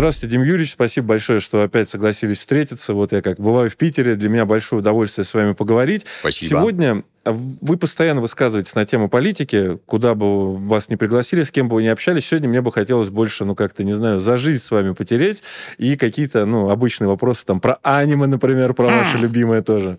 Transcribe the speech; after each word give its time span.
Здравствуйте, 0.00 0.32
Дим 0.32 0.44
Юрьевич. 0.44 0.72
Спасибо 0.72 1.08
большое, 1.08 1.40
что 1.40 1.62
опять 1.62 1.90
согласились 1.90 2.38
встретиться. 2.38 2.94
Вот 2.94 3.12
я 3.12 3.20
как 3.20 3.38
бываю 3.38 3.68
в 3.68 3.76
Питере. 3.76 4.16
Для 4.16 4.30
меня 4.30 4.46
большое 4.46 4.80
удовольствие 4.80 5.26
с 5.26 5.34
вами 5.34 5.52
поговорить. 5.52 6.06
Спасибо. 6.20 6.48
Сегодня 6.48 7.04
вы 7.26 7.76
постоянно 7.76 8.22
высказываетесь 8.22 8.74
на 8.74 8.86
тему 8.86 9.10
политики, 9.10 9.78
куда 9.84 10.14
бы 10.14 10.56
вас 10.56 10.88
не 10.88 10.96
пригласили, 10.96 11.42
с 11.42 11.50
кем 11.50 11.68
бы 11.68 11.74
вы 11.74 11.82
ни 11.82 11.88
общались. 11.88 12.24
Сегодня 12.24 12.48
мне 12.48 12.62
бы 12.62 12.72
хотелось 12.72 13.10
больше, 13.10 13.44
ну, 13.44 13.54
как-то, 13.54 13.84
не 13.84 13.92
знаю, 13.92 14.20
за 14.20 14.38
жизнь 14.38 14.62
с 14.62 14.70
вами 14.70 14.94
потереть 14.94 15.42
и 15.76 15.98
какие-то, 15.98 16.46
ну, 16.46 16.70
обычные 16.70 17.08
вопросы 17.08 17.44
там 17.44 17.60
про 17.60 17.78
аниме, 17.82 18.26
например, 18.26 18.72
про 18.72 18.86
ваше 18.86 19.18
любимое 19.18 19.60
тоже. 19.60 19.98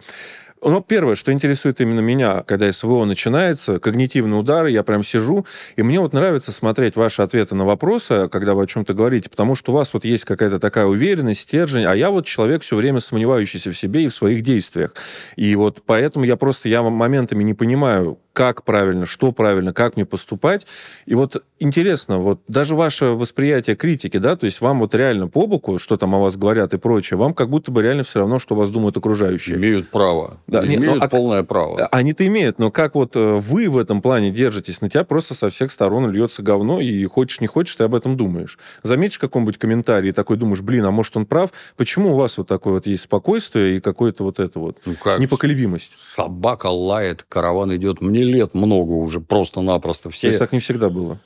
Ну, 0.63 0.79
первое, 0.79 1.15
что 1.15 1.31
интересует 1.31 1.81
именно 1.81 2.01
меня, 2.01 2.43
когда 2.45 2.71
СВО 2.71 3.05
начинается, 3.05 3.79
когнитивные 3.79 4.39
удары, 4.39 4.69
я 4.69 4.83
прям 4.83 5.03
сижу, 5.03 5.47
и 5.75 5.81
мне 5.81 5.99
вот 5.99 6.13
нравится 6.13 6.51
смотреть 6.51 6.95
ваши 6.95 7.23
ответы 7.23 7.55
на 7.55 7.65
вопросы, 7.65 8.29
когда 8.29 8.53
вы 8.53 8.63
о 8.63 8.67
чем-то 8.67 8.93
говорите, 8.93 9.27
потому 9.27 9.55
что 9.55 9.71
у 9.71 9.75
вас 9.75 9.91
вот 9.95 10.05
есть 10.05 10.23
какая-то 10.23 10.59
такая 10.59 10.85
уверенность, 10.85 11.41
стержень, 11.41 11.85
а 11.85 11.95
я 11.95 12.11
вот 12.11 12.27
человек 12.27 12.61
все 12.61 12.75
время 12.75 12.99
сомневающийся 12.99 13.71
в 13.71 13.77
себе 13.77 14.03
и 14.03 14.07
в 14.07 14.13
своих 14.13 14.43
действиях. 14.43 14.93
И 15.35 15.55
вот 15.55 15.81
поэтому 15.83 16.25
я 16.25 16.35
просто, 16.35 16.69
я 16.69 16.83
моментами 16.83 17.43
не 17.43 17.55
понимаю, 17.55 18.19
как 18.33 18.63
правильно, 18.63 19.05
что 19.05 19.31
правильно, 19.31 19.73
как 19.73 19.95
мне 19.95 20.05
поступать. 20.05 20.65
И 21.05 21.15
вот 21.15 21.43
интересно, 21.59 22.19
вот 22.19 22.41
даже 22.47 22.75
ваше 22.75 23.05
восприятие 23.07 23.75
критики, 23.75 24.17
да, 24.17 24.35
то 24.35 24.45
есть 24.45 24.61
вам 24.61 24.79
вот 24.79 24.95
реально 24.95 25.27
по 25.27 25.47
боку, 25.47 25.79
что 25.79 25.97
там 25.97 26.15
о 26.15 26.19
вас 26.19 26.37
говорят 26.37 26.73
и 26.73 26.77
прочее, 26.77 27.17
вам 27.17 27.33
как 27.33 27.49
будто 27.49 27.71
бы 27.71 27.81
реально 27.81 28.03
все 28.03 28.19
равно, 28.19 28.39
что 28.39 28.55
вас 28.55 28.69
думают 28.69 28.97
окружающие. 28.97 29.57
Имеют 29.57 29.89
право. 29.89 30.39
Да, 30.47 30.65
имеют 30.65 30.81
нет, 30.81 30.95
ну, 30.95 31.01
а, 31.01 31.07
полное 31.07 31.43
право. 31.43 31.85
Они-то 31.87 32.25
имеют, 32.27 32.59
но 32.59 32.71
как 32.71 32.95
вот 32.95 33.15
э, 33.15 33.35
вы 33.35 33.69
в 33.69 33.77
этом 33.77 34.01
плане 34.01 34.31
держитесь? 34.31 34.81
На 34.81 34.89
тебя 34.89 35.03
просто 35.03 35.33
со 35.33 35.49
всех 35.49 35.71
сторон 35.71 36.09
льется 36.09 36.41
говно, 36.41 36.79
и 36.79 37.05
хочешь 37.05 37.41
не 37.41 37.47
хочешь, 37.47 37.75
ты 37.75 37.83
об 37.83 37.95
этом 37.95 38.17
думаешь. 38.17 38.57
Заметишь 38.83 39.19
каком-нибудь 39.19 39.57
комментарий 39.57 40.09
и 40.09 40.13
такой 40.13 40.37
думаешь, 40.37 40.61
блин, 40.61 40.85
а 40.85 40.91
может 40.91 41.15
он 41.17 41.25
прав? 41.25 41.51
Почему 41.77 42.13
у 42.13 42.15
вас 42.15 42.37
вот 42.37 42.47
такое 42.47 42.73
вот 42.75 42.85
есть 42.85 43.03
спокойствие 43.03 43.77
и 43.77 43.79
какое-то 43.79 44.23
вот 44.23 44.39
это 44.39 44.59
вот 44.59 44.77
Ну 44.85 44.95
как? 45.01 45.19
непоколебимость? 45.19 45.93
Собака 45.97 46.67
лает, 46.67 47.25
караван 47.27 47.75
идет. 47.75 48.01
Мне 48.01 48.20
лет 48.23 48.53
много 48.53 48.93
уже, 48.93 49.19
просто-напросто. 49.19 50.03
То 50.03 50.09
Все... 50.09 50.27
есть 50.27 50.39
так 50.39 50.51
не 50.51 50.59
всегда 50.59 50.89
было? 50.89 51.19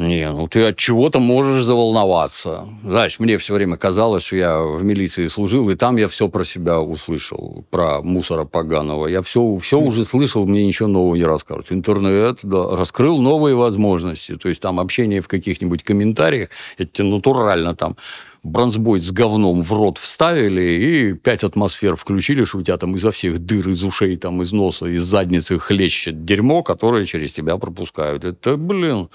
Не, 0.00 0.30
ну 0.30 0.48
ты 0.48 0.68
от 0.68 0.76
чего-то 0.76 1.20
можешь 1.20 1.62
заволноваться. 1.62 2.66
Знаешь, 2.82 3.18
мне 3.18 3.36
все 3.36 3.52
время 3.52 3.76
казалось, 3.76 4.22
что 4.22 4.36
я 4.36 4.62
в 4.62 4.82
милиции 4.82 5.26
служил, 5.26 5.68
и 5.68 5.74
там 5.74 5.96
я 5.96 6.08
все 6.08 6.28
про 6.28 6.42
себя 6.42 6.80
услышал, 6.80 7.66
про 7.68 8.00
мусора 8.00 8.46
поганого. 8.46 9.08
Я 9.08 9.20
все, 9.20 9.58
все 9.58 9.78
уже 9.78 10.04
слышал, 10.04 10.46
мне 10.46 10.64
ничего 10.64 10.88
нового 10.88 11.16
не 11.16 11.24
расскажут. 11.24 11.70
Интернет, 11.70 12.38
да, 12.42 12.74
раскрыл 12.76 13.20
новые 13.20 13.56
возможности. 13.56 14.36
То 14.36 14.48
есть 14.48 14.62
там 14.62 14.80
общение 14.80 15.20
в 15.20 15.28
каких-нибудь 15.28 15.82
комментариях, 15.82 16.48
это 16.78 17.04
натурально 17.04 17.74
там 17.74 17.96
бронзбой 18.42 19.00
с 19.00 19.12
говном 19.12 19.62
в 19.62 19.72
рот 19.72 19.98
вставили 19.98 20.62
и 20.62 21.12
пять 21.14 21.44
атмосфер 21.44 21.96
включили, 21.96 22.44
что 22.44 22.58
у 22.58 22.62
тебя 22.62 22.76
там 22.76 22.94
изо 22.94 23.10
всех 23.10 23.38
дыр, 23.38 23.68
из 23.68 23.84
ушей, 23.84 24.16
там, 24.16 24.42
из 24.42 24.52
носа, 24.52 24.86
из 24.86 25.02
задницы 25.02 25.58
хлещет 25.58 26.24
дерьмо, 26.24 26.62
которое 26.62 27.04
через 27.04 27.32
тебя 27.32 27.56
пропускают. 27.58 28.24
Это, 28.24 28.56
блин, 28.56 29.08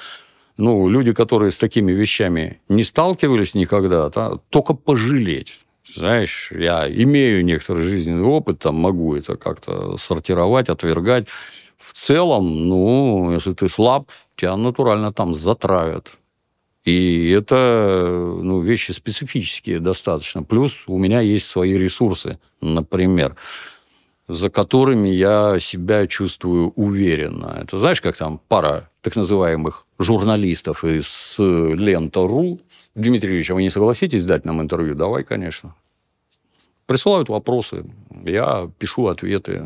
ну, 0.58 0.88
люди, 0.88 1.14
которые 1.14 1.52
с 1.52 1.58
такими 1.58 1.92
вещами 1.92 2.62
не 2.70 2.84
сталкивались 2.84 3.56
никогда, 3.56 4.10
да, 4.10 4.40
только 4.50 4.74
пожалеть. 4.74 5.56
Знаешь, 5.94 6.52
я 6.52 6.88
имею 6.90 7.46
некоторый 7.46 7.84
жизненный 7.84 8.24
опыт, 8.24 8.60
там 8.60 8.76
могу 8.76 9.16
это 9.16 9.36
как-то 9.36 9.98
сортировать, 9.98 10.70
отвергать. 10.70 11.28
В 11.78 11.94
целом, 11.94 12.68
ну, 12.68 13.32
если 13.34 13.54
ты 13.54 13.70
слаб, 13.70 14.10
тебя 14.36 14.58
натурально 14.58 15.14
там 15.14 15.36
затравят. 15.36 16.18
И 16.86 17.32
это 17.32 18.38
ну, 18.42 18.62
вещи 18.62 18.92
специфические 18.92 19.80
достаточно. 19.80 20.44
Плюс 20.44 20.84
у 20.86 21.00
меня 21.00 21.20
есть 21.20 21.48
свои 21.48 21.78
ресурсы, 21.78 22.38
например, 22.62 23.36
за 24.28 24.50
которыми 24.50 25.08
я 25.08 25.60
себя 25.60 26.06
чувствую 26.06 26.70
уверенно. 26.76 27.60
Это 27.60 27.80
знаешь, 27.80 28.02
как 28.02 28.16
там 28.16 28.40
пара 28.48 28.90
так 29.02 29.16
называемых 29.16 29.86
журналистов 29.98 30.84
из 30.84 31.36
Лента.ру. 31.40 32.60
Дмитрий 32.94 33.36
Ильич, 33.36 33.50
а 33.50 33.56
вы 33.56 33.64
не 33.64 33.72
согласитесь 33.72 34.26
дать 34.26 34.46
нам 34.46 34.62
интервью? 34.62 34.94
Давай, 34.94 35.24
конечно. 35.24 35.76
Присылают 36.86 37.30
вопросы, 37.30 37.84
я 38.26 38.70
пишу 38.78 39.08
ответы. 39.08 39.64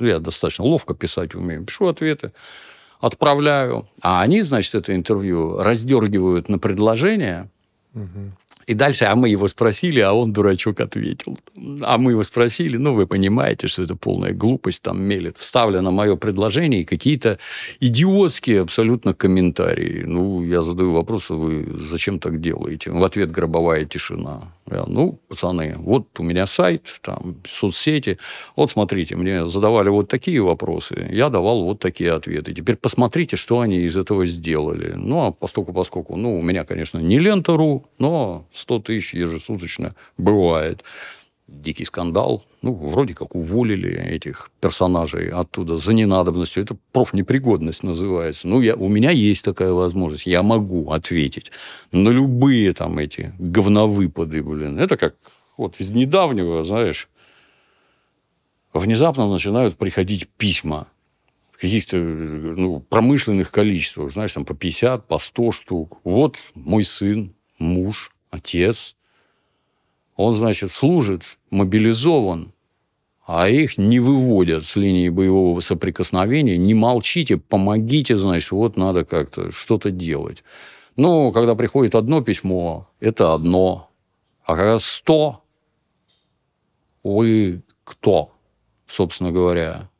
Я 0.00 0.18
достаточно 0.18 0.64
ловко 0.64 0.94
писать 0.94 1.34
умею. 1.34 1.64
Пишу 1.64 1.86
ответы, 1.86 2.32
отправляю. 3.00 3.86
А 4.02 4.20
они, 4.22 4.42
значит, 4.42 4.74
это 4.74 4.94
интервью 4.94 5.58
раздергивают 5.62 6.48
на 6.48 6.58
предложение. 6.58 7.48
И 8.68 8.74
дальше, 8.74 9.06
а 9.06 9.14
мы 9.16 9.30
его 9.30 9.48
спросили, 9.48 10.00
а 10.00 10.12
он, 10.12 10.34
дурачок, 10.34 10.80
ответил. 10.80 11.38
А 11.80 11.96
мы 11.96 12.10
его 12.10 12.22
спросили, 12.22 12.76
ну, 12.76 12.92
вы 12.92 13.06
понимаете, 13.06 13.66
что 13.66 13.82
это 13.82 13.96
полная 13.96 14.34
глупость, 14.34 14.82
там 14.82 15.00
мелет. 15.02 15.38
Вставлено 15.38 15.90
мое 15.90 16.16
предложение 16.16 16.82
и 16.82 16.84
какие-то 16.84 17.38
идиотские 17.80 18.60
абсолютно 18.60 19.14
комментарии. 19.14 20.02
Ну, 20.04 20.44
я 20.44 20.62
задаю 20.62 20.92
вопрос, 20.92 21.30
а 21.30 21.34
вы 21.34 21.66
зачем 21.90 22.18
так 22.18 22.42
делаете? 22.42 22.90
В 22.90 23.02
ответ 23.02 23.30
гробовая 23.30 23.86
тишина. 23.86 24.52
Я, 24.70 24.84
ну, 24.86 25.18
пацаны, 25.28 25.76
вот 25.78 26.08
у 26.20 26.22
меня 26.22 26.46
сайт, 26.46 27.00
там, 27.00 27.36
соцсети. 27.48 28.18
Вот 28.54 28.70
смотрите, 28.70 29.16
мне 29.16 29.46
задавали 29.46 29.88
вот 29.88 30.08
такие 30.08 30.42
вопросы, 30.42 31.08
я 31.10 31.30
давал 31.30 31.64
вот 31.64 31.78
такие 31.78 32.12
ответы. 32.12 32.52
Теперь 32.52 32.76
посмотрите, 32.76 33.36
что 33.36 33.60
они 33.60 33.78
из 33.78 33.96
этого 33.96 34.26
сделали. 34.26 34.92
Ну, 34.94 35.26
а 35.26 35.32
поскольку, 35.32 35.72
поскольку, 35.72 36.16
ну, 36.16 36.38
у 36.38 36.42
меня, 36.42 36.64
конечно, 36.64 36.98
не 36.98 37.18
лента.ру, 37.18 37.86
но 37.98 38.46
100 38.58 38.78
тысяч 38.80 39.14
ежесуточно 39.14 39.94
бывает. 40.16 40.84
Дикий 41.46 41.86
скандал. 41.86 42.44
Ну, 42.60 42.74
вроде 42.74 43.14
как 43.14 43.34
уволили 43.34 43.90
этих 43.90 44.50
персонажей 44.60 45.28
оттуда 45.28 45.76
за 45.76 45.94
ненадобностью. 45.94 46.62
Это 46.62 46.76
профнепригодность 46.92 47.82
называется. 47.82 48.48
Ну, 48.48 48.60
я, 48.60 48.74
у 48.74 48.88
меня 48.88 49.10
есть 49.10 49.44
такая 49.44 49.72
возможность. 49.72 50.26
Я 50.26 50.42
могу 50.42 50.90
ответить 50.90 51.50
на 51.90 52.10
любые 52.10 52.74
там 52.74 52.98
эти 52.98 53.32
говновыпады, 53.38 54.42
блин. 54.42 54.78
Это 54.78 54.98
как 54.98 55.14
вот 55.56 55.80
из 55.80 55.90
недавнего, 55.92 56.64
знаешь, 56.64 57.08
внезапно 58.72 59.26
начинают 59.26 59.76
приходить 59.76 60.28
письма 60.28 60.88
в 61.52 61.60
каких-то 61.60 61.96
ну, 61.96 62.80
промышленных 62.80 63.50
количествах, 63.50 64.12
знаешь, 64.12 64.32
там 64.32 64.44
по 64.44 64.54
50, 64.54 65.06
по 65.06 65.18
100 65.18 65.52
штук. 65.52 65.98
Вот 66.04 66.36
мой 66.54 66.84
сын, 66.84 67.34
муж, 67.58 68.12
отец, 68.30 68.96
он, 70.16 70.34
значит, 70.34 70.72
служит, 70.72 71.38
мобилизован, 71.50 72.52
а 73.26 73.48
их 73.48 73.76
не 73.76 74.00
выводят 74.00 74.64
с 74.64 74.74
линии 74.76 75.10
боевого 75.10 75.60
соприкосновения. 75.60 76.56
Не 76.56 76.74
молчите, 76.74 77.36
помогите, 77.36 78.16
значит, 78.16 78.50
вот 78.52 78.76
надо 78.76 79.04
как-то 79.04 79.52
что-то 79.52 79.90
делать. 79.90 80.42
Ну, 80.96 81.30
когда 81.30 81.54
приходит 81.54 81.94
одно 81.94 82.22
письмо, 82.22 82.88
это 83.00 83.34
одно. 83.34 83.90
А 84.44 84.56
когда 84.56 84.78
сто, 84.78 85.44
вы 87.04 87.62
кто, 87.84 88.32
собственно 88.86 89.30
говоря? 89.30 89.90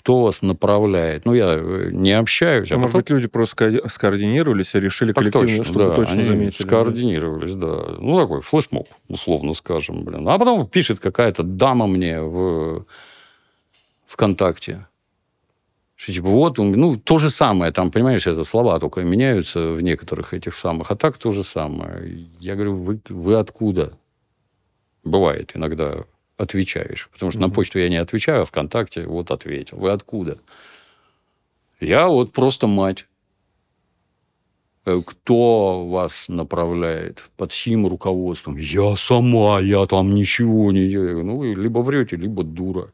Кто 0.00 0.22
вас 0.22 0.40
направляет. 0.40 1.26
Ну, 1.26 1.34
я 1.34 1.56
э, 1.58 1.90
не 1.92 2.12
общаюсь. 2.12 2.72
А 2.72 2.76
а 2.76 2.78
может 2.78 2.92
потом- 2.92 3.00
быть, 3.02 3.10
люди 3.10 3.28
просто 3.28 3.86
скоординировались 3.86 4.74
и 4.74 4.80
решили 4.80 5.12
Так 5.12 5.24
коллективно, 5.24 5.48
точно, 5.48 5.64
чтобы 5.64 5.86
да, 5.88 5.94
точно 5.94 6.14
они 6.14 6.22
заметили. 6.22 6.66
скоординировались, 6.66 7.54
да. 7.54 7.96
Ну, 7.98 8.18
такой 8.18 8.40
флешмоб, 8.40 8.88
условно 9.08 9.52
скажем, 9.52 10.02
блин. 10.04 10.26
А 10.26 10.38
потом 10.38 10.66
пишет 10.66 11.00
какая-то 11.00 11.42
дама 11.42 11.86
мне 11.86 12.22
в 12.22 12.86
ВКонтакте. 14.06 14.86
Что, 15.96 16.12
типа, 16.14 16.28
вот, 16.28 16.56
ну, 16.56 16.96
то 16.96 17.18
же 17.18 17.28
самое, 17.28 17.70
там, 17.72 17.90
понимаешь, 17.90 18.26
это 18.26 18.42
слова 18.44 18.78
только 18.80 19.02
меняются 19.02 19.72
в 19.72 19.82
некоторых 19.82 20.32
этих 20.32 20.54
самых, 20.54 20.90
а 20.90 20.96
так 20.96 21.18
то 21.18 21.30
же 21.30 21.44
самое. 21.44 22.26
Я 22.38 22.54
говорю, 22.54 22.76
вы, 22.76 23.00
вы 23.10 23.34
откуда? 23.34 23.98
Бывает 25.04 25.52
иногда 25.54 26.04
отвечаешь. 26.40 27.08
Потому 27.12 27.32
что 27.32 27.40
на 27.40 27.50
почту 27.50 27.78
я 27.78 27.88
не 27.88 27.96
отвечаю, 27.96 28.42
а 28.42 28.44
ВКонтакте 28.44 29.06
вот 29.06 29.30
ответил. 29.30 29.78
Вы 29.78 29.90
откуда? 29.90 30.38
Я 31.80 32.08
вот 32.08 32.32
просто 32.32 32.66
мать. 32.66 33.06
Э, 34.86 35.00
Кто 35.04 35.86
вас 35.86 36.26
направляет? 36.28 37.30
Под 37.36 37.52
чьим 37.52 37.86
руководством? 37.86 38.56
Я 38.56 38.96
сама, 38.96 39.60
я 39.60 39.86
там 39.86 40.14
ничего 40.14 40.72
не 40.72 40.88
делаю. 40.88 41.24
Ну, 41.24 41.36
вы 41.36 41.54
либо 41.54 41.80
врете, 41.80 42.16
либо 42.16 42.42
дура. 42.42 42.92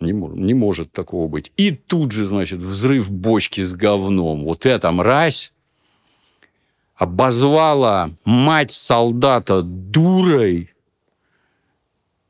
Не, 0.00 0.12
не 0.12 0.54
может 0.54 0.92
такого 0.92 1.28
быть. 1.28 1.52
И 1.56 1.70
тут 1.70 2.12
же, 2.12 2.24
значит, 2.24 2.60
взрыв 2.60 3.10
бочки 3.10 3.62
с 3.62 3.74
говном. 3.74 4.44
Вот 4.44 4.66
эта 4.66 4.90
мразь 4.92 5.52
обозвала 6.94 8.10
мать 8.24 8.70
солдата 8.70 9.62
дурой. 9.62 10.70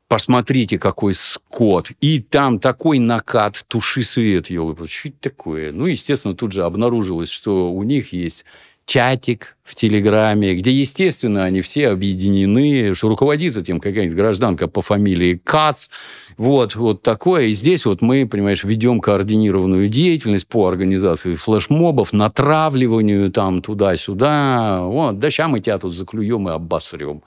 Посмотрите, 0.07 0.79
какой 0.79 1.13
скот. 1.13 1.91
И 1.99 2.19
там 2.19 2.59
такой 2.59 2.97
накат, 2.97 3.65
туши 3.67 4.03
свет, 4.03 4.49
елы. 4.49 4.73
Что 4.87 5.09
это 5.09 5.17
такое? 5.19 5.73
Ну, 5.73 5.85
естественно, 5.85 6.33
тут 6.33 6.53
же 6.53 6.63
обнаружилось, 6.63 7.29
что 7.29 7.71
у 7.73 7.83
них 7.83 8.13
есть 8.13 8.45
чатик 8.85 9.57
в 9.65 9.75
Телеграме, 9.75 10.55
где, 10.55 10.71
естественно, 10.71 11.43
они 11.43 11.59
все 11.59 11.89
объединены, 11.89 12.93
что 12.93 13.09
руководит 13.09 13.57
этим 13.57 13.81
какая-нибудь 13.81 14.15
гражданка 14.15 14.69
по 14.69 14.81
фамилии 14.81 15.41
Кац. 15.43 15.89
Вот, 16.37 16.75
вот 16.75 17.01
такое. 17.01 17.47
И 17.47 17.51
здесь 17.51 17.85
вот 17.85 18.01
мы, 18.01 18.25
понимаешь, 18.25 18.63
ведем 18.63 19.01
координированную 19.01 19.89
деятельность 19.89 20.47
по 20.47 20.69
организации 20.69 21.35
флешмобов, 21.35 22.13
натравливанию 22.13 23.29
там 23.29 23.61
туда-сюда. 23.61 24.83
Вот, 24.83 25.19
да 25.19 25.29
сейчас 25.29 25.49
мы 25.51 25.59
тебя 25.59 25.77
тут 25.77 25.93
заклюем 25.93 26.47
и 26.47 26.53
обосрем. 26.53 27.23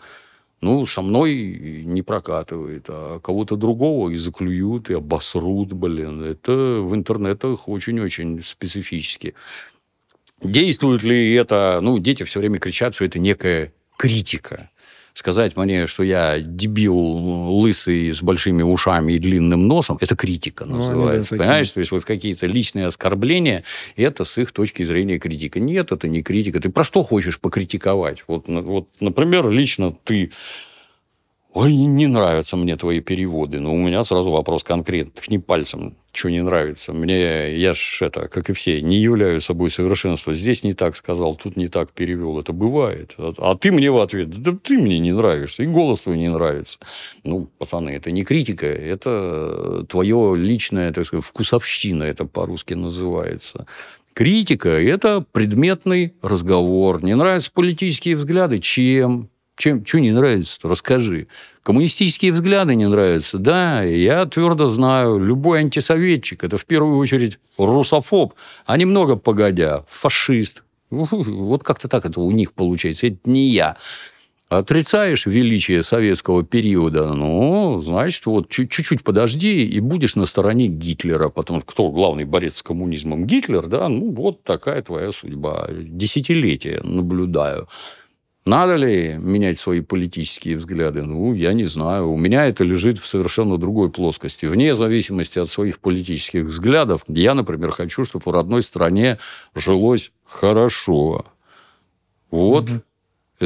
Ну, 0.61 0.85
со 0.87 1.01
мной 1.01 1.83
не 1.85 2.03
прокатывает, 2.03 2.85
а 2.89 3.19
кого-то 3.21 3.57
другого 3.57 4.11
и 4.11 4.19
заклюют, 4.19 4.91
и 4.91 4.95
обосрут, 4.95 5.73
блин. 5.73 6.23
Это 6.23 6.53
в 6.53 6.95
интернетах 6.95 7.67
очень-очень 7.67 8.43
специфически. 8.43 9.35
Действует 10.43 11.03
ли 11.03 11.35
это? 11.35 11.81
Ну, 11.83 11.99
дети 11.99 12.25
все 12.25 12.41
время 12.41 12.59
кричат, 12.59 12.95
что 12.95 13.05
это 13.05 13.19
некая 13.19 13.73
критика. 13.97 14.71
Сказать 15.15 15.57
мне, 15.57 15.87
что 15.87 16.03
я 16.03 16.41
дебил 16.41 16.97
лысый 16.97 18.12
с 18.12 18.23
большими 18.23 18.62
ушами 18.62 19.15
и 19.15 19.19
длинным 19.19 19.67
носом, 19.67 19.99
это 20.01 20.17
критика 20.17 20.65
называется. 20.65 21.35
Ну, 21.35 21.39
да, 21.39 21.45
понимаешь? 21.45 21.71
То 21.71 21.81
есть 21.81 21.91
вот 21.93 22.05
какие-то 22.05 22.47
личные 22.47 22.87
оскорбления, 22.87 23.65
это 23.97 24.25
с 24.25 24.39
их 24.39 24.53
точки 24.53 24.85
зрения 24.85 25.19
критика. 25.19 25.61
Нет, 25.61 25.93
это 25.93 26.09
не 26.09 26.23
критика. 26.23 26.61
Ты 26.61 26.71
про 26.71 26.85
что 26.85 27.03
хочешь 27.03 27.41
покритиковать? 27.41 28.25
Вот, 28.27 28.45
вот 28.49 28.89
например, 29.01 29.51
лично 29.51 29.93
ты 30.05 30.31
Ой, 31.52 31.75
не 31.75 32.06
нравятся 32.06 32.56
мне 32.56 32.76
твои 32.76 33.00
переводы. 33.00 33.58
Но 33.58 33.75
у 33.75 33.76
меня 33.76 34.05
сразу 34.05 34.31
вопрос 34.31 34.62
конкретный. 34.62 35.12
Ткни 35.20 35.38
пальцем, 35.38 35.97
что 36.12 36.31
не 36.31 36.43
нравится. 36.43 36.93
Мне, 36.93 37.56
я 37.56 37.75
ж 37.75 38.02
это, 38.02 38.29
как 38.29 38.50
и 38.50 38.52
все, 38.52 38.81
не 38.81 38.99
являю 38.99 39.41
собой 39.41 39.70
совершенство. 39.70 40.32
Здесь 40.32 40.62
не 40.62 40.75
так 40.75 40.94
сказал, 40.94 41.35
тут 41.35 41.56
не 41.56 41.67
так 41.67 41.91
перевел. 41.91 42.38
Это 42.38 42.52
бывает. 42.52 43.14
А, 43.19 43.35
а 43.38 43.56
ты 43.56 43.73
мне 43.73 43.91
в 43.91 43.99
ответ, 43.99 44.31
да 44.31 44.56
ты 44.62 44.79
мне 44.79 45.00
не 45.00 45.12
нравишься, 45.12 45.64
и 45.64 45.67
голос 45.67 46.00
твой 46.00 46.19
не 46.19 46.29
нравится. 46.29 46.79
Ну, 47.25 47.49
пацаны, 47.58 47.91
это 47.91 48.12
не 48.12 48.23
критика, 48.23 48.67
это 48.67 49.85
твое 49.88 50.37
личное, 50.37 50.93
так 50.93 51.05
сказать, 51.05 51.25
вкусовщина, 51.25 52.05
это 52.05 52.26
по-русски 52.26 52.75
называется. 52.75 53.67
Критика– 54.12 54.69
это 54.69 55.25
предметный 55.32 56.14
разговор. 56.23 57.02
Не 57.02 57.17
нравятся 57.17 57.50
политические 57.52 58.17
взгляды? 58.17 58.61
Чем? 58.61 59.31
Чем, 59.61 59.85
что 59.85 60.01
не 60.01 60.11
нравится 60.11 60.59
Расскажи. 60.62 61.27
Коммунистические 61.62 62.33
взгляды 62.33 62.75
не 62.75 62.89
нравятся? 62.89 63.37
Да, 63.37 63.83
я 63.83 64.25
твердо 64.25 64.67
знаю, 64.69 65.19
любой 65.19 65.59
антисоветчик– 65.59 66.43
это 66.45 66.57
в 66.57 66.65
первую 66.65 66.97
очередь 66.97 67.39
русофоб, 67.59 68.33
а 68.65 68.79
немного 68.79 69.17
погодя– 69.17 69.85
фашист. 69.91 70.62
Вот 70.89 71.62
как-то 71.62 71.89
так 71.89 72.07
это 72.07 72.21
у 72.21 72.31
них 72.31 72.55
получается. 72.55 73.09
Это 73.09 73.19
не 73.27 73.51
я. 73.51 73.77
Отрицаешь 74.49 75.27
величие 75.27 75.83
советского 75.83 76.43
периода, 76.43 77.12
ну, 77.12 77.81
значит, 77.83 78.25
вот 78.27 78.49
чуть-чуть 78.49 79.05
подожди, 79.05 79.67
и 79.67 79.79
будешь 79.79 80.17
на 80.17 80.25
стороне 80.25 80.69
Гитлера. 80.69 81.29
Потому 81.29 81.61
что 81.61 81.69
кто 81.69 81.91
главный 81.91 82.25
борец 82.25 82.57
с 82.57 82.62
коммунизмом? 82.62 83.27
Гитлер, 83.27 83.67
да? 83.67 83.91
Ну, 83.91 84.11
вот 84.11 84.43
такая 84.43 84.81
твоя 84.81 85.12
судьба. 85.12 85.69
Десятилетия 85.71 86.81
наблюдаю. 86.83 87.69
Надо 88.46 88.76
ли 88.76 89.19
менять 89.19 89.58
свои 89.58 89.82
политические 89.82 90.56
взгляды? 90.56 91.02
Ну, 91.02 91.34
я 91.34 91.52
не 91.52 91.66
знаю. 91.66 92.10
У 92.10 92.16
меня 92.16 92.46
это 92.46 92.64
лежит 92.64 92.98
в 92.98 93.06
совершенно 93.06 93.58
другой 93.58 93.90
плоскости. 93.90 94.46
Вне 94.46 94.75
зависимости 94.75 95.38
от 95.38 95.48
своих 95.48 95.78
политических 95.78 96.46
взглядов, 96.46 97.04
я, 97.06 97.34
например, 97.34 97.70
хочу, 97.70 98.04
чтобы 98.04 98.25
в 98.25 98.32
родной 98.32 98.62
стране 98.62 99.19
жилось 99.54 100.10
хорошо. 100.25 101.26
Вот 102.31 102.70
угу. 102.70 102.81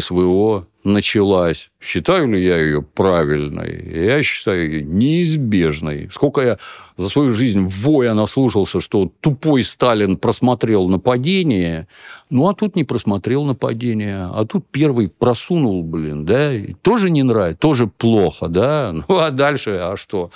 СВО 0.01 0.69
началась. 0.85 1.71
Считаю 1.81 2.31
ли 2.31 2.45
я 2.45 2.59
ее 2.59 2.83
правильной? 2.83 4.07
Я 4.07 4.23
считаю 4.23 4.71
ее 4.71 4.83
неизбежной. 4.83 6.09
Сколько 6.13 6.41
я 6.43 6.59
за 6.97 7.09
свою 7.09 7.33
жизнь 7.33 7.67
воя 7.67 8.15
наслушался, 8.15 8.81
что 8.81 9.11
тупой 9.21 9.65
Сталин 9.65 10.17
просмотрел 10.17 10.89
нападение, 10.89 11.89
ну, 12.31 12.49
а 12.49 12.55
тут 12.55 12.77
не 12.77 12.85
просмотрел 12.85 13.45
нападение, 13.45 14.29
а 14.33 14.45
тут 14.45 14.67
первый 14.71 15.09
просунул, 15.09 15.83
блин, 15.83 16.25
да, 16.25 16.53
и 16.53 16.75
тоже 16.75 17.11
не 17.11 17.23
нравится, 17.23 17.59
тоже 17.59 17.87
плохо, 17.87 18.49
да, 18.49 18.93
ну, 19.09 19.19
а 19.19 19.31
дальше, 19.31 19.79
а 19.83 19.97
что? 19.97 20.31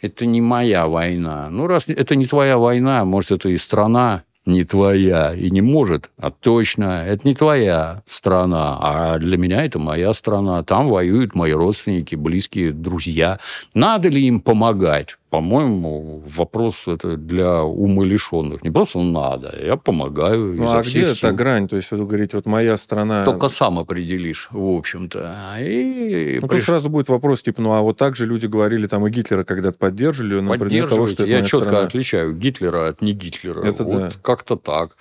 Это 0.00 0.26
не 0.26 0.40
моя 0.40 0.86
война. 0.86 1.48
Ну, 1.50 1.66
раз 1.66 1.84
это 1.88 2.14
не 2.14 2.26
твоя 2.26 2.56
война, 2.56 3.04
может, 3.04 3.32
это 3.32 3.48
и 3.48 3.56
страна, 3.56 4.22
не 4.48 4.64
твоя 4.64 5.34
и 5.34 5.50
не 5.50 5.60
может, 5.60 6.10
а 6.18 6.30
точно, 6.30 7.04
это 7.06 7.28
не 7.28 7.34
твоя 7.34 8.02
страна, 8.08 8.76
а 8.80 9.18
для 9.18 9.36
меня 9.36 9.64
это 9.64 9.78
моя 9.78 10.12
страна. 10.12 10.62
Там 10.64 10.88
воюют 10.88 11.34
мои 11.34 11.52
родственники, 11.52 12.14
близкие, 12.14 12.72
друзья. 12.72 13.38
Надо 13.74 14.08
ли 14.08 14.26
им 14.26 14.40
помогать? 14.40 15.18
По-моему, 15.30 16.22
вопрос 16.26 16.86
это 16.86 17.16
для 17.16 17.62
умалишенных. 17.62 18.64
Не 18.64 18.70
просто 18.70 19.00
надо, 19.00 19.54
я 19.62 19.76
помогаю. 19.76 20.54
Ну, 20.54 20.70
а 20.70 20.82
где 20.82 21.02
эта 21.02 21.32
грань? 21.32 21.68
То 21.68 21.76
есть, 21.76 21.90
вы 21.90 22.06
говорите, 22.06 22.36
вот 22.36 22.46
моя 22.46 22.76
страна... 22.76 23.24
Только 23.24 23.48
сам 23.48 23.78
определишь, 23.78 24.48
в 24.50 24.76
общем-то. 24.78 25.58
И 25.60 26.38
ну, 26.40 26.48
приш... 26.48 26.60
тут 26.60 26.66
сразу 26.66 26.88
будет 26.88 27.08
вопрос, 27.08 27.42
типа, 27.42 27.60
ну, 27.60 27.72
а 27.72 27.82
вот 27.82 27.98
так 27.98 28.16
же 28.16 28.26
люди 28.26 28.46
говорили, 28.46 28.86
там, 28.86 29.06
и 29.06 29.10
Гитлера 29.10 29.44
когда-то 29.44 29.78
поддерживали, 29.78 30.40
например, 30.40 30.88
того, 30.88 31.06
что 31.06 31.24
это 31.24 31.32
Я 31.32 31.42
четко 31.42 31.68
страна. 31.68 31.86
отличаю 31.86 32.34
Гитлера 32.34 32.88
от 32.88 33.02
не 33.02 33.12
Гитлера. 33.12 33.66
Это 33.66 33.84
вот 33.84 34.00
да. 34.00 34.12
как-то 34.22 34.56
так. 34.56 34.96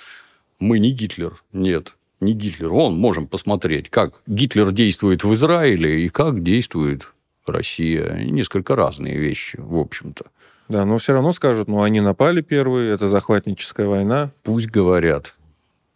Мы 0.59 0.79
не 0.79 0.91
Гитлер, 0.91 1.41
нет 1.53 1.93
не 2.19 2.33
Гитлер. 2.33 2.73
Он 2.73 2.97
можем 2.97 3.27
посмотреть, 3.27 3.89
как 3.89 4.21
Гитлер 4.25 4.71
действует 4.71 5.23
в 5.23 5.33
Израиле 5.33 6.05
и 6.05 6.09
как 6.09 6.43
действует 6.43 7.13
Россия. 7.49 8.23
Несколько 8.23 8.75
разные 8.75 9.17
вещи, 9.17 9.57
в 9.59 9.77
общем-то. 9.77 10.25
Да, 10.69 10.83
но 10.85 10.97
все 10.97 11.13
равно 11.13 11.31
скажут, 11.31 11.67
ну, 11.67 11.81
они 11.81 12.01
напали 12.01 12.41
первые, 12.41 12.93
это 12.93 13.07
захватническая 13.07 13.87
война. 13.87 14.31
Пусть 14.43 14.67
говорят. 14.67 15.33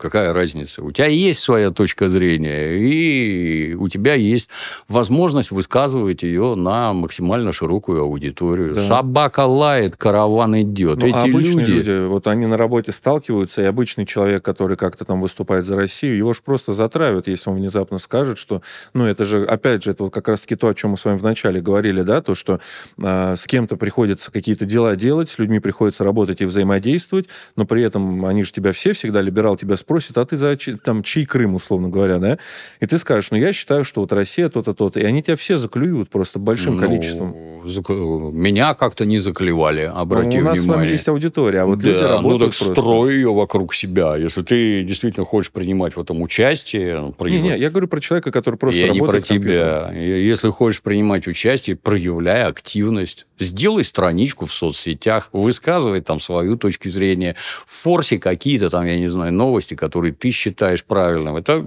Какая 0.02 0.34
разница? 0.34 0.82
У 0.82 0.92
тебя 0.92 1.06
есть 1.06 1.42
своя 1.42 1.70
точка 1.70 2.10
зрения, 2.10 2.76
и 2.76 3.76
у 3.76 3.88
тебя 3.88 4.16
есть 4.16 4.50
возможность 4.88 5.52
высказывать 5.52 6.24
ее 6.24 6.56
на 6.56 6.92
максимально 6.92 7.54
широкую 7.54 8.02
аудиторию. 8.02 8.74
Да. 8.74 8.82
Собака 8.82 9.46
лает, 9.46 9.98
караван 9.98 10.60
идет. 10.60 10.98
Ну, 10.98 11.06
Эти 11.06 11.16
а 11.16 11.22
обычные 11.22 11.68
люди... 11.68 11.90
люди, 11.90 12.08
вот 12.08 12.26
они 12.26 12.48
на 12.48 12.58
работе 12.58 12.92
сталкиваются, 12.92 13.62
и 13.62 13.66
обычный 13.66 14.08
человек, 14.08 14.44
который 14.44 14.76
как-то 14.76 15.06
там 15.06 15.22
выступает 15.22 15.66
за 15.66 15.76
Россию, 15.76 16.18
его 16.18 16.34
же 16.34 16.42
просто 16.44 16.74
затравят, 16.74 17.28
если 17.28 17.52
он 17.52 17.58
внезапно 17.58 18.00
скажет, 18.00 18.40
что, 18.40 18.64
ну, 18.96 19.06
это 19.06 19.24
же, 19.24 19.46
опять 19.46 19.84
же, 19.84 19.92
это 19.92 20.06
вот 20.06 20.14
как 20.14 20.28
раз-таки 20.30 20.56
то, 20.56 20.68
о 20.68 20.74
чем 20.74 20.92
мы 20.92 20.98
с 20.98 21.06
вами 21.06 21.18
вначале 21.18 21.62
говорили, 21.62 22.02
да, 22.02 22.22
то, 22.22 22.34
что 22.34 22.60
э, 22.98 23.36
с 23.38 23.46
кем-то 23.46 23.78
приходится 23.78 24.32
какие-то 24.32 24.66
дела 24.66 24.96
делать, 24.96 25.30
с 25.30 25.38
людьми 25.38 25.60
приходится 25.60 26.04
работать 26.04 26.42
и 26.42 26.46
взаимодействовать, 26.46 27.28
но 27.56 27.68
при 27.68 27.84
этом 27.84 28.26
они 28.26 28.44
же 28.44 28.52
тебя 28.52 28.72
все 28.72 28.94
всегда, 28.94 29.22
либерал 29.22 29.58
тебя 29.58 29.76
спрашивают, 29.76 29.91
спросит, 29.92 30.18
а 30.18 30.26
ты 30.26 30.38
за 30.38 30.56
там, 30.84 31.04
чей 31.04 31.26
Крым, 31.26 31.56
условно 31.56 31.90
говоря, 31.90 32.18
да? 32.18 32.38
И 32.80 32.86
ты 32.86 32.98
скажешь, 32.98 33.32
ну, 33.32 33.38
я 33.38 33.52
считаю, 33.52 33.84
что 33.84 34.02
вот 34.02 34.14
Россия 34.14 34.48
то-то, 34.48 34.74
то-то. 34.74 35.02
И 35.02 35.04
они 35.04 35.22
тебя 35.22 35.36
все 35.36 35.58
заклюют 35.58 36.10
просто 36.10 36.40
большим 36.40 36.76
ну, 36.76 36.82
количеством. 36.82 37.36
Зак... 37.66 37.90
Меня 37.90 38.74
как-то 38.74 39.06
не 39.06 39.20
заклевали, 39.20 39.92
обрати 39.94 40.38
ну, 40.38 40.44
у 40.44 40.46
нас 40.46 40.60
внимание. 40.60 40.62
с 40.62 40.66
вами 40.66 40.88
есть 40.88 41.08
аудитория, 41.10 41.62
а 41.62 41.66
вот 41.66 41.80
да, 41.80 41.90
люди 41.90 42.04
работают 42.04 42.42
ну, 42.42 42.48
так 42.48 42.58
просто. 42.58 42.82
строй 42.82 43.16
ее 43.16 43.34
вокруг 43.34 43.74
себя. 43.74 44.16
Если 44.16 44.44
ты 44.44 44.84
действительно 44.84 45.26
хочешь 45.26 45.52
принимать 45.52 45.98
в 45.98 46.00
этом 46.00 46.22
участие... 46.22 47.14
Прояв... 47.18 47.42
Не, 47.42 47.50
не, 47.50 47.60
я 47.60 47.70
говорю 47.70 47.90
про 47.90 48.00
человека, 48.00 48.32
который 48.32 48.56
просто 48.56 48.80
я 48.80 48.88
работает 48.88 49.30
не 49.30 49.40
про 49.40 49.46
тебя. 49.46 49.92
Если 49.92 50.50
хочешь 50.50 50.82
принимать 50.82 51.28
участие, 51.28 51.76
проявляй 51.76 52.46
активность. 52.46 53.28
Сделай 53.40 53.84
страничку 53.84 54.46
в 54.46 54.54
соцсетях, 54.54 55.30
высказывай 55.34 56.00
там 56.00 56.22
свою 56.22 56.56
точку 56.56 56.90
зрения, 56.90 57.36
форси 57.68 58.18
какие-то 58.18 58.70
там, 58.70 58.86
я 58.86 58.98
не 58.98 59.10
знаю, 59.10 59.34
новости, 59.34 59.76
которые 59.82 60.14
ты 60.14 60.30
считаешь 60.30 60.84
правильным. 60.86 61.38
Это 61.38 61.66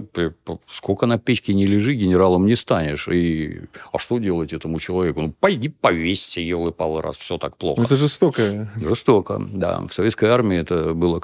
сколько 0.69 1.05
на 1.05 1.19
печке 1.19 1.53
не 1.53 1.65
лежи, 1.65 1.95
генералом 1.95 2.45
не 2.45 2.55
станешь. 2.55 3.09
И, 3.09 3.63
а 3.91 3.99
что 3.99 4.19
делать 4.19 4.53
этому 4.53 4.79
человеку? 4.79 5.21
Ну, 5.21 5.33
пойди 5.37 5.67
повесься, 5.67 6.39
елы-палы, 6.39 7.01
раз 7.01 7.17
все 7.17 7.37
так 7.37 7.57
плохо. 7.57 7.81
Это 7.81 7.97
жестоко. 7.97 8.71
Жестоко, 8.77 9.41
да. 9.51 9.81
В 9.81 9.93
советской 9.93 10.29
армии 10.29 10.57
это 10.57 10.93
было 10.93 11.19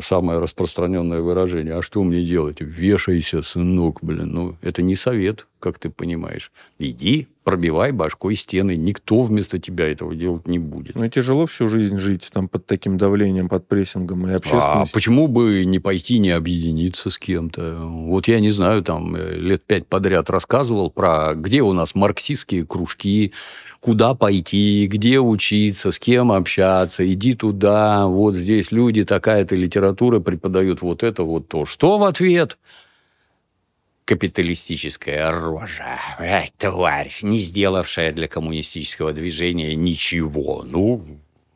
самое 0.00 0.38
распространенное 0.38 1.20
выражение. 1.20 1.74
А 1.74 1.82
что 1.82 2.02
мне 2.02 2.24
делать? 2.24 2.62
Вешайся, 2.62 3.42
сынок, 3.42 3.98
блин. 4.00 4.32
Ну, 4.32 4.56
это 4.62 4.80
не 4.80 4.96
совет 4.96 5.46
как 5.66 5.80
ты 5.80 5.90
понимаешь. 5.90 6.52
Иди, 6.78 7.26
пробивай 7.42 7.90
башкой 7.90 8.36
стены. 8.36 8.76
Никто 8.76 9.22
вместо 9.22 9.58
тебя 9.58 9.90
этого 9.90 10.14
делать 10.14 10.46
не 10.46 10.60
будет. 10.60 10.94
Ну 10.94 11.08
тяжело 11.08 11.44
всю 11.46 11.66
жизнь 11.66 11.98
жить 11.98 12.28
там 12.32 12.48
под 12.48 12.66
таким 12.66 12.96
давлением, 12.96 13.48
под 13.48 13.66
прессингом 13.66 14.28
и 14.28 14.32
А 14.32 14.36
общественность. 14.36 14.92
почему 14.92 15.26
бы 15.26 15.64
не 15.64 15.80
пойти, 15.80 16.20
не 16.20 16.30
объединиться 16.30 17.10
с 17.10 17.18
кем-то? 17.18 17.78
Вот 17.80 18.28
я 18.28 18.38
не 18.38 18.50
знаю, 18.50 18.84
там 18.84 19.16
э, 19.16 19.34
лет 19.34 19.64
пять 19.64 19.88
подряд 19.88 20.30
рассказывал 20.30 20.88
про 20.88 21.34
где 21.34 21.62
у 21.62 21.72
нас 21.72 21.96
марксистские 21.96 22.64
кружки, 22.64 23.32
куда 23.80 24.14
пойти, 24.14 24.86
где 24.86 25.18
учиться, 25.18 25.90
с 25.90 25.98
кем 25.98 26.30
общаться, 26.30 27.12
иди 27.12 27.34
туда, 27.34 28.06
вот 28.06 28.34
здесь 28.34 28.70
люди, 28.70 29.04
такая-то 29.04 29.56
литература 29.56 30.20
преподают 30.20 30.80
вот 30.80 31.02
это, 31.02 31.24
вот 31.24 31.48
то. 31.48 31.66
Что 31.66 31.98
в 31.98 32.04
ответ? 32.04 32.56
Капиталистическая 34.06 35.32
рожа. 35.32 35.98
Ай, 36.20 36.48
тварь, 36.56 37.12
не 37.22 37.38
сделавшая 37.38 38.12
для 38.12 38.28
коммунистического 38.28 39.12
движения 39.12 39.74
ничего. 39.74 40.62
Ну, 40.64 41.04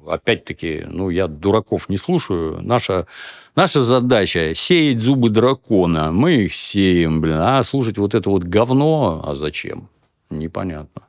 опять-таки, 0.04 0.82
ну, 0.84 1.10
я 1.10 1.28
дураков 1.28 1.88
не 1.88 1.96
слушаю. 1.96 2.58
Наша, 2.60 3.06
наша 3.54 3.82
задача– 3.82 4.52
сеять 4.56 4.98
зубы 4.98 5.30
дракона. 5.30 6.10
Мы 6.10 6.44
их 6.46 6.54
сеем, 6.56 7.20
блин. 7.20 7.36
А 7.38 7.62
слушать 7.62 7.98
вот 7.98 8.16
это 8.16 8.28
вот 8.28 8.42
говно, 8.42 9.22
а 9.24 9.36
зачем? 9.36 9.88
Непонятно. 10.28 11.02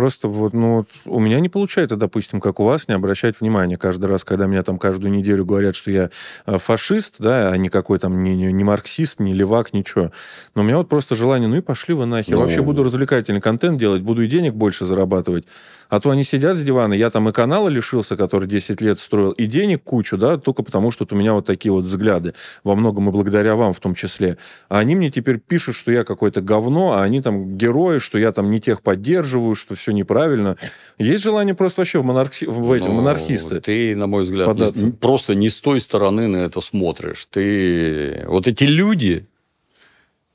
Просто 0.00 0.28
вот, 0.28 0.54
ну, 0.54 0.76
вот 0.76 0.88
у 1.04 1.20
меня 1.20 1.40
не 1.40 1.50
получается, 1.50 1.94
допустим, 1.94 2.40
как 2.40 2.58
у 2.58 2.64
вас, 2.64 2.88
не 2.88 2.94
обращать 2.94 3.38
внимания 3.38 3.76
каждый 3.76 4.06
раз, 4.06 4.24
когда 4.24 4.46
меня 4.46 4.62
там 4.62 4.78
каждую 4.78 5.12
неделю 5.12 5.44
говорят, 5.44 5.76
что 5.76 5.90
я 5.90 6.08
э, 6.46 6.56
фашист, 6.56 7.16
да, 7.18 7.50
а 7.50 7.56
никакой 7.58 7.98
там 7.98 8.24
не, 8.24 8.34
не, 8.34 8.50
не 8.50 8.64
марксист, 8.64 9.20
не 9.20 9.34
левак, 9.34 9.74
ничего. 9.74 10.10
Но 10.54 10.62
у 10.62 10.64
меня 10.64 10.78
вот 10.78 10.88
просто 10.88 11.14
желание, 11.14 11.50
ну 11.50 11.56
и 11.56 11.60
пошли 11.60 11.92
вы 11.92 12.06
нахер. 12.06 12.36
Ну. 12.36 12.40
Вообще 12.40 12.62
буду 12.62 12.82
развлекательный 12.82 13.42
контент 13.42 13.78
делать, 13.78 14.00
буду 14.00 14.22
и 14.22 14.26
денег 14.26 14.54
больше 14.54 14.86
зарабатывать. 14.86 15.44
А 15.90 15.98
то 16.00 16.10
они 16.10 16.22
сидят 16.24 16.56
с 16.56 16.62
дивана, 16.62 16.94
я 16.94 17.10
там 17.10 17.28
и 17.28 17.32
канала 17.32 17.68
лишился, 17.68 18.16
который 18.16 18.48
10 18.48 18.80
лет 18.80 18.98
строил, 19.00 19.32
и 19.32 19.46
денег 19.46 19.82
кучу, 19.82 20.16
да, 20.16 20.38
только 20.38 20.62
потому 20.62 20.92
что 20.92 21.02
вот 21.04 21.12
у 21.12 21.16
меня 21.16 21.34
вот 21.34 21.44
такие 21.44 21.72
вот 21.72 21.84
взгляды. 21.84 22.32
Во 22.62 22.76
многом 22.76 23.08
и 23.08 23.12
благодаря 23.12 23.56
вам 23.56 23.72
в 23.72 23.80
том 23.80 23.94
числе. 23.96 24.38
А 24.68 24.78
они 24.78 24.94
мне 24.94 25.10
теперь 25.10 25.38
пишут, 25.38 25.74
что 25.74 25.90
я 25.90 26.04
какое-то 26.04 26.40
говно, 26.40 26.92
а 26.92 27.02
они 27.02 27.20
там 27.20 27.56
герои, 27.56 27.98
что 27.98 28.18
я 28.18 28.30
там 28.30 28.50
не 28.50 28.60
тех 28.60 28.82
поддерживаю, 28.82 29.56
что 29.56 29.74
все 29.74 29.90
неправильно. 29.90 30.56
Есть 30.98 31.24
желание 31.24 31.54
просто 31.54 31.80
вообще 31.80 31.98
в, 31.98 32.04
монархи... 32.04 32.44
в 32.46 32.70
эти 32.72 32.86
Ну, 32.86 32.94
монархисты. 32.94 33.60
Ты, 33.60 33.96
на 33.96 34.06
мой 34.06 34.22
взгляд, 34.22 34.46
податься. 34.46 34.84
не- 34.84 34.92
просто 34.92 35.34
не 35.34 35.50
с 35.50 35.60
той 35.60 35.80
стороны 35.80 36.28
на 36.28 36.36
это 36.36 36.60
смотришь. 36.60 37.26
Ты... 37.30 38.24
Вот 38.28 38.46
эти 38.46 38.62
люди, 38.62 39.26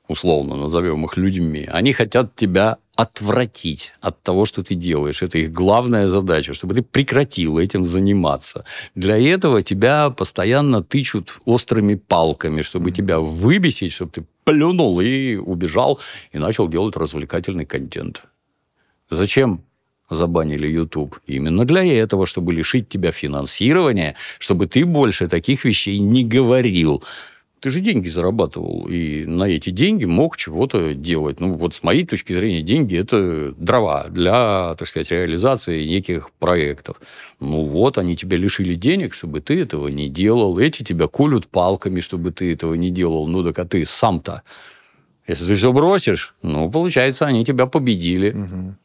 условно 0.06 0.56
назовем 0.56 1.04
их 1.06 1.16
людьми, 1.16 1.68
они 1.72 1.92
хотят 1.94 2.34
тебя 2.36 2.76
отвратить 2.96 3.92
от 4.00 4.22
того, 4.22 4.46
что 4.46 4.62
ты 4.62 4.74
делаешь. 4.74 5.22
Это 5.22 5.38
их 5.38 5.52
главная 5.52 6.08
задача, 6.08 6.54
чтобы 6.54 6.74
ты 6.74 6.82
прекратил 6.82 7.58
этим 7.58 7.86
заниматься. 7.86 8.64
Для 8.94 9.16
этого 9.18 9.62
тебя 9.62 10.10
постоянно 10.10 10.82
тычут 10.82 11.38
острыми 11.44 11.94
палками, 11.94 12.62
чтобы 12.62 12.90
тебя 12.90 13.20
выбесить, 13.20 13.92
чтобы 13.92 14.10
ты 14.12 14.24
плюнул 14.44 15.00
и 15.00 15.36
убежал, 15.36 16.00
и 16.32 16.38
начал 16.38 16.68
делать 16.68 16.96
развлекательный 16.96 17.66
контент. 17.66 18.22
Зачем 19.10 19.60
забанили 20.10 20.66
YouTube? 20.66 21.20
Именно 21.26 21.64
для 21.64 21.84
этого, 21.84 22.26
чтобы 22.26 22.54
лишить 22.54 22.88
тебя 22.88 23.12
финансирования, 23.12 24.14
чтобы 24.38 24.66
ты 24.66 24.86
больше 24.86 25.28
таких 25.28 25.64
вещей 25.64 25.98
не 25.98 26.24
говорил. 26.24 27.04
Ты 27.60 27.70
же 27.70 27.80
деньги 27.80 28.08
зарабатывал, 28.08 28.86
и 28.86 29.24
на 29.24 29.44
эти 29.44 29.70
деньги 29.70 30.04
мог 30.04 30.36
чего-то 30.36 30.92
делать. 30.92 31.40
Ну, 31.40 31.54
вот 31.54 31.74
с 31.74 31.82
моей 31.82 32.04
точки 32.04 32.34
зрения, 32.34 32.62
деньги– 32.62 32.96
это 32.98 33.54
дрова 33.56 34.08
для, 34.08 34.74
так 34.74 34.86
сказать, 34.86 35.10
реализации 35.10 35.86
неких 35.86 36.30
проектов. 36.32 37.00
Ну, 37.40 37.64
вот, 37.64 37.96
они 37.96 38.14
тебя 38.14 38.36
лишили 38.36 38.74
денег, 38.74 39.14
чтобы 39.14 39.40
ты 39.40 39.60
этого 39.62 39.88
не 39.88 40.08
делал. 40.08 40.58
Эти 40.58 40.82
тебя 40.82 41.08
колют 41.08 41.48
палками, 41.48 42.00
чтобы 42.00 42.30
ты 42.30 42.52
этого 42.52 42.74
не 42.74 42.90
делал. 42.90 43.26
Ну, 43.26 43.42
так 43.42 43.58
а 43.58 43.64
ты 43.64 43.84
сам-то 43.86 44.42
если 45.28 45.44
ты 45.44 45.56
все 45.56 45.72
бросишь, 45.72 46.34
ну, 46.42 46.70
получается, 46.70 47.26
они 47.26 47.44
тебя 47.44 47.66
победили. 47.66 48.36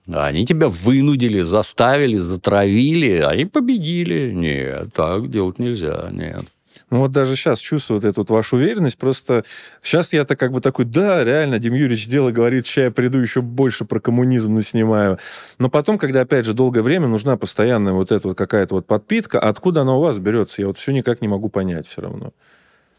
А 0.07 0.25
Они 0.25 0.45
тебя 0.45 0.69
вынудили, 0.69 1.41
заставили, 1.41 2.17
затравили, 2.17 3.17
а 3.17 3.29
они 3.29 3.45
победили. 3.45 4.31
Нет, 4.31 4.93
так 4.93 5.29
делать 5.29 5.59
нельзя, 5.59 6.09
нет. 6.11 6.45
Ну 6.91 6.99
вот 6.99 7.11
даже 7.11 7.37
сейчас 7.37 7.59
чувствую 7.59 8.01
вот 8.01 8.07
эту 8.07 8.21
вот 8.21 8.29
вашу 8.29 8.57
уверенность. 8.57 8.97
Просто 8.97 9.45
сейчас 9.81 10.11
я-то 10.11 10.35
как 10.35 10.51
бы 10.51 10.59
такой, 10.59 10.83
да, 10.83 11.23
реально, 11.23 11.57
Дим 11.57 11.73
Юрьевич 11.73 12.07
дело 12.07 12.31
говорит, 12.31 12.65
сейчас 12.67 12.83
я 12.83 12.91
приду 12.91 13.17
еще 13.17 13.41
больше 13.41 13.85
про 13.85 14.01
коммунизм 14.01 14.53
наснимаю. 14.53 15.17
Но 15.57 15.69
потом, 15.69 15.97
когда, 15.97 16.21
опять 16.21 16.45
же, 16.45 16.53
долгое 16.53 16.81
время 16.81 17.07
нужна 17.07 17.37
постоянная 17.37 17.93
вот 17.93 18.11
эта 18.11 18.27
вот 18.27 18.37
какая-то 18.37 18.75
вот 18.75 18.87
подпитка, 18.87 19.39
откуда 19.39 19.81
она 19.81 19.95
у 19.95 20.01
вас 20.01 20.19
берется, 20.19 20.61
я 20.61 20.67
вот 20.67 20.77
все 20.77 20.91
никак 20.91 21.21
не 21.21 21.29
могу 21.29 21.47
понять 21.47 21.87
все 21.87 22.01
равно. 22.01 22.33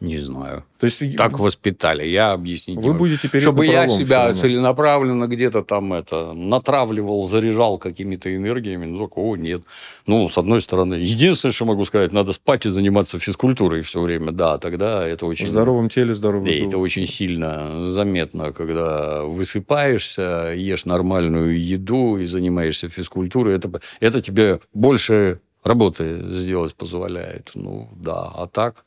Не 0.02 0.18
знаю. 0.18 0.64
То 0.80 0.86
есть 0.86 1.16
Так 1.16 1.38
воспитали, 1.38 2.04
я 2.04 2.32
объяснить 2.32 2.76
вы 2.76 2.92
будете 2.92 3.28
перед 3.28 3.44
Чтобы 3.44 3.66
я 3.66 3.86
себя 3.86 4.34
целенаправленно 4.34 5.28
где-то 5.28 5.62
там 5.62 5.92
это 5.92 6.32
натравливал, 6.32 7.22
заряжал 7.22 7.78
какими-то 7.78 8.34
энергиями, 8.34 8.86
ну, 8.86 8.98
такого 9.06 9.36
нет. 9.36 9.62
Ну, 10.06 10.28
с 10.28 10.36
одной 10.36 10.60
стороны, 10.60 10.94
единственное, 10.94 11.52
что 11.52 11.66
могу 11.66 11.84
сказать, 11.84 12.10
надо 12.10 12.32
спать 12.32 12.66
и 12.66 12.70
заниматься 12.70 13.20
физкультурой 13.20 13.82
все 13.82 14.00
время. 14.00 14.32
Да, 14.32 14.58
тогда 14.58 15.06
это 15.06 15.26
В 15.26 15.28
очень... 15.28 15.46
здоровом 15.46 15.88
теле 15.88 16.14
здоровый 16.14 16.52
Да, 16.52 16.58
дух. 16.58 16.68
это 16.68 16.78
очень 16.78 17.06
сильно 17.06 17.86
заметно, 17.86 18.52
когда 18.52 19.22
высыпаешься, 19.22 20.52
ешь 20.56 20.84
нормальную 20.84 21.62
еду 21.62 22.16
и 22.16 22.24
занимаешься 22.24 22.88
физкультурой. 22.88 23.54
Это, 23.54 23.70
это 24.00 24.20
тебе 24.20 24.58
больше 24.74 25.38
работы 25.62 26.20
сделать 26.30 26.74
позволяет. 26.74 27.52
Ну, 27.54 27.88
да. 27.94 28.30
А 28.34 28.48
так, 28.48 28.84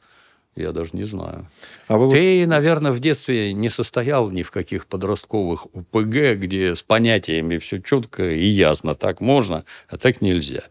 я 0.56 0.72
даже 0.72 0.92
не 0.94 1.04
знаю. 1.04 1.48
А 1.88 1.98
вы 1.98 2.12
Ты, 2.12 2.48
наверное, 2.48 2.92
в 2.92 3.00
детстве 3.00 3.54
не 3.54 3.70
состоял 3.70 4.32
ни 4.32 4.44
в 4.44 4.52
каких 4.52 4.88
подростковых 4.88 5.66
УПГ, 5.76 6.36
где 6.38 6.76
с 6.76 6.82
понятиями 6.82 7.58
все 7.58 7.82
четко 7.82 8.30
и 8.32 8.46
ясно. 8.46 8.96
Так 8.96 9.22
можно, 9.22 9.66
а 9.90 9.98
так 9.98 10.22
нельзя. 10.22 10.64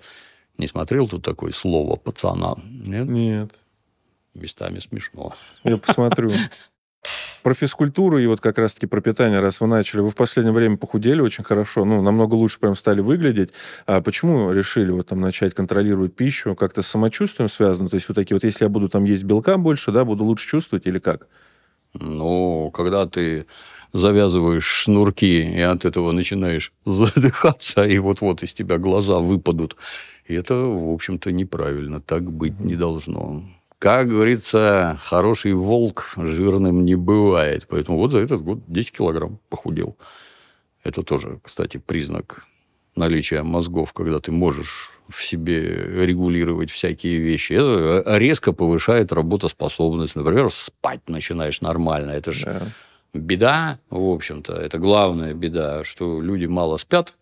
Не 0.59 0.67
смотрел 0.67 1.09
тут 1.09 1.25
такое 1.25 1.53
слово 1.53 1.97
пацана? 1.97 2.55
Нет? 2.65 3.09
Нет, 3.09 3.51
Местами 4.35 4.79
смешно. 4.79 5.35
я 5.65 5.77
посмотрю. 5.77 6.31
Про 7.45 7.53
физкультуру 7.53 8.19
и 8.19 8.27
вот 8.27 8.41
как 8.41 8.57
раз-таки 8.57 8.87
про 8.87 9.03
питание, 9.03 9.39
раз 9.39 9.61
вы 9.61 9.67
начали. 9.67 10.01
Вы 10.01 10.09
в 10.09 10.15
последнее 10.15 10.55
время 10.55 10.79
похудели 10.79 11.21
очень 11.21 11.45
хорошо, 11.45 11.85
ну, 11.85 12.01
намного 12.01 12.37
лучше 12.37 12.59
прям 12.59 12.75
стали 12.75 13.03
выглядеть. 13.03 13.51
А 13.85 14.01
почему 14.01 14.51
решили 14.51 14.91
вот 14.91 15.09
там 15.09 15.21
начать 15.21 15.53
контролировать 15.53 16.17
пищу? 16.17 16.55
Как-то 16.55 16.81
с 16.81 16.87
самочувствием 16.87 17.51
связано? 17.51 17.91
То 17.91 17.97
есть 17.97 18.09
вот 18.09 18.15
такие 18.15 18.35
вот, 18.35 18.45
если 18.45 18.65
я 18.65 18.71
буду 18.71 18.89
там 18.89 19.05
есть 19.05 19.25
белка 19.25 19.59
больше, 19.59 19.93
да, 19.93 20.07
буду 20.07 20.25
лучше 20.25 20.49
чувствовать 20.49 20.87
или 20.87 20.99
как? 20.99 21.29
Ну, 21.93 22.71
когда 22.71 23.05
ты 23.05 23.45
завязываешь 23.93 24.65
шнурки 24.65 25.43
и 25.43 25.61
от 25.61 25.85
этого 25.85 26.13
начинаешь 26.13 26.73
задыхаться, 26.87 27.85
и 27.85 27.99
вот-вот 27.99 28.43
из 28.43 28.55
тебя 28.55 28.79
глаза 28.79 29.19
выпадут, 29.19 29.77
это, 30.27 30.55
в 30.55 30.95
общем-то, 30.95 31.31
неправильно. 31.31 32.01
Так 32.01 32.33
быть 32.33 32.59
не 32.61 32.75
должно. 32.75 33.43
Как 33.85 34.09
говорится, 34.09 34.97
хороший 34.99 35.53
волк 35.53 36.15
жирным 36.17 36.87
не 36.87 36.95
бывает. 36.95 37.67
Поэтому 37.69 37.99
вот 37.99 38.13
за 38.13 38.21
этот 38.21 38.41
год 38.41 38.61
10 38.67 38.93
килограмм 38.93 39.39
похудел. 39.51 39.99
Это 40.83 41.03
тоже, 41.03 41.39
кстати, 41.43 41.77
признак 41.77 42.47
наличия 42.97 43.43
мозгов, 43.43 43.93
когда 43.93 44.21
ты 44.21 44.33
можешь 44.33 44.93
в 45.11 45.23
себе 45.23 45.61
регулировать 46.07 46.71
всякие 46.71 47.19
вещи. 47.19 47.53
Это 47.53 48.17
резко 48.17 48.55
повышает 48.55 49.13
работоспособность. 49.13 50.17
Например, 50.17 50.49
спать 50.49 51.07
начинаешь 51.07 51.61
нормально. 51.61 52.13
Это 52.13 52.33
же 52.33 52.47
Да. 52.47 52.67
беда, 53.13 53.79
в 53.91 54.09
общем-то, 54.15 54.55
это 54.55 54.79
главная 54.79 55.35
беда, 55.35 55.85
что 55.85 56.23
люди 56.23 56.47
мало 56.47 56.79
спят, 56.79 57.13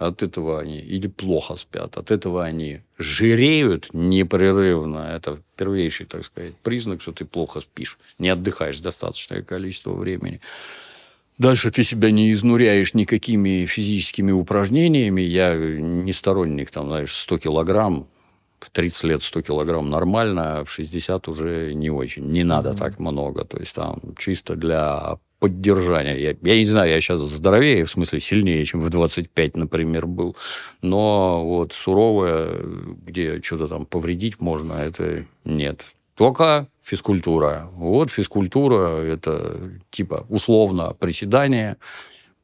от 0.00 0.22
этого 0.22 0.60
они 0.60 0.80
или 0.80 1.08
плохо 1.08 1.56
спят, 1.56 1.98
от 1.98 2.10
этого 2.10 2.42
они 2.42 2.80
жиреют 2.96 3.90
непрерывно. 3.92 5.12
Это 5.14 5.42
первейший, 5.56 6.06
так 6.06 6.24
сказать, 6.24 6.54
признак, 6.62 7.02
что 7.02 7.12
ты 7.12 7.26
плохо 7.26 7.60
спишь, 7.60 7.98
не 8.18 8.30
отдыхаешь 8.30 8.80
достаточное 8.80 9.42
количество 9.42 9.92
времени. 9.92 10.40
Дальше 11.36 11.70
ты 11.70 11.84
себя 11.84 12.10
не 12.10 12.32
изнуряешь 12.32 12.94
никакими 12.94 13.66
физическими 13.66 14.32
упражнениями. 14.32 15.20
Я 15.20 15.54
не 15.54 16.12
сторонник, 16.14 16.70
там, 16.70 16.86
знаешь, 16.86 17.14
100 17.14 17.38
килограмм, 17.38 18.08
в 18.58 18.70
30 18.70 19.04
лет 19.04 19.22
100 19.22 19.42
килограмм 19.42 19.90
нормально, 19.90 20.60
а 20.60 20.64
в 20.64 20.70
60 20.70 21.28
уже 21.28 21.74
не 21.74 21.90
очень. 21.90 22.24
Не 22.24 22.44
надо 22.44 22.74
так 22.74 22.98
много. 22.98 23.44
То 23.44 23.58
есть, 23.58 23.74
там 23.74 24.00
чисто 24.18 24.56
для 24.56 25.18
поддержания. 25.40 26.16
Я, 26.16 26.36
я 26.42 26.56
не 26.58 26.66
знаю, 26.66 26.90
я 26.90 27.00
сейчас 27.00 27.22
здоровее, 27.22 27.84
в 27.84 27.90
смысле 27.90 28.20
сильнее, 28.20 28.64
чем 28.64 28.82
в 28.82 28.90
25, 28.90 29.56
например, 29.56 30.06
был. 30.06 30.36
Но 30.82 31.44
вот 31.44 31.72
суровое, 31.72 32.48
где 33.06 33.42
что-то 33.42 33.66
там 33.66 33.86
повредить 33.86 34.40
можно, 34.40 34.74
это 34.74 35.24
нет. 35.44 35.82
Только 36.14 36.68
физкультура. 36.82 37.68
Вот 37.72 38.10
физкультура– 38.10 38.88
это 39.02 39.80
типа 39.90 40.26
условно 40.28 40.94
приседание, 40.98 41.78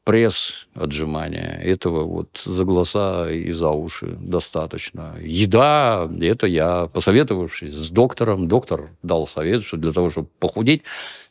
пресс, 0.07 0.67
отжимания. 0.73 1.59
Этого 1.61 2.05
вот 2.05 2.41
за 2.45 2.63
глаза 2.63 3.29
и 3.29 3.51
за 3.51 3.71
уши 3.71 4.15
достаточно. 4.21 5.15
Еда, 5.21 6.09
это 6.21 6.47
я, 6.47 6.87
посоветовавшись 6.87 7.73
с 7.73 7.89
доктором, 7.89 8.47
доктор 8.47 8.89
дал 9.03 9.27
совет, 9.27 9.65
что 9.65 9.75
для 9.75 9.91
того, 9.91 10.09
чтобы 10.09 10.29
похудеть, 10.39 10.83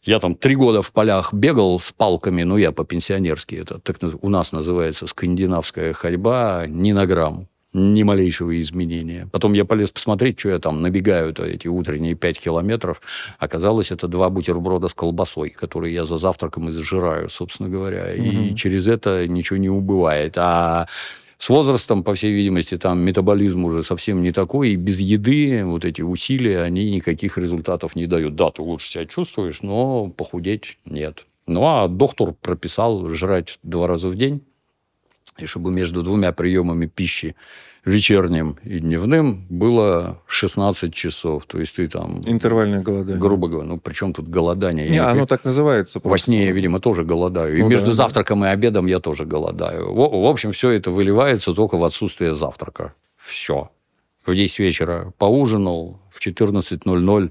я 0.02 0.20
там 0.20 0.34
три 0.34 0.56
года 0.56 0.82
в 0.82 0.92
полях 0.92 1.32
бегал 1.32 1.78
с 1.78 1.90
палками, 1.90 2.42
ну, 2.42 2.58
я 2.58 2.70
по-пенсионерски, 2.70 3.54
это 3.54 3.78
так 3.78 3.96
у 4.20 4.28
нас 4.28 4.52
называется 4.52 5.06
скандинавская 5.06 5.94
ходьба, 5.94 6.66
ни 6.68 6.92
на 6.92 7.06
грамм 7.06 7.48
ни 7.76 8.02
малейшего 8.02 8.60
изменения. 8.60 9.28
Потом 9.32 9.52
я 9.52 9.64
полез 9.64 9.90
посмотреть, 9.90 10.38
что 10.40 10.48
я 10.50 10.58
там 10.58 10.82
набегаю 10.82 11.32
-то 11.32 11.44
эти 11.44 11.68
утренние 11.68 12.14
5 12.14 12.40
километров. 12.40 13.00
Оказалось, 13.38 13.92
это 13.92 14.08
два 14.08 14.30
бутерброда 14.30 14.88
с 14.88 14.94
колбасой, 14.94 15.50
которые 15.50 15.94
я 15.94 16.04
за 16.04 16.16
завтраком 16.16 16.68
и 16.68 16.72
зажираю, 16.72 17.28
собственно 17.28 17.68
говоря. 17.68 18.04
Угу. 18.14 18.24
И 18.24 18.54
через 18.54 18.88
это 18.88 19.28
ничего 19.28 19.58
не 19.58 19.68
убывает. 19.70 20.38
А 20.38 20.86
с 21.38 21.48
возрастом, 21.50 22.02
по 22.02 22.14
всей 22.14 22.32
видимости, 22.32 22.78
там 22.78 23.00
метаболизм 23.00 23.64
уже 23.64 23.82
совсем 23.82 24.22
не 24.22 24.32
такой, 24.32 24.70
и 24.70 24.76
без 24.76 25.00
еды 25.00 25.64
вот 25.64 25.84
эти 25.84 26.00
усилия, 26.02 26.62
они 26.62 26.90
никаких 26.90 27.36
результатов 27.36 27.94
не 27.94 28.06
дают. 28.06 28.36
Да, 28.36 28.50
ты 28.50 28.62
лучше 28.62 28.90
себя 28.90 29.06
чувствуешь, 29.06 29.62
но 29.62 30.08
похудеть 30.08 30.78
нет. 30.86 31.26
Ну, 31.46 31.62
а 31.64 31.88
доктор 31.88 32.32
прописал 32.32 33.08
жрать 33.10 33.58
два 33.62 33.86
раза 33.86 34.08
в 34.08 34.16
день, 34.16 34.40
и 35.38 35.46
чтобы 35.46 35.70
между 35.70 36.02
двумя 36.02 36.32
приемами 36.32 36.86
пищи, 36.86 37.34
вечерним 37.84 38.58
и 38.64 38.80
дневным, 38.80 39.46
было 39.48 40.20
16 40.26 40.92
часов. 40.92 41.46
То 41.46 41.58
есть 41.58 41.76
ты 41.76 41.88
там... 41.88 42.20
Интервальное 42.24 42.82
голодание. 42.82 43.20
Грубо 43.20 43.48
говоря. 43.48 43.68
Ну, 43.68 43.78
причем 43.78 44.12
тут 44.12 44.28
голодание? 44.28 44.88
Не, 44.88 44.96
я 44.96 45.10
оно 45.10 45.20
не... 45.20 45.26
так 45.26 45.44
называется. 45.44 46.00
Просто. 46.00 46.10
Во 46.10 46.18
сне 46.18 46.46
я, 46.46 46.52
видимо, 46.52 46.80
тоже 46.80 47.04
голодаю. 47.04 47.56
И 47.56 47.62
ну, 47.62 47.68
между 47.68 47.88
да, 47.88 47.92
завтраком 47.92 48.40
да. 48.40 48.50
и 48.50 48.52
обедом 48.52 48.86
я 48.86 48.98
тоже 48.98 49.24
голодаю. 49.24 49.92
В, 49.92 50.22
в 50.22 50.26
общем, 50.26 50.52
все 50.52 50.70
это 50.70 50.90
выливается 50.90 51.54
только 51.54 51.76
в 51.76 51.84
отсутствие 51.84 52.34
завтрака. 52.34 52.92
Все. 53.16 53.70
В 54.26 54.34
10 54.34 54.58
вечера 54.58 55.12
поужинал, 55.18 56.00
в 56.10 56.26
14.00 56.26 57.30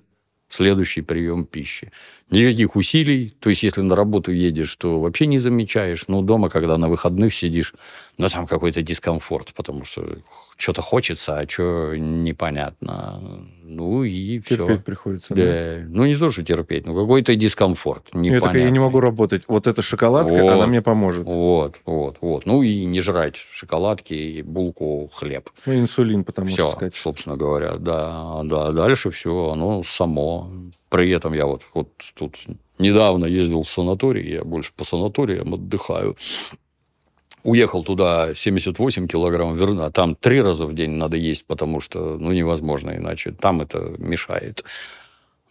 следующий 0.50 1.02
прием 1.02 1.46
пищи. 1.46 1.92
Никаких 2.30 2.76
усилий. 2.76 3.34
То 3.40 3.50
есть, 3.50 3.64
если 3.64 3.82
на 3.82 3.96
работу 3.96 4.32
едешь, 4.32 4.76
то 4.76 5.00
вообще 5.00 5.26
не 5.26 5.38
замечаешь. 5.38 6.08
Но 6.08 6.22
дома, 6.22 6.50
когда 6.50 6.78
на 6.78 6.90
выходных 6.90 7.34
сидишь, 7.34 7.74
ну, 8.18 8.30
там 8.30 8.48
какой-то 8.48 8.82
дискомфорт, 8.82 9.54
потому 9.54 9.84
что 9.84 10.18
что-то 10.58 10.82
хочется, 10.82 11.38
а 11.38 11.48
что 11.48 11.96
непонятно. 11.96 13.22
Ну, 13.64 14.04
и 14.04 14.40
терпеть 14.40 14.68
все. 14.68 14.80
приходится, 14.80 15.36
да? 15.36 15.44
да? 15.44 15.86
Ну, 15.90 16.06
не 16.06 16.16
то, 16.16 16.30
что 16.30 16.44
терпеть, 16.44 16.86
но 16.86 16.94
какой-то 16.94 17.36
дискомфорт. 17.36 18.08
Я 18.14 18.40
такая, 18.40 18.64
я 18.64 18.70
не 18.70 18.80
могу 18.80 19.00
работать. 19.00 19.44
Вот 19.48 19.68
эта 19.68 19.82
шоколадка, 19.82 20.34
вот, 20.34 20.50
она 20.50 20.68
мне 20.68 20.82
поможет. 20.82 21.26
Вот, 21.26 21.82
вот, 21.86 22.18
вот. 22.22 22.46
Ну, 22.46 22.64
и 22.64 22.86
не 22.86 23.02
жрать 23.02 23.36
шоколадки, 23.36 24.14
и 24.14 24.42
булку, 24.42 25.10
хлеб. 25.14 25.50
Ну, 25.66 25.76
инсулин, 25.76 26.24
потому 26.24 26.48
все, 26.48 26.68
что 26.68 26.70
сказать. 26.72 26.96
собственно 26.96 27.36
говоря, 27.36 27.76
да. 27.78 28.42
Да, 28.44 28.72
дальше 28.72 29.12
все, 29.12 29.50
оно 29.52 29.84
само. 29.84 30.50
При 30.90 31.10
этом 31.12 31.34
я 31.34 31.46
вот, 31.46 31.64
вот 31.74 31.90
тут 32.14 32.38
недавно 32.80 33.26
ездил 33.26 33.64
в 33.64 33.70
санаторий, 33.70 34.34
я 34.34 34.44
больше 34.44 34.72
по 34.76 34.84
санаториям 34.86 35.54
отдыхаю 35.54 36.16
уехал 37.46 37.84
туда 37.84 38.34
78 38.36 39.08
килограмм, 39.08 39.56
верну, 39.56 39.84
а 39.84 39.92
там 39.92 40.16
три 40.16 40.42
раза 40.42 40.66
в 40.66 40.74
день 40.74 40.92
надо 40.92 41.16
есть, 41.16 41.46
потому 41.46 41.80
что 41.80 42.18
ну, 42.20 42.34
невозможно 42.34 42.92
иначе. 42.92 43.32
Там 43.32 43.62
это 43.62 43.94
мешает. 43.98 44.66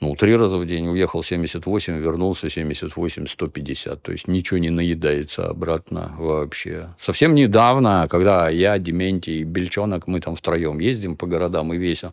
Ну, 0.01 0.17
три 0.17 0.37
раза 0.37 0.59
в 0.59 0.67
день 0.67 0.89
уехал 0.89 1.23
78, 1.23 1.99
вернулся 1.99 2.51
78, 2.51 3.27
150. 3.27 4.03
То 4.03 4.13
есть 4.13 4.29
ничего 4.29 4.59
не 4.59 4.71
наедается 4.71 5.47
обратно 5.47 6.15
вообще. 6.19 6.89
Совсем 7.01 7.35
недавно, 7.35 8.09
когда 8.11 8.51
я, 8.51 8.77
Дементий 8.79 9.39
и 9.39 9.45
Бельчонок, 9.45 10.09
мы 10.09 10.21
там 10.21 10.35
втроем 10.35 10.81
ездим 10.81 11.17
по 11.17 11.27
городам 11.27 11.73
и 11.73 11.79
весим, 11.79 12.11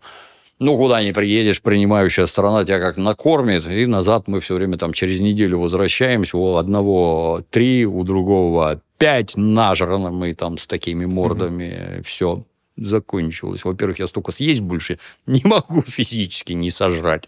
ну, 0.61 0.77
куда 0.77 1.03
не 1.03 1.11
приедешь, 1.11 1.59
принимающая 1.59 2.27
страна 2.27 2.63
тебя 2.63 2.79
как 2.79 2.95
накормит, 2.95 3.67
и 3.67 3.87
назад 3.87 4.27
мы 4.27 4.39
все 4.41 4.53
время 4.53 4.77
там 4.77 4.93
через 4.93 5.19
неделю 5.19 5.57
возвращаемся, 5.57 6.37
у 6.37 6.55
одного 6.55 7.41
три, 7.49 7.83
у 7.83 8.03
другого 8.03 8.79
пять 8.99 9.35
нажрано 9.35 10.11
мы 10.11 10.35
там 10.35 10.59
с 10.59 10.67
такими 10.67 11.05
мордами, 11.05 11.95
угу. 11.95 12.03
все 12.03 12.43
закончилось. 12.77 13.65
Во-первых, 13.65 13.97
я 13.97 14.05
столько 14.05 14.31
съесть 14.31 14.61
больше 14.61 14.99
не 15.25 15.41
могу 15.43 15.81
физически 15.81 16.53
не 16.53 16.69
сожрать. 16.69 17.23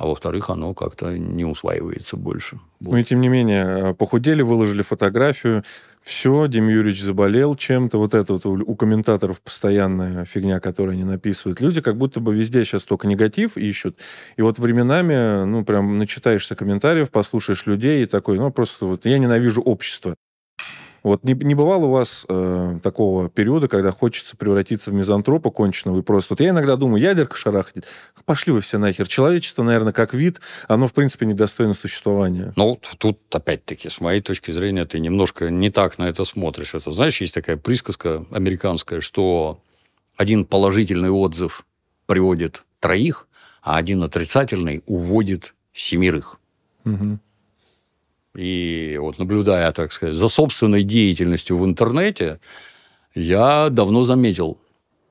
А 0.00 0.06
во-вторых, 0.06 0.48
оно 0.48 0.72
как-то 0.72 1.18
не 1.18 1.44
усваивается 1.44 2.16
больше. 2.16 2.58
Вот. 2.80 2.92
Ну 2.92 2.96
и 2.96 3.04
тем 3.04 3.20
не 3.20 3.28
менее, 3.28 3.94
похудели, 3.94 4.40
выложили 4.40 4.80
фотографию, 4.80 5.62
все, 6.00 6.46
Дим 6.46 6.68
Юрьевич 6.68 7.02
заболел 7.02 7.54
чем-то. 7.54 7.98
Вот 7.98 8.14
это 8.14 8.32
вот 8.32 8.46
у, 8.46 8.74
комментаторов 8.76 9.42
постоянная 9.42 10.24
фигня, 10.24 10.58
которую 10.58 10.94
они 10.94 11.04
написывают. 11.04 11.60
Люди 11.60 11.82
как 11.82 11.98
будто 11.98 12.18
бы 12.20 12.34
везде 12.34 12.64
сейчас 12.64 12.84
только 12.84 13.06
негатив 13.06 13.58
ищут. 13.58 13.98
И 14.38 14.40
вот 14.40 14.58
временами, 14.58 15.44
ну, 15.44 15.66
прям 15.66 15.98
начитаешься 15.98 16.56
комментариев, 16.56 17.10
послушаешь 17.10 17.66
людей 17.66 18.02
и 18.02 18.06
такой, 18.06 18.38
ну, 18.38 18.50
просто 18.50 18.86
вот 18.86 19.04
я 19.04 19.18
ненавижу 19.18 19.60
общество. 19.60 20.14
Вот 21.02 21.24
не, 21.24 21.34
не 21.34 21.54
бывало 21.54 21.86
у 21.86 21.90
вас 21.90 22.26
э, 22.28 22.78
такого 22.82 23.30
периода, 23.30 23.68
когда 23.68 23.90
хочется 23.90 24.36
превратиться 24.36 24.90
в 24.90 24.94
мизантропа 24.94 25.50
конченого 25.50 25.98
и 25.98 26.02
просто... 26.02 26.34
Вот 26.34 26.40
я 26.40 26.50
иногда 26.50 26.76
думаю, 26.76 27.02
ядерка 27.02 27.36
шарахнет, 27.36 27.86
пошли 28.24 28.52
вы 28.52 28.60
все 28.60 28.78
нахер. 28.78 29.08
Человечество, 29.08 29.62
наверное, 29.62 29.92
как 29.92 30.12
вид, 30.12 30.40
оно, 30.68 30.86
в 30.86 30.92
принципе, 30.92 31.26
недостойно 31.26 31.74
существования. 31.74 32.52
Ну, 32.56 32.78
тут, 32.98 33.18
опять-таки, 33.30 33.88
с 33.88 34.00
моей 34.00 34.20
точки 34.20 34.50
зрения, 34.50 34.84
ты 34.84 34.98
немножко 35.00 35.50
не 35.50 35.70
так 35.70 35.98
на 35.98 36.08
это 36.08 36.24
смотришь. 36.24 36.74
Это, 36.74 36.90
знаешь, 36.90 37.20
есть 37.20 37.34
такая 37.34 37.56
присказка 37.56 38.26
американская, 38.30 39.00
что 39.00 39.60
один 40.16 40.44
положительный 40.44 41.10
отзыв 41.10 41.64
приводит 42.06 42.64
троих, 42.78 43.26
а 43.62 43.76
один 43.76 44.02
отрицательный 44.02 44.82
уводит 44.86 45.54
семерых. 45.72 46.38
Угу. 46.84 47.18
И 48.36 48.96
вот 49.00 49.18
наблюдая, 49.18 49.72
так 49.72 49.92
сказать, 49.92 50.14
за 50.14 50.28
собственной 50.28 50.82
деятельностью 50.82 51.56
в 51.56 51.64
интернете, 51.64 52.40
я 53.14 53.68
давно 53.70 54.04
заметил, 54.04 54.58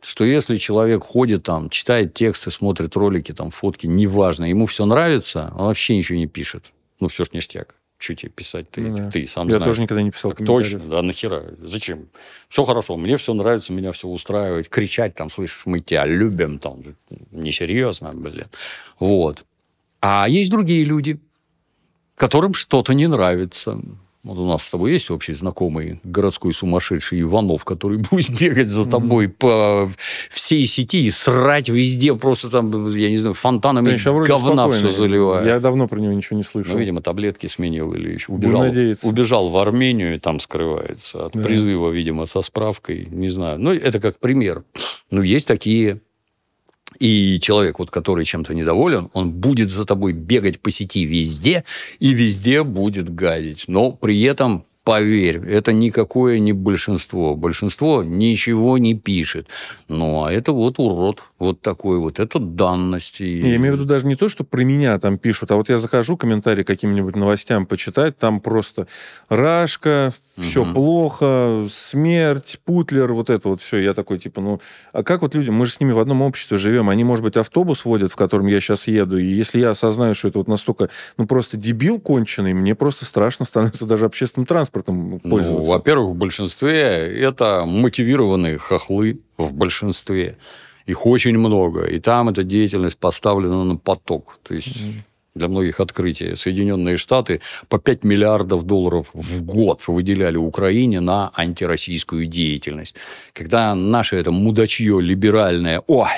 что 0.01 0.23
если 0.23 0.55
человек 0.58 1.03
ходит 1.03 1.43
там, 1.43 1.69
читает 1.69 2.13
тексты, 2.13 2.51
смотрит 2.51 2.95
ролики, 2.95 3.34
там, 3.34 3.51
фотки, 3.51 3.88
неважно, 3.88 4.45
ему 4.45 4.65
все 4.65 4.86
нравится, 4.86 5.53
он 5.58 5.67
вообще 5.67 5.97
ничего 5.97 6.17
не 6.17 6.27
пишет. 6.27 6.71
Ну, 6.99 7.10
все 7.10 7.25
ж 7.25 7.29
ништяк. 7.34 7.75
Что 7.97 8.15
тебе 8.15 8.32
писать? 8.32 8.71
Ты, 8.71 8.79
ну, 8.82 8.95
да. 8.95 9.12
ты 9.12 9.27
сам 9.27 9.49
Я 9.49 9.58
знаешь. 9.58 9.71
тоже 9.71 9.82
никогда 9.82 10.01
не 10.01 10.12
писал 10.12 10.32
так 10.32 10.47
Точно, 10.47 10.79
да, 10.79 11.01
нахера? 11.01 11.53
Зачем? 11.62 12.08
Все 12.47 12.63
хорошо, 12.63 12.95
мне 12.95 13.17
все 13.17 13.34
нравится, 13.34 13.73
меня 13.73 13.91
все 13.91 14.08
устраивает. 14.08 14.69
Кричать 14.69 15.15
там, 15.15 15.29
слышишь, 15.29 15.63
мы 15.65 15.82
тебя 15.82 16.05
любим, 16.05 16.60
там, 16.60 16.82
несерьезно, 17.32 18.13
блин. 18.13 18.47
Вот. 18.99 19.43
А 19.99 20.29
есть 20.29 20.49
другие 20.49 20.86
люди, 20.86 21.19
которым 22.19 22.53
что-то 22.53 22.93
не 22.93 23.08
нравится. 23.08 23.79
Вот 24.23 24.38
у 24.38 24.45
нас 24.45 24.63
с 24.63 24.69
тобой 24.69 24.91
есть 24.91 25.10
общий 25.10 25.32
знакомый 25.32 26.01
городской 26.03 26.53
сумасшедший 26.53 27.21
Иванов, 27.21 27.63
который 27.63 27.97
будет 28.12 28.38
бегать 28.38 28.69
за 28.69 28.86
тобой 28.86 29.27
mm-hmm. 29.27 29.29
по 29.29 29.89
всей 30.29 30.65
сети 30.65 31.05
и 31.05 31.12
срать 31.12 31.69
везде, 31.69 32.13
просто 32.13 32.49
там, 32.49 32.93
я 32.93 33.10
не 33.10 33.15
знаю, 33.15 33.34
фонтанами 33.36 33.97
да, 33.97 34.12
говна 34.12 34.67
все 34.67 34.91
заливает. 34.91 35.47
Я 35.47 35.60
давно 35.62 35.88
про 35.88 35.99
него 35.99 36.12
ничего 36.12 36.36
не 36.36 36.43
слышал. 36.43 36.73
Ну, 36.73 36.79
видимо, 36.79 37.01
таблетки 37.01 37.47
сменил 37.47 37.93
или 37.93 38.15
еще 38.15 38.34
убежал, 38.34 38.65
убежал 39.03 39.49
в 39.49 39.58
Армению 39.58 40.15
и 40.15 40.19
там 40.19 40.41
скрывается 40.41 41.27
от 41.27 41.34
да. 41.34 41.41
призыва, 41.41 41.89
видимо, 41.89 42.25
со 42.25 42.41
справкой, 42.41 43.08
не 43.10 43.29
знаю. 43.29 43.58
Ну, 43.58 43.71
это 43.71 44.01
как 44.01 44.19
пример. 44.19 44.65
Ну, 45.10 45.21
есть 45.21 45.47
такие 45.47 46.01
и 47.00 47.40
человек, 47.42 47.80
вот, 47.80 47.90
который 47.92 48.26
чем-то 48.26 48.54
недоволен, 48.54 49.10
он 49.14 49.32
будет 49.32 49.70
за 49.70 49.86
тобой 49.86 50.14
бегать 50.14 50.60
по 50.60 50.70
сети 50.70 51.06
везде 51.06 51.64
и 52.00 52.14
везде 52.14 52.64
будет 52.64 53.14
гадить. 53.14 53.66
Но 53.68 53.92
при 53.92 54.22
этом 54.24 54.66
поверь, 54.89 55.47
это 55.47 55.71
никакое 55.71 56.39
не 56.39 56.52
большинство. 56.52 57.36
Большинство 57.36 58.02
ничего 58.04 58.80
не 58.80 58.95
пишет. 58.95 59.47
Ну, 59.88 60.23
а 60.23 60.32
это 60.32 60.52
вот 60.52 60.80
урод. 60.80 61.21
Вот 61.38 61.62
такой 61.62 61.99
вот. 61.99 62.19
Это 62.19 62.39
данность. 62.39 63.19
Я 63.19 63.56
имею 63.58 63.73
в 63.73 63.75
виду 63.75 63.86
даже 63.86 64.08
не 64.08 64.15
то, 64.15 64.30
что 64.30 64.43
про 64.43 64.63
меня 64.63 64.97
там 64.97 65.19
пишут, 65.19 65.52
а 65.52 65.58
вот 65.58 65.69
я 65.69 65.78
захожу 65.78 66.17
комментарий 66.17 66.63
каким-нибудь 66.63 67.15
новостям 67.15 67.67
почитать, 67.67 68.17
там 68.17 68.41
просто 68.41 68.88
Рашка, 69.30 70.12
все 70.39 70.63
угу. 70.63 70.73
плохо, 70.73 71.67
смерть, 71.69 72.60
Путлер, 72.65 73.13
вот 73.13 73.30
это 73.30 73.49
вот 73.49 73.62
все. 73.62 73.78
Я 73.78 73.93
такой, 73.93 74.17
типа, 74.17 74.41
ну, 74.41 74.60
а 74.91 75.04
как 75.04 75.21
вот 75.21 75.36
люди, 75.36 75.52
мы 75.52 75.67
же 75.67 75.73
с 75.73 75.80
ними 75.80 75.91
в 75.91 75.99
одном 75.99 76.23
обществе 76.23 76.58
живем, 76.58 76.89
они, 76.89 77.04
может 77.04 77.23
быть, 77.23 77.38
автобус 77.38 77.86
водят, 77.86 78.12
в 78.12 78.15
котором 78.15 78.47
я 78.47 78.60
сейчас 78.60 78.88
еду, 78.88 79.19
и 79.19 79.23
если 79.23 79.60
я 79.60 79.69
осознаю, 79.69 80.15
что 80.15 80.30
это 80.30 80.39
вот 80.39 80.47
настолько, 80.47 80.89
ну, 81.17 81.28
просто 81.28 81.58
дебил 81.58 81.99
конченый, 81.99 82.54
мне 82.54 82.73
просто 82.73 83.06
страшно 83.06 83.45
становится 83.45 83.86
даже 83.86 84.06
общественным 84.06 84.47
транспортом 84.47 84.79
транспортом 84.84 85.20
ну, 85.24 85.30
пользоваться? 85.30 85.68
Ну, 85.68 85.74
во-первых, 85.76 86.15
в 86.15 86.18
большинстве 86.18 86.82
это 87.22 87.65
мотивированные 87.65 88.58
хохлы 88.58 89.20
в 89.38 89.54
большинстве. 89.54 90.38
Их 90.86 91.06
очень 91.06 91.38
много. 91.38 91.86
И 91.86 92.00
там 92.00 92.30
эта 92.30 92.44
деятельность 92.44 92.98
поставлена 92.98 93.63
на 93.63 93.76
поток. 93.76 94.39
То 94.44 94.56
есть 94.56 94.76
для 95.36 95.48
многих 95.48 95.80
открытие. 95.80 96.36
Соединенные 96.36 96.98
Штаты 96.98 97.42
по 97.70 97.78
5 97.78 98.04
миллиардов 98.04 98.63
долларов 98.63 99.08
в 99.13 99.44
год 99.44 99.84
выделяли 99.88 100.38
Украине 100.38 101.00
на 101.00 101.32
антироссийскую 101.36 102.26
деятельность. 102.26 102.96
Когда 103.34 103.76
наше 103.76 104.18
это 104.18 104.32
мудачье 104.32 105.00
либеральное, 105.00 105.82
ой, 105.88 106.10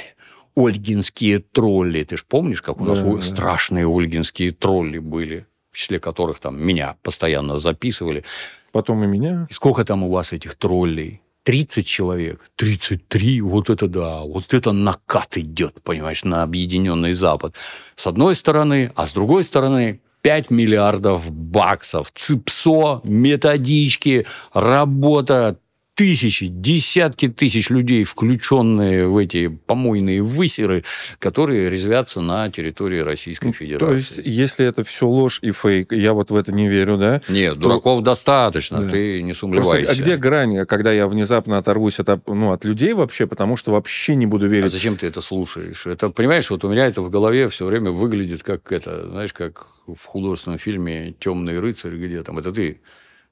ольгинские 0.56 1.40
тролли. 1.40 2.04
Ты 2.04 2.18
же 2.18 2.24
помнишь, 2.28 2.62
как 2.62 2.82
у 2.82 2.86
нас 2.86 3.00
Да, 3.00 3.14
да. 3.14 3.22
страшные 3.22 3.88
ольгинские 3.88 4.52
тролли 4.52 5.00
были, 5.00 5.46
в 5.72 5.78
числе 5.78 6.00
которых 6.00 6.40
там 6.40 6.62
меня 6.62 6.96
постоянно 7.02 7.58
записывали. 7.58 8.24
Потом 8.72 9.04
и 9.04 9.08
меня. 9.08 9.48
И 9.50 9.54
сколько 9.54 9.84
там 9.84 10.04
у 10.04 10.12
вас 10.12 10.34
этих 10.34 10.56
троллей? 10.56 11.22
30 11.44 11.88
человек. 11.88 12.52
33, 12.56 13.42
вот 13.42 13.70
это 13.70 13.88
да, 13.88 14.22
вот 14.22 14.54
это 14.54 14.72
накат 14.72 15.38
идет, 15.38 15.82
понимаешь, 15.82 16.24
на 16.24 16.44
объединенный 16.44 17.14
Запад. 17.14 17.56
С 17.96 18.08
одной 18.08 18.36
стороны, 18.36 18.92
а 18.96 19.08
с 19.08 19.14
другой 19.14 19.44
стороны 19.44 20.02
5 20.22 20.52
миллиардов 20.52 21.32
баксов, 21.32 22.12
ЦИПСО, 22.14 23.02
методички, 23.04 24.28
работа, 24.54 25.58
тысячи, 25.96 26.48
десятки 26.48 27.28
тысяч 27.28 27.70
людей, 27.70 28.04
включенные 28.04 29.08
в 29.08 29.18
эти 29.18 29.48
помойные 29.50 30.22
высеры, 30.24 30.84
которые 31.20 31.70
резвятся 31.70 32.22
на 32.22 32.50
территории 32.50 33.00
Российской 33.00 33.52
Федерации. 33.52 33.86
То 33.86 33.94
есть, 33.94 34.20
если 34.24 34.66
это 34.66 34.84
все 34.84 35.08
ложь 35.08 35.40
и 35.42 35.52
фейк, 35.52 35.92
я 35.92 36.14
вот 36.14 36.32
в 36.32 36.36
это 36.36 36.52
не 36.52 36.68
верю, 36.70 36.98
да? 36.98 37.22
Нет, 37.28 37.60
дураков 37.60 38.04
достаточно, 38.04 38.82
Да. 38.84 38.90
ты 38.90 39.22
не 39.22 39.34
Просто, 39.34 39.40
сомневайся. 39.42 39.92
а 39.92 39.96
где 39.96 40.18
грань, 40.18 40.66
когда 40.66 40.92
я 40.92 41.08
внезапно 41.08 41.58
оторвусь 41.58 42.00
от, 42.00 42.28
ну, 42.28 42.52
от 42.54 42.64
людей 42.66 42.94
вообще, 42.94 43.28
потому 43.28 43.58
что 43.58 43.72
вообще 43.72 44.16
не 44.16 44.26
буду 44.26 44.46
А 44.46 44.48
верить? 44.48 44.72
зачем 44.72 44.96
ты 44.98 45.08
это 45.08 45.22
слушаешь? 45.22 45.86
Это, 45.86 46.10
понимаешь, 46.10 46.50
вот 46.50 46.64
у 46.64 46.70
меня 46.70 46.88
это 46.88 47.02
в 47.02 47.10
голове 47.10 47.48
все 47.50 47.66
время 47.66 47.92
выглядит 47.92 48.44
как 48.44 48.72
это, 48.72 49.10
знаешь, 49.10 49.34
как 49.34 49.68
в 49.88 50.04
художественном 50.06 50.58
фильме 50.58 51.14
«Темный 51.20 51.60
рыцарь», 51.60 51.96
где 51.98 52.24
там, 52.24 52.38
это 52.40 52.52
ты, 52.52 52.80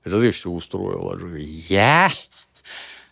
это 0.04 0.19
ты 0.22 0.32
все 0.32 0.50
устроил. 0.50 1.12
А 1.13 1.38
Я? 1.38 2.12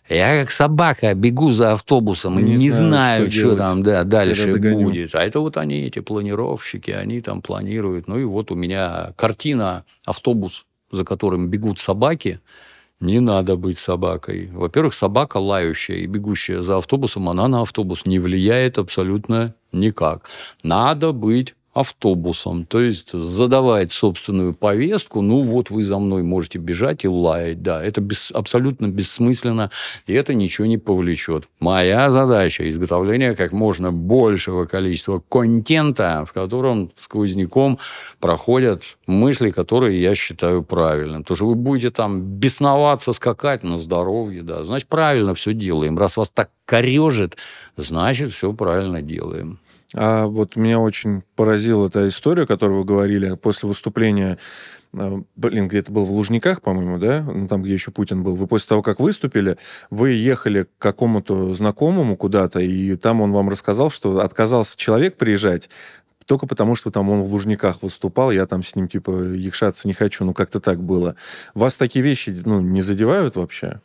Я 0.08 0.40
как 0.40 0.50
собака 0.50 1.14
бегу 1.14 1.52
за 1.52 1.72
автобусом 1.72 2.38
и 2.38 2.42
Не 2.42 2.56
не, 2.56 2.70
знаю, 2.70 2.88
знаю, 2.88 3.30
что 3.30 3.40
что, 3.40 3.56
там 3.56 3.82
да, 3.82 4.04
дальше 4.04 4.56
будет. 4.56 5.14
А 5.14 5.22
это 5.22 5.40
вот 5.40 5.56
они, 5.56 5.82
эти 5.82 5.98
планировщики, 5.98 6.90
они 6.90 7.20
там 7.20 7.42
планируют. 7.42 8.08
Ну 8.08 8.18
и 8.18 8.24
вот 8.24 8.50
у 8.50 8.54
меня 8.54 9.12
картина 9.16 9.84
автобус, 10.06 10.64
за 10.90 11.04
которым 11.04 11.48
бегут 11.48 11.78
собаки. 11.78 12.40
Не 13.00 13.20
надо 13.20 13.56
быть 13.56 13.78
собакой. 13.78 14.50
Во-первых, 14.52 14.92
собака 14.92 15.36
лающая 15.36 15.96
и 15.96 16.06
бегущая 16.06 16.62
за 16.62 16.78
автобусом, 16.78 17.28
она 17.28 17.46
на 17.46 17.62
автобус 17.62 18.06
не 18.06 18.18
влияет 18.18 18.78
абсолютно 18.78 19.54
никак. 19.70 20.28
Надо 20.64 21.12
быть 21.12 21.54
автобусом, 21.78 22.64
то 22.64 22.80
есть 22.80 23.12
задавать 23.12 23.92
собственную 23.92 24.54
повестку, 24.54 25.20
ну 25.22 25.42
вот 25.42 25.70
вы 25.70 25.84
за 25.84 25.98
мной 25.98 26.22
можете 26.22 26.58
бежать 26.58 27.04
и 27.04 27.08
лаять, 27.08 27.62
да, 27.62 27.82
это 27.82 28.00
бес- 28.00 28.30
абсолютно 28.32 28.88
бессмысленно, 28.88 29.70
и 30.06 30.12
это 30.12 30.34
ничего 30.34 30.66
не 30.66 30.78
повлечет. 30.78 31.48
Моя 31.60 32.10
задача– 32.10 32.68
изготовление 32.70 33.34
как 33.34 33.52
можно 33.52 33.92
большего 33.92 34.64
количества 34.64 35.22
контента, 35.28 36.24
в 36.26 36.32
котором 36.32 36.90
сквозняком 36.96 37.78
проходят 38.20 38.82
мысли, 39.06 39.50
которые 39.50 40.00
я 40.00 40.14
считаю 40.14 40.62
правильным. 40.62 41.24
То, 41.24 41.34
что 41.34 41.46
вы 41.46 41.54
будете 41.54 41.90
там 41.90 42.22
бесноваться, 42.22 43.12
скакать 43.12 43.62
на 43.62 43.78
здоровье, 43.78 44.42
да, 44.42 44.64
значит, 44.64 44.88
правильно 44.88 45.34
все 45.34 45.52
делаем. 45.52 45.98
Раз 45.98 46.16
вас 46.16 46.30
так 46.30 46.50
корежит, 46.64 47.36
значит, 47.76 48.30
все 48.30 48.52
правильно 48.52 49.02
делаем. 49.02 49.58
А 49.94 50.26
вот 50.26 50.56
меня 50.56 50.78
очень 50.80 51.22
поразила 51.34 51.86
эта 51.86 52.06
история, 52.08 52.46
которую 52.46 52.80
вы 52.80 52.84
говорили 52.84 53.34
после 53.36 53.68
выступления, 53.68 54.38
э, 54.92 55.22
блин, 55.34 55.66
где-то 55.68 55.90
был 55.90 56.04
в 56.04 56.10
Лужниках, 56.10 56.60
по-моему, 56.60 56.98
да? 56.98 57.22
Ну, 57.22 57.48
там, 57.48 57.62
где 57.62 57.72
еще 57.72 57.90
Путин 57.90 58.22
был. 58.22 58.34
Вы 58.34 58.46
после 58.46 58.68
того, 58.68 58.82
как 58.82 59.00
выступили, 59.00 59.56
вы 59.88 60.10
ехали 60.10 60.64
к 60.64 60.68
какому-то 60.78 61.54
знакомому 61.54 62.16
куда-то, 62.16 62.60
и 62.60 62.96
там 62.96 63.22
он 63.22 63.32
вам 63.32 63.48
рассказал, 63.48 63.90
что 63.90 64.20
отказался 64.20 64.76
человек 64.76 65.16
приезжать, 65.16 65.70
только 66.26 66.46
потому, 66.46 66.76
что 66.76 66.90
там 66.90 67.08
он 67.08 67.22
в 67.22 67.32
Лужниках 67.32 67.82
выступал, 67.82 68.30
я 68.30 68.46
там 68.46 68.62
с 68.62 68.76
ним, 68.76 68.88
типа, 68.88 69.32
якшаться 69.32 69.88
не 69.88 69.94
хочу, 69.94 70.26
ну, 70.26 70.34
как-то 70.34 70.60
так 70.60 70.82
было. 70.82 71.16
Вас 71.54 71.76
такие 71.76 72.02
вещи, 72.04 72.36
ну, 72.44 72.60
не 72.60 72.82
задевают 72.82 73.36
вообще? 73.36 73.80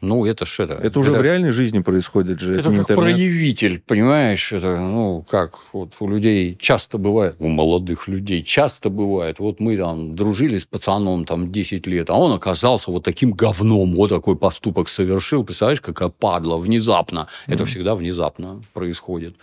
Ну, 0.00 0.24
это 0.24 0.46
ж 0.46 0.60
это. 0.60 0.74
Это 0.74 1.00
уже 1.00 1.10
в 1.10 1.22
реальной 1.22 1.50
жизни 1.50 1.80
происходит 1.80 2.38
же, 2.38 2.54
Это 2.54 2.68
не 2.68 2.78
как 2.78 2.90
интернет. 2.90 3.14
проявитель, 3.14 3.82
понимаешь? 3.84 4.52
Это, 4.52 4.78
ну, 4.80 5.24
как 5.28 5.56
вот 5.72 5.94
у 5.98 6.08
людей 6.08 6.56
часто 6.58 6.98
бывает, 6.98 7.34
у 7.40 7.48
молодых 7.48 8.06
людей 8.06 8.44
часто 8.44 8.90
бывает. 8.90 9.40
Вот 9.40 9.58
мы 9.58 9.76
там 9.76 10.14
дружили 10.14 10.56
с 10.56 10.64
пацаном 10.64 11.24
там 11.24 11.50
10 11.50 11.86
лет, 11.88 12.10
а 12.10 12.14
он 12.14 12.32
оказался 12.32 12.92
вот 12.92 13.02
таким 13.02 13.32
говном, 13.32 13.94
вот 13.94 14.10
такой 14.10 14.36
поступок 14.36 14.88
совершил. 14.88 15.42
Представляешь, 15.42 15.80
какая 15.80 16.10
падла, 16.10 16.58
внезапно. 16.58 17.26
Это 17.46 17.64
всегда 17.66 17.96
внезапно 17.96 18.62
происходит. 18.72 19.34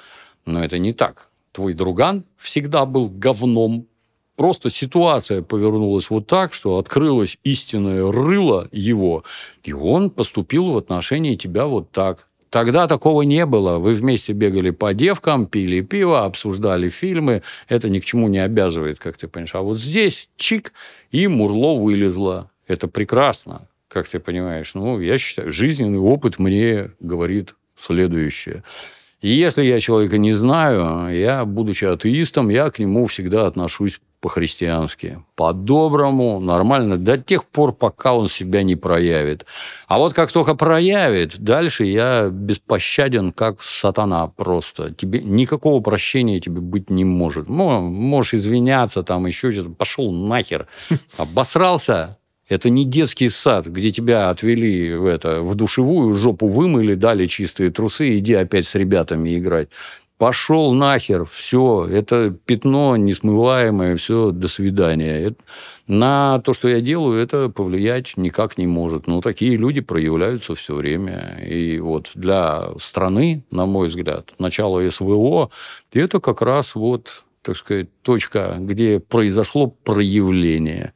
Но 0.45 0.63
это 0.63 0.77
не 0.77 0.93
так. 0.93 1.29
Твой 1.51 1.73
друган 1.73 2.23
всегда 2.37 2.85
был 2.85 3.09
говном, 3.09 3.87
Просто 4.35 4.69
ситуация 4.69 5.41
повернулась 5.41 6.09
вот 6.09 6.27
так, 6.27 6.53
что 6.53 6.77
открылось 6.77 7.37
истинное 7.43 8.11
рыло 8.11 8.67
его, 8.71 9.23
и 9.63 9.71
он 9.71 10.09
поступил 10.09 10.71
в 10.71 10.77
отношении 10.77 11.35
тебя 11.35 11.65
вот 11.65 11.91
так. 11.91 12.27
Тогда 12.49 12.87
такого 12.87 13.23
не 13.23 13.45
было. 13.45 13.79
Вы 13.79 13.95
вместе 13.95 14.31
бегали 14.31 14.69
по 14.69 14.93
девкам, 14.93 15.45
пили 15.45 15.81
пиво, 15.81 16.23
обсуждали 16.23 16.87
фильмы. 16.89 17.43
Это 17.67 17.89
ни 17.89 17.99
к 17.99 18.05
чему 18.05 18.29
не 18.29 18.39
обязывает, 18.39 18.97
как 18.99 19.17
ты 19.17 19.27
понимаешь. 19.27 19.55
А 19.55 19.61
вот 19.61 19.77
здесь 19.77 20.29
чик, 20.37 20.71
и 21.11 21.27
Мурло 21.27 21.77
вылезло. 21.77 22.49
Это 22.67 22.87
прекрасно, 22.87 23.67
как 23.89 24.07
ты 24.07 24.19
понимаешь. 24.19 24.73
Ну, 24.73 25.01
я 25.01 25.17
считаю, 25.17 25.51
жизненный 25.51 25.99
опыт 25.99 26.39
мне 26.39 26.91
говорит 26.99 27.55
следующее. 27.77 28.63
И 29.25 29.29
если 29.29 29.63
я 29.63 29.79
человека 29.79 30.19
не 30.19 30.33
знаю, 30.33 31.09
я, 31.17 31.45
будучи 31.45 31.83
атеистом, 31.83 32.49
я 32.49 32.69
к 32.69 32.77
нему 32.77 33.07
всегда 33.07 33.47
отношусь 33.47 33.99
по-христиански, 34.21 35.17
по-доброму, 35.35 36.39
нормально, 36.39 36.97
до 36.97 37.17
тех 37.17 37.45
пор, 37.45 37.71
пока 37.71 38.13
он 38.13 38.29
себя 38.29 38.61
не 38.61 38.75
проявит. 38.75 39.47
А 39.87 39.97
вот 39.97 40.13
как 40.13 40.31
только 40.31 40.53
проявит, 40.53 41.39
дальше 41.39 41.85
я 41.85 42.29
беспощаден, 42.29 43.31
как 43.31 43.63
сатана 43.63 44.27
просто. 44.27 44.93
Тебе 44.93 45.21
никакого 45.21 45.81
прощения 45.81 46.39
тебе 46.39 46.61
быть 46.61 46.91
не 46.91 47.03
может. 47.03 47.49
Мо- 47.49 47.81
Можешь 47.81 48.35
извиняться, 48.35 49.01
там 49.01 49.25
еще 49.25 49.51
что-то. 49.51 49.71
Пошел 49.71 50.11
нахер. 50.11 50.67
Обосрался, 51.17 52.19
это 52.47 52.69
не 52.69 52.85
детский 52.85 53.29
сад, 53.29 53.67
где 53.67 53.91
тебя 53.91 54.29
отвели 54.29 54.93
в, 54.95 55.05
это, 55.05 55.41
в 55.41 55.55
душевую, 55.55 56.13
жопу 56.13 56.47
вымыли, 56.47 56.95
дали 56.95 57.25
чистые 57.25 57.71
трусы, 57.71 58.17
иди 58.19 58.33
опять 58.33 58.65
с 58.65 58.75
ребятами 58.75 59.37
играть. 59.37 59.69
Пошел 60.17 60.73
нахер, 60.73 61.25
все, 61.25 61.85
это 61.91 62.33
пятно 62.45 62.95
несмываемое, 62.95 63.97
все, 63.97 64.31
до 64.31 64.47
свидания. 64.47 65.19
Это- 65.27 65.43
на 65.87 66.39
то, 66.39 66.53
что 66.53 66.67
я 66.67 66.81
делаю, 66.81 67.21
это 67.21 67.49
повлиять 67.49 68.17
никак 68.17 68.57
не 68.57 68.65
может. 68.65 69.07
Но 69.07 69.21
такие 69.21 69.55
люди 69.55 69.81
проявляются 69.81 70.55
все 70.55 70.73
время. 70.73 71.39
И 71.45 71.79
вот 71.79 72.09
для 72.15 72.69
страны, 72.79 73.43
на 73.51 73.65
мой 73.65 73.87
взгляд, 73.89 74.31
начало 74.39 74.87
СВО, 74.89 75.51
это 75.93 76.19
как 76.19 76.41
раз 76.41 76.73
вот, 76.73 77.23
так 77.43 77.57
сказать, 77.57 77.89
точка, 78.01 78.55
где 78.59 78.99
произошло 78.99 79.67
проявление. 79.67 80.93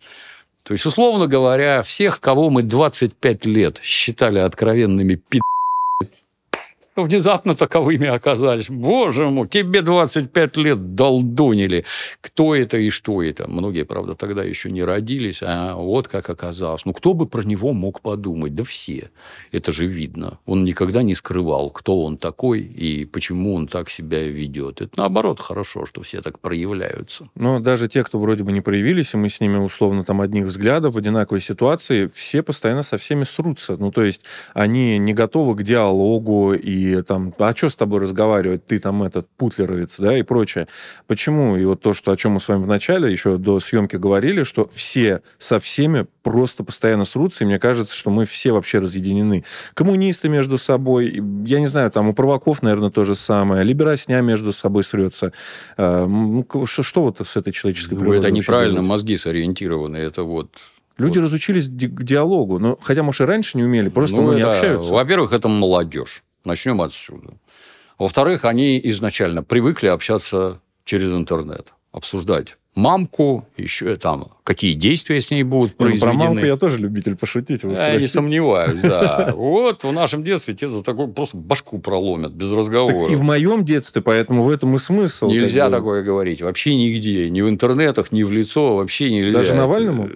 То 0.70 0.74
есть, 0.74 0.86
условно 0.86 1.26
говоря, 1.26 1.82
всех, 1.82 2.20
кого 2.20 2.52
мы 2.52 2.62
25 2.62 3.46
лет 3.46 3.80
считали 3.82 4.38
откровенными 4.38 5.16
пи***, 5.16 5.42
внезапно 7.04 7.56
таковыми 7.56 8.08
оказались. 8.08 8.70
Боже 8.70 9.30
мой, 9.30 9.48
тебе 9.48 9.82
25 9.82 10.58
лет 10.58 10.96
долдонили. 10.96 11.86
Кто 12.22 12.56
это 12.56 12.78
и 12.78 12.90
что 12.90 13.24
это? 13.24 13.48
Многие, 13.48 13.84
правда, 13.84 14.16
тогда 14.16 14.44
еще 14.44 14.72
не 14.72 14.84
родились, 14.84 15.40
а 15.42 15.76
вот 15.76 16.08
как 16.08 16.30
оказалось. 16.30 16.86
Ну, 16.86 16.94
кто 16.94 17.14
бы 17.14 17.26
про 17.26 17.44
него 17.44 17.74
мог 17.74 18.02
подумать? 18.02 18.56
Да 18.56 18.64
все. 18.64 19.12
Это 19.52 19.72
же 19.72 19.86
видно. 19.86 20.40
Он 20.46 20.64
никогда 20.64 21.04
не 21.04 21.16
скрывал, 21.16 21.70
кто 21.72 22.04
он 22.04 22.18
такой 22.18 22.62
и 22.62 23.06
почему 23.06 23.56
он 23.56 23.68
так 23.68 23.90
себя 23.90 24.24
ведет. 24.24 24.82
Это, 24.82 24.92
наоборот, 24.98 25.40
хорошо, 25.40 25.86
что 25.86 26.02
все 26.02 26.22
так 26.22 26.40
проявляются. 26.40 27.30
Но 27.36 27.60
даже 27.60 27.88
те, 27.88 28.04
кто 28.04 28.20
вроде 28.20 28.44
бы 28.44 28.52
не 28.52 28.62
проявились, 28.62 29.14
и 29.14 29.18
мы 29.18 29.30
с 29.30 29.40
ними 29.40 29.58
условно 29.58 30.04
там 30.04 30.22
одних 30.22 30.46
взглядов 30.46 30.94
в 30.94 30.98
одинаковой 30.98 31.42
ситуации, 31.42 32.08
все 32.08 32.44
постоянно 32.44 32.84
со 32.84 32.98
всеми 32.98 33.24
срутся. 33.24 33.78
Ну, 33.78 33.92
то 33.92 34.04
есть 34.04 34.24
они 34.54 34.98
не 34.98 35.14
готовы 35.14 35.56
к 35.56 35.64
диалогу 35.64 36.54
и 36.54 36.89
там, 37.02 37.34
а 37.38 37.56
что 37.56 37.70
с 37.70 37.76
тобой 37.76 38.02
разговаривать, 38.02 38.66
ты 38.66 38.80
там 38.80 39.04
этот 39.04 39.28
путлеровец, 39.38 40.00
да, 40.00 40.18
и 40.18 40.24
прочее. 40.24 40.68
Почему? 41.08 41.58
И 41.58 41.66
вот 41.66 41.82
то, 41.82 41.94
что, 41.94 42.12
о 42.12 42.18
чем 42.18 42.34
мы 42.34 42.40
с 42.40 42.48
вами 42.48 42.64
вначале 42.64 43.12
еще 43.12 43.38
до 43.38 43.60
съемки 43.60 43.96
говорили, 43.96 44.44
что 44.44 44.68
все 44.68 45.22
со 45.38 45.60
всеми 45.60 46.08
просто 46.24 46.64
постоянно 46.64 47.06
срутся, 47.06 47.44
и 47.44 47.48
мне 47.48 47.60
кажется, 47.60 47.96
что 47.96 48.10
мы 48.10 48.26
все 48.26 48.52
вообще 48.52 48.80
разъединены. 48.80 49.44
Коммунисты 49.74 50.30
между 50.30 50.58
собой, 50.58 51.22
я 51.46 51.60
не 51.60 51.68
знаю, 51.68 51.92
там 51.92 52.10
у 52.10 52.14
провоков, 52.14 52.62
наверное, 52.62 52.90
то 52.90 53.06
же 53.06 53.16
самое, 53.16 53.64
либерасня 53.64 54.22
между 54.22 54.52
собой 54.52 54.84
срется. 54.84 55.34
А, 55.78 56.06
ну, 56.06 56.46
что, 56.66 56.84
что 56.84 57.02
вот 57.02 57.20
с 57.26 57.36
этой 57.36 57.52
человеческой 57.52 57.96
ну, 57.96 58.14
Это 58.14 58.32
неправильно, 58.32 58.76
делать? 58.76 58.90
мозги 58.90 59.18
сориентированы, 59.18 59.98
это 59.98 60.24
вот 60.24 60.50
Люди 61.00 61.18
вот. 61.18 61.26
разучились 61.26 61.70
к 61.70 62.04
диалогу, 62.04 62.60
но 62.60 62.78
хотя, 62.82 63.04
может, 63.04 63.22
и 63.22 63.24
раньше 63.24 63.58
не 63.58 63.64
умели, 63.64 63.90
просто 63.90 64.18
ну, 64.18 64.24
ну, 64.24 64.34
не 64.34 64.42
общаются. 64.42 64.94
Во-первых, 64.94 65.32
это 65.32 65.48
молодежь. 65.48 66.24
Начнем 66.44 66.82
отсюда. 66.82 67.34
Во-вторых, 67.98 68.46
они 68.46 68.80
изначально 68.86 69.44
привыкли 69.44 69.88
общаться 69.88 70.62
через 70.86 71.12
интернет, 71.12 71.74
обсуждать 71.92 72.58
мамку, 72.76 73.48
еще 73.58 73.96
там 73.98 74.32
какие 74.50 74.74
действия 74.74 75.22
с 75.22 75.30
ней 75.30 75.44
будут 75.44 75.76
произведены. 75.76 76.12
Ну, 76.12 76.18
про 76.18 76.26
мамку 76.26 76.44
я 76.44 76.58
тоже 76.58 76.80
любитель 76.80 77.16
пошутить. 77.16 77.62
Я 77.62 77.98
не 77.98 78.08
сомневаюсь, 78.08 78.82
да. 78.82 79.32
Вот 79.36 79.84
в 79.84 79.94
нашем 79.94 80.24
детстве 80.24 80.56
тебе 80.56 80.72
за 80.72 80.82
такой 80.82 81.08
просто 81.08 81.38
башку 81.38 81.78
проломят 81.78 82.32
без 82.32 82.52
разговора. 82.52 83.04
Так 83.04 83.12
и 83.12 83.16
в 83.16 83.22
моем 83.22 83.64
детстве, 83.64 84.02
поэтому 84.02 84.42
в 84.42 84.50
этом 84.50 84.76
и 84.76 84.80
смысл. 84.80 85.30
Нельзя 85.30 85.70
такое 85.70 86.02
говорить. 86.02 86.42
Вообще 86.42 86.76
нигде. 86.76 87.30
Ни 87.30 87.42
в 87.42 87.48
интернетах, 87.48 88.12
ни 88.12 88.24
в 88.24 88.32
лицо. 88.32 88.78
Вообще 88.78 89.12
нельзя. 89.12 89.38
Даже 89.38 89.54
Навальному? 89.54 90.10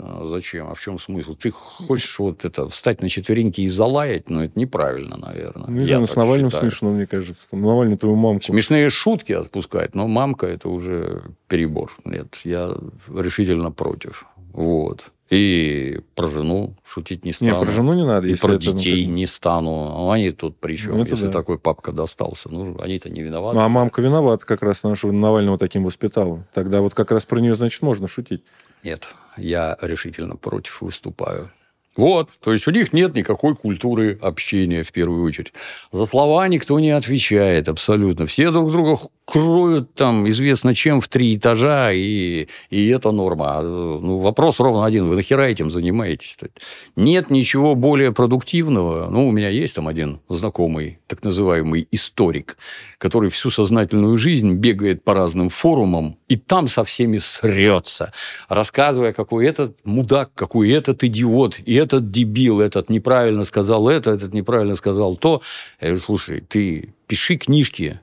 А 0.00 0.26
зачем? 0.28 0.68
А 0.68 0.74
в 0.74 0.80
чем 0.80 0.98
смысл? 0.98 1.34
Ты 1.34 1.50
хочешь 1.50 2.18
вот 2.18 2.44
это 2.44 2.68
встать 2.68 3.00
на 3.00 3.08
четвереньки 3.08 3.62
и 3.62 3.68
залаять? 3.68 4.28
Ну, 4.28 4.42
это 4.42 4.58
неправильно, 4.60 5.16
наверное. 5.16 5.70
Не 5.70 5.86
знаю, 5.86 6.06
с 6.06 6.14
Навальным 6.14 6.50
считаю. 6.50 6.70
смешно, 6.70 6.90
мне 6.90 7.06
кажется. 7.06 7.46
Навальный 7.52 7.96
твою 7.96 8.16
мамку. 8.16 8.44
Смешные 8.44 8.90
шутки 8.90 9.32
отпускать, 9.32 9.94
но 9.94 10.06
мамка 10.06 10.46
это 10.46 10.68
уже 10.68 11.22
перебор. 11.48 11.90
Нет, 12.04 12.40
я 12.44 12.76
решительно 13.16 13.70
против. 13.78 14.26
Вот. 14.52 15.12
И 15.30 16.00
про 16.14 16.26
жену 16.26 16.74
шутить 16.84 17.24
не 17.24 17.32
стану. 17.32 17.52
Не, 17.52 17.60
про 17.60 17.70
жену 17.70 17.94
не 17.94 18.04
надо. 18.04 18.26
И 18.26 18.34
про 18.34 18.56
детей 18.56 19.06
ну, 19.06 19.12
не 19.12 19.26
стану. 19.26 19.70
Ну, 19.70 20.10
они 20.10 20.30
тут 20.30 20.58
при 20.58 20.74
чем, 20.74 20.96
ну, 20.96 21.04
если 21.04 21.26
да. 21.26 21.32
такой 21.32 21.58
папка 21.58 21.92
достался? 21.92 22.48
Ну, 22.50 22.76
они-то 22.80 23.10
не 23.10 23.22
виноваты. 23.22 23.56
Ну, 23.56 23.62
а 23.62 23.68
мамка 23.68 24.00
виновата 24.00 24.44
как 24.46 24.62
раз, 24.62 24.82
нашего 24.82 25.12
Навального 25.12 25.58
таким 25.58 25.84
воспитала. 25.84 26.46
Тогда 26.52 26.80
вот 26.80 26.94
как 26.94 27.12
раз 27.12 27.26
про 27.26 27.40
нее, 27.40 27.54
значит, 27.54 27.82
можно 27.82 28.08
шутить. 28.08 28.42
Нет, 28.82 29.14
я 29.36 29.76
решительно 29.82 30.36
против 30.36 30.80
выступаю. 30.80 31.50
Вот, 31.98 32.30
то 32.40 32.52
есть 32.52 32.66
у 32.68 32.70
них 32.70 32.92
нет 32.92 33.16
никакой 33.16 33.56
культуры 33.56 34.16
общения 34.22 34.84
в 34.84 34.92
первую 34.92 35.24
очередь. 35.24 35.52
За 35.90 36.06
слова 36.06 36.46
никто 36.46 36.78
не 36.78 36.92
отвечает 36.92 37.68
абсолютно. 37.68 38.26
Все 38.26 38.52
друг 38.52 38.70
друга 38.70 39.00
кроют 39.28 39.94
там 39.94 40.26
известно 40.30 40.74
чем 40.74 41.02
в 41.02 41.08
три 41.08 41.36
этажа, 41.36 41.92
и, 41.92 42.48
и 42.70 42.88
это 42.88 43.12
норма. 43.12 43.58
А, 43.58 43.62
ну, 43.62 44.20
вопрос 44.20 44.58
ровно 44.58 44.86
один. 44.86 45.06
Вы 45.06 45.16
нахера 45.16 45.42
этим 45.42 45.70
занимаетесь? 45.70 46.38
-то? 46.40 46.50
Нет 46.96 47.30
ничего 47.30 47.74
более 47.74 48.10
продуктивного. 48.10 49.10
Ну, 49.10 49.28
у 49.28 49.30
меня 49.30 49.50
есть 49.50 49.74
там 49.74 49.86
один 49.86 50.20
знакомый, 50.30 50.98
так 51.06 51.22
называемый 51.24 51.86
историк, 51.92 52.56
который 52.96 53.28
всю 53.28 53.50
сознательную 53.50 54.16
жизнь 54.16 54.54
бегает 54.54 55.04
по 55.04 55.12
разным 55.12 55.50
форумам, 55.50 56.16
и 56.30 56.36
там 56.36 56.66
со 56.66 56.82
всеми 56.84 57.18
срется, 57.18 58.12
рассказывая, 58.48 59.12
какой 59.12 59.46
этот 59.46 59.76
мудак, 59.84 60.30
какой 60.34 60.70
этот 60.70 61.04
идиот, 61.04 61.60
и 61.66 61.74
этот 61.74 62.10
дебил, 62.10 62.60
этот 62.60 62.88
неправильно 62.90 63.44
сказал 63.44 63.90
это, 63.90 64.10
этот 64.10 64.32
неправильно 64.32 64.74
сказал 64.74 65.16
то. 65.16 65.42
Я 65.80 65.88
говорю, 65.88 66.02
слушай, 66.02 66.40
ты 66.40 66.94
пиши 67.06 67.36
книжки, 67.36 68.00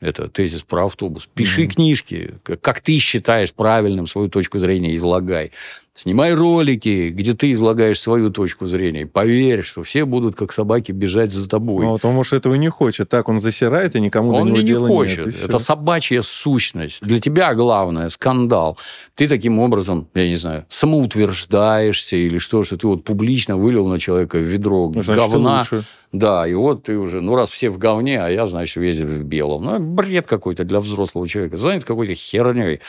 это 0.00 0.28
тезис 0.28 0.62
про 0.62 0.86
автобус. 0.86 1.28
Пиши 1.34 1.62
mm-hmm. 1.62 1.68
книжки, 1.68 2.34
как 2.60 2.80
ты 2.80 2.98
считаешь 2.98 3.52
правильным 3.52 4.06
свою 4.06 4.28
точку 4.28 4.58
зрения, 4.58 4.94
излагай. 4.94 5.52
Снимай 5.96 6.34
ролики, 6.34 7.08
где 7.08 7.32
ты 7.32 7.52
излагаешь 7.52 7.98
свою 7.98 8.30
точку 8.30 8.66
зрения. 8.66 9.06
Поверь, 9.06 9.62
что 9.62 9.82
все 9.82 10.04
будут 10.04 10.36
как 10.36 10.52
собаки 10.52 10.92
бежать 10.92 11.32
за 11.32 11.48
тобой. 11.48 11.86
Ну, 11.86 11.92
вот 11.92 12.04
он, 12.04 12.14
может, 12.14 12.34
этого 12.34 12.54
не 12.54 12.68
хочет. 12.68 13.08
Так 13.08 13.30
он 13.30 13.40
засирает, 13.40 13.96
и 13.96 14.00
никому 14.00 14.34
он 14.34 14.34
до 14.34 14.44
него 14.44 14.56
не 14.58 14.62
дела 14.62 14.88
хочет. 14.88 15.24
нет. 15.24 15.44
Это 15.44 15.56
собачья 15.58 16.20
сущность. 16.20 17.00
Для 17.00 17.18
тебя 17.18 17.54
главное– 17.54 18.08
скандал. 18.10 18.76
Ты 19.14 19.26
таким 19.26 19.58
образом, 19.58 20.06
я 20.14 20.28
не 20.28 20.36
знаю, 20.36 20.66
самоутверждаешься 20.68 22.16
или 22.16 22.36
что, 22.36 22.62
что 22.62 22.76
ты 22.76 22.86
вот 22.86 23.02
публично 23.02 23.56
вылил 23.56 23.86
на 23.86 23.98
человека 23.98 24.36
ведро 24.36 24.92
ну, 24.94 25.00
значит, 25.00 25.22
говна. 25.22 25.64
Да, 26.12 26.46
и 26.46 26.52
вот 26.52 26.84
ты 26.84 26.98
уже, 26.98 27.22
ну, 27.22 27.34
раз 27.34 27.48
все 27.48 27.70
в 27.70 27.78
говне, 27.78 28.22
а 28.22 28.28
я, 28.28 28.46
значит, 28.46 28.76
весь 28.76 28.98
в 28.98 29.22
белом. 29.22 29.64
Ну, 29.64 29.78
бред 29.78 30.26
какой-то 30.26 30.64
для 30.64 30.80
взрослого 30.80 31.26
человека. 31.26 31.56
Занят 31.56 31.84
какой-то 31.84 32.14
херней. 32.14 32.80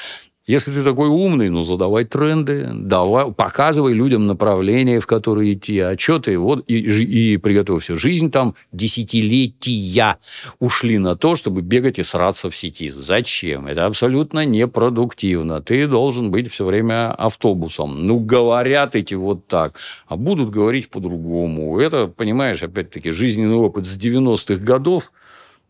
Если 0.48 0.74
ты 0.74 0.82
такой 0.82 1.10
умный, 1.10 1.50
ну, 1.50 1.66
задавай 1.66 2.06
тренды, 2.06 2.70
давай, 2.74 3.30
показывай 3.34 3.92
людям 3.92 4.28
направление, 4.28 5.02
в 5.02 5.06
которое 5.06 5.52
идти, 5.52 5.78
отчеты, 5.80 6.38
вот, 6.38 6.64
и, 6.70 6.78
и 6.78 7.36
приготовься. 7.36 7.98
Жизнь 7.98 8.32
там 8.32 8.56
десятилетия 8.72 10.18
ушли 10.60 11.00
на 11.00 11.18
то, 11.18 11.36
чтобы 11.36 11.62
бегать 11.62 12.00
и 12.00 12.04
сраться 12.04 12.50
в 12.50 12.56
сети. 12.56 12.90
Зачем? 12.90 13.68
Это 13.68 13.86
абсолютно 13.86 14.46
непродуктивно. 14.46 15.62
Ты 15.62 15.86
должен 15.86 16.32
быть 16.32 16.50
все 16.50 16.64
время 16.64 17.12
автобусом. 17.12 18.08
Ну, 18.08 18.20
говорят 18.20 18.96
эти 18.96 19.16
вот 19.16 19.48
так, 19.48 19.78
а 20.08 20.16
будут 20.16 20.50
говорить 20.50 20.90
по-другому. 20.90 21.78
Это, 21.78 22.08
понимаешь, 22.08 22.64
опять-таки, 22.64 23.12
жизненный 23.12 23.56
опыт 23.56 23.86
с 23.86 23.98
90-х 23.98 24.64
годов– 24.64 25.12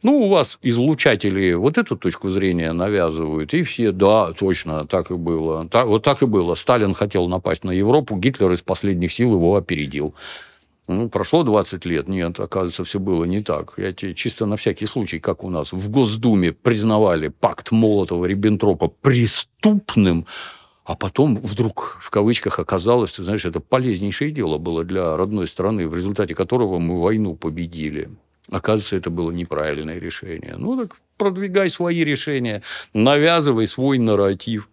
ну, 0.03 0.25
у 0.25 0.29
вас 0.29 0.59
излучатели 0.61 1.53
вот 1.53 1.77
эту 1.77 1.97
точку 1.97 2.29
зрения 2.29 2.71
навязывают, 2.71 3.53
и 3.53 3.63
все, 3.63 3.91
да, 3.91 4.31
точно, 4.33 4.85
так 4.85 5.09
и 5.09 5.15
было. 5.15 5.67
Так, 5.67 5.87
вот 5.87 6.03
так 6.03 6.21
и 6.21 6.25
было. 6.25 6.55
Сталин 6.55 6.93
хотел 6.93 7.27
напасть 7.27 7.63
на 7.63 7.71
Европу, 7.71 8.15
Гитлер 8.15 8.51
из 8.51 8.61
последних 8.61 9.11
сил 9.11 9.33
его 9.33 9.55
опередил. 9.55 10.13
Ну, 10.87 11.09
прошло 11.09 11.43
20 11.43 11.83
лет. 11.85 12.07
Нет, 12.07 12.39
оказывается, 12.39 12.85
все 12.85 12.99
было 12.99 13.25
не 13.25 13.41
так. 13.41 13.73
Я 13.77 13.91
тебе 13.91 14.13
чисто 14.13 14.45
на 14.45 14.55
всякий 14.55 14.85
случай, 14.85 15.19
как 15.19 15.43
у 15.43 15.49
нас 15.49 15.73
в 15.73 15.91
Госдуме 15.91 16.53
признавали 16.53 17.27
пакт 17.27 17.71
Молотова-Риббентропа 17.71 18.93
преступным, 19.01 20.25
а 20.85 20.95
потом 20.95 21.37
вдруг, 21.37 21.97
в 21.99 22.09
кавычках, 22.09 22.59
оказалось, 22.59 23.11
ты 23.11 23.23
знаешь, 23.23 23.43
это 23.45 23.59
полезнейшее 23.59 24.31
дело 24.31 24.57
было 24.59 24.85
для 24.85 25.17
родной 25.17 25.47
страны, 25.47 25.89
в 25.89 25.93
результате 25.93 26.33
которого 26.33 26.79
мы 26.79 27.01
войну 27.01 27.35
победили. 27.35 28.09
Оказывается, 28.51 28.95
это 28.95 29.09
было 29.09 29.31
неправильное 29.31 29.99
решение. 29.99 30.55
Ну, 30.57 30.77
так 30.77 30.97
продвигай 31.17 31.69
свои 31.69 32.03
решения, 32.03 32.63
навязывай 32.93 33.67
свой 33.67 33.97
нарратив 33.97 34.69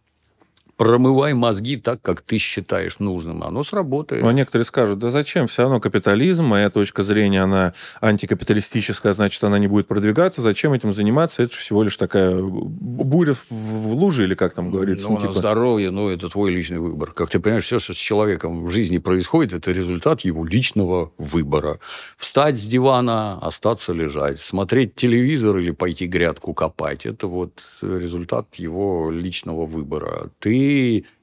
промывай 0.77 1.35
мозги 1.35 1.77
так, 1.77 2.03
как 2.03 2.21
ты 2.21 2.39
считаешь 2.39 2.99
нужным. 2.99 3.43
Оно 3.43 3.63
сработает. 3.63 4.23
Но 4.23 4.33
некоторые 4.33 4.65
скажут, 4.65 4.99
да 4.99 5.11
зачем? 5.11 5.47
Все 5.47 5.63
равно 5.63 5.81
капитализм, 5.81 6.45
моя 6.45 6.71
точка 6.71 7.03
зрения, 7.03 7.43
она 7.43 7.75
антикапиталистическая, 8.01 9.13
значит, 9.13 9.43
она 9.45 9.59
не 9.59 9.69
будет 9.69 9.87
продвигаться. 9.87 10.43
Зачем 10.43 10.73
этим 10.73 10.93
заниматься? 10.93 11.43
Это 11.43 11.55
всего 11.55 11.83
лишь 11.83 11.97
такая 11.97 12.41
буря 12.41 13.35
в 13.51 13.93
луже, 13.95 14.25
или 14.25 14.35
как 14.35 14.55
там 14.55 14.71
говорится. 14.71 15.09
Ну, 15.09 15.15
ну 15.15 15.21
типа... 15.21 15.33
здоровье, 15.35 15.91
ну, 15.91 16.09
это 16.09 16.29
твой 16.29 16.51
личный 16.51 16.79
выбор. 16.79 17.13
Как 17.13 17.31
ты 17.31 17.39
понимаешь, 17.39 17.65
все, 17.65 17.79
что 17.79 17.93
с 17.93 17.97
человеком 17.97 18.65
в 18.65 18.71
жизни 18.71 18.99
происходит, 18.99 19.53
это 19.53 19.73
результат 19.73 20.21
его 20.21 20.45
личного 20.45 21.13
выбора. 21.19 21.79
Встать 22.17 22.57
с 22.57 22.63
дивана, 22.63 23.39
остаться 23.39 23.93
лежать, 23.93 24.41
смотреть 24.41 24.95
телевизор 24.95 25.59
или 25.59 25.71
пойти 25.71 26.07
грядку 26.07 26.55
копать. 26.55 27.07
Это 27.07 27.27
вот 27.27 27.69
результат 27.83 28.55
его 28.57 29.11
личного 29.11 29.67
выбора. 29.67 30.31
Ты 30.39 30.64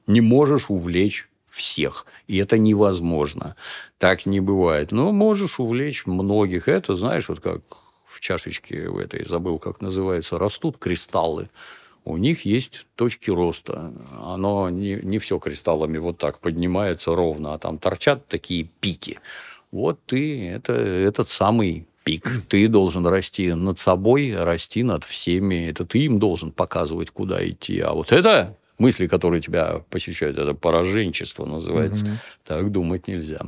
не 0.06 0.20
можешь 0.20 0.70
увлечь 0.70 1.28
всех. 1.48 2.06
И 2.26 2.38
это 2.38 2.58
невозможно. 2.58 3.56
Так 3.98 4.26
не 4.26 4.40
бывает. 4.40 4.90
Но 4.90 5.12
можешь 5.12 5.60
увлечь 5.60 6.06
многих. 6.06 6.68
Это, 6.68 6.96
знаешь, 6.96 7.28
вот 7.28 7.40
как 7.40 7.60
в 8.06 8.20
чашечке 8.20 8.88
в 8.88 8.98
этой, 8.98 9.24
забыл, 9.26 9.58
как 9.58 9.80
называется, 9.80 10.38
растут 10.38 10.78
кристаллы. 10.78 11.50
У 12.04 12.16
них 12.16 12.44
есть 12.44 12.86
точки 12.96 13.30
роста. 13.30 13.92
Оно 14.20 14.70
не, 14.70 14.96
не 15.02 15.18
все 15.18 15.38
кристаллами 15.38 15.98
вот 15.98 16.18
так 16.18 16.40
поднимается 16.40 17.14
ровно, 17.14 17.54
а 17.54 17.58
там 17.58 17.78
торчат 17.78 18.26
такие 18.26 18.64
пики. 18.80 19.20
Вот 19.70 20.00
ты, 20.06 20.48
это 20.48 20.72
этот 20.72 21.28
самый 21.28 21.86
пик. 22.02 22.28
Ты 22.48 22.68
должен 22.68 23.06
расти 23.06 23.52
над 23.54 23.78
собой, 23.78 24.34
расти 24.36 24.82
над 24.82 25.04
всеми. 25.04 25.70
Это 25.70 25.84
ты 25.84 26.00
им 26.00 26.18
должен 26.18 26.50
показывать, 26.50 27.10
куда 27.10 27.46
идти. 27.48 27.78
А 27.80 27.92
вот 27.92 28.10
это 28.10 28.56
мысли, 28.78 29.06
которые 29.06 29.40
тебя 29.40 29.82
посещают, 29.90 30.38
это 30.38 30.54
пораженчество 30.54 31.44
называется. 31.44 32.06
Угу. 32.06 32.12
Так 32.44 32.72
думать 32.72 33.06
нельзя. 33.06 33.40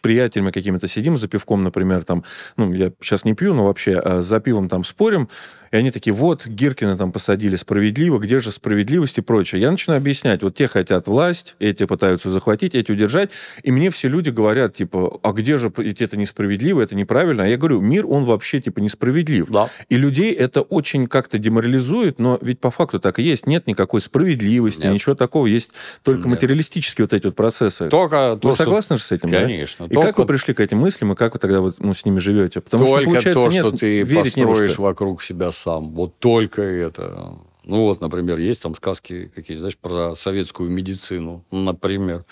Приятелями 0.00 0.50
какими-то 0.50 0.88
сидим 0.88 1.18
за 1.18 1.28
пивком, 1.28 1.62
например, 1.62 2.04
там, 2.04 2.24
ну, 2.56 2.72
я 2.72 2.92
сейчас 3.00 3.24
не 3.24 3.34
пью, 3.34 3.54
но 3.54 3.66
вообще 3.66 3.96
а 3.98 4.22
за 4.22 4.40
пивом 4.40 4.68
там 4.68 4.84
спорим, 4.84 5.28
и 5.70 5.76
они 5.76 5.90
такие, 5.90 6.12
вот, 6.12 6.46
Гиркина 6.46 6.96
там 6.96 7.12
посадили 7.12 7.54
справедливо, 7.56 8.18
где 8.18 8.40
же 8.40 8.50
справедливость 8.50 9.18
и 9.18 9.20
прочее. 9.20 9.60
Я 9.60 9.70
начинаю 9.70 9.98
объяснять, 10.00 10.42
вот 10.42 10.54
те 10.56 10.66
хотят 10.68 11.06
власть, 11.06 11.54
эти 11.60 11.86
пытаются 11.86 12.30
захватить, 12.30 12.74
эти 12.74 12.90
удержать, 12.90 13.30
и 13.62 13.70
мне 13.70 13.90
все 13.90 14.08
люди 14.08 14.30
говорят, 14.30 14.74
типа, 14.74 15.20
а 15.22 15.32
где 15.32 15.58
же 15.58 15.72
это 15.76 16.16
несправедливо, 16.16 16.82
это 16.82 16.94
неправильно. 16.94 17.44
А 17.44 17.46
я 17.46 17.56
говорю, 17.56 17.80
мир, 17.80 18.06
он 18.06 18.24
вообще, 18.24 18.60
типа, 18.60 18.80
несправедлив. 18.80 19.48
Да. 19.48 19.68
И 19.88 19.96
людей 19.96 20.32
это 20.32 20.62
очень 20.62 21.06
как-то 21.06 21.38
деморализует, 21.38 22.18
но 22.18 22.38
ведь 22.42 22.58
по 22.60 22.70
факту 22.70 22.98
так 22.98 23.18
и 23.18 23.22
есть. 23.22 23.46
Нет 23.46 23.66
никакой 23.66 24.00
справедливости, 24.00 24.82
Нет. 24.82 24.94
ничего 24.94 25.14
такого. 25.14 25.46
Есть 25.46 25.70
только 26.02 26.22
Нет. 26.22 26.30
материалистические 26.30 27.04
вот 27.04 27.12
эти 27.12 27.26
вот 27.26 27.36
процессы. 27.36 27.88
Только 27.88 28.34
Вы 28.34 28.40
то, 28.40 28.48
что- 28.48 28.64
согласны 28.64 28.98
же 28.98 29.04
с 29.04 29.12
этим, 29.12 29.30
да? 29.30 29.46
И 29.90 29.94
как 29.94 30.18
вы 30.18 30.26
пришли 30.26 30.54
к 30.54 30.60
этим 30.60 30.78
мыслям, 30.78 31.12
и 31.12 31.16
как 31.16 31.34
вы 31.34 31.40
тогда 31.40 31.60
вот, 31.60 31.80
ну, 31.80 31.94
с 31.94 32.04
ними 32.04 32.20
живете? 32.20 32.60
Потому 32.60 32.86
только 32.86 33.02
что, 33.02 33.10
получается, 33.10 33.44
то, 33.44 33.50
нет, 33.50 33.60
что 33.60 33.72
ты 33.72 34.02
верить 34.02 34.36
не 34.36 34.44
во 34.44 34.50
построишь 34.50 34.72
что. 34.72 34.82
вокруг 34.82 35.22
себя 35.22 35.50
сам. 35.50 35.92
Вот 35.94 36.18
только 36.18 36.62
это. 36.62 37.38
Ну 37.64 37.82
вот, 37.82 38.00
например, 38.00 38.38
есть 38.38 38.62
там 38.62 38.74
сказки 38.76 39.30
какие 39.34 39.56
знаешь, 39.56 39.76
про 39.76 40.14
советскую 40.14 40.70
медицину, 40.70 41.44
например. 41.50 42.24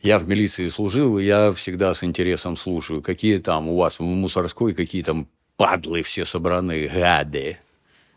Я 0.00 0.18
в 0.18 0.28
милиции 0.28 0.68
служил, 0.68 1.18
и 1.18 1.24
я 1.24 1.52
всегда 1.52 1.92
с 1.92 2.02
интересом 2.04 2.56
слушаю, 2.56 3.02
какие 3.02 3.38
там 3.38 3.68
у 3.68 3.76
вас 3.76 3.98
в 3.98 4.02
мусорской, 4.02 4.72
какие 4.72 5.02
там 5.02 5.28
падлы 5.56 6.02
все 6.02 6.24
собраны, 6.24 6.88
гады. 6.88 7.58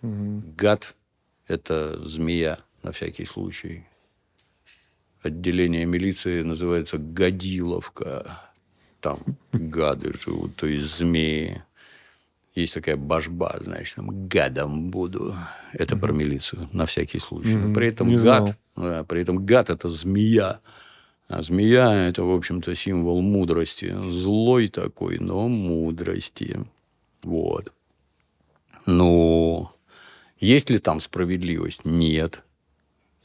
Гад– 0.01 0.95
это 1.47 1.99
змея, 2.07 2.59
на 2.83 2.91
всякий 2.91 3.25
случай. 3.25 3.87
Отделение 5.21 5.85
милиции 5.85 6.43
называется 6.43 6.97
Годиловка. 6.99 8.44
Там 9.05 9.19
гады 9.53 10.13
живут, 10.19 10.55
то 10.55 10.65
есть 10.65 10.97
змеи. 10.97 11.61
Есть 12.55 12.73
такая 12.73 12.97
башба, 12.97 13.55
значит, 13.61 13.97
там 13.97 14.27
гадом 14.27 14.89
буду. 14.89 15.35
Это 15.73 15.95
про 15.95 16.11
милицию, 16.11 16.67
на 16.73 16.87
всякий 16.87 17.19
случай. 17.19 17.53
Но 17.53 17.71
При 17.71 17.89
этом 17.89 18.07
не 18.07 18.17
гад, 18.17 18.57
да, 18.75 19.03
при 19.03 19.21
этом 19.21 19.45
гад 19.45 19.69
это 19.69 19.89
змея. 19.89 20.59
А 21.27 21.43
змея 21.43 22.07
это, 22.07 22.23
в 22.23 22.33
общем-то, 22.33 22.73
символ 22.73 23.21
мудрости. 23.21 23.95
Злой 24.09 24.69
такой, 24.69 25.19
но 25.19 25.47
мудрости. 25.47 26.65
Вот. 27.21 27.71
Ну, 28.87 29.69
есть 30.39 30.71
ли 30.71 30.79
там 30.79 30.99
справедливость? 30.99 31.85
Нет. 31.85 32.43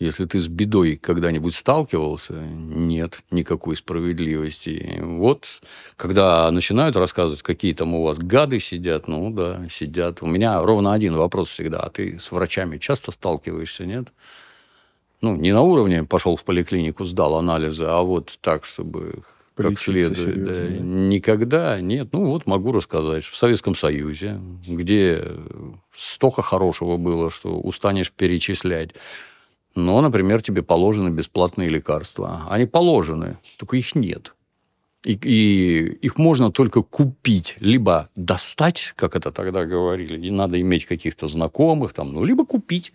Если 0.01 0.25
ты 0.25 0.41
с 0.41 0.49
бедой 0.49 0.97
когда-нибудь 0.97 1.55
сталкивался, 1.55 2.33
нет 2.33 3.19
никакой 3.31 3.77
справедливости. 3.77 4.99
Вот, 4.99 5.61
когда 5.97 6.51
начинают 6.51 6.97
рассказывать, 6.97 7.43
какие 7.43 7.75
там 7.75 7.95
у 7.95 8.05
вас 8.05 8.19
гады 8.19 8.61
сидят, 8.61 9.09
ну 9.09 9.31
да, 9.31 9.69
сидят. 9.71 10.23
У 10.23 10.27
меня 10.27 10.63
ровно 10.63 10.95
один 10.95 11.17
вопрос 11.17 11.51
всегда. 11.51 11.81
А 11.81 11.91
ты 11.91 12.19
с 12.19 12.33
врачами 12.33 12.79
часто 12.79 13.13
сталкиваешься, 13.13 13.85
нет? 13.85 14.09
Ну, 15.21 15.37
не 15.37 15.53
на 15.53 15.61
уровне 15.61 16.03
пошел 16.05 16.35
в 16.35 16.45
поликлинику, 16.45 17.05
сдал 17.05 17.37
анализы, 17.37 17.85
а 17.85 18.01
вот 18.01 18.39
так, 18.41 18.65
чтобы 18.65 19.23
как 19.55 19.79
следует. 19.79 20.17
да. 20.17 20.55
серьезно, 20.55 20.79
да. 20.79 20.83
Никогда 20.83 21.81
нет. 21.83 22.09
Ну, 22.13 22.25
вот 22.25 22.47
могу 22.47 22.73
рассказать. 22.73 23.25
В 23.25 23.37
Советском 23.37 23.75
Союзе, 23.75 24.41
где 24.67 25.23
столько 25.95 26.41
хорошего 26.41 26.97
было, 26.97 27.31
что 27.31 27.61
устанешь 27.61 28.11
перечислять. 28.11 28.93
Но, 29.75 30.01
например, 30.01 30.43
тебе 30.43 30.63
положены 30.63 31.11
бесплатные 31.11 31.69
лекарства. 31.69 32.47
Они 32.51 32.67
положены, 32.67 33.39
только 33.57 33.77
их 33.77 33.95
нет. 33.95 34.35
И, 35.05 35.13
и 35.13 35.87
их 36.07 36.19
можно 36.19 36.51
только 36.53 36.83
купить, 36.83 37.57
либо 37.61 38.11
достать, 38.17 38.93
как 38.97 39.17
это 39.17 39.31
тогда 39.31 39.65
говорили, 39.65 40.27
и 40.27 40.31
надо 40.31 40.61
иметь 40.61 40.85
каких-то 40.85 41.27
знакомых, 41.27 41.95
там, 41.95 42.13
ну, 42.13 42.25
либо 42.25 42.45
купить. 42.45 42.93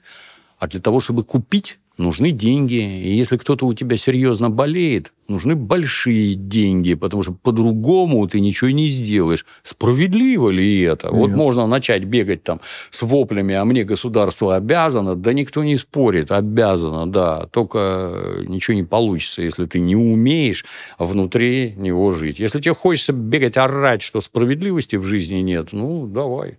А 0.60 0.68
для 0.68 0.80
того, 0.80 1.00
чтобы 1.00 1.24
купить, 1.24 1.80
нужны 1.98 2.32
деньги. 2.32 2.76
И 2.76 3.16
если 3.16 3.38
кто-то 3.38 3.66
у 3.66 3.74
тебя 3.74 3.98
серьезно 3.98 4.50
болеет, 4.50 5.14
нужны 5.28 5.56
большие 5.56 6.36
деньги, 6.36 6.94
потому 6.94 7.24
что 7.24 7.34
по-другому 7.34 8.28
ты 8.28 8.40
ничего 8.40 8.70
не 8.70 8.90
сделаешь. 8.90 9.46
Справедливо 9.64 10.50
ли 10.50 10.82
это? 10.82 11.12
Вот 11.12 11.28
Нет. 11.28 11.38
можно 11.38 11.68
начать 11.68 12.04
бегать 12.04 12.44
там 12.44 12.62
с 12.90 13.02
воплями, 13.02 13.56
а 13.56 13.66
мне 13.66 13.84
государство 13.84 14.56
обязано. 14.56 15.16
Да 15.16 15.34
никто 15.34 15.64
не 15.64 15.78
спорит, 15.78 16.32
обязано, 16.32 17.08
да. 17.08 17.48
Только 17.48 18.44
ничего 18.48 18.76
не 18.76 18.84
получится, 18.84 19.42
если 19.42 19.66
ты 19.66 19.80
не 19.80 19.96
умеешь 19.96 20.66
внутри 21.00 21.74
него 21.78 22.12
жить. 22.12 22.40
Если 22.40 22.60
тебе 22.60 22.76
хочется 22.76 23.14
бегать, 23.14 23.58
орать, 23.58 24.02
что 24.02 24.22
справедливости 24.22 24.96
в 24.96 25.06
жизни 25.06 25.38
нет, 25.38 25.70
ну, 25.72 26.08
давай. 26.08 26.58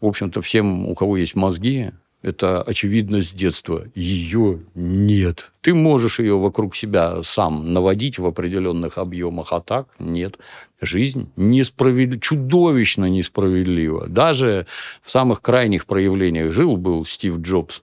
В 0.00 0.06
общем-то, 0.06 0.42
всем, 0.42 0.86
у 0.86 0.94
кого 0.94 1.16
есть 1.16 1.34
мозги, 1.34 1.92
это 2.22 2.62
очевидно 2.62 3.22
с 3.22 3.32
детства. 3.32 3.84
Ее 3.94 4.60
нет. 4.74 5.52
Ты 5.60 5.74
можешь 5.74 6.18
ее 6.18 6.38
вокруг 6.38 6.74
себя 6.74 7.22
сам 7.22 7.72
наводить 7.72 8.18
в 8.18 8.26
определенных 8.26 8.98
объемах, 8.98 9.52
а 9.52 9.60
так 9.60 9.88
нет. 9.98 10.38
Жизнь 10.80 11.30
несправедлива, 11.36 12.20
чудовищно 12.20 13.08
несправедлива. 13.08 14.08
Даже 14.08 14.66
в 15.02 15.10
самых 15.10 15.40
крайних 15.42 15.86
проявлениях 15.86 16.52
жил-был 16.52 17.04
Стив 17.04 17.38
Джобс, 17.38 17.82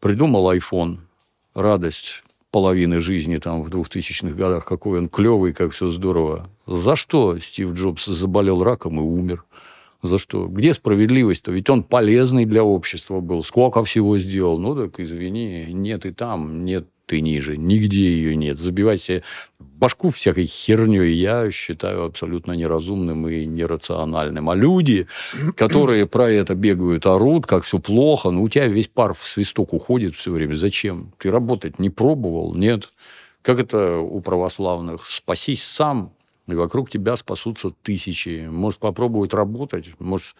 придумал 0.00 0.52
iPhone, 0.52 0.98
радость 1.54 2.22
половины 2.50 3.00
жизни 3.00 3.38
там 3.38 3.62
в 3.62 3.68
2000-х 3.70 4.36
годах, 4.36 4.66
какой 4.66 4.98
он 4.98 5.08
клевый, 5.08 5.54
как 5.54 5.72
все 5.72 5.90
здорово. 5.90 6.48
За 6.66 6.96
что 6.96 7.38
Стив 7.38 7.72
Джобс 7.72 8.04
заболел 8.04 8.62
раком 8.62 8.98
и 8.98 9.02
умер? 9.02 9.44
За 10.02 10.18
что? 10.18 10.48
Где 10.48 10.74
справедливость-то? 10.74 11.52
Ведь 11.52 11.70
он 11.70 11.84
полезный 11.84 12.44
для 12.44 12.64
общества 12.64 13.20
был. 13.20 13.44
Сколько 13.44 13.84
всего 13.84 14.18
сделал? 14.18 14.58
Ну, 14.58 14.74
так 14.74 14.98
извини, 14.98 15.66
нет 15.70 16.04
и 16.06 16.12
там, 16.12 16.64
нет 16.64 16.88
и 17.08 17.20
ниже. 17.20 17.56
Нигде 17.56 18.08
ее 18.08 18.34
нет. 18.34 18.58
Забивать 18.58 19.00
себе 19.00 19.22
башку 19.60 20.10
всякой 20.10 20.46
херней 20.46 21.14
я 21.14 21.50
считаю 21.50 22.04
абсолютно 22.04 22.52
неразумным 22.52 23.28
и 23.28 23.46
нерациональным. 23.46 24.50
А 24.50 24.54
люди, 24.56 25.06
которые 25.56 26.06
про 26.06 26.30
это 26.30 26.56
бегают, 26.56 27.06
орут, 27.06 27.46
как 27.46 27.62
все 27.62 27.78
плохо, 27.78 28.30
ну, 28.30 28.42
у 28.42 28.48
тебя 28.48 28.66
весь 28.66 28.88
пар 28.88 29.14
в 29.14 29.22
свисток 29.22 29.72
уходит 29.72 30.16
все 30.16 30.32
время. 30.32 30.56
Зачем? 30.56 31.12
Ты 31.18 31.30
работать 31.30 31.78
не 31.78 31.90
пробовал? 31.90 32.54
Нет. 32.54 32.92
Как 33.42 33.58
это 33.58 33.98
у 33.98 34.20
православных? 34.20 35.06
Спасись 35.06 35.62
сам, 35.62 36.12
и 36.46 36.54
вокруг 36.54 36.90
тебя 36.90 37.16
спасутся 37.16 37.70
тысячи. 37.82 38.46
Может, 38.50 38.80
попробовать 38.80 39.34
работать, 39.34 39.90
может, 39.98 40.34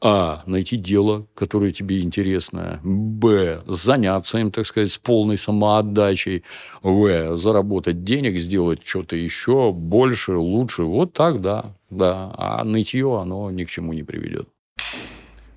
а. 0.00 0.42
Найти 0.46 0.76
дело, 0.76 1.26
которое 1.34 1.72
тебе 1.72 2.00
интересно. 2.00 2.78
Б. 2.84 3.62
Заняться 3.66 4.36
им, 4.36 4.50
так 4.50 4.66
сказать, 4.66 4.90
с 4.90 4.98
полной 4.98 5.38
самоотдачей. 5.38 6.42
В. 6.82 7.36
Заработать 7.36 8.04
денег, 8.04 8.38
сделать 8.38 8.80
что-то 8.84 9.16
еще 9.16 9.72
больше, 9.72 10.34
лучше. 10.34 10.82
Вот 10.82 11.14
так, 11.14 11.40
да. 11.40 11.74
да. 11.88 12.34
А 12.36 12.64
нытье, 12.64 13.18
оно 13.18 13.50
ни 13.50 13.64
к 13.64 13.70
чему 13.70 13.94
не 13.94 14.02
приведет. 14.02 14.48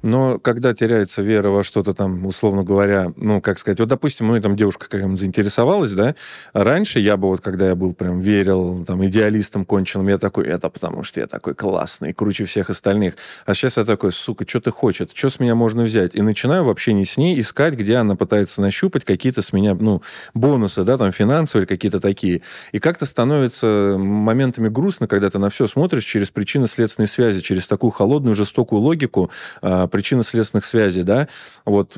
Но 0.04 0.38
когда 0.40 0.74
теряется 0.74 1.22
вера 1.22 1.50
во 1.50 1.64
что-то 1.64 1.94
там, 1.94 2.26
условно 2.26 2.64
говоря, 2.64 3.12
ну, 3.16 3.42
как 3.42 3.58
сказать, 3.58 3.80
вот, 3.80 3.90
допустим, 3.90 4.28
ну, 4.28 4.36
и 4.36 4.40
там 4.40 4.56
девушка 4.56 4.88
какая-нибудь 4.88 5.20
заинтересовалась, 5.20 5.94
да, 5.94 6.16
раньше 6.54 7.00
я 7.00 7.18
бы 7.18 7.28
вот, 7.30 7.42
когда 7.42 7.68
я 7.68 7.76
был 7.76 7.94
прям 7.94 8.20
верил, 8.20 8.86
там, 8.86 9.06
идеалистом 9.06 9.66
конченым, 9.66 10.08
я 10.08 10.18
такой, 10.18 10.46
это 10.46 10.70
потому 10.70 11.04
что 11.04 11.20
я 11.20 11.28
такой 11.28 11.56
классный, 11.56 12.14
круче 12.14 12.46
всех 12.46 12.70
остальных. 12.70 13.16
А 13.46 13.54
сейчас 13.54 13.78
я 13.78 13.86
такой, 13.86 14.12
сука, 14.12 14.46
что 14.48 14.62
ты 14.62 14.72
хочет, 14.72 15.12
что 15.14 15.30
с 15.30 15.40
меня 15.40 15.56
можно 15.56 15.84
взять? 15.84 16.16
И 16.16 16.22
начинаю 16.22 16.64
вообще 16.64 16.94
не 16.94 17.06
с 17.06 17.18
ней 17.18 17.40
искать, 17.42 17.74
где 17.74 17.96
она 17.96 18.16
пытается 18.16 18.62
нащупать 18.62 19.04
какие-то 19.04 19.42
с 19.42 19.52
меня, 19.52 19.74
ну, 19.74 20.04
бонусы, 20.36 20.84
да, 20.84 20.98
там, 20.98 21.12
финансовые 21.12 21.66
какие-то 21.66 22.00
такие. 22.00 22.44
И 22.72 22.80
как-то 22.80 23.06
становится 23.06 23.96
моментами 23.98 24.68
грустно, 24.68 25.08
когда 25.08 25.30
ты 25.30 25.40
на 25.40 25.50
все 25.50 25.66
смотришь 25.66 26.06
через 26.06 26.30
причинно-следственные 26.30 27.08
связи, 27.08 27.42
через 27.42 27.68
такую 27.68 27.92
холодную, 27.92 28.36
жестокую 28.36 28.82
логику, 28.82 29.32
а, 29.62 29.87
причинно-следственных 29.88 30.66
связей, 30.66 31.04
да, 31.04 31.28
вот, 31.66 31.94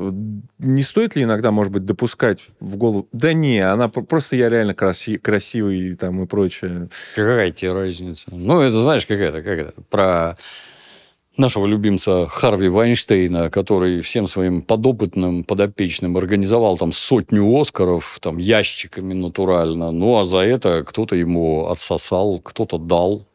не 0.60 0.84
стоит 0.84 1.16
ли 1.16 1.24
иногда, 1.24 1.52
может 1.52 1.74
быть, 1.74 1.86
допускать 1.86 2.48
в 2.60 2.78
голову, 2.78 3.08
да 3.12 3.34
не, 3.34 3.60
она 3.60 3.90
просто 3.90 4.36
я 4.36 4.50
реально 4.50 4.72
краси- 4.72 5.18
красивый 5.18 5.96
там 5.96 6.24
и 6.24 6.28
прочее. 6.28 6.90
Какая 7.16 7.52
тебе 7.52 7.74
разница? 7.74 8.26
Ну, 8.32 8.62
это 8.62 8.82
знаешь, 8.82 9.06
какая-то, 9.06 9.42
как 9.42 9.60
это, 9.60 9.74
про 9.90 10.38
нашего 11.40 11.66
любимца 11.66 12.28
Харви 12.28 12.68
Вайнштейна, 12.68 13.50
который 13.50 14.02
всем 14.02 14.28
своим 14.28 14.62
подопытным, 14.62 15.44
подопечным 15.44 16.18
организовал 16.18 16.78
там 16.78 16.92
сотню 16.92 17.60
Оскаров, 17.60 18.20
там, 18.22 18.38
ящиками 18.38 19.14
натурально. 19.14 19.92
Ну, 19.92 20.20
а 20.20 20.26
за 20.26 20.40
это 20.40 20.84
кто-то 20.84 21.16
ему 21.16 21.68
отсосал, 21.68 22.40
кто-то 22.40 22.78
дал. 22.78 23.26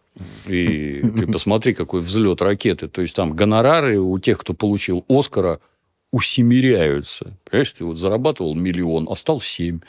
И 0.47 1.03
ты 1.19 1.27
посмотри, 1.27 1.75
какой 1.75 2.01
взлет 2.01 2.41
ракеты. 2.43 2.89
То 2.89 3.03
есть, 3.03 3.17
там 3.17 3.35
гонорары 3.35 3.99
у 3.99 4.19
тех, 4.19 4.39
кто 4.39 4.55
получил 4.55 5.05
Оскара, 5.09 5.61
усемиряются. 6.13 7.37
Понимаешь, 7.45 7.73
ты 7.73 7.85
вот 7.85 7.99
зарабатывал 7.99 8.55
миллион, 8.55 9.09
а 9.11 9.17
стал 9.17 9.41
семь. 9.41 9.81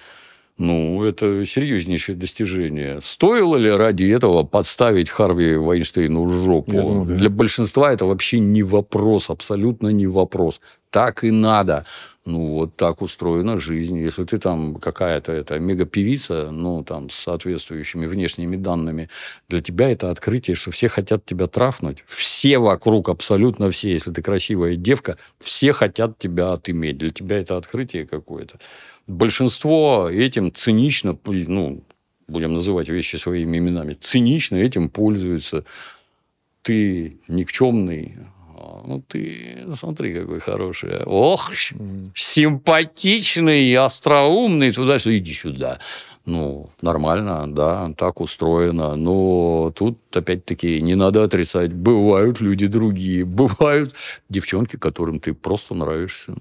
Ну, 0.58 1.04
это 1.04 1.46
серьезнейшее 1.46 2.16
достижение. 2.16 3.02
Стоило 3.02 3.58
ли 3.58 3.70
ради 3.70 4.06
этого 4.06 4.44
подставить 4.44 5.10
Харви 5.10 5.58
Вайнштейну 5.58 6.32
жопу? 6.32 6.72
Думаю, 6.72 7.06
да. 7.06 7.16
Для 7.16 7.30
большинства 7.30 7.92
это 7.92 8.06
вообще 8.06 8.40
не 8.40 8.64
вопрос, 8.64 9.30
абсолютно 9.30 9.90
не 9.90 10.08
вопрос. 10.08 10.62
Так 10.96 11.26
и 11.26 11.32
надо. 11.32 11.86
Ну, 12.24 12.54
вот 12.54 12.78
так 12.78 13.02
устроена 13.02 13.60
жизнь. 13.60 14.00
Если 14.00 14.24
ты 14.24 14.38
там 14.38 14.76
какая-то 14.76 15.34
это 15.34 15.60
мегапевица, 15.60 16.52
ну, 16.52 16.86
там, 16.86 17.10
с 17.10 17.16
соответствующими 17.16 18.06
внешними 18.06 18.56
данными, 18.56 19.10
для 19.50 19.60
тебя 19.62 19.90
это 19.90 20.10
открытие, 20.10 20.56
что 20.56 20.72
все 20.72 20.88
хотят 20.88 21.26
тебя 21.26 21.48
трафнуть. 21.48 22.06
Все 22.08 22.60
вокруг, 22.60 23.10
абсолютно 23.10 23.72
все. 23.72 23.92
Если 23.92 24.14
ты 24.14 24.22
красивая 24.22 24.78
девка, 24.78 25.18
все 25.38 25.74
хотят 25.74 26.18
тебя 26.18 26.54
отыметь. 26.54 26.98
Для 26.98 27.10
тебя 27.10 27.40
это 27.40 27.58
открытие 27.58 28.08
какое-то. 28.08 28.58
Большинство 29.06 30.08
этим 30.10 30.54
цинично, 30.54 31.20
ну, 31.26 31.84
будем 32.30 32.54
называть 32.54 32.88
вещи 32.88 33.18
своими 33.18 33.58
именами, 33.58 33.98
цинично 34.00 34.56
этим 34.56 34.88
пользуются. 34.88 35.66
Ты 36.62 37.20
никчемный, 37.28 38.18
ну, 38.86 39.04
ты 39.08 39.66
смотри, 39.76 40.14
какой 40.14 40.40
хороший. 40.40 41.04
Ох, 41.06 41.52
симпатичный, 42.16 43.76
остроумный, 43.76 44.72
туда-сюда, 44.72 45.18
иди 45.18 45.34
сюда. 45.34 45.80
Ну, 46.26 46.70
нормально, 46.82 47.46
да, 47.48 47.94
так 47.98 48.20
устроено. 48.20 48.96
Но 48.96 49.72
тут, 49.76 50.00
опять-таки, 50.16 50.82
не 50.82 50.96
надо 50.96 51.24
отрицать. 51.24 51.72
Бывают 51.72 52.42
люди 52.42 52.68
другие. 52.68 53.26
Бывают 53.42 53.94
девчонки, 54.30 54.78
которым 54.78 55.20
ты 55.20 55.34
просто 55.34 55.76
нравишься. 55.76 56.36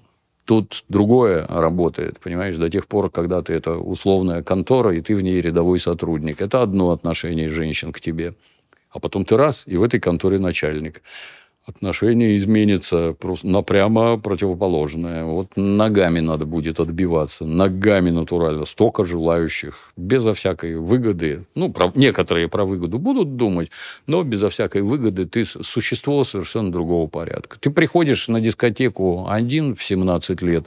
Тут 0.45 0.85
другое 0.89 1.47
работает, 1.47 2.21
понимаешь, 2.21 2.57
до 2.57 2.69
тех 2.69 2.87
пор, 2.87 3.11
когда 3.11 3.41
ты 3.41 3.55
это 3.55 3.77
условная 3.79 4.43
контора, 4.43 4.95
и 4.95 5.01
ты 5.01 5.17
в 5.17 5.23
ней 5.23 5.41
рядовой 5.41 5.79
сотрудник. 5.79 6.43
Это 6.43 6.61
одно 6.63 6.91
отношение 6.91 7.49
женщин 7.49 7.93
к 7.93 8.01
тебе. 8.01 8.35
А 8.91 9.01
потом 9.01 9.25
ты 9.25 9.37
раз, 9.37 9.65
и 9.67 9.77
в 9.77 9.83
этой 9.83 10.01
конторе 10.01 10.39
начальник 10.39 11.03
отношение 11.67 12.37
изменится 12.37 13.15
просто 13.19 13.47
напрямо 13.47 14.19
противоположное. 14.19 15.25
Вот 15.25 15.49
ногами 15.57 16.21
надо 16.21 16.45
будет 16.45 16.81
отбиваться, 16.81 17.45
ногами 17.45 18.11
натурально. 18.11 18.65
Столько 18.65 19.05
желающих, 19.05 19.93
безо 19.97 20.35
всякой 20.35 20.77
выгоды. 20.77 21.45
Ну, 21.55 21.73
про, 21.73 21.91
некоторые 21.95 22.49
про 22.49 22.65
выгоду 22.65 22.99
будут 22.99 23.37
думать, 23.37 23.71
но 24.07 24.23
безо 24.23 24.51
всякой 24.51 24.83
выгоды 24.83 25.27
ты 25.27 25.45
существо 25.45 26.23
совершенно 26.25 26.71
другого 26.71 27.07
порядка. 27.09 27.59
Ты 27.59 27.71
приходишь 27.71 28.29
на 28.29 28.41
дискотеку 28.41 29.27
один 29.29 29.75
в 29.75 29.83
17 29.83 30.43
лет, 30.43 30.65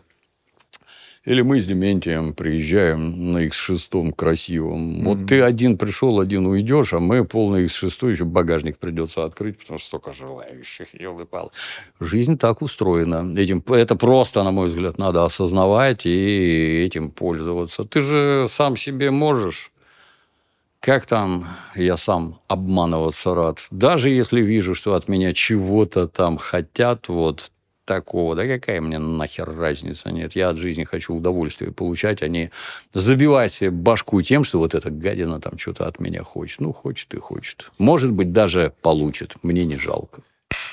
или 1.28 1.42
мы 1.42 1.60
с 1.60 1.66
Дементием 1.66 2.34
приезжаем 2.34 3.34
на 3.34 3.46
X6 3.46 4.14
красивом. 4.16 5.02
Mm-hmm. 5.02 5.04
Вот 5.04 5.28
ты 5.28 5.42
один 5.42 5.78
пришел, 5.78 6.22
один 6.22 6.46
уйдешь, 6.46 6.94
а 6.94 7.00
мы 7.00 7.26
полный 7.26 7.66
X6 7.66 8.12
еще 8.12 8.24
багажник 8.24 8.78
придется 8.78 9.26
открыть, 9.26 9.58
потому 9.60 9.78
что 9.78 9.88
столько 9.88 10.14
желающих, 10.14 10.88
елы-пал. 10.94 11.52
Жизнь 12.00 12.38
так 12.38 12.62
устроена. 12.62 13.38
Этим, 13.38 13.62
это 13.68 13.98
просто, 13.98 14.42
на 14.42 14.52
мой 14.52 14.70
взгляд, 14.70 14.98
надо 14.98 15.26
осознавать 15.26 16.06
и 16.06 16.86
этим 16.86 17.12
пользоваться. 17.12 17.84
Ты 17.84 18.00
же 18.00 18.48
сам 18.50 18.78
себе 18.78 19.12
можешь 19.12 19.74
как 20.80 21.06
там 21.06 21.50
я 21.76 21.98
сам 21.98 22.40
обманываться 22.48 23.36
рад? 23.36 23.60
Даже 23.72 24.10
если 24.10 24.42
вижу, 24.42 24.76
что 24.76 24.94
от 24.94 25.10
меня 25.10 25.34
чего-то 25.34 26.08
там 26.08 26.38
хотят, 26.38 27.10
вот 27.10 27.52
такого. 27.88 28.36
Да 28.36 28.46
какая 28.46 28.82
мне 28.82 29.00
нахер 29.00 29.50
разница? 29.58 30.12
Нет, 30.12 30.36
я 30.36 30.50
от 30.50 30.58
жизни 30.58 30.84
хочу 30.84 31.16
удовольствие 31.16 31.72
получать, 31.72 32.22
а 32.22 32.28
не 32.28 32.52
забивать 32.94 33.52
себе 33.52 33.72
башку 33.72 34.22
тем, 34.22 34.44
что 34.44 34.60
вот 34.60 34.76
эта 34.76 34.92
гадина 34.92 35.42
там 35.42 35.58
что-то 35.58 35.88
от 35.88 36.00
меня 36.00 36.24
хочет. 36.24 36.60
Ну, 36.60 36.74
хочет 36.74 37.12
и 37.16 37.18
хочет. 37.18 37.72
Может 37.80 38.12
быть, 38.12 38.32
даже 38.32 38.74
получит. 38.82 39.36
Мне 39.42 39.66
не 39.66 39.78
жалко. 39.78 40.22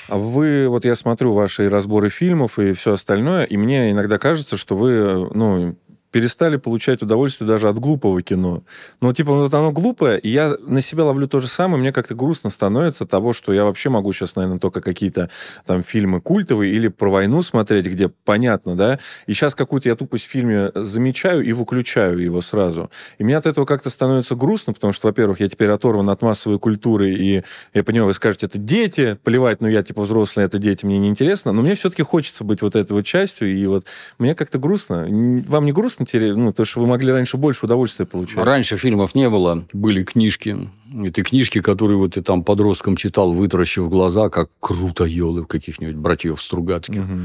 А 0.07 0.17
вы, 0.17 0.67
вот 0.69 0.85
я 0.85 0.93
смотрю 0.93 1.33
ваши 1.33 1.67
разборы 1.67 2.09
фильмов 2.09 2.59
и 2.59 2.73
все 2.73 2.93
остальное, 2.93 3.43
и 3.45 3.57
мне 3.57 3.89
иногда 3.89 4.19
кажется, 4.19 4.55
что 4.55 4.75
вы, 4.77 5.29
ну, 5.33 5.75
перестали 6.15 6.55
получать 6.55 7.01
удовольствие 7.01 7.45
даже 7.45 7.67
от 7.67 7.77
глупого 7.77 8.21
кино. 8.21 8.63
Ну, 9.01 9.11
типа, 9.11 9.33
вот 9.33 9.53
оно 9.53 9.73
глупое, 9.73 10.17
и 10.17 10.29
я 10.29 10.55
на 10.65 10.79
себя 10.79 11.03
ловлю 11.03 11.27
то 11.27 11.41
же 11.41 11.49
самое, 11.49 11.77
мне 11.77 11.91
как-то 11.91 12.15
грустно 12.15 12.49
становится 12.49 13.05
того, 13.05 13.33
что 13.33 13.51
я 13.51 13.65
вообще 13.65 13.89
могу 13.89 14.13
сейчас, 14.13 14.37
наверное, 14.37 14.59
только 14.59 14.79
какие-то 14.79 15.29
там 15.65 15.83
фильмы 15.83 16.21
культовые 16.21 16.73
или 16.73 16.87
про 16.87 17.09
войну 17.09 17.41
смотреть, 17.41 17.87
где 17.87 18.07
понятно, 18.07 18.77
да, 18.77 18.99
и 19.27 19.33
сейчас 19.33 19.55
какую-то 19.55 19.89
я 19.89 19.97
тупость 19.97 20.23
в 20.23 20.29
фильме 20.29 20.71
замечаю 20.73 21.43
и 21.43 21.51
выключаю 21.51 22.17
его 22.19 22.39
сразу. 22.39 22.89
И 23.17 23.25
мне 23.25 23.35
от 23.35 23.45
этого 23.45 23.65
как-то 23.65 23.89
становится 23.89 24.35
грустно, 24.35 24.71
потому 24.71 24.93
что, 24.93 25.07
во-первых, 25.07 25.41
я 25.41 25.49
теперь 25.49 25.69
оторван 25.69 26.09
от 26.09 26.21
массовой 26.21 26.59
культуры, 26.59 27.13
и 27.13 27.43
я 27.73 27.83
понимаю, 27.83 28.07
вы 28.07 28.13
скажете, 28.13 28.45
это 28.45 28.57
дети, 28.57 29.19
плевать, 29.25 29.59
ну 29.59 29.67
я 29.67 29.83
типа 29.83 30.03
взрослый, 30.03 30.45
это 30.45 30.59
дети, 30.59 30.85
мне 30.85 30.97
не 30.97 31.09
интересно, 31.09 31.51
но 31.51 31.61
мне 31.61 31.75
все-таки 31.75 32.03
хочется 32.03 32.45
быть 32.45 32.61
вот 32.61 32.77
этой 32.77 32.93
вот 32.93 33.05
частью, 33.05 33.53
и 33.53 33.65
вот 33.65 33.85
мне 34.17 34.33
как-то 34.33 34.59
грустно. 34.59 35.05
Вам 35.09 35.65
не 35.65 35.73
грустно 35.73 36.04
интересно, 36.13 36.45
ну, 36.45 36.53
то, 36.53 36.65
что 36.65 36.81
вы 36.81 36.87
могли 36.87 37.11
раньше 37.11 37.37
больше 37.37 37.65
удовольствия 37.65 38.05
получать. 38.05 38.43
Раньше 38.43 38.77
фильмов 38.77 39.15
не 39.15 39.29
было, 39.29 39.65
были 39.73 40.03
книжки. 40.03 40.69
Это 41.03 41.23
книжки, 41.23 41.61
которые 41.61 41.97
вот 41.97 42.13
ты 42.13 42.21
там 42.21 42.43
подростком 42.43 42.95
читал, 42.95 43.33
вытаращив 43.33 43.89
глаза, 43.89 44.29
как 44.29 44.49
круто 44.59 45.03
елы 45.05 45.45
каких-нибудь 45.45 45.95
братьев 45.95 46.41
Стругацких. 46.41 47.03
Угу. 47.03 47.21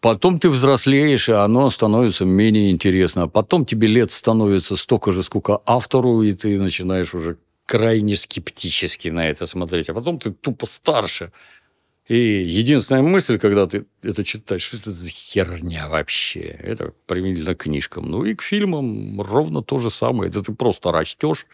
Потом 0.00 0.38
ты 0.38 0.48
взрослеешь, 0.50 1.28
и 1.28 1.32
оно 1.32 1.70
становится 1.70 2.24
менее 2.24 2.70
интересно. 2.70 3.24
А 3.24 3.26
потом 3.26 3.64
тебе 3.64 3.88
лет 3.88 4.10
становится 4.10 4.76
столько 4.76 5.12
же, 5.12 5.22
сколько 5.22 5.60
автору, 5.66 6.22
и 6.22 6.32
ты 6.32 6.58
начинаешь 6.60 7.14
уже 7.14 7.38
крайне 7.66 8.14
скептически 8.14 9.08
на 9.08 9.26
это 9.28 9.46
смотреть. 9.46 9.88
А 9.88 9.94
потом 9.94 10.18
ты 10.18 10.30
тупо 10.30 10.66
старше. 10.66 11.32
И 12.08 12.16
единственная 12.16 13.02
мысль, 13.02 13.38
когда 13.38 13.66
ты 13.66 13.84
это 14.02 14.22
читаешь, 14.22 14.62
что 14.62 14.76
это 14.76 14.90
за 14.92 15.08
херня 15.08 15.88
вообще? 15.88 16.40
Это 16.40 16.92
применительно 17.06 17.54
к 17.54 17.64
книжкам. 17.64 18.08
Ну 18.08 18.24
и 18.24 18.34
к 18.34 18.42
фильмам 18.42 19.20
ровно 19.20 19.62
то 19.62 19.78
же 19.78 19.90
самое. 19.90 20.30
Это 20.30 20.42
ты 20.42 20.52
просто 20.52 20.92
растешь. 20.92 21.46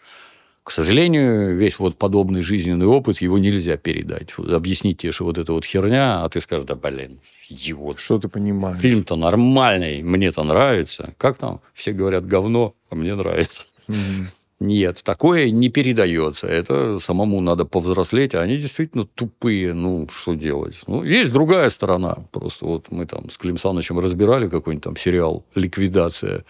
К 0.63 0.71
сожалению, 0.71 1.57
весь 1.57 1.77
вот 1.77 1.97
подобный 1.97 2.41
жизненный 2.41 2.85
опыт, 2.85 3.17
его 3.17 3.37
нельзя 3.37 3.75
передать. 3.77 4.29
Объяснить 4.37 4.99
тебе, 4.99 5.11
что 5.11 5.25
вот 5.25 5.37
это 5.37 5.51
вот 5.51 5.65
херня, 5.65 6.23
а 6.23 6.29
ты 6.29 6.39
скажешь, 6.39 6.65
да 6.65 6.75
блин, 6.75 7.19
идиот. 7.49 7.99
Что 7.99 8.19
ты 8.19 8.29
понимаешь? 8.29 8.79
Фильм-то 8.79 9.15
нормальный, 9.15 10.01
мне-то 10.03 10.43
нравится. 10.43 11.15
Как 11.17 11.37
там? 11.37 11.59
Все 11.73 11.91
говорят 11.91 12.25
говно, 12.25 12.75
а 12.89 12.95
мне 12.95 13.13
нравится. 13.15 13.65
Mm-hmm. 13.89 14.27
Нет, 14.63 15.01
такое 15.03 15.51
не 15.51 15.67
передается. 15.67 16.47
Это 16.47 16.97
самому 16.99 17.41
надо 17.41 17.65
повзрослеть, 17.65 18.33
а 18.33 18.39
они 18.39 18.55
действительно 18.55 19.05
тупые. 19.05 19.73
Ну, 19.73 20.07
что 20.09 20.35
делать? 20.35 20.79
Ну, 20.87 21.03
есть 21.03 21.33
другая 21.33 21.67
сторона. 21.67 22.19
Просто 22.31 22.65
вот 22.65 22.89
мы 22.89 23.05
там 23.05 23.29
с 23.29 23.37
Клим 23.37 23.57
Санычем 23.57 23.99
разбирали 23.99 24.47
какой-нибудь 24.47 24.83
там 24.85 24.95
сериал 24.95 25.43
«Ликвидация». 25.53 26.45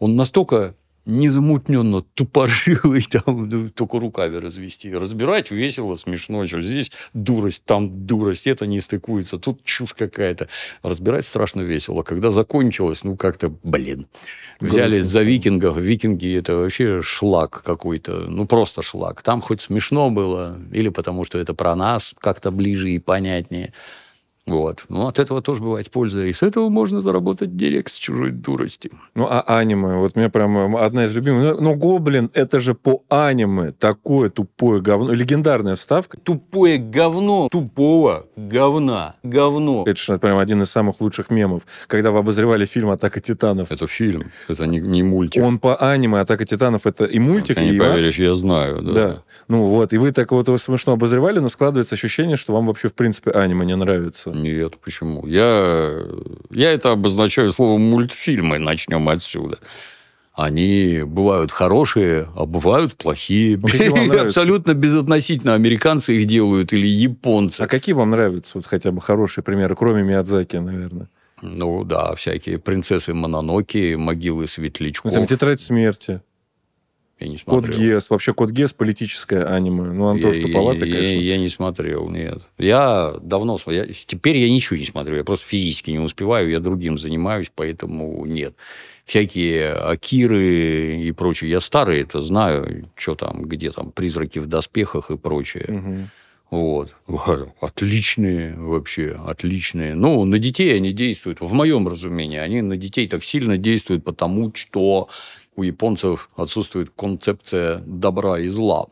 Он 0.00 0.16
настолько 0.16 0.74
незамутненно 1.06 2.02
тупорылый, 2.14 3.02
там 3.10 3.48
ну, 3.48 3.68
только 3.70 3.98
руками 3.98 4.36
развести. 4.36 4.94
Разбирать 4.94 5.50
весело, 5.50 5.94
смешно. 5.96 6.46
Что 6.46 6.60
здесь 6.60 6.90
дурость, 7.12 7.64
там 7.64 8.06
дурость, 8.06 8.46
это 8.46 8.66
не 8.66 8.80
стыкуется, 8.80 9.38
тут 9.38 9.64
чушь 9.64 9.94
какая-то. 9.94 10.48
Разбирать 10.82 11.26
страшно 11.26 11.60
весело. 11.60 12.02
Когда 12.02 12.30
закончилось, 12.30 13.04
ну, 13.04 13.16
как-то, 13.16 13.54
блин. 13.62 14.06
Взялись 14.60 15.04
за 15.04 15.22
викингов. 15.22 15.76
Викинги– 15.76 16.36
это 16.38 16.56
вообще 16.56 17.02
шлак 17.02 17.62
какой-то. 17.62 18.26
Ну, 18.28 18.46
просто 18.46 18.82
шлак. 18.82 19.22
Там 19.22 19.42
хоть 19.42 19.60
смешно 19.60 20.10
было, 20.10 20.58
или 20.72 20.88
потому 20.88 21.24
что 21.24 21.38
это 21.38 21.54
про 21.54 21.74
нас 21.74 22.14
как-то 22.18 22.50
ближе 22.50 22.90
и 22.90 22.98
понятнее. 22.98 23.72
Вот. 24.46 24.84
Ну, 24.90 25.06
от 25.06 25.18
этого 25.18 25.40
тоже 25.40 25.62
бывает 25.62 25.90
польза. 25.90 26.24
И 26.26 26.32
с 26.32 26.42
этого 26.42 26.68
можно 26.68 27.00
заработать 27.00 27.56
денег 27.56 27.88
с 27.88 27.96
чужой 27.96 28.30
дурости. 28.30 28.90
Ну, 29.14 29.26
а 29.28 29.40
аниме? 29.40 29.96
Вот 29.96 30.16
мне 30.16 30.28
прям 30.28 30.76
одна 30.76 31.06
из 31.06 31.14
любимых. 31.14 31.60
Ну, 31.60 31.74
Гоблин, 31.74 32.30
это 32.34 32.60
же 32.60 32.74
по 32.74 33.02
аниме. 33.08 33.72
Такое 33.72 34.28
тупое 34.28 34.82
говно. 34.82 35.14
Легендарная 35.14 35.76
вставка. 35.76 36.18
Тупое 36.18 36.76
говно. 36.76 37.48
Тупого 37.50 38.26
говна. 38.36 39.16
Говно. 39.22 39.84
Это 39.86 39.98
же 39.98 40.18
прям 40.18 40.36
один 40.36 40.60
из 40.62 40.70
самых 40.70 41.00
лучших 41.00 41.30
мемов. 41.30 41.62
Когда 41.86 42.10
вы 42.10 42.18
обозревали 42.18 42.66
фильм 42.66 42.90
«Атака 42.90 43.20
титанов». 43.20 43.72
Это 43.72 43.86
фильм. 43.86 44.30
Это 44.48 44.66
не, 44.66 44.78
не 44.78 45.02
мультик. 45.02 45.42
Он 45.42 45.58
по 45.58 45.76
аниме 45.76 46.20
«Атака 46.20 46.44
титанов» 46.44 46.86
это 46.86 47.06
и 47.06 47.18
мультик, 47.18 47.56
Ты 47.56 47.64
и... 47.64 47.70
не 47.70 47.78
поверишь, 47.78 48.18
я 48.18 48.34
знаю. 48.34 48.82
Да. 48.82 48.92
да. 48.92 49.22
Ну, 49.48 49.68
вот. 49.68 49.94
И 49.94 49.98
вы 49.98 50.12
так 50.12 50.32
вот 50.32 50.48
его 50.48 50.58
смешно 50.58 50.92
обозревали, 50.92 51.38
но 51.38 51.48
складывается 51.48 51.94
ощущение, 51.94 52.36
что 52.36 52.52
вам 52.52 52.66
вообще, 52.66 52.88
в 52.88 52.94
принципе, 52.94 53.30
аниме 53.30 53.64
не 53.64 53.76
нравится. 53.76 54.33
Нет, 54.34 54.76
почему? 54.82 55.26
Я, 55.26 56.02
я 56.50 56.72
это 56.72 56.90
обозначаю 56.90 57.52
словом 57.52 57.82
мультфильмы. 57.82 58.58
Начнем 58.58 59.08
отсюда. 59.08 59.58
Они 60.32 61.02
бывают 61.06 61.52
хорошие, 61.52 62.28
а 62.34 62.44
бывают 62.44 62.96
плохие. 62.96 63.56
Ну, 63.62 64.20
Абсолютно 64.20 64.74
безотносительно. 64.74 65.54
Американцы 65.54 66.16
их 66.16 66.26
делают 66.26 66.72
или 66.72 66.86
японцы. 66.86 67.62
А 67.62 67.68
какие 67.68 67.94
вам 67.94 68.10
нравятся? 68.10 68.58
Вот 68.58 68.66
хотя 68.66 68.90
бы 68.90 69.00
хорошие 69.00 69.44
примеры, 69.44 69.76
кроме 69.76 70.02
Миядзаки, 70.02 70.56
наверное. 70.56 71.08
Ну 71.42 71.84
да, 71.84 72.14
всякие 72.14 72.58
принцессы 72.58 73.14
Мононоки, 73.14 73.94
могилы 73.94 74.46
светлячков. 74.46 75.12
Ну, 75.12 75.18
там 75.18 75.26
«Тетрадь 75.26 75.60
смерти». 75.60 76.20
Я 77.20 77.28
не 77.28 77.36
Код 77.36 77.66
смотрел. 77.66 77.78
Гесс. 77.78 78.10
Вообще 78.10 78.34
Код 78.34 78.50
Гесс 78.50 78.72
политическое 78.72 79.44
аниме. 79.44 79.92
Ну, 79.92 80.04
он 80.04 80.20
тоже 80.20 80.40
Я- 80.40 80.46
туповатый, 80.46 80.88
я, 80.88 80.94
конечно. 80.94 81.14
Я, 81.14 81.20
я 81.34 81.38
не 81.38 81.48
смотрел, 81.48 82.08
нет. 82.08 82.42
Я 82.58 83.14
давно 83.22 83.56
смотрел. 83.58 83.86
Теперь 84.06 84.36
я 84.38 84.50
ничего 84.50 84.76
не 84.76 84.84
смотрю. 84.84 85.16
Я 85.16 85.24
просто 85.24 85.46
физически 85.46 85.90
не 85.90 86.00
успеваю. 86.00 86.50
Я 86.50 86.60
другим 86.60 86.98
занимаюсь, 86.98 87.50
поэтому 87.54 88.24
нет. 88.26 88.54
Всякие 89.04 89.72
Акиры 89.74 90.96
и 91.02 91.12
прочее. 91.12 91.50
Я 91.50 91.60
старый 91.60 92.00
это 92.00 92.20
знаю. 92.22 92.88
Что 92.96 93.14
там, 93.14 93.42
где 93.44 93.70
там 93.70 93.92
призраки 93.92 94.38
в 94.38 94.46
доспехах 94.46 95.10
и 95.10 95.16
прочее. 95.16 95.66
Мгм. 95.68 96.10
Вот. 96.50 96.94
Отличные 97.60 98.54
вообще, 98.56 99.18
отличные. 99.26 99.94
Ну, 99.94 100.24
на 100.24 100.38
детей 100.38 100.76
они 100.76 100.92
действуют, 100.92 101.40
в 101.40 101.52
моем 101.52 101.88
разумении, 101.88 102.38
они 102.38 102.62
на 102.62 102.76
детей 102.76 103.08
так 103.08 103.24
сильно 103.24 103.56
действуют, 103.58 104.04
потому 104.04 104.52
что 104.54 105.08
у 105.56 105.62
японцев 105.62 106.30
отсутствует 106.36 106.90
концепция 106.96 107.82
добра 107.86 108.38
и 108.38 108.48
зла. 108.48 108.86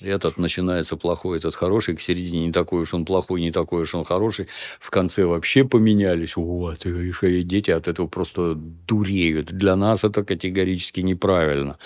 Этот 0.00 0.38
начинается 0.38 0.96
плохой, 0.96 1.38
этот 1.38 1.54
хороший, 1.54 1.94
к 1.94 2.00
середине 2.00 2.46
не 2.46 2.52
такой 2.52 2.82
уж 2.82 2.94
он 2.94 3.04
плохой, 3.04 3.40
не 3.40 3.52
такой 3.52 3.82
уж 3.82 3.94
он 3.94 4.04
хороший. 4.04 4.46
В 4.78 4.90
конце 4.90 5.26
вообще 5.26 5.64
поменялись. 5.64 6.36
Вот, 6.36 6.86
и 6.86 7.42
дети 7.42 7.70
от 7.70 7.86
этого 7.86 8.06
просто 8.06 8.54
дуреют. 8.54 9.52
Для 9.52 9.76
нас 9.76 10.02
это 10.04 10.24
категорически 10.24 11.00
неправильно. 11.00 11.78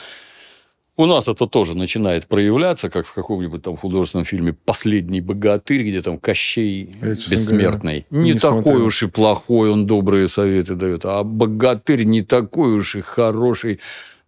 У 0.96 1.06
нас 1.06 1.26
это 1.26 1.46
тоже 1.48 1.74
начинает 1.74 2.28
проявляться, 2.28 2.88
как 2.88 3.06
в 3.06 3.14
каком-нибудь 3.14 3.62
там 3.62 3.76
художественном 3.76 4.24
фильме 4.24 4.52
«Последний 4.52 5.20
богатырь», 5.20 5.82
где 5.82 6.02
там 6.02 6.18
Кощей 6.18 6.96
Я, 7.02 7.08
бессмертный. 7.10 8.06
говоря, 8.10 8.24
не 8.26 8.32
не 8.32 8.38
такой 8.38 8.62
смотрел. 8.62 8.86
уж 8.86 9.02
и 9.02 9.06
плохой, 9.08 9.70
он 9.70 9.86
добрые 9.86 10.28
советы 10.28 10.76
дает. 10.76 11.04
А 11.04 11.24
богатырь 11.24 12.04
не 12.04 12.22
такой 12.22 12.74
уж 12.74 12.94
и 12.94 13.00
хороший. 13.00 13.80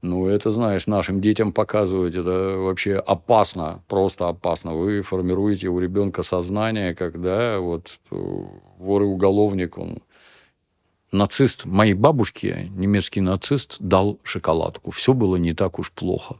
Ну, 0.02 0.26
это, 0.26 0.50
знаешь, 0.50 0.88
нашим 0.88 1.20
детям 1.20 1.52
показывать, 1.52 2.16
это 2.16 2.56
вообще 2.58 2.96
опасно, 2.96 3.82
просто 3.88 4.28
опасно. 4.28 4.74
Вы 4.74 5.02
формируете 5.02 5.68
у 5.68 5.78
ребенка 5.78 6.22
сознание, 6.24 6.94
когда 6.96 7.60
вот 7.60 7.98
э, 8.10 8.16
вор 8.78 9.02
и 9.02 9.06
уголовник, 9.06 9.78
он 9.78 9.98
нацист 11.12 11.64
моей 11.64 11.94
бабушке, 11.94 12.68
немецкий 12.74 13.20
нацист, 13.20 13.76
дал 13.78 14.18
шоколадку. 14.24 14.90
Все 14.90 15.14
было 15.14 15.36
не 15.36 15.54
так 15.54 15.78
уж 15.78 15.92
плохо. 15.92 16.36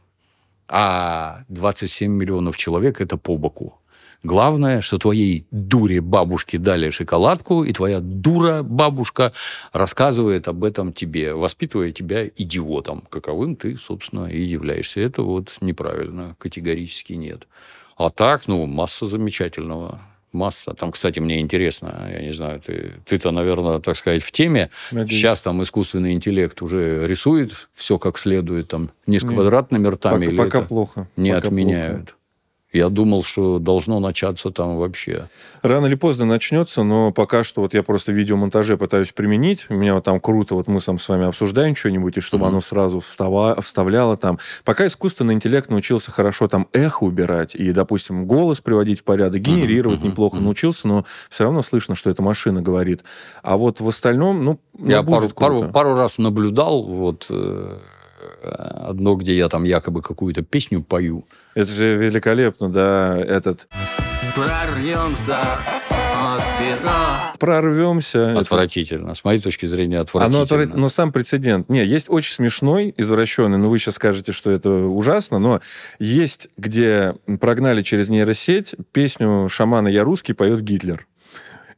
А 0.67 1.43
27 1.49 2.11
миллионов 2.11 2.57
человек– 2.57 3.01
это 3.01 3.17
по 3.17 3.37
боку. 3.37 3.79
Главное, 4.23 4.81
что 4.81 4.97
твоей 4.97 5.45
дуре 5.51 6.01
бабушке 6.01 6.57
дали 6.57 6.89
шоколадку, 6.89 7.63
и 7.63 7.71
твоя 7.71 7.99
дура 8.01 8.63
бабушка 8.63 9.31
рассказывает 9.73 10.47
об 10.47 10.63
этом 10.63 10.91
тебе, 10.91 11.33
воспитывая 11.33 11.91
тебя 11.91 12.27
идиотом, 12.27 13.03
каковым 13.09 13.55
ты, 13.55 13.77
собственно, 13.77 14.25
и 14.25 14.41
являешься. 14.41 15.01
Это 15.01 15.21
вот 15.21 15.57
неправильно, 15.61 16.35
категорически 16.39 17.13
нет. 17.13 17.47
А 17.95 18.09
так, 18.09 18.47
ну, 18.47 18.65
масса 18.65 19.07
замечательного. 19.07 20.01
Масса. 20.33 20.73
Там, 20.73 20.91
кстати, 20.91 21.19
мне 21.19 21.39
интересно, 21.39 22.09
я 22.11 22.21
не 22.21 22.33
знаю, 22.33 22.59
ты, 22.59 22.93
ты-то, 23.05 23.31
наверное, 23.31 23.79
так 23.79 23.95
сказать, 23.95 24.23
в 24.23 24.31
теме. 24.31 24.69
Надеюсь. 24.91 25.19
Сейчас 25.19 25.41
там 25.41 25.63
искусственный 25.63 26.11
интеллект 26.13 26.61
уже 26.61 27.07
рисует 27.07 27.69
все 27.73 27.97
как 27.97 28.17
следует, 28.17 28.67
там, 28.67 28.91
не 29.05 29.19
с 29.19 29.23
квадратными 29.23 29.87
ртами, 29.87 30.25
Пока, 30.25 30.31
или 30.31 30.37
пока 30.37 30.59
это 30.59 30.67
плохо. 30.67 31.07
не 31.15 31.33
Пока 31.33 31.47
отменяют. 31.47 32.16
Я 32.77 32.89
думал, 32.89 33.23
что 33.23 33.57
должно 33.57 33.99
начаться 33.99 34.51
там 34.51 34.77
вообще. 34.77 35.29
Рано 35.63 35.87
или 35.87 35.95
поздно 35.95 36.25
начнется, 36.25 36.83
но 36.83 37.11
пока 37.11 37.43
что 37.43 37.61
вот 37.61 37.73
я 37.73 37.81
просто 37.81 38.11
в 38.11 38.15
видеомонтаже 38.15 38.77
пытаюсь 38.77 39.11
применить. 39.11 39.65
У 39.69 39.73
меня 39.73 39.95
вот 39.95 40.03
там 40.03 40.19
круто, 40.19 40.53
вот 40.53 40.67
мы 40.67 40.79
сам 40.79 40.99
с 40.99 41.09
вами 41.09 41.25
обсуждаем 41.25 41.75
что-нибудь, 41.75 42.17
и 42.17 42.19
чтобы 42.21 42.43
Мгм. 42.45 42.49
оно 42.53 42.61
сразу 42.61 42.99
встава- 42.99 43.59
вставляло 43.61 44.15
там. 44.15 44.37
Пока 44.63 44.85
искусственный 44.85 45.33
интеллект 45.33 45.69
научился 45.71 46.11
хорошо 46.11 46.47
там 46.47 46.67
эхо 46.71 47.03
убирать 47.03 47.55
и, 47.55 47.71
допустим, 47.71 48.27
голос 48.27 48.61
приводить 48.61 48.99
в 48.99 49.03
порядок, 49.03 49.41
генерировать 49.41 49.99
мгм, 49.99 50.09
неплохо 50.09 50.35
мгм. 50.35 50.45
научился, 50.45 50.87
но 50.87 51.03
все 51.29 51.45
равно 51.45 51.63
слышно, 51.63 51.95
что 51.95 52.11
это 52.11 52.21
машина 52.21 52.61
говорит. 52.61 53.03
А 53.41 53.57
вот 53.57 53.81
в 53.81 53.89
остальном, 53.89 54.45
ну, 54.45 54.59
ну, 54.77 54.89
я 54.91 55.01
пару, 55.01 55.29
круто. 55.29 55.35
пару, 55.35 55.71
пару 55.71 55.95
раз 55.95 56.19
наблюдал 56.19 56.83
вот 56.83 57.25
э, 57.31 57.77
одно, 58.49 59.15
где 59.15 59.35
я 59.37 59.49
там 59.49 59.63
якобы 59.63 60.01
какую-то 60.01 60.41
песню 60.41 60.81
пою. 60.83 61.25
Это 61.55 61.71
же 61.71 61.95
великолепно, 61.97 62.69
да, 62.69 63.17
этот 63.17 63.67
Прорвемся 64.35 65.37
от 66.13 66.41
пера. 66.59 67.33
прорвемся. 67.39 68.19
Это- 68.19 68.39
Отвратительно. 68.41 69.15
С 69.15 69.23
моей 69.23 69.39
точки 69.39 69.65
зрения, 69.65 69.97
Оно 69.97 70.03
отвратительно. 70.03 70.43
отвратительно. 70.43 70.81
Но 70.81 70.89
сам 70.89 71.11
прецедент. 71.11 71.69
Не, 71.69 71.83
есть 71.85 72.07
очень 72.09 72.33
смешной, 72.33 72.93
извращенный, 72.97 73.57
но 73.57 73.69
вы 73.69 73.79
сейчас 73.79 73.95
скажете, 73.95 74.31
что 74.31 74.51
это 74.51 74.69
ужасно, 74.69 75.39
но 75.39 75.61
есть, 75.99 76.49
где 76.57 77.15
прогнали 77.39 77.81
через 77.81 78.09
нейросеть 78.09 78.75
песню 78.91 79.47
шамана 79.49 79.87
«Я 79.87 80.03
русский» 80.03 80.33
поет 80.33 80.61
Гитлер. 80.61 81.07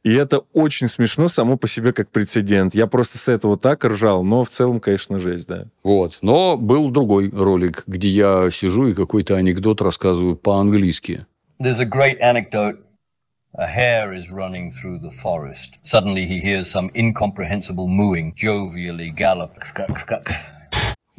И 0.03 0.13
это 0.13 0.41
очень 0.53 0.87
смешно 0.87 1.27
само 1.27 1.57
по 1.57 1.67
себе 1.67 1.91
как 1.91 2.09
прецедент. 2.09 2.73
Я 2.73 2.87
просто 2.87 3.17
с 3.17 3.27
этого 3.27 3.57
так 3.57 3.83
ржал, 3.83 4.23
но 4.23 4.43
в 4.43 4.49
целом, 4.49 4.79
конечно, 4.79 5.19
жесть, 5.19 5.47
да. 5.47 5.65
Вот. 5.83 6.19
Но 6.21 6.57
был 6.57 6.89
другой 6.89 7.29
ролик, 7.29 7.83
где 7.85 8.09
я 8.09 8.49
сижу 8.51 8.87
и 8.87 8.93
какой-то 8.93 9.35
анекдот 9.35 9.81
рассказываю 9.81 10.35
по-английски. 10.35 11.25
There's 11.61 11.79
a 11.79 11.85
great 11.85 12.17
anecdote. 12.21 12.77
A 13.53 13.65
hare 13.65 14.13
is 14.13 14.29
running 14.31 14.71
through 14.71 14.99
the 14.99 15.11
forest. 15.11 15.79
Suddenly 15.81 16.25
he 16.25 16.39
hears 16.39 16.69
some 16.69 16.91
incomprehensible 16.93 17.87
mooing, 17.87 18.33
jovially 18.35 19.09
gallop. 19.09 19.57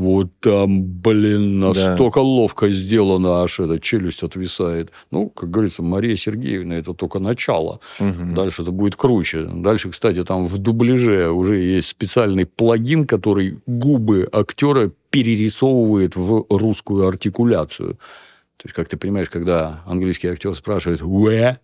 Вот 0.00 0.28
там, 0.40 0.82
блин, 0.82 1.60
Да. 1.60 1.66
настолько 1.68 2.20
ловко 2.20 2.70
сделано, 2.70 3.42
аж 3.42 3.60
эта 3.60 3.78
челюсть 3.78 4.22
отвисает. 4.22 4.90
Ну, 5.10 5.28
как 5.28 5.50
говорится, 5.50 5.82
Мария 5.82 6.16
Сергеевна, 6.16 6.76
это 6.76 6.94
только 6.94 7.18
начало. 7.18 7.80
Мгм. 7.98 8.34
Дальше 8.34 8.62
это 8.62 8.70
будет 8.70 8.96
круче. 8.96 9.42
Дальше, 9.42 9.90
кстати, 9.90 10.24
там 10.24 10.46
в 10.46 10.56
дубляже 10.56 11.28
уже 11.30 11.58
есть 11.58 11.88
специальный 11.88 12.46
плагин, 12.46 13.06
который 13.06 13.58
губы 13.66 14.26
актера 14.32 14.90
перерисовывает 15.10 16.16
в 16.16 16.46
русскую 16.48 17.06
артикуляцию. 17.06 17.94
То 18.56 18.64
есть, 18.64 18.74
как 18.74 18.88
ты 18.88 18.96
понимаешь, 18.96 19.28
когда 19.28 19.82
английский 19.86 20.28
актер 20.28 20.54
спрашивает 20.54 21.02
«where», 21.02 21.58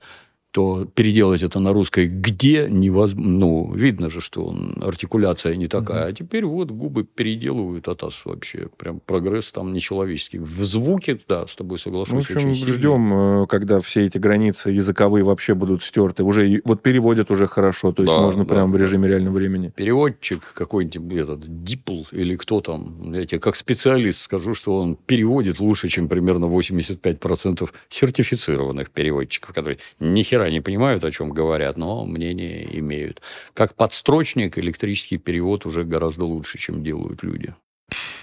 то 0.56 0.86
переделать 0.94 1.42
это 1.42 1.60
на 1.60 1.74
русской 1.74 2.06
«где» 2.06 2.66
невозможно. 2.66 3.30
Ну, 3.30 3.72
видно 3.74 4.08
же, 4.08 4.22
что 4.22 4.42
он, 4.42 4.72
артикуляция 4.80 5.54
не 5.54 5.68
такая. 5.68 6.06
А 6.06 6.12
теперь 6.14 6.46
вот 6.46 6.70
губы 6.70 7.04
переделывают 7.04 7.88
от 7.88 8.00
нас 8.00 8.22
вообще. 8.24 8.70
Прям 8.78 9.00
прогресс 9.00 9.52
там 9.52 9.74
нечеловеческий. 9.74 10.38
В 10.38 10.64
звуке, 10.64 11.20
да, 11.28 11.46
с 11.46 11.54
тобой 11.54 11.78
соглашусь. 11.78 12.14
Ну, 12.14 12.22
в 12.22 12.30
общем, 12.30 12.54
ждем, 12.54 13.42
э, 13.42 13.46
когда 13.48 13.80
все 13.80 14.06
эти 14.06 14.16
границы 14.16 14.70
языковые 14.70 15.24
вообще 15.24 15.54
будут 15.54 15.82
стерты. 15.82 16.24
Уже 16.24 16.62
вот 16.64 16.80
переводят 16.80 17.30
уже 17.30 17.46
хорошо, 17.46 17.92
то 17.92 18.02
есть 18.02 18.14
Да, 18.14 18.22
можно 18.22 18.46
да, 18.46 18.54
прямо 18.54 18.72
в 18.72 18.76
режиме 18.78 19.08
реального 19.08 19.34
времени. 19.34 19.70
переводчик 19.76 20.40
какой-нибудь 20.54 21.18
этот 21.18 21.64
Дипл 21.64 22.04
или 22.12 22.34
кто 22.36 22.62
там, 22.62 23.12
я 23.12 23.26
тебе 23.26 23.40
как 23.40 23.56
специалист 23.56 24.22
скажу, 24.22 24.54
что 24.54 24.78
он 24.78 24.96
переводит 24.96 25.60
лучше, 25.60 25.88
чем 25.88 26.08
примерно 26.08 26.46
85% 26.46 27.68
сертифицированных 27.90 28.90
переводчиков, 28.90 29.54
которые 29.54 29.78
ни 30.00 30.22
хера 30.22 30.45
не 30.50 30.60
понимают, 30.60 31.04
о 31.04 31.10
чем 31.10 31.30
говорят, 31.30 31.76
но 31.76 32.04
мнение 32.04 32.66
имеют. 32.78 33.22
Как 33.54 33.74
подстрочник 33.74 34.58
электрический 34.58 35.18
перевод 35.18 35.66
уже 35.66 35.84
гораздо 35.84 36.24
лучше, 36.24 36.58
чем 36.58 36.82
делают 36.82 37.22
люди. 37.22 37.54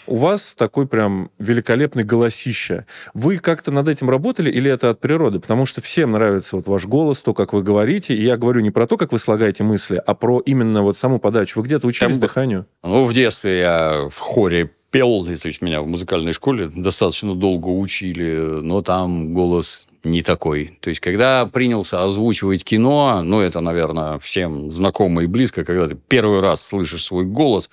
У 0.06 0.18
вас 0.18 0.54
такой 0.56 0.86
прям 0.86 1.32
великолепный 1.40 2.04
голосище. 2.04 2.86
Вы 3.14 3.38
как-то 3.38 3.72
над 3.72 3.88
этим 3.88 4.10
работали 4.10 4.52
или 4.52 4.70
это 4.70 4.90
от 4.90 5.00
природы? 5.00 5.40
Потому 5.40 5.66
что 5.66 5.82
всем 5.82 6.12
нравится 6.12 6.58
вот 6.58 6.68
ваш 6.68 6.86
голос, 6.86 7.22
то, 7.22 7.34
как 7.34 7.54
вы 7.54 7.64
говорите. 7.64 8.14
И 8.14 8.22
я 8.22 8.36
говорю 8.36 8.60
не 8.60 8.72
про 8.72 8.86
то, 8.86 8.98
как 8.98 9.14
вы 9.14 9.20
слагаете 9.20 9.64
мысли, 9.64 10.02
а 10.06 10.14
про 10.14 10.42
именно 10.42 10.84
вот 10.84 10.98
саму 10.98 11.20
подачу. 11.20 11.60
Вы 11.60 11.68
где-то 11.68 11.88
учились 11.88 12.14
Там 12.14 12.20
дыханию? 12.20 12.66
Ну, 12.84 13.06
в 13.06 13.14
детстве 13.14 13.60
я 13.60 14.10
в 14.10 14.20
хоре 14.20 14.72
пел, 14.92 15.26
то 15.26 15.48
есть 15.48 15.62
меня 15.62 15.82
в 15.82 15.88
музыкальной 15.88 16.34
школе 16.34 16.70
достаточно 16.74 17.34
долго 17.34 17.70
учили, 17.70 18.60
но 18.62 18.82
там 18.84 19.34
голос 19.34 19.88
не 20.04 20.22
такой. 20.22 20.78
То 20.82 20.90
есть, 20.90 21.00
когда 21.00 21.46
принялся 21.46 22.04
озвучивать 22.04 22.64
кино, 22.64 23.22
ну, 23.24 23.40
это, 23.40 23.62
наверное, 23.62 24.20
всем 24.20 24.72
знакомо 24.72 25.24
и 25.24 25.28
близко, 25.28 25.64
когда 25.64 25.88
ты 25.88 25.96
первый 25.96 26.40
раз 26.40 26.66
слышишь 26.66 27.04
свой 27.04 27.26
голос, 27.26 27.70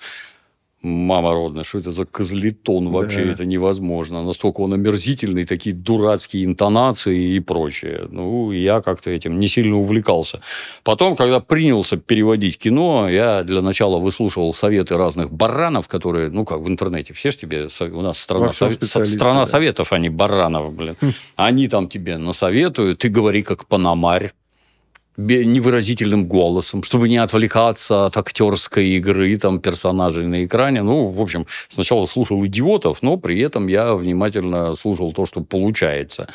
мама 0.81 1.33
родная, 1.33 1.63
что 1.63 1.79
это 1.79 1.91
за 1.91 2.05
козлетон 2.05 2.89
вообще, 2.89 3.25
Да. 3.25 3.31
это 3.33 3.45
невозможно. 3.45 4.23
Настолько 4.23 4.61
он 4.61 4.73
омерзительный, 4.73 5.45
такие 5.45 5.75
дурацкие 5.75 6.45
интонации 6.45 7.35
и 7.35 7.39
прочее. 7.39 8.07
Ну, 8.09 8.51
я 8.51 8.81
как-то 8.81 9.11
этим 9.11 9.39
не 9.39 9.47
сильно 9.47 9.77
увлекался. 9.77 10.41
Потом, 10.83 11.15
когда 11.15 11.39
принялся 11.39 11.97
переводить 11.97 12.57
кино, 12.57 13.09
я 13.09 13.43
для 13.43 13.61
начала 13.61 13.99
выслушивал 13.99 14.53
советы 14.53 14.97
разных 14.97 15.31
баранов, 15.31 15.87
которые, 15.87 16.29
ну, 16.29 16.45
как 16.45 16.61
в 16.61 16.67
интернете, 16.67 17.13
все 17.13 17.31
же 17.31 17.37
тебе, 17.37 17.67
у 17.91 18.01
нас 18.01 18.17
страна, 18.17 18.49
специалисты, 18.49 19.15
страна 19.15 19.41
да. 19.41 19.45
советов, 19.45 19.93
а 19.93 19.99
не 19.99 20.09
баранов, 20.09 20.73
блин. 20.73 20.95
Они 21.35 21.67
там 21.67 21.87
тебе 21.87 22.17
насоветуют, 22.17 22.99
ты 22.99 23.09
говори 23.09 23.43
как 23.43 23.67
панамарь. 23.67 24.31
Невыразительным 25.17 26.25
голосом, 26.25 26.83
чтобы 26.83 27.09
не 27.09 27.17
отвлекаться 27.17 28.05
от 28.05 28.17
актерской 28.17 28.87
игры 28.89 29.37
там 29.37 29.59
персонажей 29.59 30.27
на 30.27 30.45
экране. 30.45 30.81
Ну, 30.83 31.05
в 31.05 31.21
общем, 31.21 31.45
сначала 31.67 32.05
слушал 32.05 32.45
идиотов, 32.45 33.01
но 33.01 33.17
при 33.17 33.39
этом 33.39 33.67
я 33.67 33.93
внимательно 33.93 34.73
слушал 34.75 35.11
то, 35.13 35.25
что 35.25 35.41
получается. 35.41 36.27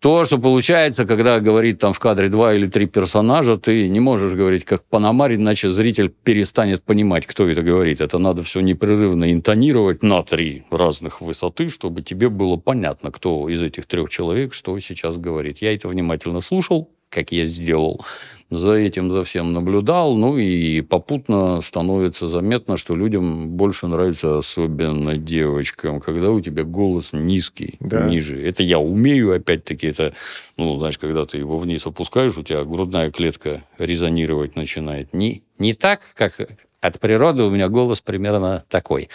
То, 0.00 0.24
что 0.24 0.38
получается, 0.38 1.04
когда 1.06 1.40
говорит 1.40 1.80
там 1.80 1.92
в 1.92 1.98
кадре 1.98 2.28
два 2.28 2.54
или 2.54 2.68
три 2.68 2.86
персонажа, 2.86 3.56
ты 3.56 3.88
не 3.88 3.98
можешь 3.98 4.32
говорить 4.32 4.64
как 4.64 4.84
Панамарь, 4.84 5.34
иначе 5.34 5.72
зритель 5.72 6.08
перестанет 6.08 6.84
понимать, 6.84 7.26
кто 7.26 7.48
это 7.48 7.62
говорит. 7.62 8.00
Это 8.00 8.18
надо 8.18 8.44
все 8.44 8.60
непрерывно 8.60 9.32
интонировать 9.32 10.04
на 10.04 10.22
три 10.22 10.62
разных 10.70 11.20
высоты, 11.20 11.68
чтобы 11.68 12.02
тебе 12.02 12.28
было 12.28 12.56
понятно, 12.56 13.10
кто 13.10 13.48
из 13.48 13.60
этих 13.60 13.86
трех 13.86 14.08
человек 14.08 14.54
что 14.54 14.78
сейчас 14.78 15.16
говорит. 15.16 15.62
Я 15.62 15.74
это 15.74 15.88
внимательно 15.88 16.40
слушал, 16.40 16.88
как 17.10 17.32
я 17.32 17.46
сделал, 17.46 18.04
за 18.50 18.74
этим, 18.74 19.10
за 19.12 19.24
всем 19.24 19.52
наблюдал, 19.52 20.14
ну 20.16 20.38
и 20.38 20.80
попутно 20.80 21.60
становится 21.60 22.28
заметно, 22.28 22.76
что 22.76 22.96
людям 22.96 23.50
больше 23.50 23.86
нравится, 23.86 24.38
особенно 24.38 25.16
девочкам, 25.16 26.00
когда 26.00 26.30
у 26.30 26.40
тебя 26.40 26.64
голос 26.64 27.10
низкий, 27.12 27.76
Да. 27.80 28.08
ниже. 28.08 28.42
Это 28.42 28.62
я 28.62 28.78
умею, 28.78 29.34
опять-таки, 29.34 29.88
это, 29.88 30.14
ну, 30.56 30.78
знаешь, 30.78 30.96
когда 30.98 31.26
ты 31.26 31.38
его 31.38 31.58
вниз 31.58 31.84
опускаешь, 31.86 32.38
у 32.38 32.42
тебя 32.42 32.64
грудная 32.64 33.10
клетка 33.10 33.64
резонировать 33.78 34.56
начинает. 34.56 35.12
Не, 35.12 35.42
не 35.58 35.74
так, 35.74 36.00
как 36.14 36.40
от 36.80 37.00
природы 37.00 37.42
у 37.42 37.50
меня 37.50 37.68
голос 37.68 38.00
примерно 38.00 38.64
такой. 38.68 39.08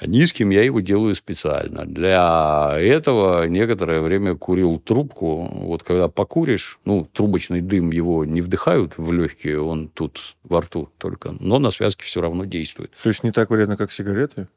Низким 0.00 0.50
я 0.50 0.62
его 0.62 0.80
делаю 0.80 1.14
специально. 1.14 1.84
Для 1.84 2.76
этого 2.78 3.46
некоторое 3.46 4.00
время 4.00 4.36
курил 4.36 4.78
трубку. 4.78 5.48
Вот 5.52 5.82
когда 5.82 6.08
покуришь, 6.08 6.78
ну, 6.84 7.06
трубочный 7.12 7.60
дым 7.60 7.90
его 7.90 8.24
не 8.24 8.40
вдыхают 8.40 8.94
в 8.96 9.12
легкие, 9.12 9.60
он 9.60 9.88
тут 9.88 10.36
во 10.44 10.62
рту 10.62 10.88
только. 10.96 11.34
Но 11.40 11.58
на 11.58 11.70
связке 11.70 12.04
все 12.04 12.20
равно 12.20 12.46
действует. 12.46 12.92
То 13.02 13.10
есть 13.10 13.22
не 13.22 13.32
так 13.32 13.50
вредно, 13.50 13.76
как 13.76 13.92
сигареты? 13.92 14.48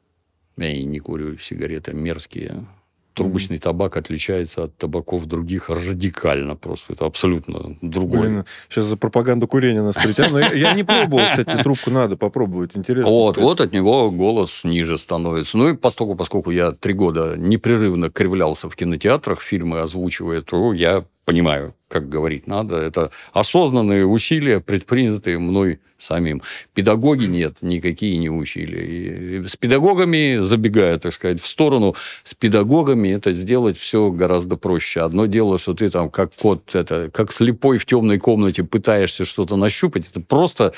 Я 0.56 0.70
и 0.70 0.84
не 0.84 1.00
курю 1.00 1.36
сигареты 1.38 1.92
мерзкие. 1.92 2.66
Трубочный 3.14 3.58
табак 3.58 3.96
отличается 3.96 4.64
от 4.64 4.76
табаков 4.76 5.26
других 5.26 5.70
радикально 5.70 6.56
просто. 6.56 6.94
Это 6.94 7.06
абсолютно 7.06 7.76
другой. 7.80 8.20
Блин, 8.20 8.44
сейчас 8.68 8.84
за 8.84 8.96
пропаганду 8.96 9.46
курения 9.46 9.82
нас 9.82 9.94
притянут. 9.94 10.32
Но 10.32 10.40
я, 10.40 10.74
не 10.74 10.82
пробовал, 10.82 11.28
кстати, 11.28 11.62
трубку 11.62 11.90
надо 11.90 12.16
попробовать. 12.16 12.76
Интересно. 12.76 13.10
Вот, 13.10 13.36
вот 13.36 13.60
от 13.60 13.72
него 13.72 14.10
голос 14.10 14.64
ниже 14.64 14.98
становится. 14.98 15.56
Ну 15.56 15.68
и 15.68 15.76
поскольку, 15.76 16.16
поскольку 16.16 16.50
я 16.50 16.72
три 16.72 16.92
года 16.92 17.34
непрерывно 17.36 18.10
кривлялся 18.10 18.68
в 18.68 18.74
кинотеатрах, 18.74 19.40
фильмы 19.40 19.80
озвучивая, 19.80 20.42
то 20.42 20.72
я 20.72 21.04
понимаю, 21.24 21.74
как 21.94 22.08
говорить 22.08 22.48
надо. 22.48 22.74
Это 22.74 23.12
осознанные 23.32 24.04
усилия, 24.04 24.58
предпринятые 24.58 25.38
мной 25.38 25.78
самим. 25.96 26.42
Педагоги 26.74 27.26
нет, 27.26 27.58
никакие 27.60 28.16
не 28.16 28.28
учили. 28.28 29.44
И 29.44 29.46
с 29.46 29.54
педагогами, 29.54 30.42
забегая, 30.42 30.98
так 30.98 31.12
сказать, 31.12 31.40
в 31.40 31.46
сторону, 31.46 31.94
с 32.24 32.34
педагогами 32.34 33.10
это 33.10 33.32
сделать 33.32 33.78
все 33.78 34.10
гораздо 34.10 34.56
проще. 34.56 35.02
Одно 35.02 35.26
дело, 35.26 35.56
что 35.56 35.74
ты 35.74 35.88
там 35.88 36.10
как 36.10 36.34
кот, 36.34 36.74
это, 36.74 37.10
как 37.12 37.30
слепой 37.30 37.78
в 37.78 37.86
темной 37.86 38.18
комнате 38.18 38.64
пытаешься 38.64 39.24
что-то 39.24 39.54
нащупать, 39.54 40.10
это 40.10 40.20
просто 40.20 40.72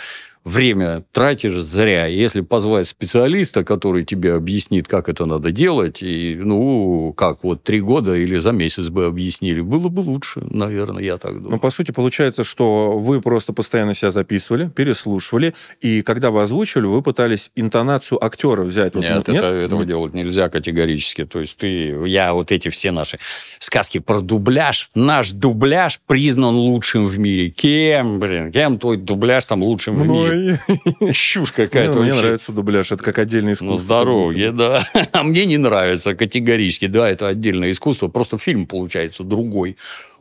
время 0.46 1.04
тратишь 1.12 1.60
зря. 1.60 2.06
Если 2.06 2.40
позвать 2.40 2.86
специалиста, 2.86 3.64
который 3.64 4.04
тебе 4.04 4.34
объяснит, 4.34 4.86
как 4.86 5.08
это 5.08 5.26
надо 5.26 5.50
делать, 5.50 6.02
и, 6.02 6.36
ну, 6.38 7.12
как 7.16 7.42
вот 7.42 7.64
три 7.64 7.80
года 7.80 8.14
или 8.14 8.36
за 8.36 8.52
месяц 8.52 8.86
бы 8.86 9.06
объяснили, 9.06 9.60
было 9.60 9.88
бы 9.88 10.00
лучше, 10.00 10.46
наверное, 10.48 11.02
я 11.06 11.16
так 11.16 11.34
думаю. 11.34 11.52
Ну, 11.52 11.58
по 11.58 11.70
сути, 11.70 11.90
получается, 11.90 12.44
что 12.44 12.98
вы 12.98 13.20
просто 13.20 13.52
постоянно 13.52 13.94
себя 13.94 14.10
записывали, 14.10 14.68
переслушивали, 14.68 15.54
и 15.80 16.02
когда 16.02 16.30
вы 16.30 16.42
озвучивали, 16.42 16.86
вы 16.86 17.02
пытались 17.02 17.50
интонацию 17.56 18.22
актера 18.24 18.62
взять. 18.62 18.94
Вот, 18.94 19.02
Нет, 19.02 19.26
ну, 19.28 19.34
это- 19.34 19.46
этого 19.46 19.80
Нет? 19.80 19.88
делать 19.88 20.14
нельзя 20.14 20.48
категорически. 20.48 21.24
То 21.24 21.40
есть 21.40 21.56
ты, 21.56 21.96
я 22.06 22.32
вот 22.34 22.52
эти 22.52 22.68
все 22.68 22.90
наши 22.90 23.18
сказки 23.58 23.98
про 23.98 24.20
дубляж, 24.20 24.90
наш 24.94 25.32
дубляж 25.32 26.00
признан 26.06 26.54
лучшим 26.54 27.06
в 27.06 27.18
мире. 27.18 27.50
Кем, 27.50 28.18
блин, 28.18 28.52
кем 28.52 28.78
твой 28.78 28.96
дубляж 28.96 29.44
там 29.44 29.62
лучшим 29.62 29.96
в 29.96 30.08
мире? 30.08 30.58
Мной. 30.98 31.12
Чушь 31.12 31.50
Не, 31.56 31.66
какая-то 31.66 31.94
ну, 31.98 32.02
Мне 32.02 32.14
нравится 32.14 32.52
дубляж, 32.52 32.92
это 32.92 33.02
как 33.02 33.18
отдельное 33.18 33.54
искусство. 33.54 33.76
Ну, 33.76 33.78
здоровье, 33.78 34.52
да. 34.52 34.86
А 35.12 35.22
мне 35.22 35.46
не 35.46 35.56
нравится 35.56 36.14
категорически. 36.14 36.86
Да, 36.86 37.08
это 37.08 37.28
отдельное 37.28 37.70
искусство. 37.70 38.08
Просто 38.08 38.38
фильм 38.38 38.66
получается 38.66 39.22
другой. 39.24 39.76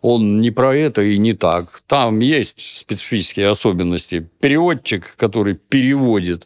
Он 0.07 0.39
не 0.39 0.51
про 0.51 0.75
это 0.75 1.01
и 1.01 1.17
не 1.17 1.33
так. 1.33 1.81
Там 1.87 2.19
есть 2.19 2.77
специфические 2.77 3.49
особенности. 3.49 4.29
Переводчик, 4.39 5.15
который 5.17 5.55
переводит, 5.55 6.45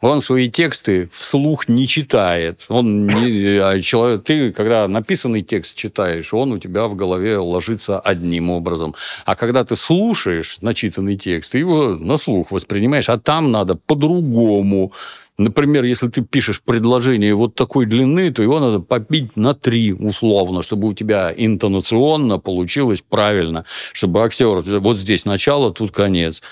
он 0.00 0.20
свои 0.20 0.50
тексты 0.50 1.08
вслух 1.12 1.68
не 1.68 1.86
читает. 1.86 2.66
Он 2.68 3.06
не, 3.06 3.60
а 3.62 3.80
человек, 3.80 4.24
ты, 4.24 4.50
когда 4.50 4.88
написанный 4.88 5.42
текст 5.42 5.76
читаешь, 5.76 6.34
он 6.34 6.50
у 6.50 6.58
тебя 6.58 6.88
в 6.88 6.96
голове 6.96 7.36
ложится 7.38 8.00
одним 8.00 8.50
образом. 8.50 8.96
А 9.24 9.36
когда 9.36 9.62
ты 9.62 9.76
слушаешь 9.76 10.60
начитанный 10.60 11.16
текст, 11.16 11.52
ты 11.52 11.58
его 11.58 11.90
на 11.90 12.16
слух 12.16 12.50
воспринимаешь, 12.50 13.08
а 13.08 13.18
там 13.18 13.52
надо 13.52 13.76
по-другому. 13.76 14.92
Например, 15.40 15.84
если 15.84 16.08
ты 16.08 16.20
пишешь 16.20 16.60
предложение 16.60 17.34
вот 17.34 17.54
такой 17.54 17.86
длины, 17.86 18.30
то 18.30 18.42
его 18.42 18.60
надо 18.60 18.78
попить 18.78 19.36
на 19.36 19.54
три 19.54 19.94
условно, 19.94 20.62
чтобы 20.62 20.88
у 20.88 20.92
тебя 20.92 21.32
интонационно 21.34 22.38
получилось 22.38 23.02
правильно, 23.08 23.64
чтобы 23.94 24.22
актер 24.22 24.60
вот 24.80 24.98
здесь 24.98 25.24
начало, 25.24 25.72
тут 25.72 25.92
конец 25.92 26.42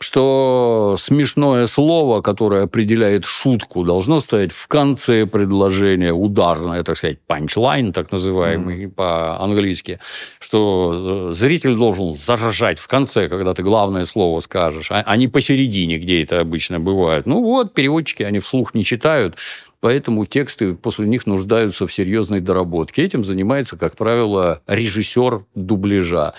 что 0.00 0.94
смешное 0.96 1.66
слово, 1.66 2.20
которое 2.20 2.62
определяет 2.62 3.24
шутку, 3.24 3.84
должно 3.84 4.20
стоять 4.20 4.52
в 4.52 4.68
конце 4.68 5.26
предложения, 5.26 6.12
ударное, 6.12 6.84
так 6.84 6.96
сказать, 6.96 7.18
панчлайн, 7.26 7.92
так 7.92 8.12
называемый 8.12 8.88
по-английски, 8.88 9.98
что 10.38 11.30
э, 11.30 11.34
зритель 11.34 11.74
должен 11.74 12.14
заржать 12.14 12.78
в 12.78 12.86
конце, 12.86 13.28
когда 13.28 13.54
ты 13.54 13.64
главное 13.64 14.04
слово 14.04 14.38
скажешь, 14.38 14.92
а, 14.92 15.02
а 15.04 15.16
не 15.16 15.26
посередине, 15.26 15.98
где 15.98 16.22
это 16.22 16.40
обычно 16.40 16.78
бывает. 16.78 17.26
Ну 17.26 17.42
вот, 17.42 17.74
переводчики, 17.74 18.22
они 18.22 18.38
вслух 18.38 18.74
не 18.74 18.84
читают, 18.84 19.36
Поэтому 19.80 20.26
тексты 20.26 20.74
после 20.74 21.06
них 21.06 21.26
нуждаются 21.26 21.86
в 21.86 21.92
серьезной 21.92 22.40
доработке. 22.40 23.04
Этим 23.04 23.24
занимается, 23.24 23.76
как 23.76 23.96
правило, 23.96 24.60
режиссер 24.66 25.44
дубляжа. 25.54 26.34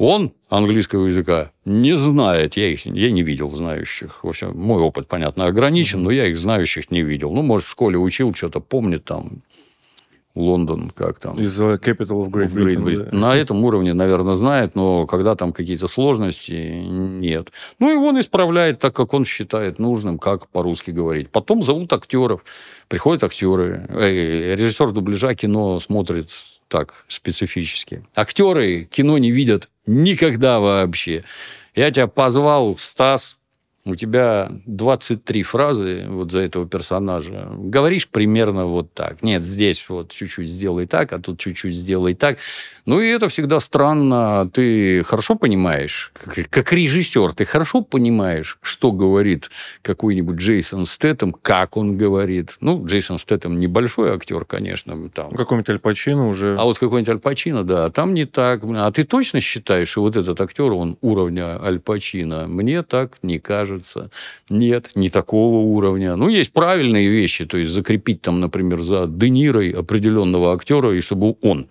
Он 0.00 0.32
английского 0.48 1.08
языка 1.08 1.50
не 1.66 1.94
знает. 1.94 2.56
Я 2.56 2.68
их 2.68 2.86
я 2.86 3.10
не 3.10 3.22
видел 3.22 3.50
знающих. 3.50 4.24
В 4.24 4.28
общем, 4.28 4.58
мой 4.58 4.80
опыт, 4.80 5.06
понятно, 5.08 5.44
ограничен, 5.44 6.02
но 6.02 6.10
я 6.10 6.26
их 6.26 6.38
знающих 6.38 6.90
не 6.90 7.02
видел. 7.02 7.34
Ну, 7.34 7.42
может, 7.42 7.68
в 7.68 7.70
школе 7.70 7.98
учил, 7.98 8.34
что-то 8.34 8.60
помнит 8.60 9.04
там. 9.04 9.42
Лондон, 10.34 10.90
как 10.94 11.18
там. 11.18 11.38
Из 11.38 11.60
э, 11.60 11.74
Capital 11.74 12.24
of 12.24 12.30
Great 12.30 12.50
Great 12.50 12.76
Britain. 12.76 12.84
Britain. 12.84 13.10
да. 13.10 13.18
На 13.18 13.36
этом 13.36 13.62
уровне, 13.62 13.92
наверное, 13.92 14.36
знает, 14.36 14.74
но 14.74 15.06
когда 15.06 15.34
там 15.34 15.52
какие-то 15.52 15.86
сложности, 15.86 16.52
нет. 16.52 17.52
Ну, 17.78 17.92
и 17.92 17.96
он 17.96 18.18
исправляет 18.18 18.78
так, 18.78 18.94
как 18.96 19.12
он 19.12 19.26
считает 19.26 19.78
нужным, 19.78 20.18
как 20.18 20.48
по-русски 20.48 20.92
говорить. 20.92 21.28
Потом 21.30 21.62
зовут 21.62 21.92
актеров. 21.92 22.42
Приходят 22.88 23.22
актеры. 23.24 23.86
Э, 23.90 24.54
Режиссер 24.54 24.92
дубляжа 24.92 25.34
кино 25.34 25.78
смотрит 25.78 26.30
так, 26.70 27.04
специфически. 27.08 28.04
Актеры 28.14 28.84
кино 28.84 29.18
не 29.18 29.32
видят 29.32 29.68
никогда 29.86 30.60
вообще. 30.60 31.24
Я 31.74 31.90
тебя 31.90 32.06
позвал, 32.06 32.76
Стас, 32.78 33.36
у 33.84 33.96
тебя 33.96 34.52
23 34.66 35.42
фразы 35.42 36.04
вот 36.08 36.32
за 36.32 36.40
этого 36.40 36.68
персонажа. 36.68 37.48
Говоришь 37.56 38.08
примерно 38.08 38.66
вот 38.66 38.92
так. 38.92 39.22
Нет, 39.22 39.42
здесь 39.42 39.86
вот 39.88 40.10
чуть-чуть 40.12 40.50
сделай 40.50 40.86
так, 40.86 41.12
а 41.12 41.18
тут 41.18 41.38
чуть-чуть 41.38 41.74
сделай 41.74 42.14
так. 42.14 42.38
Ну, 42.84 43.00
и 43.00 43.08
это 43.08 43.28
всегда 43.28 43.58
странно. 43.58 44.50
Ты 44.52 45.02
хорошо 45.04 45.34
понимаешь, 45.34 46.12
как, 46.12 46.50
как 46.50 46.72
режиссер, 46.72 47.32
ты 47.32 47.44
хорошо 47.44 47.80
понимаешь, 47.80 48.58
что 48.60 48.92
говорит 48.92 49.50
какой-нибудь 49.80 50.36
Джейсон 50.36 50.84
Стэттем, 50.84 51.32
как 51.32 51.76
он 51.78 51.96
говорит. 51.96 52.58
Ну, 52.60 52.84
Джейсон 52.84 53.16
Стэттем 53.16 53.58
небольшой 53.58 54.10
актер, 54.10 54.44
конечно. 54.44 55.08
Там. 55.08 55.30
Какой-нибудь 55.30 55.70
Аль 55.70 55.78
Пачино 55.78 56.28
уже... 56.28 56.56
А 56.58 56.64
вот 56.64 56.78
какой-нибудь 56.78 57.08
Аль 57.08 57.18
Пачино, 57.18 57.64
да, 57.64 57.88
там 57.90 58.12
не 58.12 58.26
так. 58.26 58.62
А 58.64 58.90
ты 58.92 59.04
точно 59.04 59.40
считаешь, 59.40 59.88
что 59.88 60.02
вот 60.02 60.16
этот 60.16 60.38
актер, 60.40 60.72
он 60.72 60.98
уровня 61.00 61.62
Аль 61.62 61.80
Пачино? 61.80 62.46
Мне 62.46 62.82
так 62.82 63.18
не 63.22 63.38
кажется. 63.38 63.69
Нет, 64.48 64.92
не 64.94 65.10
такого 65.10 65.58
уровня. 65.58 66.16
Ну, 66.16 66.28
есть 66.28 66.52
правильные 66.52 67.08
вещи, 67.08 67.46
то 67.46 67.56
есть 67.56 67.70
закрепить 67.70 68.22
там, 68.22 68.40
например, 68.40 68.80
за 68.80 69.06
Де 69.06 69.28
Нирой 69.28 69.70
определенного 69.70 70.52
актера, 70.54 70.96
и 70.96 71.00
чтобы 71.00 71.36
он 71.42 71.68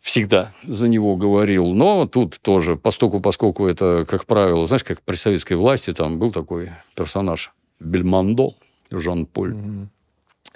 всегда 0.00 0.52
за 0.64 0.88
него 0.88 1.16
говорил. 1.16 1.72
Но 1.72 2.06
тут 2.06 2.38
тоже, 2.40 2.76
поскольку, 2.76 3.20
поскольку 3.20 3.66
это, 3.66 4.04
как 4.08 4.26
правило, 4.26 4.66
знаешь, 4.66 4.84
как 4.84 5.02
при 5.02 5.16
советской 5.16 5.54
власти, 5.54 5.92
там 5.92 6.18
был 6.18 6.32
такой 6.32 6.70
персонаж 6.94 7.52
Бельмондо, 7.78 8.54
Жан-Поль. 8.90 9.54
Мгм. 9.54 9.90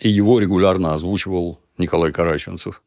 И 0.01 0.09
его 0.09 0.39
регулярно 0.41 0.95
озвучивал 0.95 1.61
Николай 1.79 2.13
Караченцев. 2.13 2.83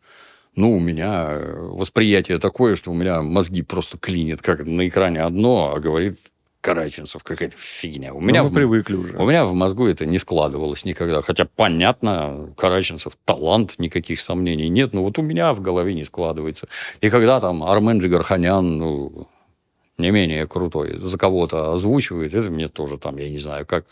ну, 0.55 0.76
у 0.76 0.80
меня 0.80 1.28
э, 1.30 1.55
восприятие 1.55 2.39
такое, 2.39 2.76
что 2.76 2.91
у 2.91 2.95
меня 2.95 3.22
мозги 3.22 3.62
просто 3.62 3.97
клинит, 3.99 4.41
как 4.41 4.66
на 4.66 4.88
экране 4.88 5.22
одно, 5.22 5.74
а 5.76 5.80
говорит 5.80 6.20
Караченцев, 6.68 7.24
какая-то 7.24 7.55
фигня. 7.57 8.13
У 8.13 8.20
меня, 8.20 8.43
Ну, 8.43 8.49
мы 8.49 8.51
в, 8.51 8.55
привыкли 8.55 8.95
уже. 8.95 9.18
у 9.18 9.26
меня 9.26 9.45
в 9.45 9.53
мозгу 9.53 9.88
это 9.88 10.05
не 10.05 10.18
складывалось 10.18 10.84
никогда. 10.84 11.22
Хотя, 11.22 11.45
понятно, 11.45 12.49
Караченцев 12.57 13.13
талант, 13.24 13.76
никаких 13.78 14.20
сомнений 14.20 14.68
нет, 14.68 14.91
но 14.91 15.01
вот 15.01 15.18
у 15.18 15.22
меня 15.22 15.53
в 15.53 15.61
голове 15.61 15.93
не 15.93 16.03
складывается. 16.03 16.68
И 16.99 17.09
когда 17.09 17.39
там 17.39 17.63
Армен 17.63 17.99
Джигарханян, 17.99 18.80
ну, 18.80 19.28
не 19.97 20.11
менее 20.11 20.45
крутой, 20.45 20.97
за 21.01 21.18
кого-то 21.18 21.72
озвучивает, 21.72 22.34
это 22.34 22.51
мне 22.51 22.68
тоже 22.68 22.97
там, 22.97 23.15
я 23.18 23.30
не 23.30 23.38
знаю, 23.38 23.65
как 23.65 23.86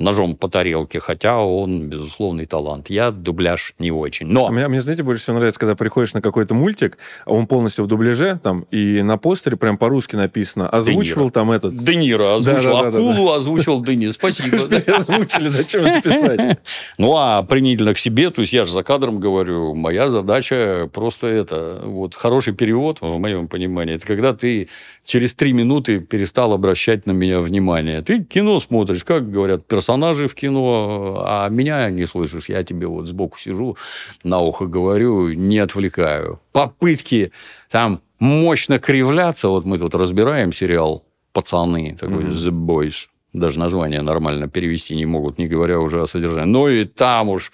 ножом 0.00 0.34
по 0.34 0.48
тарелке, 0.48 0.98
хотя 0.98 1.38
он 1.38 1.88
безусловный 1.88 2.46
талант. 2.46 2.90
Я 2.90 3.10
дубляж 3.10 3.74
не 3.78 3.92
очень. 3.92 4.26
Но 4.26 4.48
Мне, 4.48 4.66
мне, 4.66 4.80
знаете, 4.80 5.02
больше 5.02 5.22
всего 5.22 5.36
нравится, 5.36 5.60
когда 5.60 5.74
приходишь 5.74 6.14
на 6.14 6.22
какой-то 6.22 6.54
мультик, 6.54 6.98
а 7.26 7.32
он 7.32 7.46
полностью 7.46 7.84
в 7.84 7.88
дубляже, 7.88 8.40
там, 8.42 8.62
и 8.70 9.02
на 9.02 9.18
постере 9.18 9.56
прям 9.56 9.76
по-русски 9.76 10.16
написано, 10.16 10.68
озвучивал 10.68 11.30
там 11.30 11.52
этот... 11.52 11.76
Де 11.84 11.96
Ниро 11.96 12.34
озвучил 12.34 12.70
Да-да-да-да-да. 12.70 13.12
акулу, 13.12 13.32
озвучил 13.32 13.82
Дени. 13.82 14.10
Спасибо. 14.10 14.56
Озвучили, 14.96 15.48
зачем 15.48 15.84
это 15.84 16.08
писать? 16.08 16.58
Ну, 16.98 17.16
а 17.16 17.42
принудительно 17.42 17.94
к 17.94 17.98
себе, 17.98 18.30
то 18.30 18.40
есть 18.40 18.52
я 18.52 18.64
же 18.64 18.72
за 18.72 18.82
кадром 18.82 19.20
говорю, 19.20 19.74
моя 19.74 20.08
задача 20.08 20.88
просто 20.92 21.26
это, 21.26 21.82
вот 21.84 22.14
хороший 22.14 22.54
перевод, 22.54 22.98
в 23.00 23.18
моем 23.18 23.48
понимании, 23.48 23.96
это 23.96 24.06
когда 24.06 24.32
ты 24.32 24.68
через 25.04 25.34
три 25.34 25.52
минуты 25.52 26.00
перестал 26.00 26.52
обращать 26.52 27.06
на 27.06 27.12
меня 27.12 27.40
внимание. 27.40 28.00
Ты 28.00 28.24
кино 28.24 28.60
смотришь, 28.60 29.04
как 29.04 29.30
говорят 29.30 29.66
персонажи 29.66 29.89
в 29.96 30.34
кино, 30.34 31.22
а 31.26 31.48
меня 31.48 31.90
не 31.90 32.06
слышишь. 32.06 32.48
Я 32.48 32.62
тебе 32.64 32.86
вот 32.86 33.06
сбоку 33.06 33.38
сижу, 33.38 33.76
на 34.24 34.38
ухо 34.40 34.66
говорю, 34.66 35.32
не 35.32 35.58
отвлекаю. 35.58 36.40
Попытки 36.52 37.32
там 37.70 38.00
мощно 38.18 38.78
кривляться, 38.78 39.48
вот 39.48 39.64
мы 39.64 39.78
тут 39.78 39.94
разбираем 39.94 40.52
сериал 40.52 41.04
«Пацаны», 41.32 41.96
такой 41.98 42.24
«The 42.24 42.50
Boys», 42.50 43.08
даже 43.32 43.58
название 43.58 44.02
нормально 44.02 44.48
перевести 44.48 44.96
не 44.96 45.06
могут, 45.06 45.38
не 45.38 45.46
говоря 45.46 45.78
уже 45.78 46.02
о 46.02 46.06
содержании. 46.06 46.52
Но 46.52 46.68
и 46.68 46.84
там 46.84 47.28
уж 47.28 47.52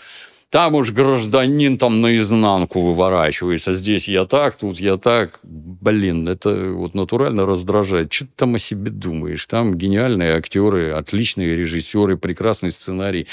там 0.51 0.75
уж 0.75 0.93
гражданин 0.93 1.77
там 1.77 2.01
наизнанку 2.01 2.81
выворачивается. 2.81 3.75
Здесь 3.75 4.09
я 4.09 4.27
так, 4.27 4.55
тут 4.57 4.79
я 4.79 4.97
так. 4.97 5.41
Блин, 5.43 6.29
это 6.29 6.73
вот 6.73 6.95
натурально 6.95 7.47
раздражает. 7.47 8.13
Что 8.13 8.27
ты 8.27 8.31
там 8.37 8.55
о 8.55 8.59
себе 8.59 8.91
думаешь? 8.91 9.45
Там 9.47 9.75
гениальные 9.75 10.35
актеры, 10.35 10.93
отличные 10.93 11.57
режиссеры, 11.57 12.17
прекрасный 12.17 12.71
сценарий. 12.71 13.27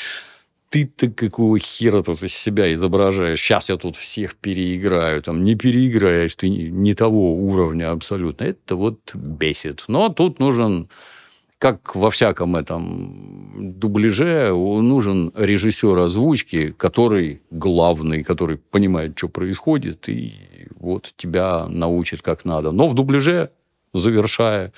Ты-то 0.69 1.11
какого 1.11 1.59
хера 1.59 2.01
тут 2.01 2.23
из 2.23 2.33
себя 2.33 2.73
изображаешь? 2.73 3.39
Сейчас 3.39 3.69
я 3.69 3.77
тут 3.77 3.95
всех 3.95 4.35
переиграю. 4.35 5.21
Там 5.21 5.43
не 5.43 5.53
переиграешь, 5.53 6.33
ты 6.35 6.49
не, 6.49 6.95
того 6.95 7.35
уровня 7.35 7.91
абсолютно. 7.91 8.45
Это 8.45 8.75
вот 8.75 9.13
бесит. 9.13 9.83
Но 9.87 10.09
тут 10.09 10.39
нужен 10.39 10.89
как 11.63 11.95
во 11.95 12.09
всяком 12.09 12.57
этом 12.57 13.79
дубляже, 13.79 14.51
нужен 14.51 15.31
режиссер 15.33 15.97
озвучки, 15.97 16.73
который 16.73 17.41
главный, 17.51 18.21
который 18.21 18.57
понимает, 18.57 19.17
что 19.17 19.29
происходит, 19.29 20.09
и 20.09 20.33
вот 20.75 21.13
тебя 21.15 21.67
научит 21.69 22.21
как 22.21 22.43
надо. 22.43 22.71
Но 22.71 22.89
в 22.89 22.93
дубляже, 22.93 23.49
завершая, 23.93 24.73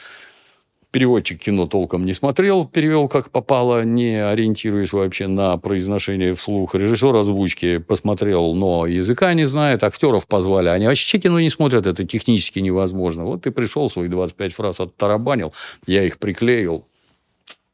переводчик 0.96 1.42
кино 1.42 1.68
толком 1.68 2.06
не 2.06 2.14
смотрел, 2.14 2.66
перевел 2.66 3.10
как 3.10 3.30
попало, 3.30 3.84
не 3.84 4.26
ориентируясь 4.26 4.94
вообще 4.94 5.28
на 5.28 5.58
произношение 5.58 6.34
вслух. 6.36 6.74
Режиссер 6.74 7.14
озвучки 7.14 7.80
посмотрел, 7.80 8.54
но 8.54 8.86
языка 8.86 9.34
не 9.34 9.44
знает, 9.44 9.84
актеров 9.84 10.26
позвали. 10.26 10.70
Они 10.70 10.88
вообще 10.88 11.18
кино 11.18 11.42
не 11.42 11.50
смотрят, 11.50 11.86
это 11.86 12.06
технически 12.06 12.60
невозможно. 12.60 13.26
Вот 13.26 13.42
ты 13.42 13.52
пришел, 13.52 13.90
свои 13.90 14.08
25 14.08 14.54
фраз 14.54 14.80
оттарабанил, 14.80 15.54
я 15.86 16.02
их 16.02 16.18
приклеил, 16.18 16.86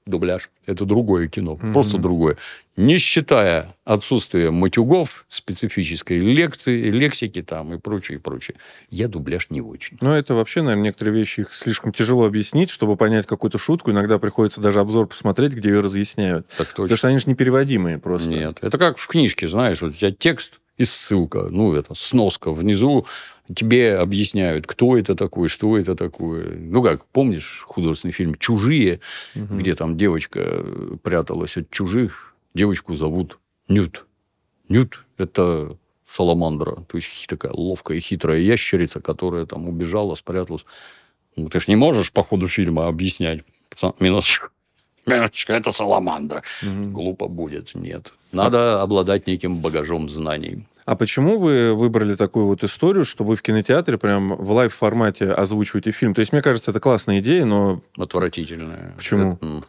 дубляж. 0.05 0.49
Это 0.65 0.85
другое 0.85 1.27
кино, 1.27 1.57
просто 1.57 1.97
другое. 1.97 2.37
Не 2.77 2.97
считая 2.97 3.75
отсутствия 3.83 4.49
матюгов, 4.49 5.25
специфической 5.27 6.19
лекции, 6.19 6.89
лексики 6.89 7.41
там 7.41 7.73
и 7.73 7.77
прочее, 7.77 8.17
и 8.17 8.21
прочее. 8.21 8.55
Я 8.89 9.07
дубляж 9.07 9.49
не 9.49 9.61
очень. 9.61 9.97
Ну, 10.01 10.11
это 10.11 10.33
вообще, 10.33 10.61
наверное, 10.61 10.85
некоторые 10.85 11.15
вещи 11.15 11.41
их 11.41 11.53
слишком 11.53 11.91
тяжело 11.91 12.25
объяснить, 12.25 12.69
чтобы 12.69 12.95
понять 12.95 13.25
какую-то 13.25 13.57
шутку. 13.57 13.91
Иногда 13.91 14.19
приходится 14.19 14.61
даже 14.61 14.79
обзор 14.79 15.07
посмотреть, 15.07 15.53
где 15.53 15.69
ее 15.69 15.81
разъясняют. 15.81 16.47
Так 16.57 16.67
точно. 16.67 16.83
Потому 16.83 16.97
что 16.97 17.07
они 17.09 17.17
же 17.19 17.25
непереводимые 17.27 17.99
просто. 17.99 18.29
Нет. 18.29 18.59
Это 18.61 18.77
как 18.77 18.97
в 18.97 19.07
книжке, 19.07 19.47
знаешь, 19.49 19.81
вот 19.81 19.91
у 19.91 19.93
тебя 19.93 20.11
текст 20.11 20.60
и 20.77 20.83
ссылка, 20.83 21.47
ну, 21.49 21.73
это, 21.73 21.93
сноска 21.95 22.51
внизу, 22.51 23.05
тебе 23.53 23.97
объясняют, 23.97 24.65
кто 24.65 24.97
это 24.97 25.15
такой, 25.15 25.47
что 25.47 25.77
это 25.77 25.95
такое. 25.95 26.55
Ну, 26.57 26.81
как, 26.81 27.05
помнишь 27.05 27.63
художественный 27.67 28.13
фильм 28.13 28.35
«Чужие», 28.35 28.99
где 29.35 29.75
там 29.75 29.97
девочка 29.97 30.65
пряталась 31.03 31.57
от 31.57 31.69
чужих, 31.69 32.35
девочку 32.53 32.95
зовут 32.95 33.39
Нют. 33.67 34.05
Нют– 34.69 35.05
это 35.17 35.77
саламандра, 36.09 36.83
то 36.87 36.97
есть 36.97 37.27
такая 37.27 37.53
ловкая 37.53 37.97
и 37.97 38.01
хитрая 38.01 38.39
ящерица, 38.39 38.99
которая 38.99 39.45
там 39.45 39.67
убежала, 39.69 40.15
спряталась. 40.15 40.65
Ну, 41.35 41.47
ты 41.47 41.59
же 41.59 41.65
не 41.67 41.75
можешь 41.75 42.11
по 42.11 42.23
ходу 42.23 42.47
фильма 42.47 42.87
объяснять. 42.87 43.43
Пацан, 43.69 43.93
минуточку. 43.99 44.49
Это 45.05 45.71
саламандра. 45.71 46.43
Глупо 46.61 47.27
будет. 47.27 47.75
Нет. 47.75 48.13
Надо 48.31 48.81
обладать 48.81 49.27
неким 49.27 49.57
багажом 49.57 50.09
знаний. 50.09 50.65
А 50.91 50.95
почему 50.95 51.37
вы 51.37 51.73
выбрали 51.73 52.15
такую 52.15 52.47
вот 52.47 52.65
историю, 52.65 53.05
что 53.05 53.23
вы 53.23 53.37
в 53.37 53.41
кинотеатре 53.41 53.97
прям 53.97 54.35
в 54.35 54.51
лайв-формате 54.51 55.31
озвучиваете 55.31 55.91
фильм? 55.91 56.13
То 56.13 56.19
есть, 56.19 56.33
мне 56.33 56.41
кажется, 56.41 56.71
это 56.71 56.81
классная 56.81 57.19
идея, 57.19 57.45
но 57.45 57.79
Отвратительное. 57.97 58.93
Почему? 58.97 59.39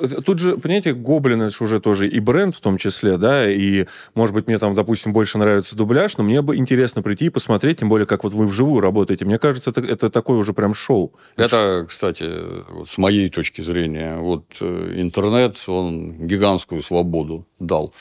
Э, 0.00 0.06
Тут 0.24 0.40
же, 0.40 0.56
понимаете, 0.56 0.92
Гоблин 0.92 1.42
это 1.42 1.56
же 1.56 1.62
уже 1.62 1.80
тоже 1.80 2.08
и 2.08 2.18
бренд 2.18 2.56
в 2.56 2.60
том 2.60 2.78
числе, 2.78 3.16
да, 3.16 3.48
и, 3.48 3.86
может 4.14 4.34
быть, 4.34 4.48
мне 4.48 4.58
там, 4.58 4.74
допустим, 4.74 5.12
больше 5.12 5.38
нравится 5.38 5.76
дубляж, 5.76 6.16
но 6.16 6.24
мне 6.24 6.42
бы 6.42 6.56
интересно 6.56 7.00
прийти 7.00 7.26
и 7.26 7.30
посмотреть, 7.30 7.78
тем 7.78 7.88
более, 7.88 8.06
как 8.06 8.24
вот 8.24 8.32
вы 8.32 8.46
вживую 8.46 8.80
работаете. 8.80 9.24
Мне 9.24 9.38
кажется, 9.38 9.70
это, 9.70 9.82
это 9.82 10.10
такое 10.10 10.38
уже 10.38 10.52
прям 10.52 10.74
шоу. 10.74 11.12
Это, 11.36 11.86
кстати, 11.88 12.28
вот 12.72 12.90
с 12.90 12.98
моей 12.98 13.28
точки 13.28 13.60
зрения, 13.60 14.16
вот 14.16 14.46
э, 14.60 14.94
интернет, 14.96 15.62
он 15.68 16.26
гигантскую 16.26 16.82
свободу 16.82 17.46
дал. 17.60 17.94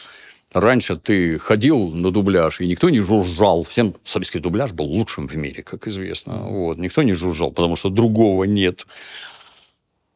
Раньше 0.54 0.96
ты 0.96 1.38
ходил 1.38 1.90
на 1.90 2.10
дубляж, 2.10 2.62
и 2.62 2.68
никто 2.68 2.90
не 2.90 3.00
жужжал. 3.00 3.64
Всем 3.64 3.96
советский 4.04 4.40
дубляж 4.40 4.72
был 4.72 4.86
лучшим 4.86 5.28
в 5.28 5.36
мире, 5.36 5.62
как 5.62 5.88
известно. 5.88 6.38
Вот. 6.38 6.78
Никто 6.78 7.04
не 7.04 7.14
жужжал, 7.14 7.52
потому 7.52 7.76
что 7.76 7.90
другого 7.90 8.46
нет. 8.46 8.88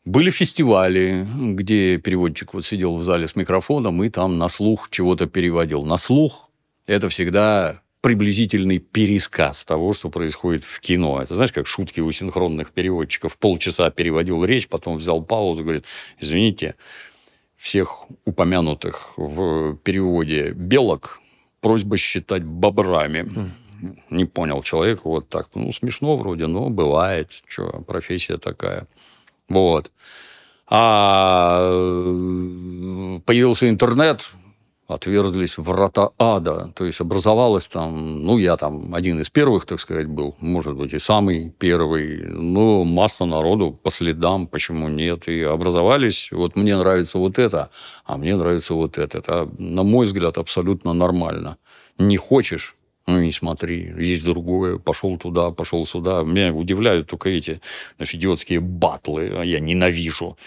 Были 0.05 0.31
фестивали, 0.31 1.27
где 1.35 1.97
переводчик 1.97 2.53
вот 2.53 2.65
сидел 2.65 2.95
в 2.95 3.03
зале 3.03 3.27
с 3.27 3.35
микрофоном 3.35 4.03
и 4.03 4.09
там 4.09 4.37
на 4.37 4.47
слух 4.47 4.89
чего-то 4.89 5.27
переводил. 5.27 5.83
На 5.83 5.97
слух 5.97 6.49
это 6.87 7.09
всегда 7.09 7.81
приблизительный 8.01 8.79
пересказ 8.79 9.63
того, 9.63 9.93
что 9.93 10.09
происходит 10.09 10.63
в 10.63 10.79
кино. 10.79 11.21
Это 11.21 11.35
знаешь, 11.35 11.51
как 11.51 11.67
шутки 11.67 11.99
у 11.99 12.11
синхронных 12.11 12.71
переводчиков. 12.71 13.37
Полчаса 13.37 13.91
переводил 13.91 14.43
речь, 14.43 14.67
потом 14.67 14.97
взял 14.97 15.21
паузу, 15.21 15.63
говорит, 15.63 15.85
извините, 16.19 16.75
всех 17.61 18.05
упомянутых 18.25 19.13
в 19.17 19.75
переводе 19.75 20.51
белок 20.51 21.19
просьба 21.59 21.95
считать 21.97 22.43
бобрами. 22.43 23.31
Не 24.09 24.25
понял 24.25 24.63
человек 24.63 25.05
вот 25.05 25.29
так. 25.29 25.49
Ну, 25.53 25.71
смешно 25.71 26.17
вроде, 26.17 26.47
но 26.47 26.69
бывает. 26.71 27.29
Что, 27.45 27.83
профессия 27.85 28.37
такая. 28.37 28.87
Вот. 29.47 29.91
А 30.67 31.69
э, 31.71 33.19
появился 33.25 33.69
интернет, 33.69 34.31
отверзлись 34.93 35.57
врата 35.57 36.09
ада. 36.17 36.71
То 36.75 36.85
есть 36.85 37.01
образовалось 37.01 37.67
там, 37.67 38.23
ну, 38.25 38.37
я 38.37 38.57
там 38.57 38.93
один 38.95 39.19
из 39.19 39.29
первых, 39.29 39.65
так 39.65 39.79
сказать, 39.79 40.07
был, 40.07 40.35
может 40.39 40.75
быть, 40.75 40.93
и 40.93 40.99
самый 40.99 41.49
первый. 41.59 42.23
Ну, 42.27 42.83
масса 42.83 43.25
народу 43.25 43.71
по 43.71 43.89
следам, 43.89 44.47
почему 44.47 44.89
нет. 44.89 45.27
И 45.27 45.41
образовались, 45.41 46.29
вот 46.31 46.55
мне 46.55 46.77
нравится 46.77 47.17
вот 47.17 47.39
это, 47.39 47.69
а 48.05 48.17
мне 48.17 48.35
нравится 48.35 48.73
вот 48.73 48.97
это. 48.97 49.17
Это, 49.17 49.49
на 49.57 49.83
мой 49.83 50.05
взгляд, 50.05 50.37
абсолютно 50.37 50.93
нормально. 50.93 51.57
Не 51.97 52.17
хочешь, 52.17 52.75
ну, 53.07 53.19
не 53.19 53.31
смотри, 53.31 53.93
есть 53.97 54.23
другое, 54.23 54.77
пошел 54.77 55.17
туда, 55.17 55.51
пошел 55.51 55.85
сюда. 55.85 56.23
Меня 56.23 56.53
удивляют 56.53 57.07
только 57.07 57.29
эти 57.29 57.61
знаешь, 57.97 58.13
идиотские 58.13 58.59
батлы. 58.59 59.31
Я 59.43 59.59
ненавижу 59.59 60.37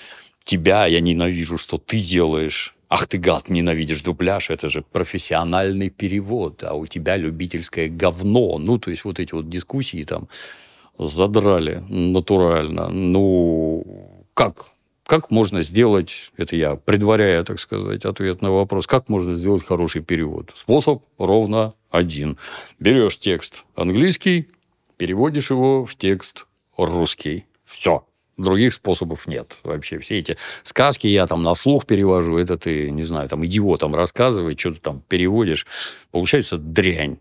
тебя, 0.45 0.87
я 0.87 1.01
ненавижу, 1.01 1.59
что 1.59 1.79
ты 1.79 1.99
делаешь. 1.99 2.74
Ах 2.97 3.09
ты, 3.09 3.19
гад, 3.19 3.49
ненавидишь 3.49 4.03
дубляж, 4.03 4.51
это 4.51 4.71
же 4.71 4.83
профессиональный 4.83 5.91
перевод, 5.91 6.63
а 6.63 6.75
у 6.75 6.87
тебя 6.87 7.17
любительское 7.17 7.89
говно. 7.89 8.57
Ну, 8.59 8.79
то 8.79 8.93
есть, 8.93 9.05
вот 9.05 9.19
эти 9.19 9.35
вот 9.35 9.49
дискуссии 9.49 10.05
там 10.05 10.29
задрали 10.97 11.83
натурально. 11.89 12.89
Ну, 12.91 14.25
как 14.35 14.67
как 15.07 15.33
можно 15.33 15.63
сделать, 15.63 16.31
это 16.37 16.55
я 16.55 16.77
предваряя, 16.77 17.43
так 17.43 17.59
сказать, 17.59 18.05
ответ 18.05 18.43
на 18.43 18.53
вопрос, 18.53 18.87
как 18.87 19.09
можно 19.09 19.35
сделать 19.35 19.65
хороший 19.65 20.01
перевод? 20.01 20.53
Способ 20.55 21.03
ровно 21.19 21.75
один. 21.91 22.39
Берешь 22.79 23.19
текст 23.19 23.65
английский, 23.75 24.51
переводишь 24.99 25.51
его 25.51 25.85
в 25.85 25.97
текст 25.97 26.47
русский. 26.77 27.45
Все. 27.65 28.07
Других 28.37 28.75
способов 28.75 29.27
нет. 29.27 29.59
Вообще 29.63 29.99
все 29.99 30.19
эти 30.19 30.37
сказки 30.63 31.07
я 31.07 31.27
там 31.27 31.43
на 31.43 31.55
слух 31.55 31.87
перевожу, 31.87 32.37
это 32.37 32.59
ты, 32.59 32.91
не 32.91 33.05
знаю, 33.05 33.29
там 33.29 33.47
идиотам 33.47 33.95
рассказывай, 33.95 34.57
что 34.59 34.73
ты 34.73 34.81
там 34.81 35.03
переводишь. 35.09 35.67
Получается 36.11 36.59
дрянь. 36.59 37.19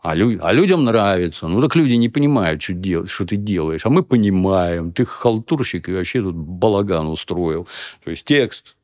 А, 0.00 0.14
лю- 0.14 0.38
а 0.40 0.52
людям 0.52 0.84
нравится. 0.84 1.48
Ну, 1.48 1.60
так 1.60 1.76
люди 1.76 1.94
не 1.94 2.08
понимают, 2.08 2.62
что, 2.62 2.72
дел- 2.72 3.06
что 3.06 3.26
ты 3.26 3.36
делаешь. 3.36 3.84
А 3.84 3.90
мы 3.90 4.02
понимаем. 4.02 4.92
Ты 4.92 5.04
халтурщик 5.04 5.88
и 5.88 5.92
вообще 5.92 6.22
тут 6.22 6.36
балаган 6.36 7.08
устроил. 7.08 7.66
То 8.04 8.10
есть, 8.10 8.24
текст 8.24 8.76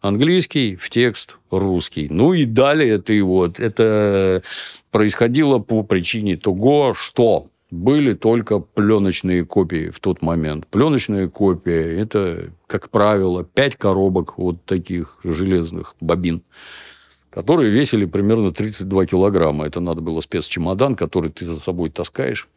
английский 0.00 0.76
в 0.76 0.88
текст 0.90 1.38
русский. 1.50 2.08
Ну, 2.10 2.34
и 2.34 2.44
далее 2.44 2.98
ты 2.98 3.22
вот... 3.22 3.58
Это 3.58 4.42
происходило 4.90 5.58
по 5.58 5.82
причине 5.82 6.36
того, 6.36 6.94
что 6.94 7.48
были 7.70 8.14
только 8.14 8.58
пленочные 8.58 9.44
копии 9.44 9.90
в 9.90 10.00
тот 10.00 10.22
момент. 10.22 10.66
Пленочные 10.66 11.28
копии– 11.28 12.00
это, 12.00 12.50
как 12.66 12.90
правило, 12.90 13.44
пять 13.44 13.76
коробок 13.76 14.38
вот 14.38 14.64
таких 14.64 15.18
железных 15.24 15.94
бобин 16.00 16.42
которые 17.30 17.70
весили 17.70 18.04
примерно 18.04 18.52
32 18.52 19.06
килограмма. 19.06 19.66
Это 19.66 19.80
надо 19.80 20.00
было 20.00 20.20
спецчемодан, 20.20 20.96
который 20.96 21.30
ты 21.30 21.46
за 21.46 21.60
собой 21.60 21.90
таскаешь. 21.90 22.48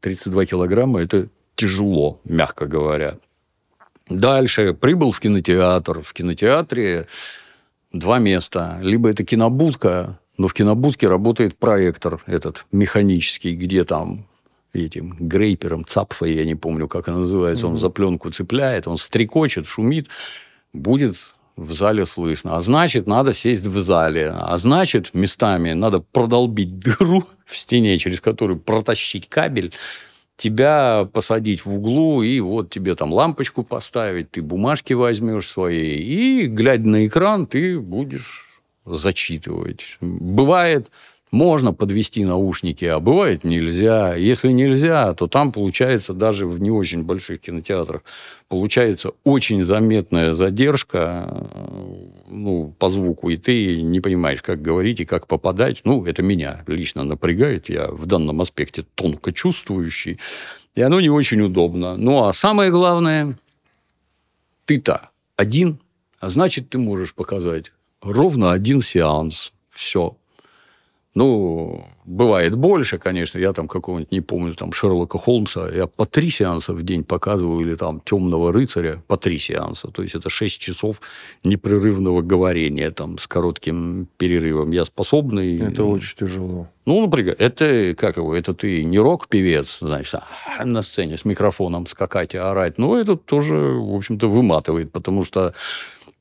32 0.00 0.44
килограмма– 0.44 1.00
это 1.02 1.28
тяжело, 1.56 2.20
мягко 2.24 2.66
говоря. 2.66 3.16
Дальше 4.08 4.74
прибыл 4.74 5.10
в 5.10 5.20
кинотеатр. 5.20 6.02
В 6.02 6.12
кинотеатре 6.12 7.06
два 7.92 8.18
места. 8.18 8.78
Либо 8.82 9.10
это 9.10 9.24
кинобудка, 9.24 10.18
но 10.36 10.46
в 10.48 10.54
кинобудке 10.54 11.08
работает 11.08 11.56
проектор 11.56 12.20
этот 12.26 12.66
механический, 12.70 13.54
где 13.56 13.84
там 13.84 14.26
этим 14.72 15.16
грейпером, 15.18 15.84
цапфой, 15.84 16.34
я 16.34 16.44
не 16.44 16.54
помню, 16.54 16.88
как 16.88 17.08
она 17.08 17.18
называется, 17.18 17.66
он 17.66 17.78
за 17.78 17.90
пленку 17.90 18.30
цепляет, 18.30 18.86
он 18.86 18.98
стрекочет, 18.98 19.66
шумит, 19.66 20.08
будет 20.72 21.16
в 21.56 21.72
зале 21.72 22.06
слышно. 22.06 22.56
А 22.56 22.60
значит, 22.60 23.06
надо 23.06 23.32
сесть 23.32 23.66
в 23.66 23.78
зале. 23.78 24.32
А 24.32 24.56
значит, 24.58 25.12
местами 25.12 25.72
надо 25.72 26.00
продолбить 26.00 26.78
дыру 26.78 27.24
в 27.44 27.56
стене, 27.56 27.98
через 27.98 28.20
которую 28.20 28.60
протащить 28.60 29.28
кабель, 29.28 29.72
тебя 30.36 31.08
посадить 31.12 31.64
в 31.64 31.74
углу, 31.74 32.22
и 32.22 32.38
вот 32.40 32.70
тебе 32.70 32.94
там 32.94 33.12
лампочку 33.12 33.64
поставить, 33.64 34.30
ты 34.30 34.40
бумажки 34.40 34.92
возьмешь 34.92 35.48
свои, 35.48 35.96
и, 35.96 36.46
глядя 36.46 36.86
на 36.88 37.06
экран, 37.06 37.46
ты 37.46 37.80
будешь 37.80 38.60
зачитывать. 38.84 39.98
Бывает, 40.00 40.92
можно 41.30 41.72
подвести 41.72 42.24
наушники, 42.24 42.84
а 42.84 43.00
бывает 43.00 43.44
нельзя. 43.44 44.14
Если 44.14 44.50
нельзя, 44.50 45.14
то 45.14 45.26
там 45.26 45.52
получается 45.52 46.14
даже 46.14 46.46
в 46.46 46.60
не 46.60 46.70
очень 46.70 47.02
больших 47.02 47.40
кинотеатрах 47.40 48.02
получается 48.48 49.12
очень 49.24 49.64
заметная 49.64 50.32
задержка 50.32 51.28
э, 51.28 52.08
ну, 52.30 52.74
по 52.78 52.88
звуку, 52.88 53.28
и 53.30 53.36
ты 53.36 53.82
не 53.82 54.00
понимаешь, 54.00 54.42
как 54.42 54.62
говорить 54.62 55.00
и 55.00 55.04
как 55.04 55.26
попадать. 55.26 55.82
Ну, 55.84 56.04
это 56.04 56.22
меня 56.22 56.64
лично 56.66 57.04
напрягает. 57.04 57.68
Я 57.68 57.88
в 57.88 58.06
данном 58.06 58.40
аспекте 58.40 58.84
тонко 58.94 59.32
чувствующий. 59.32 60.18
И 60.74 60.82
оно 60.82 61.00
не 61.00 61.10
очень 61.10 61.40
удобно. 61.40 61.96
Ну, 61.96 62.24
а 62.24 62.32
самое 62.32 62.70
главное, 62.70 63.38
ты-то 64.64 65.10
один, 65.36 65.78
а 66.20 66.28
значит, 66.30 66.70
ты 66.70 66.78
можешь 66.78 67.14
показать 67.14 67.72
ровно 68.00 68.52
один 68.52 68.80
сеанс. 68.80 69.52
Все. 69.70 70.16
Ну, 71.18 71.84
бывает 72.04 72.56
больше, 72.56 72.98
конечно. 72.98 73.40
Я 73.40 73.52
там 73.52 73.66
какого-нибудь, 73.66 74.12
не 74.12 74.20
помню, 74.20 74.54
там 74.54 74.72
Шерлока 74.72 75.18
Холмса, 75.18 75.68
я 75.68 75.88
по 75.88 76.06
три 76.06 76.30
сеанса 76.30 76.72
в 76.72 76.84
день 76.84 77.02
показывал, 77.02 77.60
или 77.60 77.74
там 77.74 78.00
Темного 78.04 78.52
рыцаря 78.52 79.02
по 79.08 79.16
три 79.16 79.36
сеанса. 79.38 79.88
То 79.88 80.02
есть, 80.02 80.14
это 80.14 80.30
шесть 80.30 80.60
часов 80.60 81.00
непрерывного 81.42 82.22
говорения 82.22 82.92
там 82.92 83.18
с 83.18 83.26
коротким 83.26 84.06
перерывом. 84.16 84.70
Я 84.70 84.84
способный... 84.84 85.58
Это 85.58 85.82
очень 85.82 86.16
тяжело. 86.16 86.68
Ну, 86.86 87.02
например, 87.02 87.34
это, 87.36 87.96
как 87.98 88.16
его, 88.16 88.32
это 88.32 88.54
ты 88.54 88.84
не 88.84 89.00
рок-певец, 89.00 89.78
значит, 89.80 90.20
а 90.56 90.64
на 90.64 90.82
сцене 90.82 91.18
с 91.18 91.24
микрофоном 91.24 91.88
скакать 91.88 92.34
и 92.34 92.38
орать. 92.38 92.78
Но 92.78 92.96
это 92.96 93.16
тоже, 93.16 93.56
в 93.56 93.96
общем-то, 93.96 94.28
выматывает, 94.28 94.92
потому 94.92 95.24
что 95.24 95.52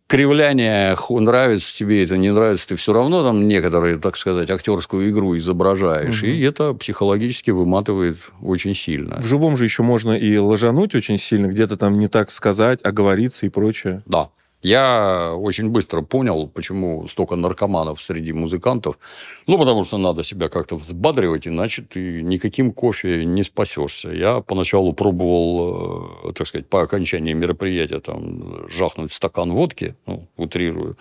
кривляние, 0.07 0.95
нравится 1.09 1.75
тебе 1.75 2.03
это, 2.03 2.17
не 2.17 2.31
нравится, 2.31 2.69
ты 2.69 2.75
все 2.75 2.93
равно 2.93 3.23
там 3.23 3.47
некоторые, 3.47 3.97
так 3.97 4.15
сказать, 4.15 4.49
актерскую 4.49 5.09
игру 5.09 5.37
изображаешь. 5.37 6.23
И 6.23 6.41
это 6.41 6.73
психологически 6.73 7.51
выматывает 7.51 8.17
очень 8.41 8.73
сильно. 8.73 9.17
В 9.19 9.27
живом 9.27 9.57
же 9.57 9.65
еще 9.65 9.83
можно 9.83 10.13
и 10.13 10.37
ложануть 10.37 10.95
очень 10.95 11.17
сильно, 11.17 11.47
где-то 11.47 11.77
там 11.77 11.99
не 11.99 12.07
так 12.07 12.31
сказать, 12.31 12.79
оговориться 12.83 13.45
и 13.45 13.49
прочее. 13.49 14.01
Да. 14.05 14.29
Я 14.63 15.33
очень 15.35 15.69
быстро 15.69 16.01
понял, 16.01 16.47
почему 16.47 17.07
столько 17.07 17.35
наркоманов 17.35 18.01
среди 18.01 18.33
музыкантов. 18.33 18.97
Ну, 19.45 19.59
потому 19.59 19.83
что 19.85 19.97
надо 19.97 20.23
себя 20.23 20.49
как-то 20.49 20.75
взбадривать, 20.75 21.47
иначе 21.47 21.83
ты 21.83 22.23
никаким 22.23 22.71
кофе 22.71 23.23
не 23.23 23.43
спасешься. 23.43 24.09
Я 24.09 24.41
поначалу 24.41 24.93
пробовал, 24.93 26.29
э, 26.29 26.33
так 26.33 26.47
сказать, 26.47 26.67
по 26.67 26.81
окончании 26.81 27.33
мероприятия 27.33 27.99
там 27.99 28.67
жахнуть 28.69 29.13
стакан 29.13 29.53
водки, 29.53 29.95
ну, 30.07 30.27
утрирую. 30.37 30.97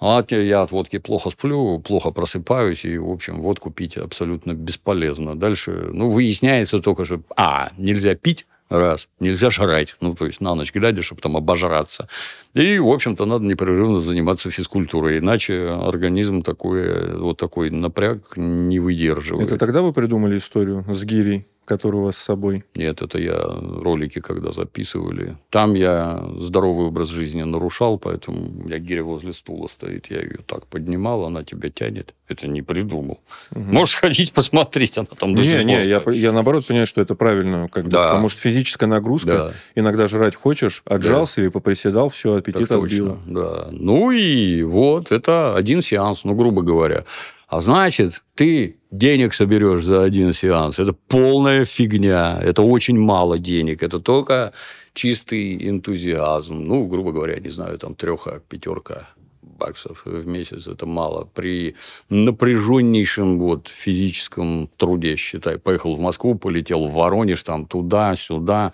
А 0.00 0.24
я 0.30 0.62
от 0.62 0.72
водки 0.72 0.98
плохо 0.98 1.30
сплю, 1.30 1.78
плохо 1.78 2.10
просыпаюсь, 2.10 2.86
и, 2.86 2.96
в 2.96 3.10
общем, 3.10 3.42
водку 3.42 3.70
пить 3.70 3.98
абсолютно 3.98 4.54
бесполезно. 4.54 5.38
Дальше, 5.38 5.90
ну, 5.92 6.08
выясняется 6.08 6.80
только, 6.80 7.04
что, 7.04 7.20
а, 7.36 7.70
нельзя 7.76 8.14
пить, 8.14 8.46
раз, 8.70 9.08
нельзя 9.18 9.50
жрать, 9.50 9.96
ну, 10.00 10.14
то 10.14 10.26
есть 10.26 10.40
на 10.40 10.54
ночь 10.54 10.72
глядя, 10.72 11.02
чтобы 11.02 11.20
там 11.20 11.36
обожраться. 11.36 12.08
И, 12.54 12.78
в 12.78 12.88
общем-то, 12.88 13.26
надо 13.26 13.44
непрерывно 13.44 14.00
заниматься 14.00 14.50
физкультурой, 14.50 15.18
иначе 15.18 15.68
организм 15.68 16.42
такой, 16.42 17.16
вот 17.16 17.36
такой 17.36 17.70
напряг 17.70 18.36
не 18.36 18.78
выдерживает. 18.78 19.48
Это 19.48 19.58
тогда 19.58 19.82
вы 19.82 19.92
придумали 19.92 20.38
историю 20.38 20.84
с 20.88 21.04
гирей, 21.04 21.46
которую 21.70 22.02
у 22.02 22.04
вас 22.06 22.16
с 22.16 22.22
собой? 22.24 22.64
Нет, 22.74 23.02
это 23.02 23.18
я 23.18 23.38
ролики, 23.84 24.20
когда 24.20 24.50
записывали. 24.52 25.36
Там 25.50 25.74
я 25.74 26.22
здоровый 26.38 26.86
образ 26.86 27.08
жизни 27.08 27.42
нарушал, 27.44 27.98
поэтому 27.98 28.38
у 28.60 28.64
меня 28.66 28.78
гиря 28.78 29.04
возле 29.04 29.32
стула 29.32 29.68
стоит. 29.68 30.10
Я 30.10 30.18
ее 30.20 30.40
так 30.46 30.66
поднимал, 30.66 31.24
она 31.24 31.44
тебя 31.44 31.70
тянет. 31.70 32.14
Это 32.28 32.48
не 32.48 32.62
придумал. 32.62 33.20
Можешь 33.50 33.94
ходить 33.96 34.32
посмотреть, 34.32 34.98
она 34.98 35.06
там 35.18 35.34
до 35.34 35.40
Не, 35.42 35.64
не, 35.64 35.84
я, 35.84 36.02
я 36.12 36.32
наоборот 36.32 36.66
понимаю, 36.66 36.86
что 36.86 37.00
это 37.00 37.14
правильно, 37.14 37.68
как 37.68 37.84
бы, 37.84 37.90
Да. 37.90 38.04
потому 38.04 38.28
что 38.28 38.40
физическая 38.40 38.88
нагрузка, 38.88 39.30
Да. 39.30 39.52
иногда 39.74 40.06
жрать 40.06 40.34
хочешь, 40.34 40.82
отжался 40.84 41.40
или 41.40 41.48
поприседал, 41.48 42.08
все, 42.08 42.34
аппетит 42.34 42.68
Так 42.68 42.82
отбило. 42.82 43.16
точно, 43.16 43.18
да. 43.26 43.68
Ну 43.72 44.10
и 44.10 44.62
вот, 44.62 45.12
это 45.12 45.54
один 45.56 45.82
сеанс, 45.82 46.24
ну, 46.24 46.34
грубо 46.34 46.62
говоря. 46.62 47.04
А 47.50 47.60
значит, 47.60 48.22
ты 48.36 48.76
денег 48.92 49.34
соберешь 49.34 49.84
за 49.84 50.04
один 50.04 50.32
сеанс. 50.32 50.78
Это 50.78 50.92
полная 50.92 51.64
фигня. 51.64 52.38
Это 52.40 52.62
очень 52.62 52.96
мало 52.96 53.40
денег. 53.40 53.82
Это 53.82 53.98
только 53.98 54.52
чистый 54.94 55.68
энтузиазм. 55.68 56.54
Ну, 56.54 56.86
грубо 56.86 57.10
говоря, 57.10 57.40
не 57.40 57.48
знаю, 57.48 57.76
там 57.78 57.96
треха, 57.96 58.40
пятерка 58.48 59.08
баксов 59.42 60.02
в 60.04 60.26
месяц. 60.28 60.68
Это 60.68 60.86
мало. 60.86 61.24
При 61.34 61.74
напряженнейшем 62.08 63.40
вот, 63.40 63.66
физическом 63.66 64.70
труде, 64.76 65.16
считай. 65.16 65.58
Поехал 65.58 65.96
в 65.96 66.00
Москву, 66.00 66.36
полетел 66.36 66.86
в 66.86 66.94
Воронеж, 66.94 67.42
там 67.42 67.66
туда-сюда. 67.66 68.72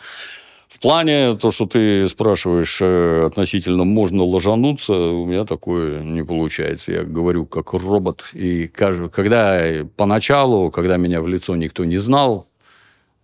В 0.68 0.80
плане, 0.80 1.36
то, 1.36 1.50
что 1.50 1.66
ты 1.66 2.08
спрашиваешь 2.08 2.78
э, 2.80 3.26
относительно 3.26 3.84
можно 3.84 4.24
ложануться, 4.24 4.92
у 4.92 5.24
меня 5.24 5.44
такое 5.44 6.02
не 6.02 6.24
получается. 6.24 6.92
Я 6.92 7.04
говорю 7.04 7.46
как 7.46 7.72
робот. 7.72 8.30
И 8.32 8.66
когда 8.66 9.62
поначалу, 9.96 10.70
когда 10.70 10.96
меня 10.96 11.22
в 11.22 11.28
лицо 11.28 11.54
никто 11.54 11.84
не 11.84 11.98
знал, 11.98 12.48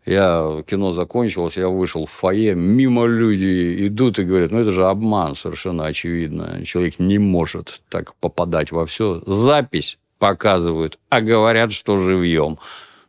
я, 0.05 0.64
кино 0.66 0.93
закончилось, 0.93 1.57
я 1.57 1.68
вышел 1.68 2.07
в 2.07 2.11
фойе, 2.11 2.55
мимо 2.55 3.07
люди 3.07 3.86
идут 3.86 4.18
и 4.18 4.24
говорят, 4.24 4.51
ну, 4.51 4.61
это 4.61 4.72
же 4.72 4.86
обман 4.86 5.36
совершенно 5.36 5.86
очевидно. 5.86 6.64
Человек 6.64 6.99
не 6.99 7.18
может 7.18 7.82
так 7.88 8.14
попадать 8.16 8.72
во 8.72 8.84
все. 8.86 9.22
Запись 9.26 9.99
показывают, 10.18 10.99
а 11.09 11.20
говорят, 11.20 11.72
что 11.72 11.99
живьем. 11.99 12.59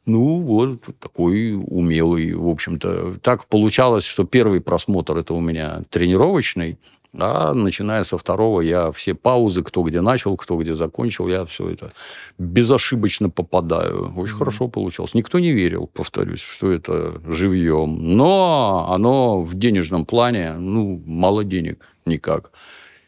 Ну, 0.05 0.41
вот 0.41 0.81
такой 0.99 1.53
умелый, 1.53 2.33
в 2.33 2.47
общем-то. 2.49 3.19
Так 3.21 3.45
получалось, 3.47 4.03
что 4.03 4.25
первый 4.25 4.59
просмотр 4.59 5.17
это 5.17 5.33
у 5.33 5.39
меня 5.39 5.81
тренировочный, 5.89 6.77
А 7.15 7.53
начиная 7.53 8.03
со 8.03 8.17
второго, 8.17 8.61
я 8.61 8.91
все 8.91 9.13
паузы, 9.13 9.61
кто 9.61 9.83
где 9.83 10.01
начал, 10.01 10.35
кто 10.35 10.57
где 10.57 10.73
закончил, 10.75 11.27
я 11.27 11.45
все 11.45 11.69
это 11.69 11.93
безошибочно 12.39 13.29
попадаю. 13.29 14.13
Очень 14.17 14.35
хорошо 14.35 14.67
получалось. 14.67 15.13
Никто 15.13 15.39
не 15.39 15.51
верил, 15.51 15.87
повторюсь, 15.93 16.41
что 16.41 16.71
это 16.71 17.21
живьем. 17.27 18.17
Но 18.17 18.87
оно 18.89 19.41
в 19.41 19.53
денежном 19.53 20.05
плане, 20.05 20.53
ну, 20.53 21.01
мало 21.05 21.43
денег 21.43 21.87
никак. 22.05 22.51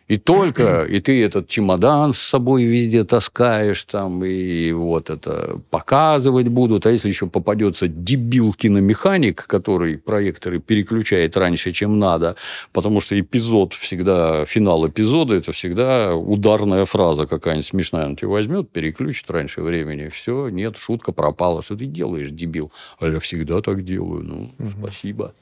И 0.08 0.18
только, 0.18 0.84
и 0.89 0.99
ты 0.99 1.24
этот 1.24 1.47
чемодан 1.47 2.14
с 2.14 2.20
собой 2.20 2.64
везде 2.64 3.03
таскаешь, 3.03 3.84
там, 3.84 4.24
и 4.24 4.72
вот 4.72 5.10
это 5.10 5.60
показывать 5.70 6.47
будут. 6.47 6.86
А 6.86 6.91
если 6.91 7.10
еще 7.10 7.28
попадется 7.28 7.88
дебил-киномеханик, 7.88 9.47
который 9.47 9.97
проекторы 9.97 10.60
переключает 10.60 11.36
раньше, 11.38 11.72
чем 11.72 11.99
надо, 11.99 12.36
потому 12.72 13.01
что 13.01 13.20
эпизод 13.20 13.74
всегда, 13.74 14.45
финал 14.45 14.88
эпизода, 14.88 15.36
это 15.36 15.51
всегда 15.51 16.16
ударная 16.16 16.86
фраза 16.86 17.26
какая-нибудь 17.26 17.66
смешная. 17.66 18.06
Он 18.06 18.16
тебя 18.16 18.30
возьмет, 18.30 18.70
переключит 18.70 19.30
раньше 19.32 19.62
времени. 19.62 20.10
Все, 20.10 20.49
нет, 20.49 20.78
шутка 20.78 21.12
пропала. 21.12 21.62
Что 21.64 21.76
ты 21.76 21.86
делаешь, 21.86 22.30
дебил? 22.32 22.72
А 22.99 23.08
я 23.08 23.20
всегда 23.20 23.62
так 23.62 23.84
делаю. 23.84 24.24
Ну, 24.24 24.72
спасибо. 24.80 25.34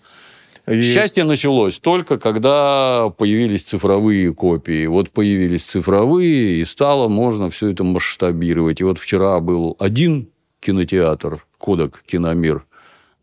И- 0.67 0.81
Счастье 0.81 1.23
началось 1.25 1.77
только 1.79 2.17
когда 2.17 3.09
появились 3.17 3.63
цифровые 3.63 4.33
копии. 4.33 4.85
Вот 4.85 5.09
появились 5.11 5.63
цифровые, 5.63 6.61
и 6.61 6.65
стало 6.65 7.09
можно 7.09 7.49
все 7.49 7.71
это 7.71 7.83
масштабировать. 7.83 8.79
И 8.79 8.83
вот 8.83 8.97
вчера 8.97 9.39
был 9.39 9.75
один 9.79 10.29
кинотеатр, 10.61 11.45
Кодек 11.57 12.03
Киномир, 12.05 12.65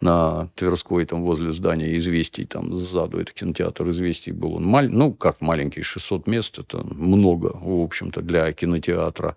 на 0.00 0.48
Тверской, 0.54 1.04
там, 1.04 1.22
возле 1.22 1.52
здания 1.52 1.96
«Известий», 1.98 2.46
там, 2.46 2.74
сзаду, 2.74 3.18
это 3.18 3.32
кинотеатр 3.32 3.90
«Известий» 3.90 4.32
был. 4.32 4.54
Он 4.54 4.64
маль... 4.64 4.88
Ну, 4.90 5.12
как 5.12 5.42
маленький, 5.42 5.82
600 5.82 6.26
мест, 6.26 6.58
это 6.58 6.78
много, 6.78 7.52
в 7.60 7.82
общем-то, 7.82 8.22
для 8.22 8.50
кинотеатра. 8.52 9.36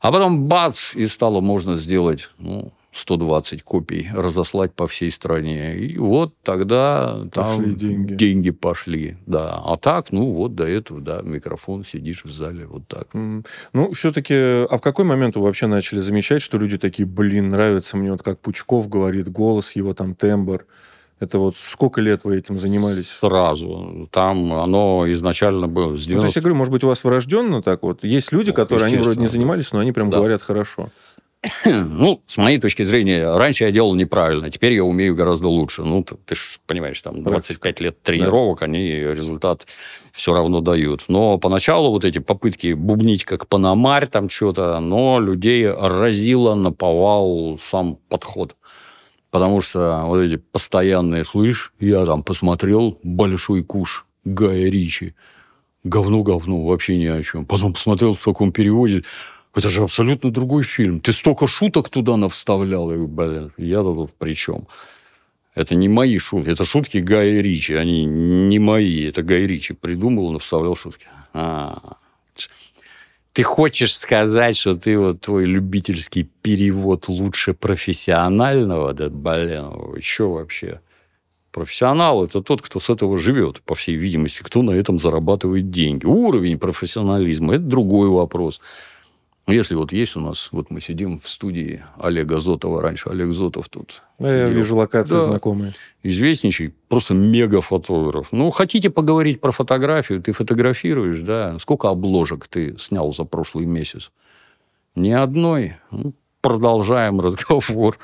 А 0.00 0.12
потом 0.12 0.44
бац, 0.44 0.94
и 0.94 1.06
стало 1.08 1.40
можно 1.40 1.76
сделать, 1.76 2.30
ну, 2.38 2.72
120 2.98 3.62
копий, 3.62 4.08
разослать 4.14 4.72
по 4.74 4.86
всей 4.86 5.10
стране. 5.10 5.76
И 5.76 5.98
вот 5.98 6.34
тогда 6.42 7.26
там 7.32 7.58
Пошли 7.58 7.74
деньги. 7.74 8.14
деньги 8.14 8.50
пошли, 8.50 9.16
да. 9.26 9.60
А 9.64 9.76
так, 9.76 10.12
ну, 10.12 10.30
вот 10.32 10.54
до 10.54 10.64
этого, 10.66 11.00
да, 11.00 11.20
микрофон, 11.22 11.84
сидишь 11.84 12.24
в 12.24 12.30
зале, 12.30 12.66
вот 12.66 12.86
так. 12.88 13.08
М, 13.14 13.44
Ну, 13.72 13.92
все-таки, 13.92 14.34
а 14.34 14.76
в 14.76 14.80
какой 14.80 15.04
момент 15.04 15.36
вы 15.36 15.42
вообще 15.42 15.66
начали 15.66 15.98
замечать, 16.00 16.42
что 16.42 16.58
люди 16.58 16.78
такие, 16.78 17.06
блин, 17.06 17.50
нравится 17.50 17.96
мне, 17.96 18.10
вот 18.12 18.22
как 18.22 18.40
Пучков 18.40 18.88
говорит, 18.88 19.28
голос 19.28 19.72
его, 19.76 19.94
там, 19.94 20.14
тембр. 20.14 20.64
Это 21.18 21.38
вот 21.38 21.56
сколько 21.56 22.02
лет 22.02 22.24
вы 22.24 22.36
этим 22.36 22.58
занимались? 22.58 23.08
Сразу. 23.08 24.06
Там 24.12 24.52
оно 24.52 25.10
изначально 25.12 25.66
было 25.66 25.96
с 25.96 26.06
Ну, 26.08 26.18
то 26.18 26.24
есть, 26.24 26.36
я 26.36 26.42
говорю, 26.42 26.56
может 26.56 26.72
быть, 26.72 26.84
у 26.84 26.88
вас 26.88 27.02
врожденно 27.04 27.62
так 27.62 27.82
вот? 27.82 28.04
Есть 28.04 28.32
люди, 28.32 28.50
Ну, 28.50 28.54
которые, 28.54 28.86
они 28.86 28.98
вроде 28.98 29.20
не 29.20 29.26
занимались, 29.28 29.72
но 29.72 29.78
они 29.78 29.92
прям 29.92 30.10
Да. 30.10 30.18
говорят 30.18 30.42
хорошо. 30.42 30.90
Ну, 31.64 32.22
с 32.26 32.36
моей 32.36 32.58
точки 32.58 32.82
зрения, 32.84 33.36
раньше 33.36 33.64
я 33.64 33.70
делал 33.70 33.94
неправильно, 33.94 34.50
теперь 34.50 34.72
я 34.72 34.84
умею 34.84 35.14
гораздо 35.14 35.48
лучше. 35.48 35.82
Ну, 35.82 36.02
ты, 36.02 36.16
ты 36.24 36.34
ж 36.34 36.58
понимаешь, 36.66 37.00
там 37.00 37.22
25 37.22 37.80
лет 37.80 38.02
тренировок, 38.02 38.62
они 38.62 38.88
результат 38.88 39.66
все 40.12 40.32
равно 40.32 40.60
дают. 40.60 41.04
Но 41.08 41.38
поначалу 41.38 41.90
вот 41.90 42.04
эти 42.04 42.18
попытки 42.18 42.72
бубнить 42.72 43.24
как 43.24 43.48
паномарь, 43.48 44.06
там 44.06 44.30
что-то, 44.30 44.78
но 44.80 45.20
людей 45.20 45.70
разило 45.70 46.54
на 46.54 46.72
повал 46.72 47.58
сам 47.62 47.98
подход. 48.08 48.56
Потому 49.30 49.60
что 49.60 50.04
вот 50.06 50.20
эти 50.20 50.36
постоянные, 50.36 51.24
слышь, 51.24 51.72
я 51.78 52.06
там 52.06 52.22
посмотрел 52.22 52.98
«Большой 53.02 53.62
куш» 53.62 54.06
Гая 54.24 54.70
Ричи. 54.70 55.14
Говно-говно, 55.84 56.64
вообще 56.64 56.96
ни 56.96 57.06
о 57.06 57.22
чем. 57.22 57.44
Потом 57.44 57.74
посмотрел 57.74 58.14
в 58.14 58.24
таком 58.24 58.50
переводе, 58.50 59.04
это 59.56 59.70
же 59.70 59.82
абсолютно 59.82 60.30
другой 60.30 60.64
фильм. 60.64 61.00
Ты 61.00 61.12
столько 61.12 61.46
шуток 61.46 61.88
туда 61.88 62.16
навставлял. 62.16 62.92
И, 62.92 62.98
блин, 62.98 63.52
я 63.56 63.82
тут 63.82 64.12
при 64.12 64.34
чем? 64.34 64.68
Это 65.54 65.74
не 65.74 65.88
мои 65.88 66.18
шутки. 66.18 66.50
Это 66.50 66.64
шутки 66.64 66.98
Гая 66.98 67.40
Ричи. 67.40 67.72
Они 67.72 68.04
не 68.04 68.58
мои. 68.58 69.04
Это 69.04 69.22
Гай 69.22 69.46
Ричи 69.46 69.72
придумал, 69.72 70.30
навставлял 70.30 70.76
шутки. 70.76 71.06
А, 71.32 71.96
ты 73.32 73.42
хочешь 73.42 73.96
сказать, 73.96 74.58
что 74.58 74.74
ты 74.74 74.98
вот 74.98 75.22
твой 75.22 75.46
любительский 75.46 76.24
перевод 76.42 77.08
лучше 77.08 77.54
профессионального? 77.54 78.92
Да, 78.92 79.08
блин, 79.08 80.00
что 80.02 80.32
вообще? 80.32 80.80
Профессионал– 81.50 82.22
это 82.26 82.42
тот, 82.42 82.60
кто 82.60 82.78
с 82.78 82.90
этого 82.90 83.18
живет, 83.18 83.62
по 83.62 83.74
всей 83.74 83.96
видимости, 83.96 84.42
кто 84.42 84.60
на 84.60 84.72
этом 84.72 85.00
зарабатывает 85.00 85.70
деньги. 85.70 86.04
Уровень 86.04 86.58
профессионализма– 86.58 87.54
это 87.56 87.64
другой 87.64 88.10
вопрос. 88.10 88.60
Если 89.46 89.76
вот 89.76 89.92
есть 89.92 90.16
у 90.16 90.20
нас, 90.20 90.48
вот 90.50 90.70
мы 90.70 90.80
сидим 90.80 91.20
в 91.20 91.28
студии 91.28 91.84
Олега 92.00 92.40
Зотова, 92.40 92.82
раньше 92.82 93.10
Олег 93.10 93.32
Зотов 93.32 93.68
тут. 93.68 94.02
Да, 94.18 94.36
я 94.36 94.48
вижу 94.48 94.74
локации 94.74 95.14
Да. 95.14 95.20
знакомые. 95.20 95.72
Известнейший, 96.02 96.74
просто 96.88 97.14
мега-фотограф. 97.14 98.28
Ну, 98.32 98.50
хотите 98.50 98.90
поговорить 98.90 99.40
про 99.40 99.52
фотографию? 99.52 100.20
Ты 100.20 100.32
фотографируешь, 100.32 101.20
да? 101.20 101.56
Сколько 101.60 101.90
обложек 101.90 102.48
ты 102.48 102.76
снял 102.76 103.12
за 103.12 103.22
прошлый 103.22 103.66
месяц? 103.66 104.10
Ни 104.96 105.10
одной. 105.12 105.76
Ну, 105.92 106.12
продолжаем 106.40 107.20
разговор. 107.20 107.98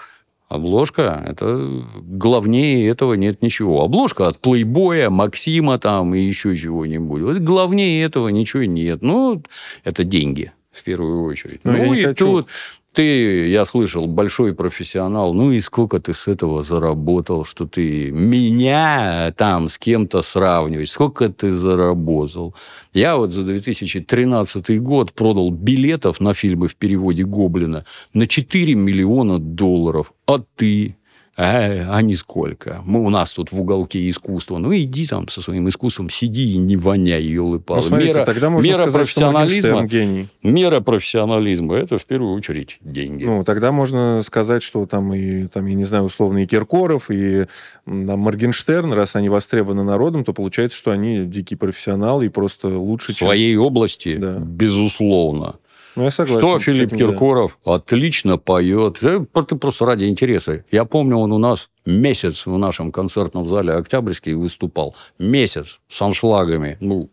Обложка, 0.48 1.24
это 1.26 1.82
главнее 2.02 2.86
этого 2.86 3.14
нет 3.14 3.42
ничего. 3.42 3.82
Обложка 3.82 4.28
от 4.28 4.38
плейбоя, 4.38 5.10
Максима 5.10 5.78
там 5.80 6.14
и 6.14 6.20
еще 6.20 6.56
чего-нибудь. 6.56 7.22
Вот 7.22 7.38
главнее 7.38 8.04
этого 8.04 8.28
ничего 8.28 8.62
нет. 8.64 9.02
Ну, 9.02 9.42
это 9.82 10.04
деньги 10.04 10.52
в 10.72 10.82
первую 10.82 11.24
очередь. 11.24 11.60
Ну, 11.64 11.76
я 11.76 11.84
ну 11.84 11.94
не 11.94 12.00
и 12.00 12.04
хочу- 12.04 12.26
тут 12.26 12.48
ты, 12.92 13.48
я 13.48 13.64
слышал, 13.64 14.06
большой 14.06 14.54
профессионал. 14.54 15.32
Ну 15.32 15.50
и 15.50 15.60
сколько 15.60 15.98
ты 15.98 16.12
с 16.12 16.28
этого 16.28 16.62
заработал, 16.62 17.44
что 17.44 17.66
ты 17.66 18.10
меня 18.10 19.32
там 19.36 19.68
с 19.68 19.78
кем-то 19.78 20.20
сравниваешь? 20.20 20.90
Сколько 20.90 21.28
ты 21.30 21.52
заработал? 21.54 22.54
Я 22.92 23.16
вот 23.16 23.32
за 23.32 23.44
2013 23.44 24.78
год 24.80 25.12
продал 25.14 25.50
билетов 25.50 26.20
на 26.20 26.34
фильмы 26.34 26.68
в 26.68 26.76
переводе 26.76 27.24
Гоблина 27.24 27.84
на 28.12 28.26
4 28.26 28.74
миллиона 28.74 29.38
долларов. 29.38 30.12
А 30.26 30.42
ты? 30.56 30.96
А, 31.34 31.96
а 31.96 32.02
нисколько. 32.02 32.82
Мы, 32.84 33.00
у 33.00 33.08
нас 33.08 33.32
тут 33.32 33.52
в 33.52 33.60
уголке 33.60 34.06
искусства. 34.10 34.58
Ну, 34.58 34.74
иди 34.74 35.06
там 35.06 35.28
со 35.28 35.40
своим 35.40 35.66
искусством, 35.68 36.10
сиди 36.10 36.52
и 36.52 36.58
не 36.58 36.76
воняй, 36.76 37.22
елы-палы. 37.22 37.80
Ну, 37.80 37.86
смотрите, 37.86 38.12
мера 38.12 38.24
тогда 38.24 38.50
можно 38.50 38.66
мера 38.66 38.74
сказать, 38.74 38.90
что 38.90 38.98
профессионализма 38.98 39.70
Моргенштерн 39.70 39.86
гений. 39.86 40.28
Мера 40.42 40.80
профессионализма– 40.80 41.74
это 41.76 41.96
в 41.96 42.04
первую 42.04 42.34
очередь 42.34 42.78
деньги. 42.82 43.24
Ну, 43.24 43.44
тогда 43.44 43.72
можно 43.72 44.20
сказать, 44.22 44.62
что 44.62 44.84
там 44.84 45.14
и, 45.14 45.46
там, 45.46 45.64
я 45.66 45.74
не 45.74 45.84
знаю, 45.84 46.04
условно, 46.04 46.42
и 46.42 46.46
Киркоров, 46.46 47.10
и 47.10 47.46
там, 47.86 48.18
Моргенштерн, 48.20 48.92
раз 48.92 49.16
они 49.16 49.30
востребованы 49.30 49.84
народом, 49.84 50.24
то 50.24 50.34
получается, 50.34 50.76
что 50.76 50.90
они 50.90 51.24
дикие 51.24 51.56
профессионалы 51.56 52.26
и 52.26 52.28
просто 52.28 52.68
лучше, 52.68 53.14
в 53.14 53.16
своей 53.16 53.56
области, 53.56 54.16
Да. 54.16 54.38
безусловно. 54.38 55.56
Ну, 55.96 56.04
я 56.04 56.10
согласен. 56.10 56.40
Что 56.40 56.58
Филипп 56.58 56.92
этим, 56.92 56.98
да. 56.98 57.12
Киркоров 57.12 57.58
отлично 57.64 58.38
поет. 58.38 59.02
Э, 59.02 59.24
Ты 59.46 59.56
просто 59.56 59.84
ради 59.84 60.04
интереса. 60.04 60.64
Я 60.70 60.84
помню, 60.84 61.16
он 61.16 61.32
у 61.32 61.38
нас 61.38 61.70
месяц 61.84 62.46
в 62.46 62.56
нашем 62.56 62.92
концертном 62.92 63.48
зале 63.48 63.72
Октябрьский 63.72 64.34
выступал. 64.34 64.96
Месяц 65.18 65.80
с 65.88 66.00
аншлагами. 66.00 66.78
Ну, 66.80 67.10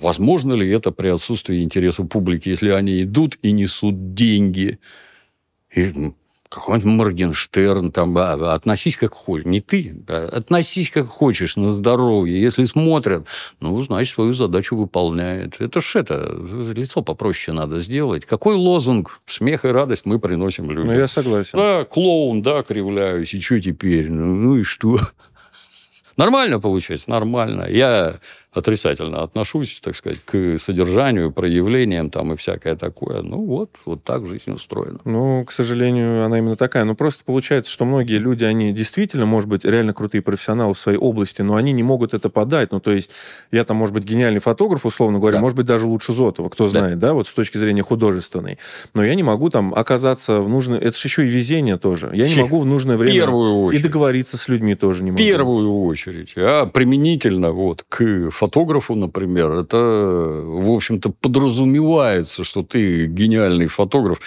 возможно 0.00 0.54
ли 0.54 0.70
это 0.70 0.92
при 0.92 1.08
отсутствии 1.08 1.62
интереса 1.62 2.04
публики, 2.04 2.48
если 2.48 2.70
они 2.70 3.02
идут 3.02 3.38
и 3.42 3.52
несут 3.52 4.14
деньги? 4.14 4.78
И 5.74 6.12
какой-нибудь 6.54 6.92
Моргенштерн, 6.92 7.92
там, 7.92 8.16
а, 8.18 8.54
относись 8.54 8.96
как 8.96 9.12
хочешь. 9.14 9.46
Не 9.46 9.60
ты, 9.60 9.96
а 10.08 10.28
относись 10.32 10.90
как 10.90 11.06
хочешь, 11.06 11.56
на 11.56 11.72
здоровье. 11.72 12.40
Если 12.40 12.64
смотрят, 12.64 13.26
ну, 13.60 13.80
значит, 13.82 14.14
свою 14.14 14.32
задачу 14.32 14.76
выполняет. 14.76 15.60
Это 15.60 15.80
ж 15.80 15.96
это, 15.96 16.36
лицо 16.74 17.02
попроще 17.02 17.56
надо 17.56 17.80
сделать. 17.80 18.26
Какой 18.26 18.54
лозунг? 18.54 19.20
Смех 19.26 19.64
и 19.64 19.68
радость 19.68 20.04
мы 20.04 20.18
приносим 20.18 20.70
людям. 20.70 20.86
Ну, 20.86 20.92
я 20.92 21.08
согласен. 21.08 21.58
Да, 21.58 21.84
клоун, 21.84 22.42
да, 22.42 22.62
кривляюсь, 22.62 23.34
и 23.34 23.40
что 23.40 23.60
теперь? 23.60 24.10
Ну, 24.10 24.34
ну 24.34 24.56
и 24.56 24.62
что? 24.62 24.98
Нормально 26.16 26.60
получается, 26.60 27.08
нормально. 27.10 27.66
Я 27.70 28.20
отрицательно 28.52 29.22
отношусь, 29.22 29.80
так 29.82 29.96
сказать, 29.96 30.18
к 30.24 30.58
содержанию, 30.58 31.32
проявлениям 31.32 32.10
там 32.10 32.32
и 32.32 32.36
всякое 32.36 32.76
такое. 32.76 33.22
Ну 33.22 33.38
вот, 33.44 33.70
вот 33.86 34.04
так 34.04 34.26
жизнь 34.26 34.50
устроена. 34.50 35.00
Ну, 35.04 35.44
к 35.44 35.52
сожалению, 35.52 36.24
она 36.24 36.38
именно 36.38 36.56
такая. 36.56 36.84
Ну, 36.84 36.94
просто 36.94 37.24
получается, 37.24 37.70
что 37.70 37.84
многие 37.84 38.18
люди, 38.18 38.44
они 38.44 38.72
действительно, 38.72 39.24
может 39.26 39.48
быть, 39.48 39.64
реально 39.64 39.94
крутые 39.94 40.20
профессионалы 40.22 40.74
в 40.74 40.78
своей 40.78 40.98
области, 40.98 41.40
но 41.42 41.56
они 41.56 41.72
не 41.72 41.82
могут 41.82 42.12
это 42.14 42.28
подать. 42.28 42.72
Ну, 42.72 42.80
то 42.80 42.92
есть, 42.92 43.10
я 43.50 43.64
там, 43.64 43.78
может 43.78 43.94
быть, 43.94 44.04
гениальный 44.04 44.40
фотограф, 44.40 44.84
условно 44.84 45.18
говоря, 45.18 45.34
Да. 45.38 45.40
может 45.40 45.56
быть, 45.56 45.66
даже 45.66 45.86
лучше 45.86 46.12
Зотова, 46.12 46.48
кто 46.50 46.68
знает, 46.68 46.98
да, 46.98 47.14
вот 47.14 47.26
с 47.28 47.32
точки 47.32 47.56
зрения 47.56 47.82
художественной. 47.82 48.58
Но 48.92 49.02
я 49.02 49.14
не 49.14 49.22
могу 49.22 49.48
там 49.48 49.74
оказаться 49.74 50.40
в 50.40 50.48
нужное... 50.48 50.78
Это 50.78 50.96
же 50.96 51.08
еще 51.08 51.26
и 51.26 51.28
везение 51.30 51.78
тоже. 51.78 52.10
Я 52.12 52.28
не 52.28 52.36
могу 52.36 52.58
в 52.58 52.66
нужное 52.66 52.96
время... 52.98 53.14
первую 53.14 53.52
И 53.52 53.56
очередь. 53.68 53.82
договориться 53.82 54.36
с 54.36 54.48
людьми 54.48 54.74
тоже 54.74 55.02
не 55.04 55.10
В 55.10 55.14
могу. 55.14 55.24
первую 55.24 55.84
очередь, 55.84 56.34
а 56.36 56.66
применительно 56.66 57.52
вот 57.52 57.84
к 57.88 58.30
фотографу, 58.42 58.96
например, 58.96 59.52
это, 59.52 59.76
в 59.76 60.70
общем-то, 60.72 61.12
подразумевается, 61.20 62.42
что 62.42 62.62
ты 62.62 63.06
гениальный 63.06 63.68
фотограф. 63.68 64.20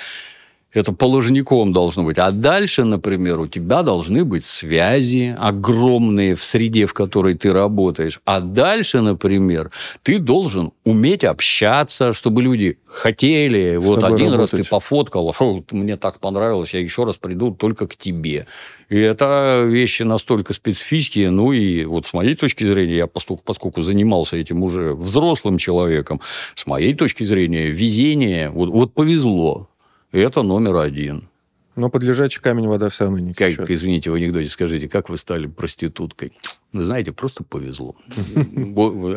Это 0.75 0.91
положником 0.91 1.71
должно 1.71 2.03
быть. 2.03 2.17
А 2.19 2.31
дальше, 2.31 2.83
например, 2.83 3.39
у 3.39 3.47
тебя 3.47 3.81
должны 3.81 4.25
быть 4.25 4.43
связи 4.43 5.33
огромные 5.39 6.35
в 6.35 6.43
среде, 6.43 6.85
в 6.85 6.93
которой 6.93 7.33
ты 7.35 7.53
работаешь. 7.53 8.19
А 8.25 8.41
дальше, 8.41 8.99
например, 8.99 9.71
ты 10.03 10.19
должен 10.19 10.73
уметь 10.83 11.23
общаться, 11.23 12.11
чтобы 12.11 12.43
люди 12.43 12.77
хотели. 12.85 13.77
С 13.79 13.85
вот 13.85 14.03
один 14.03 14.33
раз 14.33 14.51
работать. 14.51 14.65
ты 14.65 14.69
пофоткал, 14.69 15.31
«Фу, 15.31 15.63
мне 15.71 15.95
так 15.95 16.19
понравилось, 16.19 16.73
я 16.73 16.81
еще 16.81 17.05
раз 17.05 17.15
приду 17.15 17.51
только 17.51 17.87
к 17.87 17.95
тебе. 17.95 18.45
И 18.89 18.99
это 18.99 19.63
вещи 19.65 20.03
настолько 20.03 20.51
специфические. 20.51 21.29
Ну 21.29 21.53
и 21.53 21.85
вот 21.85 22.05
с 22.05 22.11
моей 22.11 22.35
точки 22.35 22.65
зрения, 22.65 22.97
я 22.97 23.07
поскольку, 23.07 23.43
поскольку 23.45 23.81
занимался 23.81 24.35
этим 24.35 24.61
уже 24.61 24.93
взрослым 24.93 25.57
человеком, 25.57 26.19
с 26.53 26.65
моей 26.65 26.93
точки 26.93 27.23
зрения, 27.23 27.67
везение, 27.67 28.49
вот, 28.49 28.67
вот 28.67 28.93
повезло. 28.93 29.69
Это 30.15 30.43
номер 30.43 30.77
один. 30.77 31.27
Но 31.75 31.89
под 31.89 32.03
лежачий 32.03 32.39
камень 32.39 32.67
вода 32.67 32.87
все 32.87 33.03
равно 33.03 33.19
не 33.19 33.33
Как, 33.33 33.51
течет. 33.51 33.69
извините, 33.69 34.09
в 34.09 34.13
анекдоте 34.13 34.47
скажите, 34.47 34.87
как 34.87 35.09
вы 35.09 35.17
стали 35.17 35.45
проституткой? 35.47 36.31
Вы 36.71 36.83
знаете, 36.83 37.11
просто 37.11 37.43
повезло. 37.43 37.97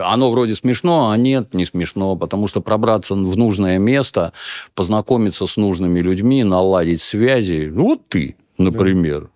Оно 0.05 0.31
вроде 0.33 0.57
смешно, 0.57 1.11
а 1.11 1.17
нет, 1.17 1.55
не 1.55 1.65
смешно, 1.67 2.17
потому 2.17 2.49
что 2.49 2.61
пробраться 2.61 3.15
в 3.15 3.37
нужное 3.37 3.79
место, 3.79 4.33
познакомиться 4.75 5.47
с 5.47 5.57
нужными 5.57 6.01
людьми, 6.01 6.43
наладить 6.43 7.01
связи. 7.01 7.71
Ну, 7.73 7.85
вот 7.85 8.09
ты, 8.09 8.35
например. 8.59 9.31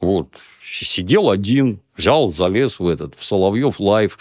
Вот. 0.00 0.30
Сидел 0.68 1.30
один, 1.30 1.78
взял, 1.96 2.32
залез 2.32 2.80
в 2.80 2.88
этот, 2.88 3.14
в 3.14 3.24
Соловьев 3.24 3.78
Live. 3.78 4.18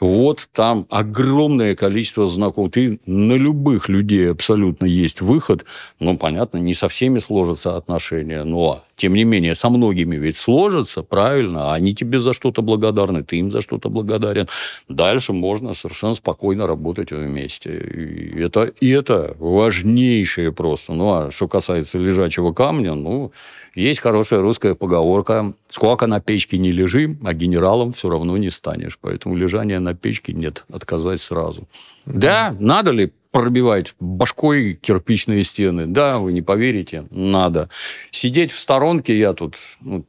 Вот 0.00 0.48
там 0.52 0.86
огромное 0.90 1.76
количество 1.76 2.26
знакомых. 2.26 2.72
Ты 2.72 3.00
на 3.06 3.34
любых 3.34 3.88
людей 3.88 4.30
абсолютно 4.30 4.86
есть 4.86 5.20
выход. 5.20 5.64
Ну, 6.00 6.18
понятно, 6.18 6.58
не 6.58 6.74
со 6.74 6.88
всеми 6.88 7.20
сложатся 7.20 7.76
отношения, 7.76 8.42
но 8.44 8.84
тем 8.96 9.14
не 9.14 9.24
менее, 9.24 9.54
со 9.54 9.70
многими 9.70 10.16
ведь 10.16 10.36
сложатся, 10.36 11.02
правильно, 11.02 11.74
они 11.74 11.94
тебе 11.94 12.20
за 12.20 12.32
что-то 12.32 12.62
благодарны, 12.62 13.24
ты 13.24 13.36
им 13.36 13.50
за 13.50 13.60
что-то 13.60 13.88
благодарен. 13.88 14.48
Дальше 14.88 15.32
можно 15.32 15.74
совершенно 15.74 16.14
спокойно 16.14 16.66
работать 16.66 17.10
вместе. 17.10 17.76
И 17.78 18.40
это, 18.40 18.64
и 18.64 18.90
это 18.90 19.34
важнейшее 19.38 20.52
просто. 20.52 20.92
Ну, 20.94 21.12
а 21.12 21.30
что 21.30 21.48
касается 21.48 21.98
лежачего 21.98 22.52
камня, 22.52 22.94
ну, 22.94 23.32
есть 23.74 24.00
хорошая 24.00 24.40
русская 24.40 24.74
поговорка 24.74 25.54
«Сколько 25.68 26.06
на 26.06 26.20
печке 26.20 26.58
не 26.58 26.70
лежи, 26.70 27.16
а 27.24 27.34
генералом 27.34 27.90
все 27.90 28.08
равно 28.08 28.36
не 28.36 28.50
станешь». 28.50 28.98
Поэтому 29.00 29.34
лежания 29.34 29.80
на 29.80 29.94
печке 29.94 30.32
нет, 30.32 30.64
отказать 30.72 31.20
сразу. 31.20 31.66
Да, 32.06 32.54
надо 32.60 32.92
ли 32.92 33.12
пробивать 33.34 33.96
башкой 33.98 34.74
кирпичные 34.74 35.42
стены. 35.42 35.86
Да, 35.86 36.20
вы 36.20 36.32
не 36.32 36.40
поверите, 36.40 37.04
надо. 37.10 37.68
Сидеть 38.12 38.52
в 38.52 38.58
сторонке 38.60 39.18
я 39.18 39.32
тут, 39.32 39.56
ну, 39.80 40.06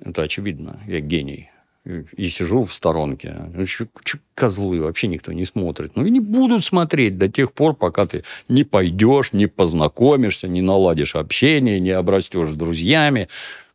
это 0.00 0.22
очевидно, 0.22 0.80
я 0.86 1.00
гений. 1.00 1.50
И 1.84 2.28
сижу 2.28 2.62
в 2.62 2.72
сторонке. 2.72 3.34
Ну, 3.52 3.64
козлы, 4.36 4.80
вообще 4.80 5.08
никто 5.08 5.32
не 5.32 5.44
смотрит. 5.44 5.96
Ну, 5.96 6.06
и 6.06 6.10
не 6.10 6.20
будут 6.20 6.64
смотреть 6.64 7.18
до 7.18 7.28
тех 7.28 7.52
пор, 7.52 7.74
пока 7.74 8.06
ты 8.06 8.22
не 8.48 8.62
пойдешь, 8.62 9.32
не 9.32 9.48
познакомишься, 9.48 10.46
не 10.46 10.62
наладишь 10.62 11.16
общение, 11.16 11.80
не 11.80 11.90
обрастешь 11.90 12.50
друзьями. 12.50 13.26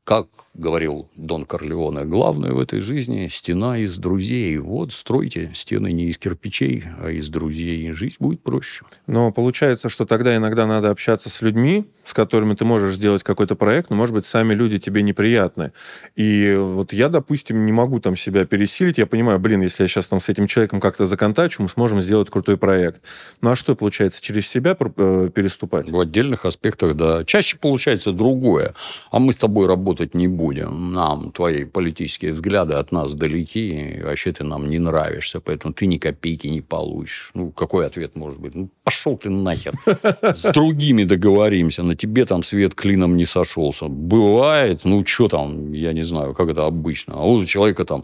Как 0.05 0.27
говорил 0.57 1.09
Дон 1.15 1.45
Корлеоне, 1.45 2.05
главное 2.05 2.51
в 2.51 2.59
этой 2.59 2.79
жизни– 2.79 3.27
стена 3.29 3.77
из 3.77 3.97
друзей. 3.97 4.57
Вот 4.57 4.91
стройте 4.91 5.51
стены 5.53 5.91
не 5.91 6.05
из 6.05 6.17
кирпичей, 6.17 6.83
а 6.99 7.09
из 7.09 7.29
друзей. 7.29 7.87
и 7.87 7.91
Жизнь 7.91 8.17
будет 8.19 8.41
проще. 8.41 8.83
Но 9.05 9.31
получается, 9.31 9.89
что 9.89 10.05
тогда 10.05 10.35
иногда 10.35 10.65
надо 10.65 10.89
общаться 10.89 11.29
с 11.29 11.41
людьми, 11.41 11.85
с 12.03 12.13
которыми 12.13 12.55
ты 12.55 12.65
можешь 12.65 12.95
сделать 12.95 13.23
какой-то 13.23 13.55
проект, 13.55 13.89
но, 13.89 13.95
может 13.95 14.15
быть, 14.15 14.25
сами 14.25 14.53
люди 14.53 14.79
тебе 14.79 15.03
неприятны. 15.03 15.73
И 16.15 16.55
вот 16.57 16.91
я, 16.93 17.09
допустим, 17.09 17.65
не 17.65 17.71
могу 17.71 17.99
там 17.99 18.15
себя 18.15 18.45
пересилить. 18.45 18.97
Я 18.97 19.05
понимаю, 19.05 19.39
блин, 19.39 19.61
если 19.61 19.83
я 19.83 19.87
сейчас 19.87 20.07
там 20.07 20.19
с 20.19 20.29
этим 20.29 20.47
человеком 20.47 20.79
как-то 20.79 21.05
законтачу, 21.05 21.61
мы 21.61 21.69
сможем 21.69 22.01
сделать 22.01 22.29
крутой 22.29 22.57
проект. 22.57 23.01
Ну 23.41 23.51
а 23.51 23.55
что, 23.55 23.75
получается, 23.75 24.21
через 24.21 24.47
себя 24.47 24.75
э, 24.79 25.29
переступать? 25.33 25.91
В 25.91 25.99
отдельных 25.99 26.45
аспектах, 26.45 26.95
да. 26.95 27.23
Чаще 27.25 27.57
получается 27.57 28.11
другое. 28.11 28.73
А 29.11 29.19
мы 29.19 29.31
с 29.31 29.37
тобой 29.37 29.67
работать 29.67 30.15
не 30.15 30.27
будем. 30.27 30.46
Нам 30.53 31.31
твои 31.31 31.65
политические 31.65 32.33
взгляды 32.33 32.73
от 32.75 32.91
нас 32.91 33.13
далеки. 33.13 33.69
И 33.69 34.01
вообще 34.03 34.31
ты 34.31 34.43
нам 34.43 34.69
не 34.69 34.79
нравишься. 34.79 35.39
Поэтому 35.39 35.73
ты 35.73 35.87
ни 35.87 35.97
копейки 35.97 36.47
не 36.47 36.61
получишь. 36.61 37.31
Ну, 37.33 37.51
какой 37.51 37.85
ответ 37.85 38.15
может 38.15 38.39
быть? 38.39 38.55
Ну, 38.55 38.69
пошел 38.83 39.17
ты 39.17 39.29
нахер. 39.29 39.73
С 40.21 40.51
другими 40.53 41.03
договоримся. 41.03 41.83
На 41.83 41.95
тебе 41.95 42.25
там 42.25 42.43
свет 42.43 42.75
клином 42.75 43.17
не 43.17 43.25
сошелся. 43.25 43.87
Бывает. 43.87 44.81
Ну, 44.83 45.05
что 45.05 45.27
там, 45.27 45.73
я 45.73 45.93
не 45.93 46.03
знаю, 46.03 46.33
как 46.33 46.49
это 46.49 46.65
обычно. 46.65 47.15
А 47.15 47.21
вот 47.21 47.41
у 47.41 47.45
человека 47.45 47.85
там 47.85 48.03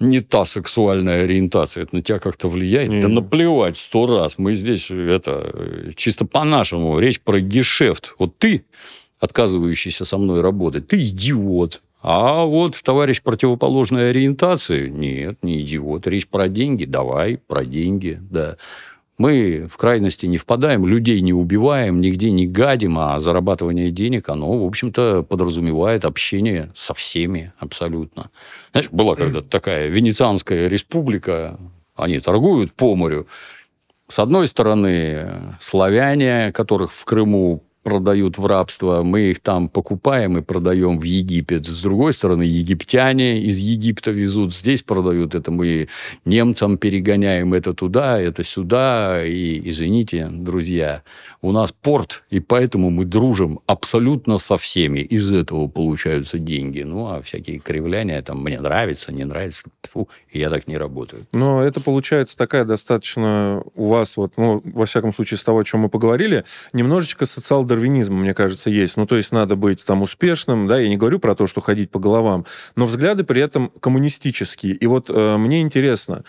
не 0.00 0.20
та 0.20 0.44
сексуальная 0.44 1.24
ориентация, 1.24 1.84
это 1.84 1.96
на 1.96 2.02
тебя 2.02 2.18
как-то 2.18 2.48
влияет? 2.48 2.88
Не. 2.88 3.00
Да 3.00 3.08
наплевать 3.08 3.76
сто 3.76 4.06
раз. 4.06 4.38
Мы 4.38 4.54
здесь 4.54 4.90
это 4.90 5.92
чисто 5.96 6.24
по-нашему. 6.24 6.98
Речь 6.98 7.20
про 7.20 7.40
гешефт. 7.40 8.14
Вот 8.18 8.36
ты, 8.38 8.64
отказывающийся 9.24 10.04
со 10.04 10.18
мной 10.18 10.40
работать, 10.40 10.86
ты 10.86 11.02
идиот. 11.02 11.82
А 12.02 12.44
вот 12.44 12.80
товарищ 12.82 13.22
противоположной 13.22 14.10
ориентации, 14.10 14.88
нет, 14.88 15.38
не 15.42 15.62
идиот. 15.62 16.06
Речь 16.06 16.28
про 16.28 16.48
деньги, 16.48 16.84
давай, 16.84 17.38
про 17.38 17.64
деньги, 17.64 18.18
да. 18.30 18.56
Мы 19.16 19.68
в 19.70 19.76
крайности 19.76 20.26
не 20.26 20.38
впадаем, 20.38 20.86
людей 20.86 21.20
не 21.20 21.32
убиваем, 21.32 22.00
нигде 22.00 22.30
не 22.30 22.46
гадим, 22.46 22.98
а 22.98 23.20
зарабатывание 23.20 23.90
денег, 23.90 24.28
оно, 24.28 24.58
в 24.58 24.66
общем-то, 24.66 25.22
подразумевает 25.22 26.04
общение 26.04 26.72
со 26.74 26.94
всеми 26.94 27.52
абсолютно. 27.58 28.30
Знаешь, 28.72 28.90
была 28.90 29.14
когда-то 29.14 29.48
такая 29.48 29.88
Венецианская 29.88 30.66
республика, 30.66 31.58
они 31.96 32.18
торгуют 32.18 32.72
по 32.72 32.94
морю. 32.96 33.28
С 34.08 34.18
одной 34.18 34.48
стороны, 34.48 35.56
славяне, 35.60 36.52
которых 36.52 36.92
в 36.92 37.04
Крыму 37.04 37.62
продают 37.84 38.38
в 38.38 38.46
рабство, 38.46 39.02
мы 39.04 39.30
их 39.30 39.40
там 39.40 39.68
покупаем 39.68 40.38
и 40.38 40.42
продаем 40.42 40.98
в 40.98 41.04
Египет. 41.04 41.66
С 41.66 41.82
другой 41.82 42.14
стороны, 42.14 42.42
египтяне 42.42 43.42
из 43.42 43.58
Египта 43.58 44.10
везут, 44.10 44.54
здесь 44.54 44.82
продают. 44.82 45.34
Это 45.34 45.52
мы 45.52 45.88
немцам 46.24 46.78
перегоняем 46.78 47.54
это 47.54 47.74
туда, 47.74 48.18
это 48.18 48.42
сюда. 48.42 49.24
И, 49.24 49.60
извините, 49.68 50.28
друзья, 50.30 51.02
у 51.44 51.52
нас 51.52 51.72
порт, 51.72 52.24
и 52.30 52.40
поэтому 52.40 52.88
мы 52.88 53.04
дружим 53.04 53.60
абсолютно 53.66 54.38
со 54.38 54.56
всеми. 54.56 55.00
Из 55.00 55.30
этого 55.30 55.68
получаются 55.68 56.38
деньги. 56.38 56.80
Ну, 56.80 57.06
а 57.08 57.20
всякие 57.20 57.58
кривляния, 57.58 58.22
там, 58.22 58.42
мне 58.42 58.58
нравится, 58.58 59.12
не 59.12 59.24
нравится, 59.24 59.64
фу, 59.92 60.08
я 60.32 60.48
так 60.48 60.66
не 60.66 60.78
работаю. 60.78 61.26
Но 61.32 61.62
это 61.62 61.82
получается 61.82 62.38
такая 62.38 62.64
достаточно 62.64 63.62
у 63.74 63.88
вас, 63.88 64.16
вот, 64.16 64.32
ну, 64.38 64.62
во 64.64 64.86
всяком 64.86 65.12
случае, 65.12 65.36
с 65.36 65.42
того, 65.42 65.58
о 65.58 65.64
чем 65.64 65.80
мы 65.80 65.90
поговорили, 65.90 66.44
немножечко 66.72 67.26
социал-дарвинизма, 67.26 68.16
мне 68.16 68.32
кажется, 68.32 68.70
есть. 68.70 68.96
Ну, 68.96 69.06
то 69.06 69.16
есть 69.16 69.30
надо 69.30 69.54
быть 69.54 69.84
там 69.84 70.00
успешным, 70.00 70.66
да, 70.66 70.78
я 70.78 70.88
не 70.88 70.96
говорю 70.96 71.18
про 71.18 71.34
то, 71.34 71.46
что 71.46 71.60
ходить 71.60 71.90
по 71.90 71.98
головам, 71.98 72.46
но 72.74 72.86
взгляды 72.86 73.22
при 73.22 73.42
этом 73.42 73.70
коммунистические. 73.80 74.72
И 74.72 74.86
вот 74.86 75.10
э, 75.10 75.36
мне 75.36 75.60
интересно, 75.60 76.24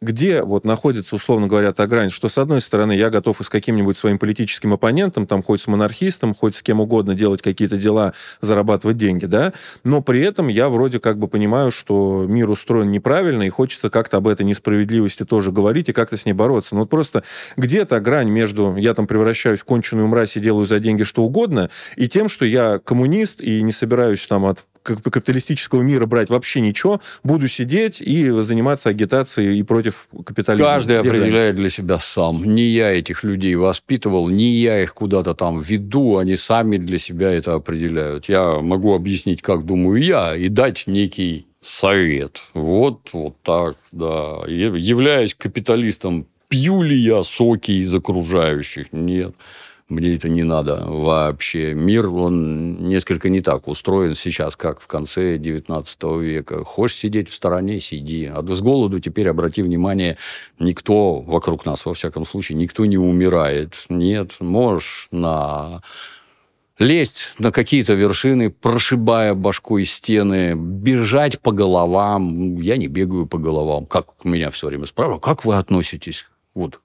где 0.00 0.42
вот 0.42 0.64
находится, 0.64 1.14
условно 1.14 1.46
говоря, 1.46 1.72
та 1.72 1.86
грань, 1.86 2.08
что, 2.10 2.28
с 2.28 2.38
одной 2.38 2.62
стороны, 2.62 2.92
я 2.92 3.10
готов 3.10 3.40
и 3.40 3.44
с 3.44 3.50
каким-нибудь 3.50 3.98
своим 3.98 4.18
политическим 4.18 4.72
оппонентом, 4.72 5.26
там, 5.26 5.42
хоть 5.42 5.60
с 5.60 5.66
монархистом, 5.66 6.34
хоть 6.34 6.56
с 6.56 6.62
кем 6.62 6.80
угодно 6.80 7.14
делать 7.14 7.42
какие-то 7.42 7.76
дела, 7.76 8.14
зарабатывать 8.40 8.96
деньги, 8.96 9.26
да, 9.26 9.52
но 9.84 10.00
при 10.00 10.20
этом 10.20 10.48
я 10.48 10.70
вроде 10.70 11.00
как 11.00 11.18
бы 11.18 11.28
понимаю, 11.28 11.70
что 11.70 12.24
мир 12.26 12.48
устроен 12.48 12.90
неправильно, 12.90 13.42
и 13.42 13.50
хочется 13.50 13.90
как-то 13.90 14.16
об 14.16 14.28
этой 14.28 14.46
несправедливости 14.46 15.24
тоже 15.24 15.52
говорить 15.52 15.90
и 15.90 15.92
как-то 15.92 16.16
с 16.16 16.24
ней 16.24 16.32
бороться. 16.32 16.74
Но 16.74 16.82
вот 16.82 16.90
просто 16.90 17.22
где 17.56 17.84
та 17.84 18.00
грань 18.00 18.30
между 18.30 18.76
я 18.76 18.94
там 18.94 19.06
превращаюсь 19.06 19.60
в 19.60 19.64
конченую 19.64 20.08
мразь 20.08 20.36
и 20.36 20.40
делаю 20.40 20.64
за 20.64 20.80
деньги 20.80 21.02
что 21.02 21.22
угодно, 21.22 21.68
и 21.96 22.08
тем, 22.08 22.28
что 22.28 22.46
я 22.46 22.78
коммунист 22.78 23.40
и 23.42 23.60
не 23.62 23.72
собираюсь 23.72 24.26
там 24.26 24.46
от 24.46 24.64
капиталистического 24.82 25.82
мира 25.82 26.06
брать 26.06 26.30
вообще 26.30 26.60
ничего, 26.60 27.00
буду 27.22 27.48
сидеть 27.48 28.00
и 28.00 28.30
заниматься 28.42 28.88
агитацией 28.88 29.58
и 29.58 29.62
против 29.62 30.08
капитализма. 30.24 30.68
Каждый 30.68 31.02
грань? 31.02 31.16
определяет 31.16 31.56
для 31.56 31.70
себя 31.70 31.98
сам. 31.98 32.44
Не 32.44 32.64
я 32.64 32.90
этих 32.90 33.24
людей 33.24 33.54
воспитывал, 33.54 34.28
не 34.28 34.52
я 34.56 34.82
их 34.82 34.94
куда-то 34.94 35.34
там 35.34 35.60
веду, 35.60 36.16
они 36.18 36.36
сами 36.36 36.76
для 36.78 36.98
себя 36.98 37.30
это 37.30 37.54
определяют. 37.54 38.28
Я 38.28 38.60
могу 38.60 38.94
объяснить, 38.94 39.42
как 39.42 39.64
думаю 39.64 40.02
я, 40.02 40.36
и 40.36 40.48
дать 40.48 40.84
некий 40.86 41.46
совет. 41.60 42.42
Вот, 42.54 43.10
вот 43.12 43.36
так, 43.42 43.76
да. 43.92 44.42
Являясь 44.46 45.34
капиталистом, 45.34 46.26
пью 46.48 46.82
ли 46.82 46.96
я 46.96 47.22
соки 47.22 47.72
из 47.72 47.94
окружающих? 47.94 48.86
Нет. 48.92 49.34
Мне 49.90 50.14
это 50.14 50.28
не 50.28 50.44
надо 50.44 50.84
вообще. 50.86 51.74
Мир, 51.74 52.08
он 52.08 52.84
несколько 52.84 53.28
не 53.28 53.40
так 53.40 53.66
устроен 53.66 54.14
сейчас, 54.14 54.54
как 54.54 54.80
в 54.80 54.86
конце 54.86 55.36
19 55.36 56.02
века. 56.20 56.62
Хочешь 56.62 56.98
сидеть 56.98 57.28
в 57.28 57.34
стороне, 57.34 57.80
сиди. 57.80 58.30
А 58.32 58.40
с 58.40 58.60
голоду 58.60 59.00
теперь, 59.00 59.28
обрати 59.28 59.62
внимание, 59.62 60.16
никто 60.60 61.18
вокруг 61.18 61.66
нас, 61.66 61.84
во 61.84 61.94
всяком 61.94 62.24
случае, 62.24 62.56
никто 62.56 62.84
не 62.84 62.98
умирает. 62.98 63.86
Нет, 63.88 64.36
можешь 64.38 65.08
на 65.10 65.82
лезть 66.78 67.34
на 67.40 67.50
какие-то 67.50 67.94
вершины, 67.94 68.48
прошибая 68.48 69.34
башкой 69.34 69.86
стены, 69.86 70.54
бежать 70.54 71.40
по 71.40 71.50
головам. 71.50 72.56
Я 72.58 72.76
не 72.76 72.86
бегаю 72.86 73.26
по 73.26 73.38
головам. 73.38 73.86
Как 73.86 74.06
меня 74.22 74.52
все 74.52 74.68
время 74.68 74.86
спрашивают, 74.86 75.24
как 75.24 75.44
вы 75.44 75.56
относитесь 75.56 76.26
вот, 76.54 76.80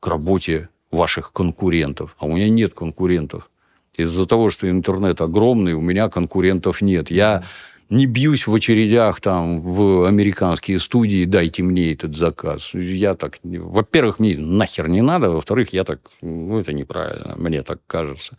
к 0.00 0.06
работе 0.08 0.68
ваших 0.90 1.32
конкурентов? 1.32 2.16
А 2.18 2.26
у 2.26 2.32
меня 2.32 2.48
нет 2.48 2.74
конкурентов. 2.74 3.50
Из-за 3.96 4.26
того, 4.26 4.50
что 4.50 4.70
интернет 4.70 5.20
огромный, 5.20 5.74
у 5.74 5.80
меня 5.80 6.08
конкурентов 6.08 6.80
нет. 6.80 7.10
Я 7.10 7.44
не 7.90 8.06
бьюсь 8.06 8.46
в 8.46 8.54
очередях 8.54 9.20
там 9.20 9.60
в 9.60 10.06
американские 10.06 10.78
студии, 10.78 11.24
дайте 11.24 11.62
мне 11.62 11.92
этот 11.92 12.14
заказ. 12.14 12.72
Я 12.72 13.14
так... 13.14 13.38
Во-первых, 13.42 14.20
мне 14.20 14.38
нахер 14.38 14.88
не 14.88 15.02
надо. 15.02 15.30
Во-вторых, 15.30 15.72
я 15.72 15.84
так... 15.84 16.00
Ну, 16.22 16.58
это 16.58 16.72
неправильно. 16.72 17.34
Мне 17.36 17.62
так 17.62 17.80
кажется. 17.86 18.36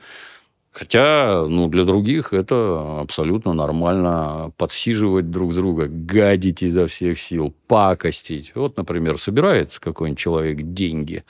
Хотя, 0.72 1.45
ну, 1.49 1.68
для 1.68 1.84
других 1.84 2.32
это 2.32 3.02
абсолютно 3.02 3.53
нормально 3.53 4.53
подсиживать 4.56 5.30
друг 5.30 5.53
друга, 5.53 5.88
гадить 5.90 6.64
изо 6.64 6.88
всех 6.88 7.19
сил, 7.19 7.53
пакостить. 7.68 8.53
Вот, 8.56 8.78
например, 8.78 9.18
собирает 9.18 9.78
какой-нибудь 9.80 10.19
человек 10.19 10.61
деньги 10.61 11.26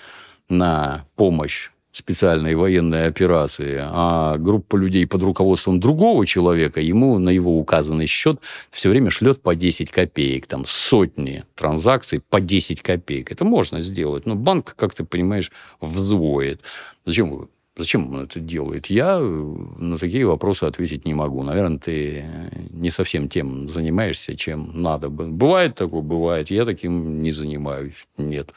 на 0.52 1.06
помощь 1.15 1.69
специальной 1.91 2.56
военной 2.56 3.07
операции, 3.07 3.80
а 3.82 4.38
группа 4.38 4.78
людей 4.78 5.06
под 5.06 5.23
руководством 5.23 5.80
другого 5.80 6.26
человека 6.26 6.80
ему 6.80 7.18
на 7.18 7.30
его 7.30 7.57
указанный 7.57 8.06
счет 8.06 8.40
все 8.69 8.90
время 8.90 9.10
шлет 9.10 9.41
по 9.41 9.56
10 9.56 9.91
копеек, 9.91 10.48
там 10.48 10.64
сотни 10.65 11.44
транзакций 11.56 12.22
по 12.22 12.40
10 12.40 12.82
копеек. 12.82 13.32
Это 13.32 13.44
можно 13.44 13.82
сделать, 13.82 14.26
но 14.26 14.36
банк, 14.36 14.73
как 14.76 14.94
ты 14.94 15.03
понимаешь, 15.03 15.52
взвоет. 15.82 16.61
Зачем 17.06 17.49
Зачем 17.78 18.14
он 18.14 18.23
это 18.23 18.40
делает? 18.41 18.88
Я 18.88 19.18
на 19.18 19.98
такие 19.98 20.28
вопросы 20.28 20.65
ответить 20.65 21.06
не 21.06 21.14
могу. 21.14 21.41
Наверное, 21.41 21.80
ты 21.80 22.26
не 22.69 22.90
совсем 22.90 23.30
тем 23.30 23.69
занимаешься, 23.69 24.36
чем 24.36 24.72
надо 24.73 25.10
бы. 25.10 25.28
Бывает 25.28 25.76
такое, 25.76 26.02
бывает. 26.02 26.52
Я 26.52 26.65
таким 26.65 27.23
не 27.23 27.32
занимаюсь. 27.32 28.06
Нет. 28.18 28.52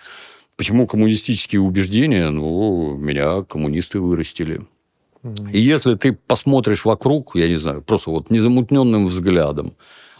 Почему 0.57 0.87
коммунистические 0.87 1.61
убеждения? 1.61 2.31
Ну, 2.31 2.97
меня 2.97 3.43
коммунисты 3.43 4.01
вырастили. 4.01 4.61
И 5.53 5.59
если 5.59 5.95
ты 5.95 6.13
посмотришь 6.13 6.85
вокруг, 6.85 7.35
я 7.35 7.49
не 7.49 7.57
знаю, 7.57 7.81
просто 7.83 8.11
вот 8.11 8.31
незамутненным 8.31 9.07
взглядом, 9.07 9.75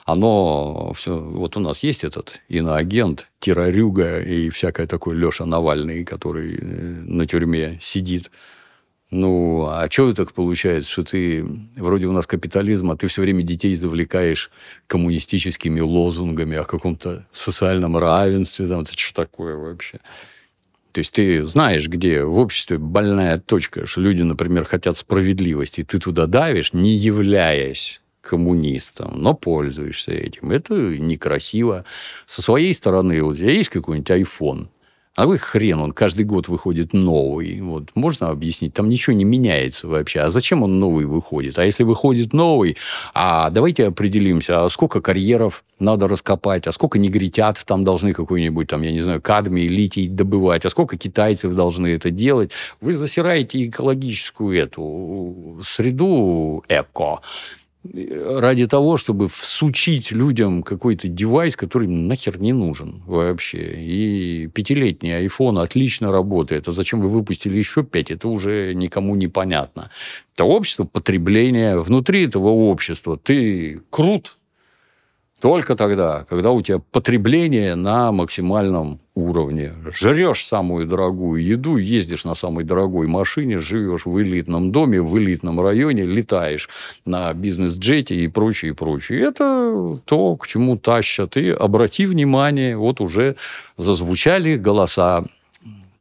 оно 0.07 0.93
все... 0.95 1.19
Вот 1.19 1.57
у 1.57 1.61
нас 1.61 1.83
есть 1.83 2.05
этот 2.05 2.43
иноагент, 2.49 3.31
террорюга 3.39 4.21
и 4.21 4.49
всякое 4.51 4.87
такое 4.87 5.15
Леша 5.15 5.47
Навальный, 5.47 6.05
который 6.05 6.57
э, 6.57 6.61
на 6.61 7.27
тюрьме 7.27 7.79
сидит. 7.83 8.31
Ну, 9.17 9.69
а 9.69 9.89
что 9.89 10.13
так 10.13 10.33
получается, 10.33 10.91
что 10.91 11.05
ты, 11.05 11.47
вроде 11.77 12.07
у 12.07 12.13
нас 12.13 12.27
капитализм, 12.27 12.91
а 12.91 12.97
ты 12.97 13.07
все 13.07 13.23
время 13.23 13.45
детей 13.45 13.73
завлекаешь 13.77 14.51
коммунистическими 14.89 15.79
лозунгами 15.79 16.57
о 16.57 16.65
каком-то 16.65 17.25
социальном 17.31 17.97
равенстве, 17.97 18.67
там, 18.67 18.81
это 18.81 18.99
что 18.99 19.15
такое 19.15 19.55
вообще? 19.55 20.01
То 20.91 20.99
есть 20.99 21.13
ты 21.13 21.45
знаешь, 21.45 21.87
где 21.87 22.25
в 22.25 22.39
обществе 22.39 22.79
больная 22.79 23.39
точка, 23.39 23.87
что 23.87 24.01
люди, 24.01 24.23
например, 24.23 24.65
хотят 24.65 24.97
справедливости, 24.97 25.83
и 25.83 25.85
ты 25.85 26.01
туда 26.01 26.27
давишь, 26.27 26.73
не 26.73 26.91
являясь 26.91 28.01
коммунистом, 28.21 29.13
но 29.15 29.33
пользуешься 29.35 30.11
этим. 30.11 30.51
Это 30.51 30.75
некрасиво. 30.75 31.85
Со 32.27 32.43
своей 32.43 32.75
стороны, 32.75 33.23
вот 33.23 33.35
у 33.35 33.37
тебя 33.37 33.53
есть 33.53 33.69
какой-нибудь 33.69 34.11
iPhone, 34.11 34.69
а 35.17 35.27
вы 35.27 35.39
хрен, 35.39 35.81
он 35.81 35.93
каждый 35.93 36.25
год 36.25 36.49
выходит 36.49 36.93
новый. 36.93 37.61
Вот, 37.61 37.91
можно 37.95 38.31
объяснить? 38.31 38.75
Там 38.75 38.89
ничего 38.89 39.15
не 39.15 39.25
меняется 39.25 39.87
вообще. 39.87 40.21
А 40.21 40.29
зачем 40.29 40.63
он 40.65 40.81
новый 40.81 41.07
выходит? 41.07 41.59
А 41.59 41.65
если 41.65 41.85
выходит 41.85 42.33
новый, 42.33 42.77
а 43.15 43.51
давайте 43.51 43.87
определимся, 43.87 44.65
а 44.65 44.71
сколько 44.71 45.01
карьеров 45.01 45.63
надо 45.79 46.09
раскопать, 46.09 46.67
а 46.67 46.73
сколько 46.73 46.99
негритят 46.99 47.63
там 47.65 47.85
должны 47.85 48.13
какой-нибудь, 48.13 48.69
там, 48.69 48.83
я 48.83 48.91
не 48.91 49.01
знаю, 49.01 49.23
кадмий, 49.23 49.69
литий 49.69 50.09
добывать, 50.09 50.65
а 50.65 50.71
сколько 50.71 50.97
китайцев 50.97 51.55
должны 51.55 51.89
это 51.89 52.11
делать. 52.11 52.51
Вы 52.81 52.93
засираете 52.93 53.65
экологическую 53.67 54.59
эту 54.59 55.61
среду 55.63 56.65
эко 56.69 57.21
ради 57.93 58.67
того, 58.67 58.97
чтобы 58.97 59.29
всучить 59.29 60.13
людям 60.13 60.63
какой-то 60.63 61.09
девайс, 61.09 61.57
который 61.57 61.87
нахер 61.89 62.41
не 62.41 62.53
нужен 62.53 63.03
вообще. 63.07 63.75
И 63.77 64.49
пятилетний 64.53 65.27
iPhone 65.27 65.63
отлично 65.63 66.11
работает. 66.11 66.69
А 66.69 66.73
зачем 66.73 67.01
вы 67.01 67.09
выпустили 67.09 67.59
еще 67.59 67.83
пять, 67.83 68.11
это 68.11 68.29
уже 68.29 68.73
никому 68.75 69.15
не 69.17 69.29
понятно. 69.29 69.91
Это 70.35 70.45
общество 70.45 70.85
потребления. 70.85 71.77
Внутри 71.77 72.27
этого 72.27 72.49
общества 72.49 73.19
ты 73.19 73.83
крут, 73.91 74.39
только 75.45 75.77
тогда, 75.77 76.25
когда 76.27 76.53
у 76.53 76.63
тебя 76.63 76.81
потребление 76.91 77.75
на 77.75 78.13
максимальном 78.13 78.99
уровне. 79.15 79.75
Жрешь 79.93 80.43
самую 80.43 80.87
дорогую 80.87 81.45
еду, 81.45 81.77
ездишь 81.77 82.25
на 82.25 82.35
самой 82.35 82.65
дорогой 82.65 83.09
машине, 83.09 83.59
живешь 83.59 84.07
в 84.07 84.23
элитном 84.23 84.73
доме, 84.73 85.03
в 85.03 85.19
элитном 85.19 85.61
районе, 85.61 86.05
летаешь 86.05 86.71
на 87.05 87.31
бизнес-джете 87.35 88.15
и 88.15 88.29
прочее, 88.29 88.71
и 88.71 88.75
прочее. 88.75 89.21
Это 89.21 90.01
то, 90.07 90.37
к 90.37 90.47
чему 90.47 90.79
тащат. 90.79 91.37
И 91.37 91.51
обрати 91.51 92.07
внимание, 92.07 92.79
вот 92.79 93.03
уже 93.03 93.37
зазвучали 93.77 94.57
голоса 94.57 95.27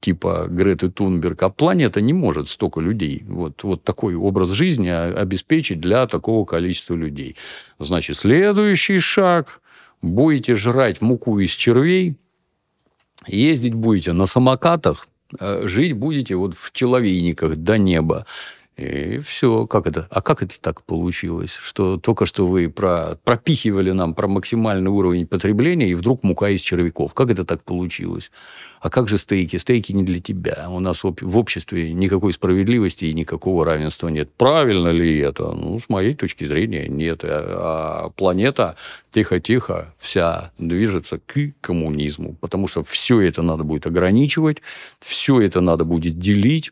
типа 0.04 0.48
Греты 0.50 0.90
Тунберг, 0.90 1.42
а 1.44 1.50
планета 1.50 2.02
не 2.02 2.14
может 2.14 2.50
столько 2.50 2.82
людей, 2.82 3.24
вот, 3.28 3.64
вот 3.64 3.84
такой 3.84 4.16
образ 4.16 4.50
жизни 4.50 4.90
обеспечить 4.90 5.80
для 5.80 6.06
такого 6.08 6.46
количества 6.46 6.96
людей. 6.96 7.36
Значит, 7.80 8.18
следующий 8.18 9.00
шаг– 9.00 9.62
будете 10.04 10.54
жрать 10.54 11.02
муку 11.02 11.40
из 11.40 11.52
червей, 11.52 12.16
ездить 13.26 13.74
будете 13.74 14.14
на 14.14 14.26
самокатах, 14.28 15.08
э, 15.40 15.66
жить 15.66 15.94
будете 15.94 16.36
вот 16.36 16.54
в 16.56 16.72
человейниках 16.72 17.56
до 17.56 17.78
неба. 17.78 18.26
И 18.76 19.20
все, 19.20 19.68
как 19.68 19.86
это? 19.86 20.08
А 20.10 20.22
как 20.22 20.42
это 20.42 20.60
так 20.60 20.84
получилось, 20.84 21.60
что 21.62 21.98
только 21.98 22.26
что 22.26 22.48
вы 22.48 22.70
про, 22.70 23.20
пропихивали 23.24 23.92
нам 23.92 24.16
про 24.16 24.28
максимальный 24.28 24.90
уровень 24.90 25.28
потребления, 25.28 25.90
и 25.90 25.94
вдруг 25.94 26.24
мука 26.24 26.50
из 26.50 26.62
червяков? 26.62 27.14
Как 27.14 27.30
это 27.30 27.46
так 27.46 27.64
получилось? 27.64 28.32
А 28.82 28.90
как 28.90 29.08
же 29.08 29.20
стейки? 29.20 29.58
Стейки 29.58 29.92
не 29.92 30.04
для 30.04 30.20
тебя. 30.20 30.66
У 30.70 30.80
нас 30.80 31.04
в 31.04 31.38
обществе 31.38 31.94
никакой 31.94 32.34
справедливости 32.34 33.06
и 33.06 33.14
никакого 33.14 33.64
равенства 33.64 34.08
нет. 34.08 34.32
Правильно 34.34 34.90
ли 34.90 35.20
это? 35.20 35.52
Ну, 35.52 35.80
с 35.80 35.88
моей 35.88 36.16
точки 36.16 36.46
зрения, 36.46 36.88
нет. 36.88 37.22
А, 37.24 38.06
а 38.06 38.10
планета 38.10 38.76
тихо-тихо 39.12 39.94
вся 40.00 40.52
движется 40.58 41.20
к 41.20 41.54
коммунизму, 41.62 42.36
потому 42.42 42.68
что 42.68 42.84
все 42.84 43.22
это 43.22 43.44
надо 43.44 43.64
будет 43.64 43.86
ограничивать, 43.86 44.58
все 45.00 45.40
это 45.42 45.62
надо 45.62 45.86
будет 45.86 46.18
делить, 46.18 46.72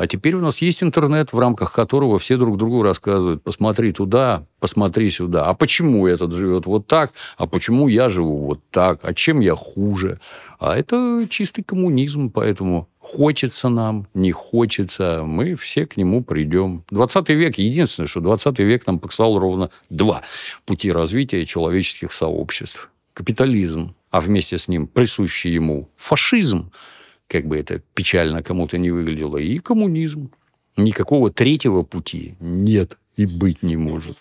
а 0.00 0.06
теперь 0.06 0.34
у 0.34 0.40
нас 0.40 0.62
есть 0.62 0.82
интернет, 0.82 1.34
в 1.34 1.38
рамках 1.38 1.74
которого 1.74 2.18
все 2.18 2.38
друг 2.38 2.56
другу 2.56 2.82
рассказывают, 2.82 3.42
посмотри 3.42 3.92
туда, 3.92 4.46
посмотри 4.58 5.10
сюда. 5.10 5.44
А 5.44 5.52
почему 5.52 6.06
этот 6.06 6.32
живет 6.32 6.64
вот 6.64 6.86
так? 6.86 7.12
А 7.36 7.46
почему 7.46 7.86
я 7.86 8.08
живу 8.08 8.46
вот 8.46 8.60
так? 8.70 9.00
А 9.02 9.12
чем 9.12 9.40
я 9.40 9.54
хуже? 9.54 10.18
А 10.58 10.74
это 10.74 11.26
чистый 11.28 11.62
коммунизм, 11.62 12.30
поэтому 12.30 12.88
хочется 12.98 13.68
нам, 13.68 14.06
не 14.14 14.32
хочется, 14.32 15.22
мы 15.22 15.54
все 15.54 15.84
к 15.84 15.98
нему 15.98 16.24
придем. 16.24 16.82
20 16.90 17.28
век, 17.28 17.58
единственное, 17.58 18.08
что 18.08 18.20
20 18.20 18.58
век 18.60 18.86
нам 18.86 19.00
показал 19.00 19.38
ровно 19.38 19.68
два 19.90 20.22
пути 20.64 20.90
развития 20.90 21.44
человеческих 21.44 22.14
сообществ. 22.14 22.88
Капитализм, 23.12 23.94
а 24.10 24.22
вместе 24.22 24.56
с 24.56 24.66
ним 24.66 24.86
присущий 24.86 25.52
ему 25.52 25.90
фашизм– 25.98 26.72
как 27.30 27.46
бы 27.46 27.56
это 27.56 27.80
печально 27.94 28.42
кому-то 28.42 28.76
не 28.76 28.90
выглядело, 28.90 29.36
и 29.36 29.58
коммунизм. 29.58 30.32
Никакого 30.76 31.30
третьего 31.30 31.82
пути 31.82 32.34
нет 32.40 32.98
и 33.16 33.26
быть 33.26 33.62
не 33.62 33.76
может. 33.76 34.18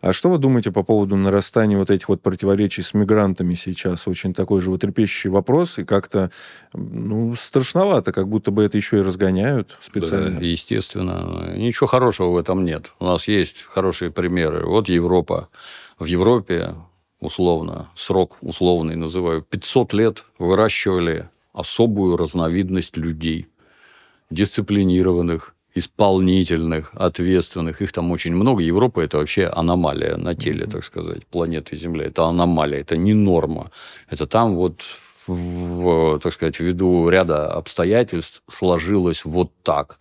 А 0.00 0.14
что 0.14 0.30
вы 0.30 0.38
думаете 0.38 0.72
по 0.72 0.82
поводу 0.82 1.16
нарастания 1.16 1.76
вот 1.76 1.90
этих 1.90 2.08
вот 2.08 2.22
противоречий 2.22 2.80
с 2.80 2.94
мигрантами 2.94 3.52
сейчас? 3.52 4.08
Очень 4.08 4.32
такой 4.32 4.60
же 4.60 4.66
животрепещущий 4.66 5.28
вопрос, 5.28 5.78
и 5.78 5.84
как-то 5.84 6.30
ну, 6.72 7.34
страшновато, 7.36 8.12
как 8.12 8.26
будто 8.26 8.50
бы 8.50 8.64
это 8.64 8.78
еще 8.78 8.98
и 8.98 9.02
разгоняют 9.02 9.76
специально. 9.82 10.40
Да, 10.40 10.46
естественно. 10.46 11.54
Ничего 11.54 11.86
хорошего 11.86 12.30
в 12.30 12.38
этом 12.38 12.64
нет. 12.64 12.92
У 12.98 13.04
нас 13.04 13.28
есть 13.28 13.62
хорошие 13.64 14.10
примеры. 14.10 14.64
Вот 14.64 14.88
Европа. 14.88 15.50
В 15.98 16.06
Европе 16.06 16.76
условно, 17.20 17.90
срок 17.94 18.38
условный 18.40 18.96
называю, 18.96 19.42
500 19.42 19.92
лет 19.92 20.24
выращивали 20.38 21.28
особую 21.52 22.16
разновидность 22.16 22.96
людей, 22.96 23.46
дисциплинированных, 24.30 25.54
исполнительных, 25.74 26.92
ответственных. 26.94 27.82
Их 27.82 27.92
там 27.92 28.10
очень 28.10 28.34
много. 28.34 28.62
Европа– 28.62 29.00
это 29.02 29.18
вообще 29.18 29.46
аномалия 29.46 30.16
на 30.16 30.34
теле, 30.34 30.66
так 30.66 30.84
сказать, 30.84 31.26
планеты 31.26 31.76
Земля. 31.76 32.06
Это 32.06 32.24
аномалия, 32.24 32.80
это 32.80 32.96
не 32.96 33.14
норма. 33.14 33.70
Это 34.08 34.26
там 34.26 34.56
вот, 34.56 34.82
в, 35.26 36.18
так 36.18 36.32
сказать, 36.32 36.58
ввиду 36.60 37.08
ряда 37.08 37.52
обстоятельств 37.52 38.42
сложилось 38.48 39.24
вот 39.24 39.52
так. 39.62 40.00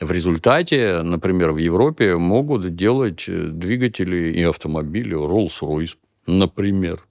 В 0.00 0.10
результате, 0.10 1.02
например, 1.02 1.52
в 1.52 1.58
Европе 1.58 2.16
могут 2.16 2.74
делать 2.74 3.24
двигатели 3.26 4.32
и 4.32 4.42
автомобили 4.42 5.16
Rolls-Royce, 5.16 5.96
например. 6.26 7.04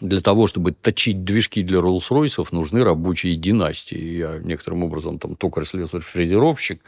Для 0.00 0.20
того, 0.20 0.46
чтобы 0.46 0.72
точить 0.72 1.24
движки 1.24 1.62
для 1.62 1.80
Rolls-Royce, 1.80 2.46
нужны 2.52 2.82
рабочие 2.84 3.36
династии. 3.36 3.98
Я 3.98 4.38
некоторым 4.38 4.84
образом 4.84 5.18
там 5.18 5.36
токарь, 5.36 5.64
слесарь, 5.64 6.00
фрезеровщик. 6.00 6.80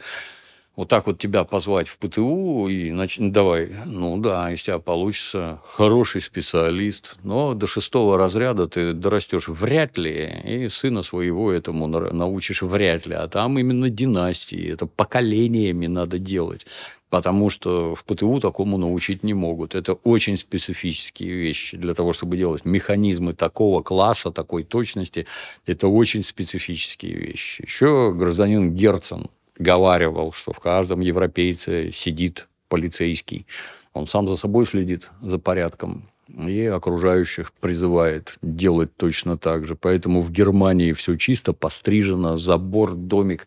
Вот 0.75 0.89
так 0.89 1.05
вот 1.05 1.19
тебя 1.19 1.43
позвать 1.43 1.87
в 1.87 1.99
ПТУ 1.99 2.67
и 2.67 2.89
нач... 2.89 3.17
давай, 3.19 3.69
ну 3.85 4.17
да, 4.17 4.51
из 4.51 4.63
тебя 4.63 4.79
получится 4.79 5.59
хороший 5.63 6.19
специалист, 6.19 7.17
но 7.21 7.53
до 7.53 7.67
шестого 7.67 8.17
разряда 8.17 8.67
ты 8.67 8.93
дорастешь 8.93 9.47
вряд 9.49 9.99
ли, 9.99 10.31
и 10.43 10.69
сына 10.69 11.03
своего 11.03 11.51
этому 11.51 11.85
научишь 11.87 12.63
вряд 12.63 13.05
ли. 13.05 13.13
А 13.13 13.27
там 13.27 13.59
именно 13.59 13.91
династии, 13.91 14.67
это 14.67 14.87
поколениями 14.87 15.85
надо 15.85 16.17
делать 16.17 16.65
потому 17.13 17.51
что 17.51 17.93
в 17.93 18.05
ПТУ 18.05 18.39
такому 18.39 18.79
научить 18.79 19.21
не 19.21 19.35
могут. 19.35 19.75
Это 19.75 19.93
очень 19.93 20.35
специфические 20.35 21.35
вещи. 21.35 21.77
Для 21.77 21.93
того, 21.93 22.11
чтобы 22.11 22.37
делать 22.37 22.65
механизмы 22.65 23.33
такого 23.33 23.83
класса, 23.83 24.31
такой 24.31 24.63
точности, 24.63 25.27
это 25.67 25.87
очень 25.87 26.23
специфические 26.23 27.13
вещи. 27.13 27.61
Еще 27.61 28.11
гражданин 28.15 28.73
Герцен 28.73 29.29
говаривал, 29.59 30.31
что 30.31 30.53
в 30.53 30.59
каждом 30.59 31.01
европейце 31.01 31.91
сидит 31.91 32.47
полицейский. 32.67 33.45
Он 33.93 34.07
сам 34.07 34.27
за 34.27 34.35
собой 34.35 34.65
следит, 34.65 35.11
за 35.21 35.37
порядком, 35.37 36.09
и 36.35 36.65
окружающих 36.65 37.53
призывает 37.53 38.39
делать 38.41 38.89
точно 38.97 39.37
так 39.37 39.67
же. 39.67 39.75
Поэтому 39.75 40.19
в 40.21 40.31
Германии 40.31 40.93
все 40.93 41.15
чисто, 41.17 41.53
пострижено, 41.53 42.37
забор, 42.37 42.95
домик, 42.95 43.45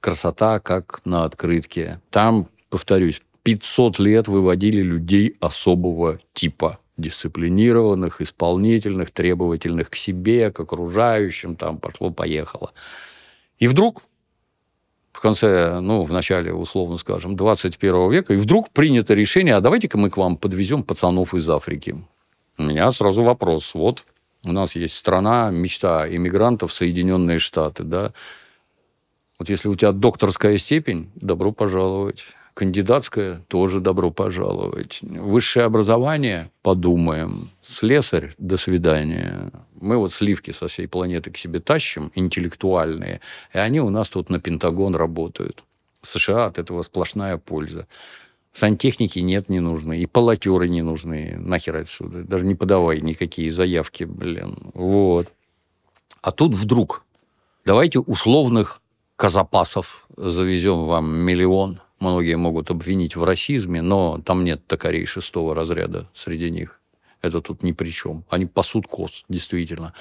красота, 0.00 0.60
как 0.60 1.00
на 1.06 1.24
открытке. 1.24 2.02
Там 2.10 2.50
повторюсь, 2.70 3.22
500 3.42 3.98
лет 3.98 4.28
выводили 4.28 4.82
людей 4.82 5.36
особого 5.40 6.20
типа 6.32 6.78
дисциплинированных, 6.96 8.20
исполнительных, 8.20 9.10
требовательных 9.10 9.90
к 9.90 9.96
себе, 9.96 10.50
к 10.50 10.60
окружающим, 10.60 11.54
там 11.56 11.78
пошло-поехало. 11.78 12.72
И 13.58 13.68
вдруг 13.68 14.02
в 15.12 15.20
конце, 15.20 15.80
ну, 15.80 16.04
в 16.04 16.12
начале, 16.12 16.52
условно 16.52 16.98
скажем, 16.98 17.36
21 17.36 18.10
века, 18.10 18.34
и 18.34 18.36
вдруг 18.36 18.70
принято 18.70 19.14
решение, 19.14 19.54
а 19.54 19.60
давайте-ка 19.60 19.96
мы 19.96 20.10
к 20.10 20.18
вам 20.18 20.36
подвезем 20.36 20.82
пацанов 20.82 21.32
из 21.34 21.48
Африки. 21.48 22.04
У 22.58 22.62
меня 22.62 22.90
сразу 22.90 23.22
вопрос. 23.22 23.74
Вот 23.74 24.04
у 24.44 24.52
нас 24.52 24.76
есть 24.76 24.94
страна, 24.94 25.50
мечта 25.50 26.06
иммигрантов, 26.06 26.72
Соединенные 26.72 27.38
Штаты, 27.38 27.82
да. 27.82 28.12
Вот 29.38 29.48
если 29.48 29.68
у 29.68 29.74
тебя 29.74 29.92
докторская 29.92 30.58
степень, 30.58 31.10
добро 31.14 31.50
пожаловать. 31.52 32.24
Кандидатское 32.56 33.42
тоже 33.48 33.80
добро 33.80 34.10
пожаловать. 34.10 35.00
Высшее 35.02 35.66
образование 35.66 36.50
подумаем. 36.62 37.50
Слесарь 37.60 38.32
до 38.38 38.56
свидания. 38.56 39.50
Мы 39.78 39.98
вот 39.98 40.14
сливки 40.14 40.52
со 40.52 40.66
всей 40.66 40.88
планеты 40.88 41.30
к 41.30 41.36
себе 41.36 41.60
тащим, 41.60 42.10
интеллектуальные, 42.14 43.20
и 43.52 43.58
они 43.58 43.82
у 43.82 43.90
нас 43.90 44.08
тут 44.08 44.30
на 44.30 44.40
Пентагон 44.40 44.96
работают. 44.96 45.66
США 46.00 46.46
от 46.46 46.58
этого 46.58 46.80
сплошная 46.80 47.36
польза. 47.36 47.86
Сантехники 48.54 49.18
нет, 49.18 49.50
не 49.50 49.60
нужны. 49.60 50.00
И 50.00 50.06
полотеры 50.06 50.66
не 50.66 50.80
нужны. 50.80 51.36
Нахер 51.38 51.76
отсюда. 51.76 52.22
Даже 52.22 52.46
не 52.46 52.54
подавай 52.54 53.02
никакие 53.02 53.50
заявки, 53.50 54.04
блин. 54.04 54.56
Вот. 54.72 55.30
А 56.22 56.32
тут 56.32 56.54
вдруг 56.54 57.04
давайте 57.66 57.98
условных 57.98 58.80
казапасов 59.16 60.08
завезем 60.16 60.86
вам 60.86 61.14
миллион– 61.14 61.80
Многие 61.98 62.36
могут 62.36 62.70
обвинить 62.70 63.16
в 63.16 63.24
расизме, 63.24 63.80
но 63.80 64.20
там 64.24 64.44
нет 64.44 64.66
токарей 64.66 65.06
шестого 65.06 65.54
разряда 65.54 66.08
среди 66.12 66.50
них. 66.50 66.80
Это 67.22 67.40
тут 67.40 67.62
ни 67.62 67.72
при 67.72 67.88
чем. 67.88 68.24
Они 68.28 68.44
пасут 68.44 68.86
коз, 68.86 69.24
действительно. 69.28 69.94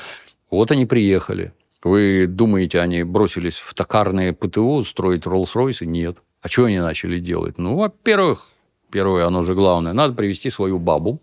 Вот 0.49 0.71
они 0.71 0.85
приехали. 0.85 1.53
Вы 1.83 2.25
думаете, 2.27 2.81
они 2.81 3.03
бросились 3.03 3.57
в 3.57 3.73
токарные 3.73 4.33
ПТО 4.33 4.83
строить 4.83 5.25
Роллс-Ройсы? 5.25 5.85
Нет. 5.85 6.17
А 6.41 6.49
что 6.49 6.65
они 6.65 6.79
начали 6.79 7.19
делать? 7.19 7.57
Ну, 7.57 7.75
во-первых, 7.75 8.49
первое, 8.91 9.25
оно 9.25 9.43
же 9.43 9.53
главное, 9.53 9.93
надо 9.93 10.13
привести 10.13 10.49
свою 10.49 10.79
бабу 10.79 11.21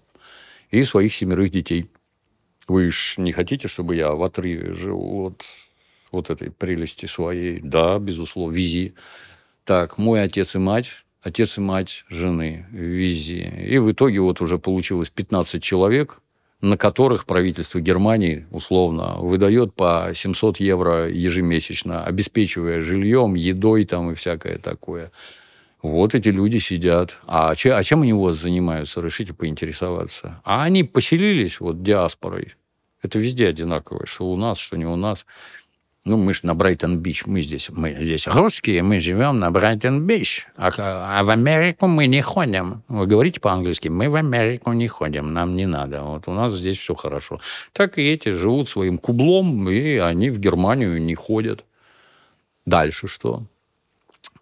и 0.70 0.82
своих 0.85 1.15
семерых 1.15 1.51
детей. 1.51 1.90
Вы 2.66 2.90
же 2.90 3.20
не 3.20 3.32
хотите, 3.32 3.69
чтобы 3.69 3.97
я 3.97 4.12
в 4.12 4.23
отрыве 4.23 4.73
жил 4.73 5.27
от 5.27 5.44
вот 6.11 6.31
этой 6.31 6.51
прелести 6.51 7.07
своей? 7.07 7.61
Да, 7.61 7.99
безусловно, 7.99 8.55
вези 8.55 8.94
так, 9.64 9.98
мой 9.98 10.22
отец 10.22 10.55
и 10.55 10.59
мать, 10.59 11.05
отец 11.22 11.59
и 11.59 11.60
мать 11.60 12.05
жены 12.09 12.66
в 12.70 12.76
визе. 12.76 13.52
И 13.68 13.78
в 13.78 13.93
итоге 13.93 14.20
вот 14.20 14.40
уже 14.40 14.59
получилось 14.59 15.10
15 15.10 15.62
человек, 15.62 16.20
на 16.60 16.76
которых 16.76 17.26
правительство 17.26 17.80
Германии 17.80 18.47
условно 18.51 19.16
выдает 19.18 19.74
по 19.74 20.12
700 20.14 20.59
евро 20.60 21.09
ежемесячно, 21.09 22.05
обеспечивая 22.05 22.80
жильем, 22.80 23.34
едой 23.34 23.84
там 23.84 24.12
и 24.12 24.14
всякое 24.14 24.59
такое. 24.59 25.10
Вот 25.82 26.14
эти 26.14 26.28
люди 26.28 26.59
сидят. 26.59 27.18
А, 27.26 27.56
че, 27.56 27.72
а 27.74 27.82
чем 27.82 28.02
они 28.02 28.14
у 28.14 28.22
вас 28.22 28.36
занимаются? 28.36 29.01
Решите 29.01 29.34
поинтересоваться. 29.34 30.40
А 30.44 30.62
они 30.62 30.84
поселились 30.84 31.59
вот 31.59 31.82
диаспорой. 31.82 32.55
Это 33.02 33.18
везде 33.18 33.48
одинаково, 33.48 34.06
что 34.06 34.30
у 34.30 34.36
нас, 34.36 34.59
что 34.59 34.76
не 34.76 34.86
у 34.86 34.94
нас. 34.94 35.26
Ну, 36.04 36.16
мы 36.16 36.34
же 36.34 36.40
на 36.42 36.54
Брайтон-Бич, 36.54 37.26
мы 37.26 37.42
здесь, 37.42 37.70
мы 37.70 37.96
здесь 38.00 38.26
русские, 38.26 38.82
мы 38.82 38.98
живем 38.98 39.38
на 39.38 39.52
Брайтон-Бич, 39.52 40.48
а, 40.56 40.70
а 40.76 41.22
в 41.22 41.30
Америку 41.30 41.86
мы 41.86 42.08
не 42.08 42.20
ходим. 42.22 42.82
Вы 42.88 43.06
говорите 43.06 43.40
по-английски, 43.40 43.86
мы 43.86 44.10
в 44.10 44.16
Америку 44.16 44.72
не 44.72 44.88
ходим, 44.88 45.32
нам 45.32 45.54
не 45.54 45.64
надо. 45.64 46.02
Вот 46.02 46.26
у 46.26 46.32
нас 46.32 46.52
здесь 46.54 46.78
все 46.78 46.96
хорошо. 46.96 47.40
Так 47.72 47.98
и 47.98 48.02
эти 48.02 48.30
живут 48.30 48.68
своим 48.68 48.98
кублом, 48.98 49.70
и 49.70 49.98
они 49.98 50.30
в 50.30 50.40
Германию 50.40 51.00
не 51.00 51.14
ходят. 51.14 51.64
Дальше 52.66 53.06
что? 53.06 53.44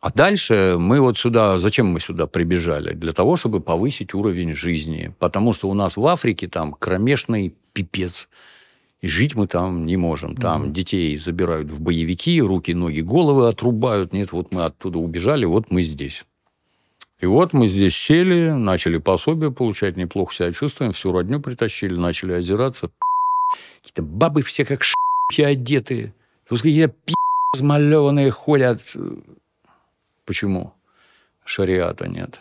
А 0.01 0.11
дальше 0.11 0.77
мы 0.79 0.99
вот 1.03 1.19
сюда, 1.19 1.59
зачем 1.59 1.89
мы 1.89 2.01
сюда 2.01 2.27
прибежали? 2.27 2.95
Для 2.95 3.13
того, 3.13 3.37
чтобы 3.37 3.61
повысить 3.61 4.15
уровень 4.15 4.55
жизни. 4.55 5.15
Потому 5.19 5.53
что 5.53 5.69
у 5.69 5.75
нас 5.75 5.99
в 5.99 6.07
Африке 6.07 6.49
там 6.49 6.73
кромешный 6.73 7.55
пипец. 7.75 8.31
И 9.01 9.09
жить 9.09 9.35
мы 9.35 9.47
там 9.47 9.87
не 9.87 9.97
можем. 9.97 10.37
Там 10.37 10.65
mm-hmm. 10.65 10.73
детей 10.73 11.17
забирают 11.17 11.71
в 11.71 11.81
боевики, 11.81 12.41
руки, 12.43 12.73
ноги, 12.73 13.01
головы 13.01 13.49
отрубают. 13.49 14.13
Нет, 14.13 14.33
вот 14.33 14.53
мы 14.53 14.65
оттуда 14.65 14.99
убежали, 14.99 15.47
вот 15.47 15.71
мы 15.71 15.83
здесь. 15.83 16.27
И 17.21 17.27
вот 17.27 17.53
мы 17.53 17.67
здесь 17.69 17.97
сели, 17.97 18.51
начали 18.51 18.99
пособие 18.99 19.51
получать, 19.53 19.97
неплохо 19.97 20.35
себя 20.35 20.53
чувствуем, 20.53 20.93
всю 20.93 21.13
родню 21.13 21.41
притащили, 21.41 21.95
начали 21.95 22.33
озираться. 22.33 22.91
Какие-то 23.79 24.03
бабы 24.03 24.43
все 24.43 24.65
как 24.65 24.83
ши 24.83 25.43
одетые. 25.43 26.15
Тут 26.49 26.63
какие-то 26.63 26.95
пи 27.05 27.15
размалеванные 27.55 28.31
ходят. 28.31 28.81
Почему? 30.25 30.75
Шариата 31.45 32.09
нет. 32.09 32.41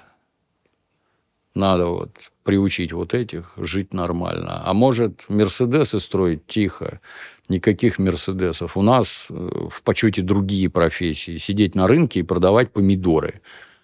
Надо 1.60 1.88
вот 1.88 2.12
приучить 2.44 2.94
вот 2.94 3.14
этих 3.14 3.52
жить 3.58 3.94
нормально. 3.94 4.62
А 4.64 4.74
может, 4.74 5.26
Мерседесы 5.28 6.00
строить 6.00 6.48
тихо, 6.48 7.02
никаких 7.50 8.00
Мерседесов. 8.00 8.78
У 8.78 8.82
нас 8.82 9.26
э, 9.30 9.34
в 9.70 9.82
почете 9.84 10.22
другие 10.22 10.70
профессии. 10.70 11.36
Сидеть 11.36 11.76
на 11.76 11.86
рынке 11.86 12.22
и 12.22 12.24
продавать 12.24 12.72
помидоры. 12.72 13.42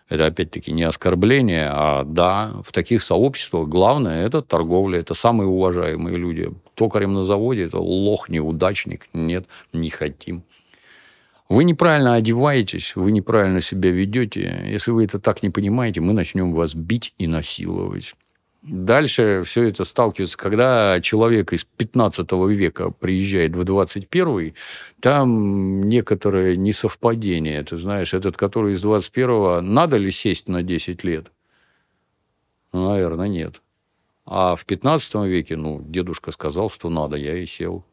Это, 0.07 0.27
опять-таки, 0.27 0.71
не 0.71 0.83
оскорбление, 0.83 1.67
а 1.69 2.03
да, 2.05 2.51
в 2.63 2.71
таких 2.71 3.03
сообществах 3.03 3.67
главное– 3.67 4.25
это 4.27 4.41
торговля, 4.41 4.99
это 4.99 5.13
самые 5.13 5.47
уважаемые 5.47 6.15
люди. 6.15 6.51
Токарем 6.75 7.13
на 7.13 7.25
заводе– 7.25 7.63
это 7.65 7.79
лох, 7.79 8.29
неудачник. 8.29 9.07
Нет, 9.13 9.47
не 9.73 9.89
хотим. 9.89 10.43
Вы 11.47 11.63
неправильно 11.63 12.15
одеваетесь, 12.15 12.95
вы 12.95 13.11
неправильно 13.11 13.61
себя 13.61 13.91
ведете. 13.91 14.63
Если 14.65 14.91
вы 14.91 15.05
это 15.05 15.19
так 15.19 15.43
не 15.43 15.51
понимаете, 15.51 16.01
мы 16.01 16.13
начнем 16.13 16.53
вас 16.53 16.73
бить 16.73 17.13
и 17.19 17.27
насиловать. 17.27 18.15
Дальше 18.63 19.43
все 19.45 19.69
это 19.69 19.83
сталкивается, 19.83 20.39
когда 20.39 20.99
человек 20.99 21.53
из 21.53 21.63
15 21.63 22.31
века 22.49 22.89
приезжает 22.89 23.55
в 23.55 23.63
21, 23.63 24.55
там 24.99 25.83
некоторое 25.83 26.55
несовпадение. 26.55 27.61
Ты 27.61 27.77
знаешь, 27.77 28.15
этот, 28.15 28.37
который 28.37 28.73
из 28.73 28.81
21 28.81 29.71
надо 29.71 29.97
ли 29.97 30.09
сесть 30.09 30.47
на 30.47 30.63
10 30.63 31.03
лет? 31.03 31.31
Ну, 32.73 32.89
наверное, 32.89 33.27
нет. 33.27 33.61
А 34.25 34.55
в 34.55 34.65
15 34.65 35.13
веке, 35.27 35.57
ну, 35.57 35.83
дедушка 35.85 36.31
сказал, 36.31 36.71
что 36.71 36.89
надо, 36.89 37.17
я 37.17 37.37
и 37.37 37.45
сел. 37.45 37.85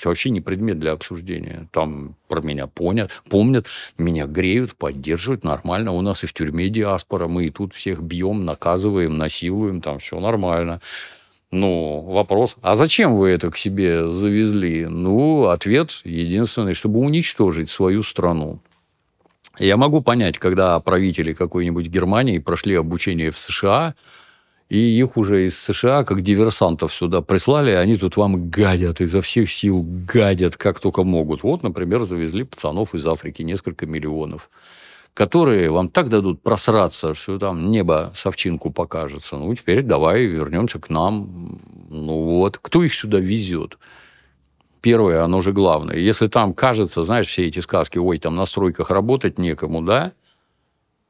Это 0.00 0.08
вообще 0.08 0.30
не 0.30 0.40
предмет 0.40 0.78
для 0.78 0.92
обсуждения. 0.92 1.68
Там 1.72 2.16
про 2.26 2.40
меня 2.40 2.66
понят, 2.66 3.10
помнят, 3.28 3.66
меня 3.98 4.26
греют, 4.26 4.74
поддерживают, 4.74 5.44
нормально. 5.44 5.92
У 5.92 6.00
нас 6.00 6.24
и 6.24 6.26
в 6.26 6.32
тюрьме 6.32 6.70
диаспора, 6.70 7.28
мы 7.28 7.44
и 7.44 7.50
тут 7.50 7.74
всех 7.74 8.00
бьем, 8.00 8.46
наказываем, 8.46 9.18
насилуем, 9.18 9.82
там 9.82 9.98
все 9.98 10.18
нормально. 10.18 10.80
Ну, 11.50 12.00
вопрос, 12.00 12.56
а 12.62 12.76
зачем 12.76 13.18
вы 13.18 13.28
это 13.28 13.50
к 13.50 13.58
себе 13.58 14.10
завезли? 14.10 14.86
Ну, 14.86 15.48
ответ 15.48 16.00
единственный, 16.04 16.72
чтобы 16.72 17.00
уничтожить 17.00 17.68
свою 17.68 18.02
страну. 18.02 18.62
Я 19.58 19.76
могу 19.76 20.00
понять, 20.00 20.38
когда 20.38 20.80
правители 20.80 21.34
какой-нибудь 21.34 21.88
Германии 21.88 22.38
прошли 22.38 22.74
обучение 22.74 23.30
в 23.30 23.36
США, 23.36 23.94
и 24.70 24.78
их 24.78 25.16
уже 25.16 25.46
из 25.46 25.58
США, 25.58 26.04
как 26.04 26.22
диверсантов, 26.22 26.94
сюда 26.94 27.20
прислали, 27.22 27.72
они 27.72 27.96
тут 27.96 28.16
вам 28.16 28.48
гадят, 28.50 29.00
изо 29.00 29.20
всех 29.20 29.50
сил 29.50 29.84
гадят, 29.84 30.56
как 30.56 30.78
только 30.78 31.02
могут. 31.02 31.42
Вот, 31.42 31.64
например, 31.64 32.04
завезли 32.04 32.44
пацанов 32.44 32.94
из 32.94 33.06
Африки, 33.06 33.42
несколько 33.42 33.86
миллионов 33.86 34.48
которые 35.12 35.70
вам 35.70 35.88
так 35.88 36.08
дадут 36.08 36.40
просраться, 36.40 37.14
что 37.14 37.36
там 37.36 37.72
небо 37.72 38.12
совчинку 38.14 38.70
покажется. 38.70 39.36
Ну, 39.36 39.52
теперь 39.54 39.82
давай 39.82 40.22
вернемся 40.24 40.78
к 40.78 40.88
нам. 40.88 41.60
Ну 41.90 42.24
вот, 42.24 42.58
кто 42.58 42.84
их 42.84 42.94
сюда 42.94 43.18
везет? 43.18 43.76
Первое, 44.80 45.24
оно 45.24 45.40
же 45.40 45.52
главное. 45.52 45.96
Если 45.96 46.28
там 46.28 46.54
кажется, 46.54 47.02
знаешь, 47.02 47.26
все 47.26 47.48
эти 47.48 47.58
сказки, 47.58 47.98
ой, 47.98 48.18
там 48.18 48.36
на 48.36 48.46
стройках 48.46 48.90
работать 48.90 49.36
некому, 49.36 49.82
да? 49.82 50.12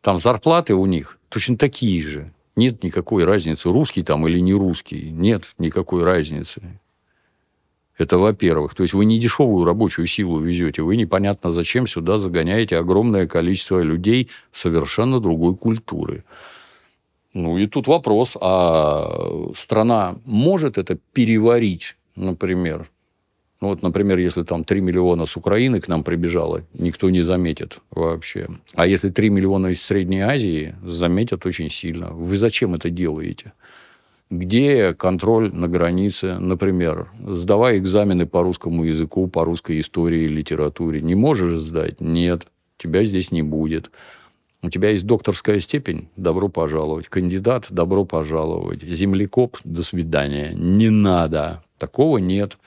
Там 0.01 0.17
зарплаты 0.17 0.75
у 0.75 0.87
них 0.87 1.19
точно 1.29 1.59
такие 1.59 2.03
же. 2.03 2.33
Нет 2.57 2.83
никакой 2.83 3.25
разницы, 3.25 3.71
русский 3.71 4.03
там 4.03 4.27
или 4.27 4.39
не 4.41 4.55
русский. 4.55 5.11
Нет 5.11 5.55
никакой 5.59 6.03
разницы. 6.03 6.81
Это 7.97 8.19
во-первых. 8.19 8.75
То 8.75 8.83
есть 8.83 8.95
вы 8.95 9.05
не 9.05 9.19
дешевую 9.19 9.65
рабочую 9.65 10.07
силу 10.07 10.41
везете, 10.41 10.83
вы 10.83 10.97
непонятно 10.97 11.53
зачем 11.53 11.87
сюда 11.87 12.19
загоняете 12.19 12.79
огромное 12.79 13.27
количество 13.27 13.83
людей 13.83 14.31
совершенно 14.53 15.21
другой 15.21 15.55
культуры. 15.55 16.25
Ну 17.35 17.59
и 17.59 17.67
тут 17.67 17.87
вопрос, 17.87 18.37
а 18.41 19.51
страна 19.55 20.17
может 20.25 20.79
это 20.79 20.99
переварить, 21.13 21.97
например? 22.17 22.89
Ну, 23.61 23.69
вот, 23.69 23.83
например, 23.83 24.19
если 24.19 24.43
там 24.43 24.65
3 24.65 24.81
миллиона 24.81 25.27
с 25.27 25.37
Украины 25.37 25.81
к 25.81 25.89
нам 25.89 26.03
прибежало, 26.03 26.63
никто 26.73 27.11
не 27.11 27.23
заметит 27.23 27.79
вообще. 27.91 28.49
А 28.75 28.87
если 28.87 29.11
3 29.11 29.31
миллиона 29.31 29.69
из 29.69 29.83
Средней 29.83 30.21
Азии, 30.21 30.75
заметят 30.83 31.45
очень 31.45 31.71
сильно. 31.71 32.09
Вы 32.11 32.37
зачем 32.37 32.75
это 32.75 32.91
делаете? 32.91 33.53
где 34.31 34.95
контроль 34.95 35.53
на 35.53 35.67
границе, 35.67 36.39
например, 36.39 37.11
сдавая 37.27 37.79
экзамены 37.79 38.27
по 38.27 38.43
русскому 38.43 38.85
языку, 38.85 39.27
по 39.27 39.45
русской 39.45 39.81
истории 39.81 40.27
литературе, 40.27 41.03
не 41.03 41.17
можешь 41.17 41.59
сдать? 41.59 42.01
Нет, 42.01 42.47
тебя 42.79 43.03
здесь 43.03 43.33
не 43.33 43.43
будет. 43.43 43.91
У 44.63 44.71
тебя 44.71 44.91
есть 44.91 45.05
докторская 45.05 45.59
степень? 45.59 46.09
Добро 46.17 46.49
пожаловать. 46.49 47.09
Кандидат? 47.09 47.67
Добро 47.71 48.05
пожаловать. 48.05 48.83
Землекоп? 48.83 49.57
До 49.65 49.83
свидания. 49.83 50.53
Не 50.55 50.91
надо. 50.91 51.65
Такого 51.79 52.19
нет. 52.19 52.59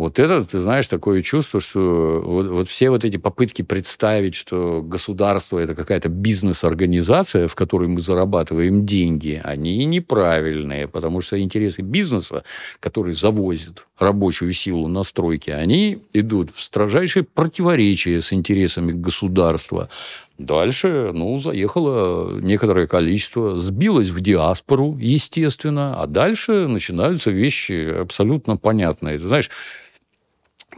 Вот 0.00 0.18
это, 0.18 0.42
ты 0.42 0.60
знаешь, 0.60 0.88
такое 0.88 1.20
чувство, 1.20 1.60
что 1.60 2.22
вот, 2.24 2.46
вот 2.46 2.68
все 2.70 2.88
вот 2.88 3.04
эти 3.04 3.18
попытки 3.18 3.60
представить, 3.60 4.34
что 4.34 4.80
государство– 4.80 5.58
это 5.58 5.74
какая-то 5.74 6.08
бизнес-организация, 6.08 7.48
в 7.48 7.54
которой 7.54 7.86
мы 7.86 8.00
зарабатываем 8.00 8.86
деньги, 8.86 9.42
они 9.44 9.84
неправильные, 9.84 10.88
потому 10.88 11.20
что 11.20 11.38
интересы 11.38 11.82
бизнеса, 11.82 12.44
который 12.80 13.12
завозит 13.12 13.86
рабочую 13.98 14.54
силу 14.54 14.88
на 14.88 15.02
стройки, 15.02 15.50
они 15.50 15.98
идут 16.14 16.50
в 16.54 16.62
строжайшее 16.62 17.24
противоречие 17.24 18.22
с 18.22 18.32
интересами 18.32 18.92
государства. 18.92 19.90
Дальше, 20.38 21.10
ну, 21.12 21.36
заехало 21.36 22.40
некоторое 22.40 22.86
количество, 22.86 23.60
сбилось 23.60 24.08
в 24.08 24.22
диаспору, 24.22 24.96
естественно, 24.98 26.00
а 26.00 26.06
дальше 26.06 26.66
начинаются 26.66 27.30
вещи 27.30 28.00
абсолютно 28.00 28.56
понятные. 28.56 29.18
Ты 29.18 29.28
знаешь, 29.28 29.50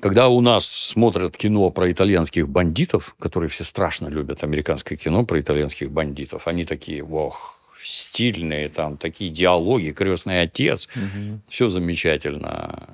когда 0.01 0.29
у 0.29 0.41
нас 0.41 0.67
смотрят 0.67 1.37
кино 1.37 1.71
про 1.71 1.91
итальянских 1.91 2.49
бандитов, 2.49 3.15
которые 3.19 3.49
все 3.49 3.65
страшно 3.65 4.09
любят 4.09 4.43
американское 4.43 4.97
кино 4.97 5.25
про 5.25 5.41
итальянских 5.41 5.91
бандитов, 5.91 6.49
они 6.49 6.65
такие, 6.65 7.05
ох, 7.05 7.59
стильные, 7.85 8.69
там 8.69 8.97
такие 8.97 9.31
диалоги, 9.31 9.91
крестный 9.91 10.43
отец, 10.43 10.89
угу. 10.95 11.41
все 11.49 11.69
замечательно. 11.69 12.89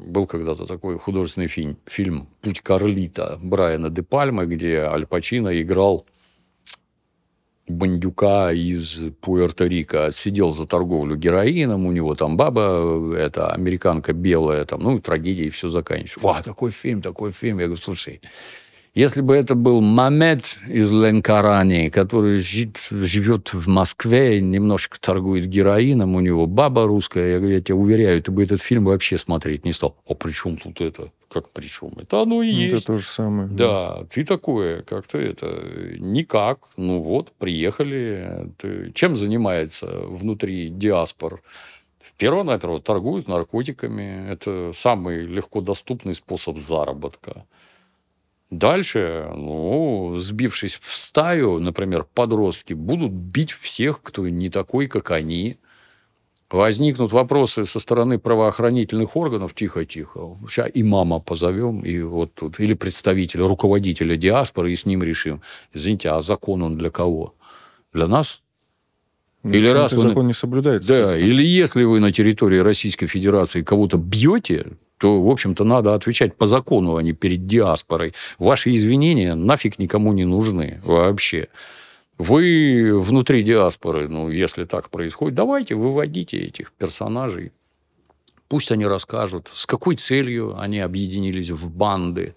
Был 0.00 0.26
когда-то 0.26 0.66
такой 0.66 0.98
художественный 0.98 1.48
фильм, 1.48 1.78
фильм 1.86 2.28
«Путь 2.42 2.60
Карлита» 2.60 3.38
Брайана 3.42 3.88
де 3.88 4.02
Пальмы, 4.02 4.46
где 4.46 4.80
Аль 4.80 5.06
Пачино 5.06 5.60
играл 5.60 6.04
бандюка 7.68 8.52
из 8.52 8.98
Пуэрто-Рико 9.22 10.06
отсидел 10.06 10.52
за 10.52 10.66
торговлю 10.66 11.16
героином, 11.16 11.86
у 11.86 11.92
него 11.92 12.14
там 12.14 12.36
баба, 12.36 13.14
это 13.16 13.52
американка 13.52 14.12
белая, 14.12 14.64
там, 14.64 14.82
ну, 14.82 15.00
трагедия, 15.00 15.46
и 15.46 15.50
все 15.50 15.68
заканчивается. 15.68 16.20
Ва, 16.20 16.42
такой 16.42 16.70
фильм, 16.70 17.02
такой 17.02 17.32
фильм. 17.32 17.58
Я 17.58 17.66
говорю, 17.66 17.80
слушай, 17.80 18.20
если 18.94 19.22
бы 19.22 19.34
это 19.34 19.56
был 19.56 19.80
Мамед 19.80 20.56
из 20.68 20.88
Ленкарани, 20.92 21.88
который 21.88 22.40
живет 22.40 23.52
в 23.52 23.66
Москве, 23.66 24.40
немножко 24.40 25.00
торгует 25.00 25.46
героином, 25.46 26.14
у 26.14 26.20
него 26.20 26.46
баба 26.46 26.86
русская, 26.86 27.32
я, 27.32 27.38
говорю, 27.38 27.54
я 27.56 27.60
тебя 27.60 27.74
уверяю, 27.74 28.22
ты 28.22 28.30
бы 28.30 28.44
этот 28.44 28.62
фильм 28.62 28.84
вообще 28.84 29.18
смотреть 29.18 29.64
не 29.64 29.72
стал. 29.72 29.96
А 30.08 30.14
при 30.14 30.30
чем 30.30 30.58
тут 30.58 30.80
это? 30.80 31.10
Как 31.34 31.50
при 31.50 31.66
чем? 31.66 31.90
Это 31.98 32.22
оно 32.22 32.44
и 32.44 32.52
ну, 32.52 32.58
есть. 32.60 32.74
Это 32.74 32.86
то 32.86 32.98
же 32.98 33.04
самое. 33.04 33.48
Да, 33.48 34.04
ты 34.08 34.24
такое, 34.24 34.82
как-то 34.82 35.18
это, 35.18 35.96
никак. 35.98 36.68
Ну 36.76 37.00
вот, 37.00 37.32
приехали. 37.32 38.52
Ты, 38.56 38.92
чем 38.92 39.16
занимается 39.16 39.86
внутри 40.06 40.68
диаспор? 40.68 41.42
Перво-наперво 42.18 42.80
торгуют 42.80 43.26
наркотиками. 43.26 44.30
Это 44.30 44.70
самый 44.72 45.26
легко 45.26 45.60
доступный 45.60 46.14
способ 46.14 46.56
заработка. 46.58 47.46
Дальше, 48.50 49.28
ну, 49.34 50.14
сбившись 50.18 50.76
в 50.76 50.88
стаю, 50.88 51.58
например, 51.58 52.06
подростки 52.14 52.74
будут 52.74 53.10
бить 53.10 53.50
всех, 53.50 54.02
кто 54.02 54.28
не 54.28 54.50
такой, 54.50 54.86
как 54.86 55.10
они. 55.10 55.56
Возникнут 56.54 57.10
вопросы 57.10 57.64
со 57.64 57.80
стороны 57.80 58.20
правоохранительных 58.20 59.16
органов, 59.16 59.54
тихо-тихо. 59.56 60.38
Сейчас 60.48 60.70
и 60.72 60.84
мама 60.84 61.18
позовем, 61.18 61.80
и 61.80 62.00
вот 62.00 62.32
тут, 62.34 62.60
или 62.60 62.74
представителя, 62.74 63.48
руководителя 63.48 64.16
диаспоры, 64.16 64.70
и 64.70 64.76
с 64.76 64.86
ним 64.86 65.02
решим. 65.02 65.42
Извините, 65.72 66.10
а 66.10 66.20
закон 66.20 66.62
он 66.62 66.78
для 66.78 66.90
кого? 66.90 67.34
Для 67.92 68.06
нас? 68.06 68.40
Ну, 69.42 69.50
или 69.50 69.66
раз 69.66 69.94
вы... 69.94 70.02
закон 70.02 70.28
не 70.28 70.32
соблюдается. 70.32 70.88
Да, 70.88 71.16
или 71.16 71.42
если 71.42 71.82
вы 71.82 71.98
на 71.98 72.12
территории 72.12 72.58
Российской 72.58 73.08
Федерации 73.08 73.62
кого-то 73.62 73.98
бьете, 73.98 74.66
то, 74.98 75.20
в 75.20 75.28
общем-то, 75.28 75.64
надо 75.64 75.94
отвечать 75.94 76.36
по 76.36 76.46
закону, 76.46 76.94
а 76.94 77.02
не 77.02 77.14
перед 77.14 77.46
диаспорой. 77.46 78.14
Ваши 78.38 78.72
извинения 78.76 79.34
нафиг 79.34 79.80
никому 79.80 80.12
не 80.12 80.24
нужны 80.24 80.80
вообще. 80.84 81.48
Вы 82.18 82.98
внутри 83.00 83.42
диаспоры, 83.42 84.08
ну, 84.08 84.30
если 84.30 84.64
так 84.64 84.88
происходит, 84.90 85.34
давайте 85.34 85.74
выводите 85.74 86.38
этих 86.38 86.72
персонажей. 86.72 87.52
Пусть 88.48 88.70
они 88.70 88.86
расскажут, 88.86 89.50
с 89.52 89.66
какой 89.66 89.96
целью 89.96 90.56
они 90.58 90.78
объединились 90.78 91.50
в 91.50 91.70
банды, 91.70 92.34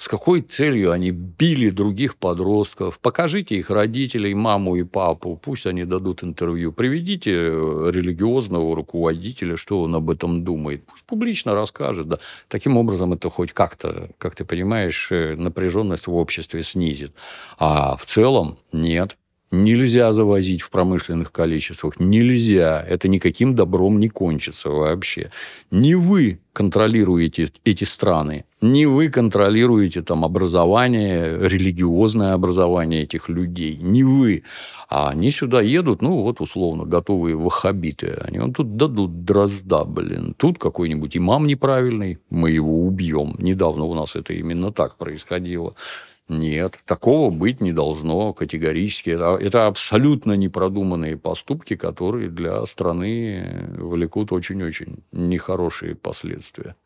с 0.00 0.08
какой 0.08 0.40
целью 0.40 0.92
они 0.92 1.10
били 1.10 1.68
других 1.68 2.16
подростков. 2.16 2.98
Покажите 3.00 3.56
их 3.56 3.68
родителей, 3.68 4.32
маму 4.32 4.76
и 4.76 4.82
папу, 4.82 5.36
пусть 5.36 5.66
они 5.66 5.84
дадут 5.84 6.24
интервью. 6.24 6.72
Приведите 6.72 7.32
э, 7.32 7.90
религиозного 7.92 8.74
руководителя, 8.74 9.58
что 9.58 9.82
он 9.82 9.94
об 9.94 10.08
этом 10.08 10.42
думает. 10.42 10.86
Пусть 10.86 11.04
публично 11.04 11.52
расскажет. 11.52 12.08
Да. 12.08 12.18
Таким 12.48 12.78
образом, 12.78 13.12
это 13.12 13.28
хоть 13.28 13.52
как-то, 13.52 14.08
как 14.16 14.34
ты 14.34 14.46
понимаешь, 14.46 15.08
э, 15.12 15.36
напряженность 15.36 16.06
в 16.06 16.14
обществе 16.14 16.62
снизит. 16.62 17.12
А 17.58 17.94
в 17.96 18.06
целом 18.06 18.56
нет. 18.72 19.18
Нельзя 19.52 20.12
завозить 20.12 20.62
в 20.62 20.70
промышленных 20.70 21.32
количествах. 21.32 21.98
Нельзя. 21.98 22.84
Это 22.88 23.08
никаким 23.08 23.56
добром 23.56 23.98
не 23.98 24.08
кончится 24.08 24.70
вообще. 24.70 25.32
Не 25.72 25.96
вы 25.96 26.38
контролируете 26.52 27.48
эти 27.64 27.82
страны. 27.82 28.44
Не 28.60 28.86
вы 28.86 29.08
контролируете 29.08 30.02
там 30.02 30.24
образование, 30.24 31.36
религиозное 31.36 32.34
образование 32.34 33.02
этих 33.02 33.28
людей. 33.28 33.76
Не 33.76 34.04
вы. 34.04 34.44
А 34.88 35.08
они 35.08 35.32
сюда 35.32 35.60
едут, 35.60 36.00
ну, 36.00 36.22
вот 36.22 36.40
условно, 36.40 36.84
готовые 36.84 37.34
ваххабиты. 37.34 38.18
Они 38.20 38.38
вот 38.38 38.54
тут 38.54 38.76
дадут 38.76 39.24
дрозда, 39.24 39.84
блин. 39.84 40.32
Тут 40.36 40.58
какой-нибудь 40.58 41.16
имам 41.16 41.48
неправильный, 41.48 42.18
мы 42.30 42.52
его 42.52 42.84
убьем. 42.86 43.34
Недавно 43.38 43.84
у 43.84 43.94
нас 43.94 44.14
это 44.14 44.32
именно 44.32 44.70
так 44.70 44.96
происходило. 44.96 45.74
Нет, 46.30 46.78
такого 46.84 47.30
быть 47.30 47.60
не 47.60 47.72
должно 47.72 48.32
категорически. 48.32 49.10
Это, 49.10 49.36
это 49.40 49.66
абсолютно 49.66 50.34
непродуманные 50.34 51.16
поступки, 51.16 51.74
которые 51.74 52.30
для 52.30 52.64
страны 52.66 53.68
влекут 53.76 54.30
очень-очень 54.30 55.02
нехорошие 55.10 55.96
последствия. 55.96 56.76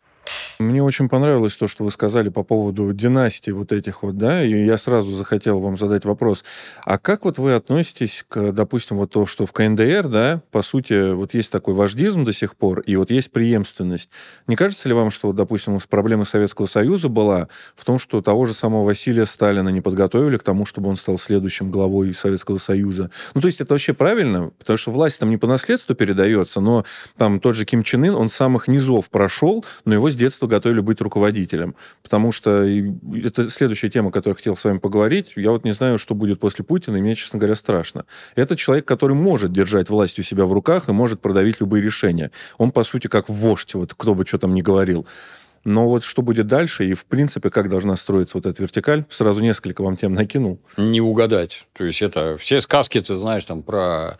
Мне 0.64 0.82
очень 0.82 1.08
понравилось 1.08 1.54
то, 1.54 1.68
что 1.68 1.84
вы 1.84 1.90
сказали 1.90 2.30
по 2.30 2.42
поводу 2.42 2.92
династии 2.92 3.50
вот 3.50 3.72
этих 3.72 4.02
вот, 4.02 4.16
да, 4.16 4.42
и 4.42 4.64
я 4.64 4.76
сразу 4.76 5.14
захотел 5.14 5.60
вам 5.60 5.76
задать 5.76 6.04
вопрос. 6.04 6.44
А 6.84 6.98
как 6.98 7.24
вот 7.24 7.38
вы 7.38 7.54
относитесь 7.54 8.24
к, 8.28 8.52
допустим, 8.52 8.96
вот 8.96 9.10
то, 9.10 9.26
что 9.26 9.46
в 9.46 9.52
КНДР, 9.52 10.08
да, 10.08 10.42
по 10.50 10.62
сути, 10.62 11.12
вот 11.12 11.34
есть 11.34 11.52
такой 11.52 11.74
вождизм 11.74 12.24
до 12.24 12.32
сих 12.32 12.56
пор, 12.56 12.80
и 12.80 12.96
вот 12.96 13.10
есть 13.10 13.30
преемственность. 13.30 14.10
Не 14.46 14.56
кажется 14.56 14.88
ли 14.88 14.94
вам, 14.94 15.10
что, 15.10 15.28
вот, 15.28 15.36
допустим, 15.36 15.78
проблема 15.88 16.24
Советского 16.24 16.66
Союза 16.66 17.08
была 17.08 17.48
в 17.76 17.84
том, 17.84 17.98
что 17.98 18.22
того 18.22 18.46
же 18.46 18.54
самого 18.54 18.84
Василия 18.84 19.26
Сталина 19.26 19.68
не 19.68 19.80
подготовили 19.80 20.38
к 20.38 20.42
тому, 20.42 20.66
чтобы 20.66 20.88
он 20.88 20.96
стал 20.96 21.18
следующим 21.18 21.70
главой 21.70 22.14
Советского 22.14 22.58
Союза? 22.58 23.10
Ну, 23.34 23.40
то 23.40 23.46
есть 23.48 23.60
это 23.60 23.74
вообще 23.74 23.92
правильно? 23.92 24.50
Потому 24.58 24.76
что 24.76 24.90
власть 24.90 25.20
там 25.20 25.30
не 25.30 25.36
по 25.36 25.46
наследству 25.46 25.94
передается, 25.94 26.60
но 26.60 26.84
там 27.16 27.40
тот 27.40 27.54
же 27.54 27.64
Ким 27.64 27.82
Чен 27.82 28.04
Ын, 28.04 28.14
он 28.14 28.28
с 28.28 28.34
самых 28.34 28.68
низов 28.68 29.10
прошел, 29.10 29.64
но 29.84 29.94
его 29.94 30.10
с 30.10 30.16
детства 30.16 30.46
готовили 30.54 30.80
быть 30.80 31.00
руководителем. 31.00 31.74
Потому 32.02 32.32
что 32.32 32.62
это 32.62 33.48
следующая 33.50 33.90
тема, 33.90 34.08
о 34.08 34.12
которой 34.12 34.34
хотел 34.34 34.56
с 34.56 34.64
вами 34.64 34.78
поговорить. 34.78 35.32
Я 35.36 35.50
вот 35.50 35.64
не 35.64 35.72
знаю, 35.72 35.98
что 35.98 36.14
будет 36.14 36.38
после 36.38 36.64
Путина, 36.64 36.96
и 36.96 37.00
мне, 37.00 37.14
честно 37.14 37.38
говоря, 37.38 37.56
страшно. 37.56 38.04
Это 38.36 38.56
человек, 38.56 38.86
который 38.86 39.16
может 39.16 39.52
держать 39.52 39.90
власть 39.90 40.18
у 40.18 40.22
себя 40.22 40.44
в 40.44 40.52
руках 40.52 40.88
и 40.88 40.92
может 40.92 41.20
продавить 41.20 41.60
любые 41.60 41.82
решения. 41.82 42.30
Он, 42.58 42.70
по 42.70 42.84
сути, 42.84 43.08
как 43.08 43.28
вождь, 43.28 43.74
вот 43.74 43.94
кто 43.94 44.14
бы 44.14 44.24
что 44.26 44.38
там 44.38 44.54
ни 44.54 44.62
говорил. 44.62 45.06
Но 45.64 45.88
вот 45.88 46.04
что 46.04 46.22
будет 46.22 46.46
дальше 46.46 46.84
и, 46.84 46.94
в 46.94 47.04
принципе, 47.06 47.50
как 47.50 47.68
должна 47.68 47.96
строиться 47.96 48.36
вот 48.36 48.46
эта 48.46 48.62
вертикаль, 48.62 49.04
сразу 49.08 49.40
несколько 49.40 49.82
вам 49.82 49.96
тем 49.96 50.12
накинул. 50.12 50.60
Не 50.76 51.00
угадать. 51.00 51.66
То 51.72 51.84
есть, 51.84 52.02
это 52.02 52.36
все 52.36 52.60
сказки, 52.60 53.00
ты 53.00 53.16
знаешь, 53.16 53.44
там 53.44 53.62
про 53.62 54.18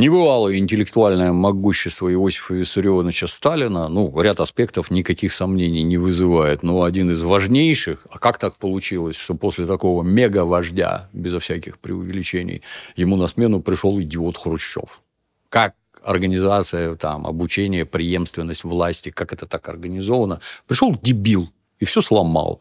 небывалое 0.00 0.56
интеллектуальное 0.58 1.32
могущество 1.32 2.12
Иосифа 2.12 2.54
Виссарионовича 2.54 3.26
Сталина, 3.26 3.88
ну, 3.88 4.20
ряд 4.20 4.40
аспектов 4.40 4.90
никаких 4.90 5.32
сомнений 5.32 5.82
не 5.82 5.98
вызывает, 5.98 6.62
но 6.62 6.82
один 6.82 7.10
из 7.10 7.22
важнейших, 7.22 8.06
а 8.10 8.18
как 8.18 8.38
так 8.38 8.56
получилось, 8.56 9.16
что 9.16 9.34
после 9.34 9.66
такого 9.66 10.02
мега-вождя, 10.02 11.08
безо 11.12 11.38
всяких 11.38 11.78
преувеличений, 11.78 12.62
ему 12.96 13.16
на 13.16 13.26
смену 13.26 13.60
пришел 13.60 14.00
идиот 14.00 14.36
Хрущев? 14.38 15.02
Как 15.48 15.74
организация, 16.04 16.96
там, 16.96 17.26
обучение, 17.26 17.84
преемственность 17.84 18.64
власти, 18.64 19.10
как 19.10 19.32
это 19.32 19.46
так 19.46 19.68
организовано. 19.68 20.40
Пришел 20.66 20.96
дебил 21.00 21.50
и 21.78 21.84
все 21.84 22.00
сломал. 22.00 22.60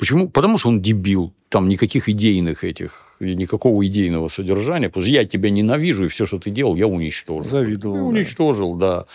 Почему? 0.00 0.30
Потому 0.30 0.56
что 0.56 0.70
он 0.70 0.80
дебил. 0.80 1.34
Там 1.50 1.68
никаких 1.68 2.08
идейных 2.08 2.64
этих, 2.64 3.16
никакого 3.20 3.86
идейного 3.86 4.28
содержания. 4.28 4.88
Что 4.88 5.02
я 5.02 5.26
тебя 5.26 5.50
ненавижу, 5.50 6.06
и 6.06 6.08
все, 6.08 6.24
что 6.24 6.38
ты 6.38 6.50
делал, 6.50 6.74
я 6.74 6.86
уничтожил. 6.86 7.50
Завидовал. 7.50 8.08
Уничтожил, 8.08 8.74
да. 8.76 9.00
да. 9.00 9.06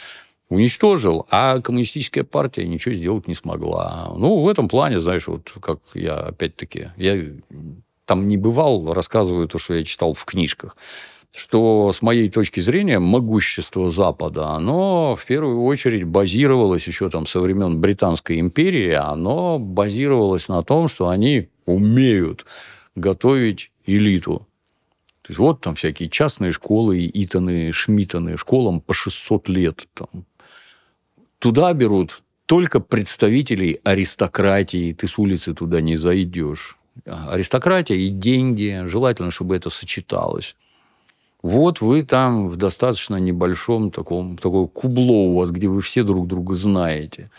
Уничтожил, 0.49 1.26
а 1.32 1.60
коммунистическая 1.60 2.24
партия 2.24 2.68
ничего 2.68 2.94
сделать 2.94 3.28
не 3.28 3.34
смогла. 3.34 4.14
Ну, 4.16 4.44
в 4.44 4.48
этом 4.48 4.68
плане, 4.70 4.99
знаешь, 4.99 5.28
вот 5.28 5.52
как 5.60 5.80
я, 5.95 6.18
опять-таки, 6.18 6.90
я 6.98 7.20
там 8.06 8.28
не 8.28 8.38
бывал, 8.38 8.94
рассказываю 8.94 9.48
то, 9.48 9.57
что 9.57 9.74
я 9.74 9.84
читал 9.84 10.14
в 10.14 10.24
книжках 10.24 10.78
что 11.36 11.91
с 11.91 12.02
моей 12.02 12.30
точки 12.30 12.62
зрения 12.62 12.99
могущество 12.99 13.91
Запада, 13.91 14.49
оно 14.52 15.16
в 15.16 15.26
первую 15.26 15.64
очередь 15.64 16.06
базировалось 16.06 16.88
еще 16.88 17.10
там 17.10 17.28
со 17.28 17.41
времен 17.41 17.82
Британской 17.82 18.40
империи, 18.40 18.91
оно 18.91 19.60
базировалось 19.60 20.48
на 20.48 20.64
том, 20.64 20.88
что 20.88 21.10
они 21.10 21.49
умеют 21.66 22.45
готовить 22.95 23.72
элиту. 23.86 24.48
То 25.24 25.32
есть 25.32 25.40
вот 25.40 25.60
там 25.62 25.76
всякие 25.76 26.10
частные 26.10 26.52
школы, 26.52 27.10
Итаны, 27.14 27.72
Шмитаны, 27.74 28.38
школам 28.38 28.80
по 28.80 28.94
600 28.94 29.49
лет. 29.49 29.88
Там. 29.94 30.26
Туда 31.40 31.74
берут 31.74 32.22
только 32.45 32.80
представителей 32.80 33.80
аристократии, 33.84 34.94
ты 34.94 35.07
с 35.07 35.18
улицы 35.18 35.53
туда 35.53 35.82
не 35.82 35.98
зайдешь. 35.98 36.78
Аристократия 37.06 37.98
и 37.98 38.10
деньги, 38.10 38.84
желательно, 38.86 39.32
чтобы 39.32 39.56
это 39.56 39.70
сочеталось. 39.70 40.56
Вот 41.45 41.80
вы 41.80 42.01
там 42.01 42.49
в 42.49 42.55
достаточно 42.55 43.17
небольшом 43.17 43.91
таком, 43.91 44.35
такое 44.35 44.65
кубло 44.65 45.27
у 45.30 45.38
вас, 45.38 45.51
где 45.51 45.67
вы 45.67 45.81
все 45.81 46.01
друг 46.01 46.26
друга 46.26 46.55
знаете. 46.55 47.30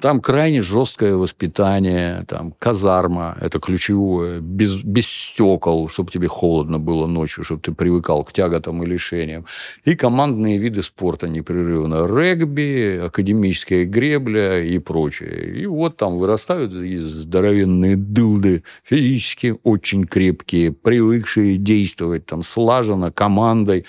Там 0.00 0.20
крайне 0.20 0.62
жесткое 0.62 1.16
воспитание, 1.16 2.24
там 2.28 2.52
казарма, 2.58 3.36
это 3.40 3.58
ключевое, 3.58 4.40
без, 4.40 4.82
без 4.84 5.06
стекол, 5.06 5.88
чтобы 5.88 6.12
тебе 6.12 6.28
холодно 6.28 6.78
было 6.78 7.08
ночью, 7.08 7.42
чтобы 7.42 7.60
ты 7.62 7.72
привыкал 7.72 8.22
к 8.22 8.32
тяготам 8.32 8.82
и 8.82 8.86
лишениям. 8.86 9.46
И 9.84 9.96
командные 9.96 10.58
виды 10.58 10.82
спорта 10.82 11.28
непрерывно. 11.28 12.06
Регби, 12.06 13.00
академическая 13.06 13.84
гребля 13.84 14.62
и 14.62 14.78
прочее. 14.78 15.62
И 15.62 15.66
вот 15.66 15.96
там 15.96 16.18
вырастают 16.18 16.70
здоровенные 16.72 17.96
дылды, 17.96 18.62
физически 18.84 19.56
очень 19.64 20.04
крепкие, 20.04 20.72
привыкшие 20.72 21.56
действовать 21.56 22.24
там 22.24 22.44
слаженно, 22.44 23.10
командой 23.10 23.84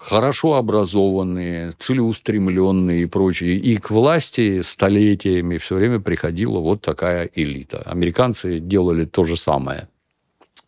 хорошо 0.00 0.54
образованные, 0.54 1.72
целеустремленные 1.78 3.02
и 3.02 3.06
прочие. 3.06 3.56
И 3.56 3.76
к 3.76 3.90
власти 3.90 4.62
столетиями 4.62 5.58
все 5.58 5.74
время 5.74 6.00
приходила 6.00 6.58
вот 6.58 6.80
такая 6.80 7.28
элита. 7.34 7.82
Американцы 7.84 8.60
делали 8.60 9.04
то 9.04 9.24
же 9.24 9.36
самое. 9.36 9.88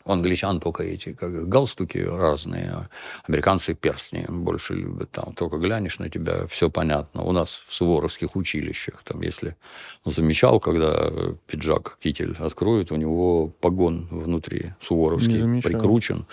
У 0.05 0.13
англичан 0.13 0.61
только 0.61 0.83
эти 0.83 1.13
как 1.13 1.49
галстуки 1.49 1.99
разные, 1.99 2.89
американцы 3.29 3.75
перстни 3.75 4.27
больше 4.29 4.75
любят. 4.75 5.13
Там 5.13 5.33
только 5.33 5.59
глянешь 5.59 6.01
на 6.01 6.11
тебя, 6.11 6.47
все 6.49 6.71
понятно. 6.71 7.23
У 7.23 7.33
нас 7.33 7.63
в 7.67 7.73
суворовских 7.73 8.35
училищах, 8.35 9.03
там, 9.05 9.23
если 9.23 9.57
замечал, 10.05 10.59
когда 10.59 11.09
пиджак, 11.47 11.97
китель 12.03 12.37
откроют, 12.39 12.91
у 12.91 12.97
него 12.97 13.53
погон 13.61 14.09
внутри 14.11 14.75
суворовский 14.81 15.63
прикручен 15.63 16.27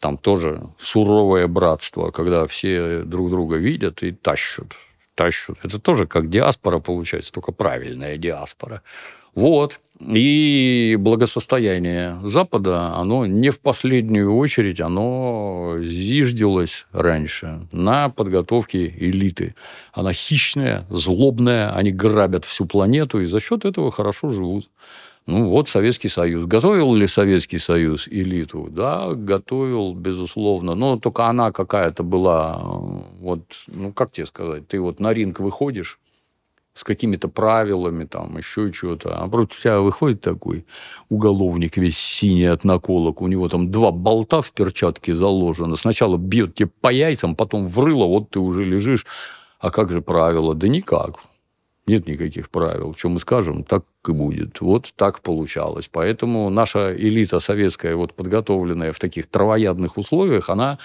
там 0.00 0.18
тоже 0.18 0.62
суровое 0.78 1.46
братство, 1.46 2.10
когда 2.10 2.46
все 2.46 3.00
друг 3.00 3.30
друга 3.30 3.56
видят 3.56 4.02
и 4.02 4.12
тащут. 4.12 4.76
Тащут. 5.14 5.58
Это 5.64 5.78
тоже 5.78 6.06
как 6.06 6.30
диаспора 6.30 6.78
получается, 6.78 7.32
только 7.32 7.52
правильная 7.52 8.16
диаспора. 8.16 8.82
Вот. 9.34 9.80
И 10.00 10.96
благосостояние 10.98 12.18
Запада, 12.22 12.94
оно 12.94 13.26
не 13.26 13.50
в 13.50 13.58
последнюю 13.58 14.36
очередь, 14.36 14.80
оно 14.80 15.76
зиждилось 15.80 16.86
раньше 16.92 17.60
на 17.72 18.08
подготовке 18.08 18.86
элиты. 18.86 19.54
Она 19.92 20.12
хищная, 20.12 20.86
злобная, 20.88 21.74
они 21.74 21.90
грабят 21.90 22.44
всю 22.44 22.66
планету 22.66 23.20
и 23.20 23.26
за 23.26 23.40
счет 23.40 23.64
этого 23.64 23.90
хорошо 23.90 24.30
живут. 24.30 24.70
Ну, 25.28 25.50
вот 25.50 25.68
Советский 25.68 26.08
Союз. 26.08 26.46
Готовил 26.46 26.94
ли 26.94 27.06
Советский 27.06 27.58
Союз 27.58 28.08
элиту? 28.08 28.68
Да, 28.70 29.12
готовил, 29.14 29.92
безусловно. 29.92 30.74
Но 30.74 30.98
только 30.98 31.26
она 31.26 31.52
какая-то 31.52 32.02
была, 32.02 32.56
вот, 33.20 33.42
ну, 33.66 33.92
как 33.92 34.10
тебе 34.10 34.24
сказать, 34.24 34.66
ты 34.68 34.80
вот 34.80 35.00
на 35.00 35.12
ринг 35.12 35.38
выходишь, 35.40 35.98
с 36.72 36.82
какими-то 36.82 37.28
правилами, 37.28 38.06
там, 38.06 38.38
еще 38.38 38.72
что-то. 38.72 39.18
А 39.18 39.28
против 39.28 39.60
тебя 39.60 39.80
выходит 39.80 40.22
такой 40.22 40.64
уголовник 41.10 41.76
весь 41.76 41.98
синий 41.98 42.46
от 42.46 42.64
наколок, 42.64 43.20
у 43.20 43.26
него 43.26 43.50
там 43.50 43.70
два 43.70 43.90
болта 43.90 44.40
в 44.40 44.50
перчатке 44.52 45.14
заложено. 45.14 45.76
Сначала 45.76 46.16
бьет 46.16 46.54
тебе 46.54 46.70
по 46.80 46.90
яйцам, 46.90 47.36
потом 47.36 47.66
в 47.66 47.78
рыло, 47.80 48.06
вот 48.06 48.30
ты 48.30 48.40
уже 48.40 48.64
лежишь. 48.64 49.04
А 49.60 49.68
как 49.68 49.90
же 49.90 50.00
правила? 50.00 50.54
Да 50.54 50.68
никак. 50.68 51.18
Нет 51.88 52.06
никаких 52.06 52.50
правил. 52.50 52.94
Что 52.94 53.08
мы 53.08 53.18
скажем, 53.18 53.64
так 53.64 53.84
и 54.06 54.12
будет. 54.12 54.60
Вот 54.60 54.92
так 54.94 55.22
получалось. 55.22 55.88
Поэтому 55.90 56.50
наша 56.50 56.94
элита 56.94 57.40
советская, 57.40 57.96
вот 57.96 58.12
подготовленная 58.12 58.92
в 58.92 58.98
таких 58.98 59.26
травоядных 59.26 59.96
условиях, 59.96 60.50
она 60.50 60.78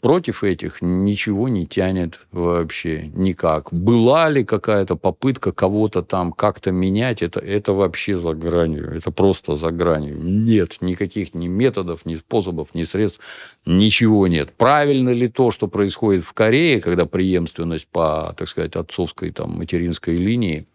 против 0.00 0.44
этих 0.44 0.82
ничего 0.82 1.48
не 1.48 1.66
тянет 1.66 2.20
вообще 2.30 3.10
никак. 3.14 3.72
Была 3.72 4.28
ли 4.28 4.44
какая-то 4.44 4.96
попытка 4.96 5.52
кого-то 5.52 6.02
там 6.02 6.32
как-то 6.32 6.70
менять, 6.70 7.22
это, 7.22 7.40
это 7.40 7.72
вообще 7.72 8.14
за 8.14 8.32
гранью. 8.34 8.94
Это 8.94 9.10
просто 9.10 9.56
за 9.56 9.70
гранью. 9.70 10.18
Нет 10.22 10.78
никаких 10.80 11.34
ни 11.34 11.48
методов, 11.48 12.06
ни 12.06 12.14
способов, 12.16 12.74
ни 12.74 12.82
средств. 12.82 13.20
Ничего 13.64 14.26
нет. 14.28 14.52
Правильно 14.56 15.10
ли 15.10 15.28
то, 15.28 15.50
что 15.50 15.68
происходит 15.68 16.24
в 16.24 16.32
Корее, 16.32 16.80
когда 16.80 17.06
преемственность 17.06 17.88
по, 17.88 18.34
так 18.36 18.48
сказать, 18.48 18.76
отцовской, 18.76 19.30
там, 19.30 19.52
материнской 19.58 20.16
линии, 20.16 20.66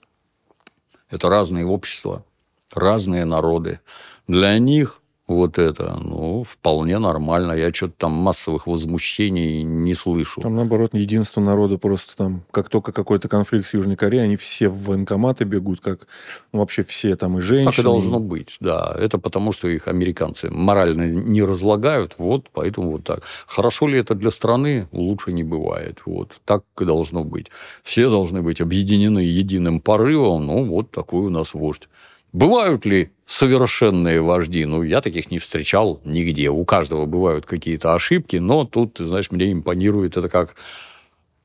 это 1.10 1.30
разные 1.30 1.65
общества, 1.65 2.26
разные 2.73 3.26
народы. 3.26 3.80
Для 4.27 4.57
них 4.60 5.01
вот 5.36 5.58
это, 5.58 5.98
ну, 6.03 6.44
вполне 6.44 6.99
нормально. 6.99 7.53
Я 7.53 7.74
что-то 7.74 7.94
там 7.98 8.12
массовых 8.12 8.68
возмущений 8.68 9.64
не 9.64 9.94
слышу. 9.94 10.41
Там, 10.41 10.56
наоборот, 10.56 10.94
единство 10.94 11.41
народа 11.41 11.78
просто 11.78 12.16
там, 12.18 12.44
как 12.52 12.70
только 12.70 12.91
какой-то 12.91 13.28
конфликт 13.28 13.68
с 13.68 13.74
Южной 13.74 13.95
Кореей, 13.95 14.24
они 14.24 14.36
все 14.36 14.70
в 14.70 14.84
военкоматы 14.84 15.44
бегут, 15.44 15.80
как 15.80 16.08
ну, 16.53 16.60
вообще 16.60 16.84
все 16.84 17.16
там 17.16 17.38
и 17.38 17.41
женщины. 17.41 17.72
Так 17.72 17.80
и 17.80 17.84
должно 17.84 18.20
быть, 18.20 18.58
да. 18.60 18.95
Это 18.98 19.18
потому, 19.18 19.52
что 19.52 19.68
их 19.68 19.88
американцы 19.88 20.49
морально 20.49 21.10
не 21.10 21.44
разлагают, 21.44 22.16
вот, 22.18 22.49
поэтому 22.53 22.91
вот 22.91 23.03
так. 23.03 23.24
Хорошо 23.48 23.88
ли 23.88 23.99
это 23.99 24.16
для 24.16 24.32
страны? 24.32 24.88
Лучше 24.91 25.32
не 25.32 25.44
бывает. 25.44 26.02
Вот, 26.06 26.41
так 26.45 26.64
и 26.80 26.86
должно 26.86 27.24
быть. 27.24 27.48
Все 27.84 28.10
должны 28.10 28.41
быть 28.41 28.62
объединены 28.62 29.20
единым 29.20 29.80
порывом, 29.80 30.48
ну, 30.48 30.66
вот 30.66 30.91
такой 30.91 31.22
у 31.22 31.30
нас 31.30 31.53
вождь. 31.53 31.88
Бывают 32.34 32.86
ли 32.86 33.12
совершенные 33.32 34.22
вожди? 34.22 34.66
Ну, 34.66 34.84
я 34.84 35.02
таких 35.02 35.32
не 35.32 35.40
встречал 35.40 36.02
нигде. 36.03 36.49
У 36.49 36.66
каждого 36.66 37.06
бывают 37.06 37.45
какие-то 37.45 37.94
ошибки, 37.94 38.36
но 38.36 38.66
тут, 38.66 38.98
знаешь, 38.99 39.32
мне 39.32 39.52
импонирует 39.52 40.18
это 40.18 40.28
как 40.28 40.56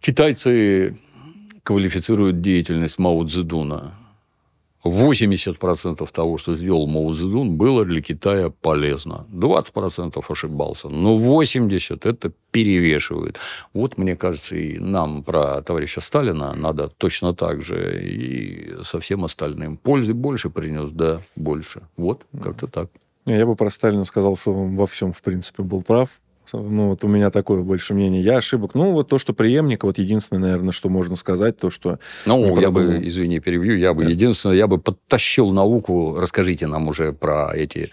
китайцы 0.00 0.98
квалифицируют 1.62 2.40
деятельность 2.40 2.98
Мао 2.98 3.24
Цзэдуна. 3.24 3.94
80% 4.88 6.08
того, 6.12 6.38
что 6.38 6.54
сделал 6.54 6.86
Мао 6.86 7.14
Цзэдун, 7.14 7.56
было 7.56 7.84
для 7.84 8.00
Китая 8.00 8.50
полезно. 8.50 9.26
20% 9.32 10.24
ошибался, 10.28 10.88
но 10.88 11.16
80% 11.18 12.08
это 12.08 12.32
перевешивает. 12.50 13.38
Вот, 13.74 13.98
мне 13.98 14.16
кажется, 14.16 14.56
и 14.56 14.78
нам 14.78 15.22
про 15.22 15.62
товарища 15.62 16.00
Сталина 16.00 16.54
надо 16.54 16.88
точно 16.88 17.34
так 17.34 17.62
же 17.62 18.02
и 18.02 18.82
со 18.82 19.00
всем 19.00 19.24
остальным. 19.24 19.76
Пользы 19.76 20.14
больше 20.14 20.50
принес, 20.50 20.90
да, 20.90 21.20
больше. 21.36 21.82
Вот, 21.96 22.24
как-то 22.42 22.66
так. 22.66 22.90
Я 23.26 23.44
бы 23.44 23.56
про 23.56 23.70
Сталина 23.70 24.04
сказал, 24.04 24.36
что 24.36 24.52
он 24.52 24.76
во 24.76 24.86
всем, 24.86 25.12
в 25.12 25.20
принципе, 25.20 25.62
был 25.62 25.82
прав. 25.82 26.20
Ну, 26.52 26.90
вот 26.90 27.04
у 27.04 27.08
меня 27.08 27.30
такое 27.30 27.62
больше 27.62 27.94
мнение. 27.94 28.22
Я 28.22 28.38
ошибок. 28.38 28.74
Ну, 28.74 28.92
вот 28.92 29.08
то, 29.08 29.18
что 29.18 29.32
преемник, 29.32 29.84
вот 29.84 29.98
единственное, 29.98 30.40
наверное, 30.40 30.72
что 30.72 30.88
можно 30.88 31.16
сказать, 31.16 31.58
то, 31.58 31.70
что... 31.70 31.98
Ну, 32.26 32.58
я 32.60 32.70
бы, 32.70 33.00
извини, 33.06 33.40
перебью, 33.40 33.76
я 33.76 33.94
бы, 33.94 34.04
да. 34.04 34.10
единственное, 34.10 34.56
я 34.56 34.66
бы 34.66 34.78
подтащил 34.78 35.50
науку, 35.50 36.16
расскажите 36.18 36.66
нам 36.66 36.88
уже 36.88 37.12
про 37.12 37.52
эти 37.54 37.90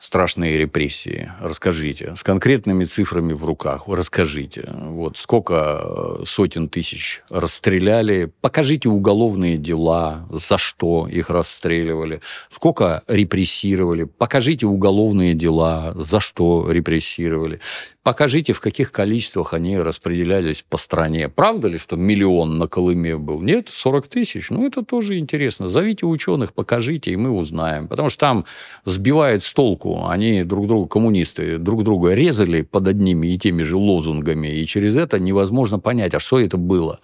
страшные 0.00 0.56
репрессии. 0.56 1.30
Расскажите. 1.40 2.14
С 2.16 2.22
конкретными 2.22 2.86
цифрами 2.86 3.34
в 3.34 3.44
руках. 3.44 3.82
Расскажите. 3.86 4.64
Вот 4.72 5.18
сколько 5.18 6.18
э, 6.20 6.24
сотен 6.24 6.70
тысяч 6.70 7.22
расстреляли. 7.28 8.32
Покажите 8.40 8.88
уголовные 8.88 9.58
дела, 9.58 10.26
за 10.30 10.56
что 10.56 11.06
их 11.06 11.28
расстреливали. 11.28 12.22
Сколько 12.48 13.02
репрессировали. 13.08 14.04
Покажите 14.04 14.64
уголовные 14.64 15.34
дела, 15.34 15.92
за 15.94 16.18
что 16.18 16.70
репрессировали. 16.70 17.60
Покажите, 18.02 18.54
в 18.54 18.60
каких 18.60 18.92
количествах 18.92 19.52
они 19.52 19.78
распределялись 19.78 20.64
по 20.66 20.78
стране. 20.78 21.28
Правда 21.28 21.68
ли, 21.68 21.76
что 21.76 21.96
миллион 21.96 22.56
на 22.56 22.66
Колыме 22.66 23.18
был? 23.18 23.42
Нет, 23.42 23.68
40 23.68 24.08
тысяч. 24.08 24.48
Ну, 24.48 24.66
это 24.66 24.82
тоже 24.82 25.18
интересно. 25.18 25.68
Зовите 25.68 26.06
ученых, 26.06 26.54
покажите, 26.54 27.10
и 27.10 27.16
мы 27.16 27.30
узнаем. 27.30 27.88
Потому 27.88 28.08
что 28.08 28.20
там 28.20 28.44
сбивает 28.86 29.44
с 29.44 29.52
толку. 29.52 29.89
Они 30.08 30.44
друг 30.44 30.66
друга, 30.66 30.88
коммунисты, 30.88 31.58
друг 31.58 31.84
друга 31.84 32.12
резали 32.14 32.62
под 32.62 32.88
одними 32.88 33.28
и 33.28 33.38
теми 33.38 33.62
же 33.62 33.76
лозунгами. 33.76 34.48
И 34.48 34.66
через 34.66 34.96
это 34.96 35.18
невозможно 35.18 35.78
понять, 35.78 36.14
а 36.14 36.18
что 36.18 36.38
это 36.38 36.56
было. 36.56 37.00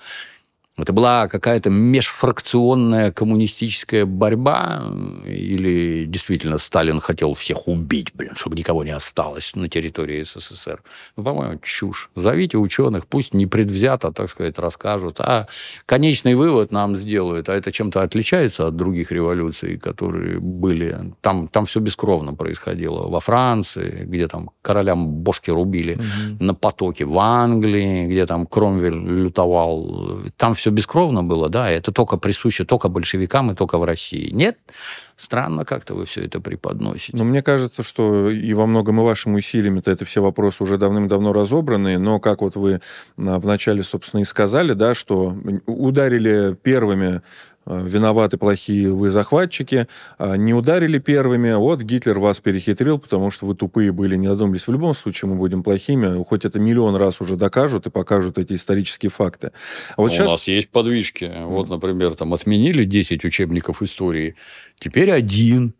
Это 0.78 0.92
была 0.92 1.26
какая-то 1.26 1.70
межфракционная 1.70 3.10
коммунистическая 3.10 4.04
борьба, 4.04 4.82
или 5.26 6.04
действительно 6.04 6.58
Сталин 6.58 7.00
хотел 7.00 7.32
всех 7.32 7.66
убить, 7.66 8.10
блин, 8.12 8.32
чтобы 8.34 8.56
никого 8.56 8.84
не 8.84 8.90
осталось 8.90 9.54
на 9.54 9.70
территории 9.70 10.22
СССР. 10.22 10.82
Ну, 11.16 11.24
по-моему, 11.24 11.58
чушь. 11.62 12.10
Зовите 12.14 12.58
ученых, 12.58 13.06
пусть 13.06 13.32
не 13.32 13.46
предвзято, 13.46 14.12
так 14.12 14.28
сказать, 14.28 14.58
расскажут, 14.58 15.18
а 15.20 15.46
конечный 15.86 16.34
вывод 16.34 16.72
нам 16.72 16.94
сделают, 16.94 17.48
а 17.48 17.54
это 17.54 17.72
чем-то 17.72 18.02
отличается 18.02 18.66
от 18.66 18.76
других 18.76 19.10
революций, 19.10 19.78
которые 19.78 20.40
были. 20.40 21.14
Там, 21.22 21.48
там 21.48 21.64
все 21.64 21.80
бескровно 21.80 22.34
происходило. 22.34 23.08
Во 23.08 23.20
Франции, 23.20 24.04
где 24.04 24.28
там 24.28 24.50
королям 24.60 25.08
бошки 25.08 25.48
рубили, 25.48 25.94
угу. 25.94 26.44
на 26.44 26.54
потоке, 26.54 27.06
в 27.06 27.18
Англии, 27.18 28.08
где 28.08 28.26
там 28.26 28.46
Кромвель 28.46 28.92
лютовал, 28.92 30.20
там 30.36 30.54
все 30.54 30.65
все 30.66 30.72
бескровно 30.72 31.22
было, 31.22 31.48
да, 31.48 31.70
это 31.70 31.92
только 31.92 32.16
присуще 32.16 32.64
только 32.64 32.88
большевикам 32.88 33.52
и 33.52 33.54
только 33.54 33.78
в 33.78 33.84
России. 33.84 34.30
Нет, 34.32 34.58
странно 35.14 35.64
как-то 35.64 35.94
вы 35.94 36.06
все 36.06 36.24
это 36.24 36.40
преподносите. 36.40 37.16
Ну, 37.16 37.22
мне 37.22 37.40
кажется, 37.40 37.84
что 37.84 38.28
и 38.28 38.52
во 38.52 38.66
многом 38.66 38.98
и 38.98 39.04
вашими 39.04 39.36
усилиями-то 39.36 39.92
это 39.92 40.04
все 40.04 40.20
вопросы 40.20 40.64
уже 40.64 40.76
давным-давно 40.76 41.32
разобраны, 41.32 41.98
но 41.98 42.18
как 42.18 42.42
вот 42.42 42.56
вы 42.56 42.80
а, 43.16 43.38
вначале, 43.38 43.84
собственно, 43.84 44.22
и 44.22 44.24
сказали, 44.24 44.72
да, 44.72 44.94
что 44.94 45.36
ударили 45.66 46.56
первыми 46.60 47.22
виноваты 47.66 48.36
плохие 48.36 48.92
вы 48.92 49.10
захватчики, 49.10 49.88
а 50.18 50.36
не 50.36 50.54
ударили 50.54 50.98
первыми, 50.98 51.52
вот 51.54 51.82
Гитлер 51.82 52.18
вас 52.18 52.40
перехитрил, 52.40 52.98
потому 52.98 53.30
что 53.30 53.46
вы 53.46 53.54
тупые 53.54 53.92
были, 53.92 54.16
не 54.16 54.28
додумались. 54.28 54.66
В 54.66 54.72
любом 54.72 54.94
случае 54.94 55.30
мы 55.30 55.36
будем 55.36 55.62
плохими, 55.62 56.22
хоть 56.24 56.44
это 56.44 56.58
миллион 56.58 56.96
раз 56.96 57.20
уже 57.20 57.36
докажут 57.36 57.86
и 57.86 57.90
покажут 57.90 58.38
эти 58.38 58.54
исторические 58.54 59.10
факты. 59.10 59.52
А 59.96 60.02
вот 60.02 60.10
У 60.10 60.14
сейчас... 60.14 60.30
нас 60.30 60.46
есть 60.46 60.68
подвижки. 60.70 61.30
Вот, 61.44 61.68
например, 61.68 62.14
там 62.14 62.32
отменили 62.34 62.84
10 62.84 63.24
учебников 63.24 63.82
истории, 63.82 64.36
теперь 64.78 65.10
один. 65.10 65.74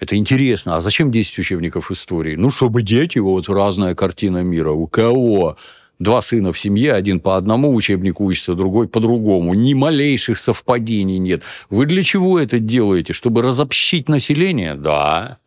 Это 0.00 0.14
интересно. 0.14 0.76
А 0.76 0.80
зачем 0.80 1.10
10 1.10 1.38
учебников 1.40 1.90
истории? 1.90 2.36
Ну, 2.36 2.50
чтобы 2.50 2.82
дети, 2.82 3.18
вот 3.18 3.48
разная 3.48 3.96
картина 3.96 4.44
мира. 4.44 4.70
У 4.70 4.86
кого? 4.86 5.56
Два 5.98 6.20
сына 6.20 6.52
в 6.52 6.58
семье, 6.58 6.92
один 6.92 7.20
по 7.20 7.36
одному 7.36 7.74
учебнику 7.74 8.24
учится, 8.24 8.54
другой 8.54 8.88
по 8.88 9.00
другому. 9.00 9.54
Ни 9.54 9.74
малейших 9.74 10.38
совпадений 10.38 11.18
нет. 11.18 11.42
Вы 11.70 11.86
для 11.86 12.02
чего 12.02 12.38
это 12.38 12.58
делаете? 12.58 13.12
Чтобы 13.12 13.42
разобщить 13.42 14.08
население? 14.08 14.74
Да. 14.74 15.38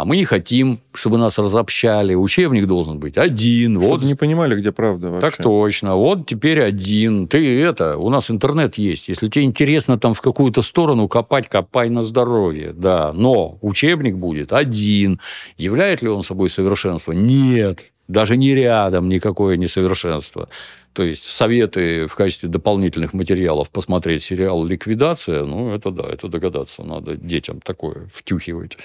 А 0.00 0.06
мы 0.06 0.16
не 0.16 0.24
хотим, 0.24 0.80
чтобы 0.94 1.18
нас 1.18 1.38
разобщали. 1.38 2.14
Учебник 2.14 2.66
должен 2.66 2.98
быть 2.98 3.18
один. 3.18 3.78
Чтобы 3.78 3.96
вот. 3.96 4.02
не 4.02 4.14
понимали, 4.14 4.58
где 4.58 4.72
правда 4.72 5.10
вообще. 5.10 5.28
Так 5.28 5.36
точно. 5.36 5.94
Вот 5.94 6.26
теперь 6.26 6.62
один. 6.62 7.28
Ты 7.28 7.60
это, 7.60 7.98
у 7.98 8.08
нас 8.08 8.30
интернет 8.30 8.78
есть. 8.78 9.08
Если 9.08 9.28
тебе 9.28 9.44
интересно 9.44 9.98
там 9.98 10.14
в 10.14 10.22
какую-то 10.22 10.62
сторону 10.62 11.06
копать, 11.06 11.50
копай 11.50 11.90
на 11.90 12.02
здоровье. 12.02 12.72
Да. 12.72 13.12
Но 13.12 13.58
учебник 13.60 14.16
будет 14.16 14.54
один. 14.54 15.20
Являет 15.58 16.00
ли 16.00 16.08
он 16.08 16.22
собой 16.22 16.48
совершенство? 16.48 17.12
Нет 17.12 17.84
даже 18.10 18.36
не 18.36 18.54
рядом 18.54 19.08
никакое 19.08 19.56
несовершенство. 19.56 20.48
То 20.92 21.04
есть 21.04 21.24
советы 21.24 22.06
в 22.06 22.14
качестве 22.16 22.48
дополнительных 22.48 23.14
материалов 23.14 23.70
посмотреть 23.70 24.24
сериал 24.24 24.64
«Ликвидация», 24.64 25.44
ну, 25.44 25.72
это 25.72 25.90
да, 25.90 26.04
это 26.08 26.28
догадаться 26.28 26.82
надо 26.82 27.16
детям 27.16 27.60
такое 27.60 28.10
втюхивать. 28.12 28.76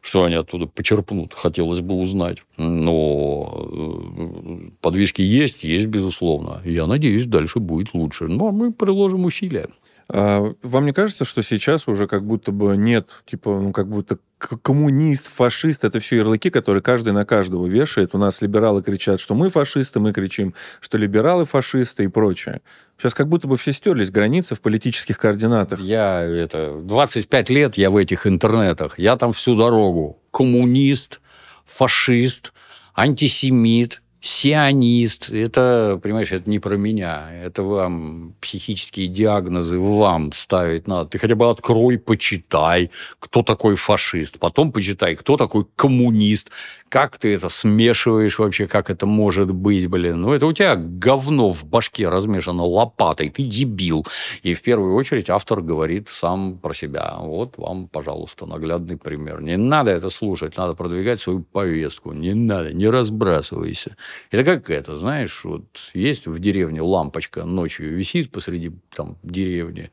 Что 0.00 0.24
они 0.24 0.34
оттуда 0.34 0.66
почерпнут, 0.66 1.34
хотелось 1.34 1.82
бы 1.82 1.94
узнать. 1.94 2.38
Но 2.56 3.68
э, 3.70 4.70
подвижки 4.80 5.20
есть, 5.20 5.62
есть, 5.62 5.88
безусловно. 5.88 6.62
Я 6.64 6.86
надеюсь, 6.86 7.26
дальше 7.26 7.58
будет 7.58 7.92
лучше. 7.92 8.24
Но 8.24 8.36
ну, 8.36 8.48
а 8.48 8.52
мы 8.52 8.72
приложим 8.72 9.26
усилия. 9.26 9.68
А 10.12 10.52
вам 10.62 10.86
не 10.86 10.92
кажется, 10.92 11.24
что 11.24 11.40
сейчас 11.40 11.86
уже 11.86 12.08
как 12.08 12.26
будто 12.26 12.50
бы 12.50 12.76
нет, 12.76 13.22
типа, 13.26 13.60
ну, 13.60 13.72
как 13.72 13.88
будто 13.88 14.18
коммунист, 14.38 15.28
фашист, 15.28 15.84
это 15.84 16.00
все 16.00 16.16
ярлыки, 16.16 16.50
которые 16.50 16.82
каждый 16.82 17.12
на 17.12 17.24
каждого 17.24 17.66
вешает. 17.66 18.12
У 18.14 18.18
нас 18.18 18.42
либералы 18.42 18.82
кричат, 18.82 19.20
что 19.20 19.34
мы 19.34 19.50
фашисты, 19.50 20.00
мы 20.00 20.12
кричим, 20.12 20.54
что 20.80 20.98
либералы 20.98 21.44
фашисты 21.44 22.04
и 22.04 22.08
прочее. 22.08 22.60
Сейчас 22.98 23.14
как 23.14 23.28
будто 23.28 23.46
бы 23.46 23.56
все 23.56 23.72
стерлись 23.72 24.10
границы 24.10 24.56
в 24.56 24.60
политических 24.60 25.16
координатах. 25.16 25.78
Я 25.78 26.22
это 26.22 26.80
25 26.82 27.50
лет 27.50 27.76
я 27.76 27.90
в 27.90 27.96
этих 27.96 28.26
интернетах, 28.26 28.98
я 28.98 29.16
там 29.16 29.32
всю 29.32 29.54
дорогу 29.54 30.20
коммунист, 30.32 31.20
фашист, 31.66 32.52
антисемит, 32.94 34.02
сионист, 34.20 35.30
это, 35.30 35.98
понимаешь, 36.02 36.30
это 36.32 36.50
не 36.50 36.58
про 36.58 36.76
меня, 36.76 37.30
это 37.32 37.62
вам 37.62 38.34
психические 38.40 39.08
диагнозы 39.08 39.78
вам 39.78 40.32
ставить 40.32 40.86
надо. 40.86 41.10
Ты 41.10 41.18
хотя 41.18 41.34
бы 41.34 41.48
открой, 41.48 41.98
почитай, 41.98 42.90
кто 43.18 43.42
такой 43.42 43.76
фашист, 43.76 44.38
потом 44.38 44.72
почитай, 44.72 45.16
кто 45.16 45.36
такой 45.36 45.66
коммунист, 45.74 46.50
как 46.90 47.18
ты 47.18 47.32
это 47.34 47.48
смешиваешь 47.48 48.38
вообще, 48.38 48.66
как 48.66 48.90
это 48.90 49.06
может 49.06 49.52
быть, 49.52 49.86
блин. 49.86 50.22
Ну, 50.22 50.32
это 50.32 50.46
у 50.46 50.52
тебя 50.52 50.74
говно 50.74 51.52
в 51.52 51.64
башке 51.64 52.08
размешано 52.08 52.64
лопатой, 52.64 53.30
ты 53.30 53.44
дебил. 53.44 54.04
И 54.42 54.54
в 54.54 54.62
первую 54.62 54.94
очередь 54.96 55.30
автор 55.30 55.62
говорит 55.62 56.08
сам 56.08 56.58
про 56.58 56.74
себя. 56.74 57.14
Вот 57.20 57.56
вам, 57.58 57.86
пожалуйста, 57.86 58.44
наглядный 58.44 58.96
пример. 58.96 59.40
Не 59.40 59.56
надо 59.56 59.92
это 59.92 60.10
слушать, 60.10 60.56
надо 60.56 60.74
продвигать 60.74 61.20
свою 61.20 61.42
повестку. 61.42 62.12
Не 62.12 62.34
надо, 62.34 62.74
не 62.74 62.88
разбрасывайся. 62.88 63.96
Это 64.32 64.42
как 64.42 64.68
это, 64.68 64.96
знаешь, 64.96 65.44
вот 65.44 65.64
есть 65.94 66.26
в 66.26 66.40
деревне 66.40 66.82
лампочка 66.82 67.44
ночью 67.44 67.94
висит 67.94 68.32
посреди 68.32 68.72
там 68.94 69.16
деревни 69.22 69.90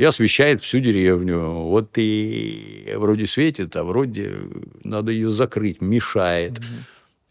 и 0.00 0.04
освещает 0.04 0.62
всю 0.62 0.80
деревню. 0.80 1.50
Вот 1.50 1.90
и 1.96 2.94
вроде 2.96 3.26
светит, 3.26 3.76
а 3.76 3.84
вроде 3.84 4.32
надо 4.82 5.12
ее 5.12 5.28
закрыть, 5.28 5.82
мешает. 5.82 6.58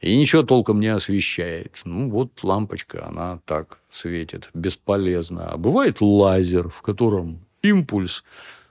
И 0.01 0.15
ничего 0.15 0.43
толком 0.43 0.79
не 0.79 0.89
освещает. 0.89 1.81
Ну, 1.83 2.11
вот 2.11 2.43
лампочка, 2.43 3.07
она 3.07 3.39
так 3.45 3.79
светит, 3.89 4.51
бесполезно. 4.53 5.47
А 5.47 5.57
бывает 5.57 5.97
лазер, 5.99 6.69
в 6.69 6.83
котором 6.83 7.39
импульс 7.63 8.23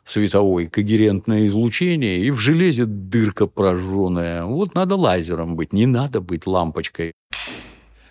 световой, 0.05 0.69
когерентное 0.69 1.49
излучение, 1.49 2.21
и 2.21 2.31
в 2.31 2.39
железе 2.39 2.85
дырка 2.85 3.49
прожженная. 3.49 4.45
Вот 4.45 4.77
надо 4.77 4.95
лазером 4.95 5.57
быть, 5.57 5.73
не 5.73 5.87
надо 5.87 6.21
быть 6.21 6.47
лампочкой. 6.47 7.15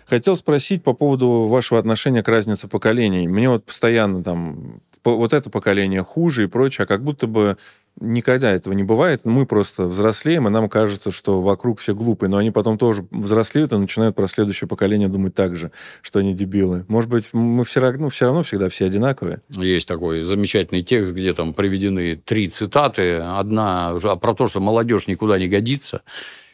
Хотел 0.04 0.36
спросить 0.36 0.82
по 0.82 0.92
поводу 0.92 1.46
вашего 1.48 1.80
отношения 1.80 2.22
к 2.22 2.28
разнице 2.28 2.68
поколений. 2.68 3.26
Мне 3.26 3.48
вот 3.48 3.64
постоянно 3.64 4.22
там 4.22 4.82
вот 5.16 5.32
это 5.32 5.50
поколение 5.50 6.02
хуже 6.02 6.44
и 6.44 6.46
прочее, 6.46 6.84
а 6.84 6.86
как 6.86 7.02
будто 7.02 7.26
бы 7.26 7.56
никогда 8.00 8.52
этого 8.52 8.74
не 8.74 8.84
бывает. 8.84 9.22
Мы 9.24 9.46
просто 9.46 9.84
взрослеем, 9.84 10.46
и 10.46 10.50
нам 10.50 10.68
кажется, 10.68 11.10
что 11.10 11.40
вокруг 11.40 11.80
все 11.80 11.94
глупые, 11.94 12.30
но 12.30 12.36
они 12.36 12.50
потом 12.50 12.78
тоже 12.78 13.06
взрослеют 13.10 13.72
и 13.72 13.76
начинают 13.76 14.14
про 14.14 14.28
следующее 14.28 14.68
поколение 14.68 15.08
думать 15.08 15.34
так 15.34 15.56
же, 15.56 15.72
что 16.02 16.20
они 16.20 16.34
дебилы. 16.34 16.84
Может 16.88 17.10
быть, 17.10 17.30
мы 17.32 17.64
все 17.64 17.80
ну, 17.98 18.08
все 18.08 18.26
равно 18.26 18.42
всегда 18.42 18.68
все 18.68 18.86
одинаковые. 18.86 19.40
Есть 19.48 19.88
такой 19.88 20.22
замечательный 20.22 20.82
текст, 20.82 21.12
где 21.12 21.34
там 21.34 21.54
приведены 21.54 22.16
три 22.16 22.48
цитаты. 22.48 23.16
Одна 23.16 23.94
уже 23.94 24.14
про 24.16 24.34
то, 24.34 24.46
что 24.46 24.60
молодежь 24.60 25.06
никуда 25.06 25.38
не 25.38 25.48
годится. 25.48 26.02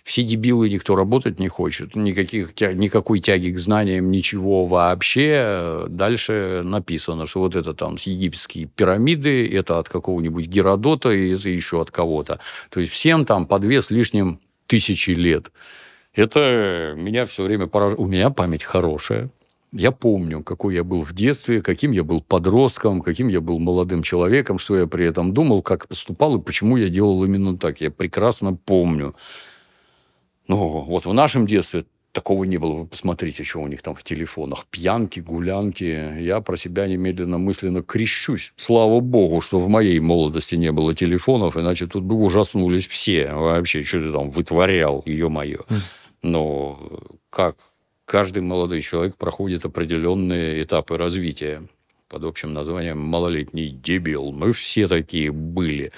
Все 0.05 0.23
дебилы, 0.23 0.69
никто 0.69 0.97
работать 0.97 1.41
не 1.41 1.49
хочет. 1.49 1.97
Никаких, 1.97 2.61
никакой 2.61 3.21
тяги 3.21 3.51
к 3.51 3.59
знаниям, 3.59 4.11
ничего 4.11 4.67
вообще. 4.67 5.87
Дальше 5.89 6.61
написано, 6.63 7.27
что 7.27 7.41
вот 7.41 7.57
это 7.57 7.73
там 7.73 7.97
египетские 7.99 8.67
пирамиды, 8.67 9.51
это 9.51 9.79
от 9.79 9.89
какого-нибудь 9.89 10.47
Геродота, 10.47 11.11
и 11.11 11.31
это 11.31 11.49
еще 11.49 11.81
от 11.81 11.91
кого-то. 11.91 12.39
То 12.69 12.81
есть 12.81 12.93
всем 12.93 13.25
там 13.25 13.47
по 13.47 13.59
две 13.59 13.81
с 13.81 13.91
лишним 13.91 14.41
тысячи 14.67 15.13
лет. 15.13 15.51
Это 16.15 16.93
меня 16.97 17.25
все 17.25 17.43
время 17.43 17.67
поражает. 17.67 17.99
У 17.99 18.07
меня 18.07 18.29
память 18.29 18.63
хорошая. 18.63 19.31
Я 19.73 19.91
помню, 19.91 20.43
какой 20.43 20.75
я 20.75 20.85
был 20.85 21.03
в 21.03 21.15
детстве, 21.15 21.63
каким 21.63 21.93
я 21.93 22.05
был 22.05 22.21
подростком, 22.21 23.01
каким 23.01 23.29
я 23.29 23.41
был 23.41 23.59
молодым 23.59 24.03
человеком, 24.03 24.59
что 24.59 24.77
я 24.77 24.87
при 24.87 25.07
этом 25.07 25.33
думал, 25.33 25.63
как 25.63 25.89
поступал 25.89 26.37
и 26.37 26.43
почему 26.43 26.77
я 26.77 26.91
делал 26.91 27.25
именно 27.25 27.57
так. 27.57 27.81
Я 27.81 27.91
прекрасно 27.91 28.55
помню. 28.55 29.15
Ну, 30.49 30.81
вот 30.81 31.07
в 31.07 31.13
нашем 31.13 31.47
детстве 31.47 31.85
такого 32.13 32.45
не 32.45 32.59
было. 32.59 32.75
Вы 32.75 32.87
посмотрите, 32.87 33.45
что 33.45 33.61
у 33.61 33.67
них 33.67 33.83
там 33.83 33.95
в 33.95 34.03
телефонах. 34.03 34.67
Пьянки, 34.71 35.21
гулянки. 35.21 36.21
Я 36.21 36.41
про 36.41 36.57
себя 36.57 36.87
немедленно 36.87 37.39
мысленно 37.39 37.83
крещусь. 37.83 38.53
Слава 38.57 39.01
богу, 39.01 39.41
что 39.41 39.59
в 39.59 39.69
моей 39.69 39.99
молодости 40.01 40.55
не 40.55 40.73
было 40.73 40.95
телефонов, 40.95 41.57
иначе 41.57 41.87
тут 41.87 42.05
бы 42.05 42.15
ужаснулись 42.15 42.87
все. 42.87 43.33
Вообще, 43.35 43.83
что 43.83 44.01
ты 44.01 44.13
там 44.13 44.31
вытворял, 44.31 45.03
ее-мое. 45.05 45.61
Но 46.23 46.79
как 47.31 47.57
каждый 48.05 48.43
молодой 48.43 48.81
человек 48.81 49.17
проходит 49.17 49.65
определенные 49.65 50.63
этапы 50.63 50.97
развития 50.97 51.63
под 52.09 52.25
общим 52.25 52.53
названием 52.53 52.99
«малолетний 52.99 53.71
дебил». 53.71 54.31
Мы 54.31 54.53
все 54.53 54.87
такие 54.89 55.33
были. 55.33 55.91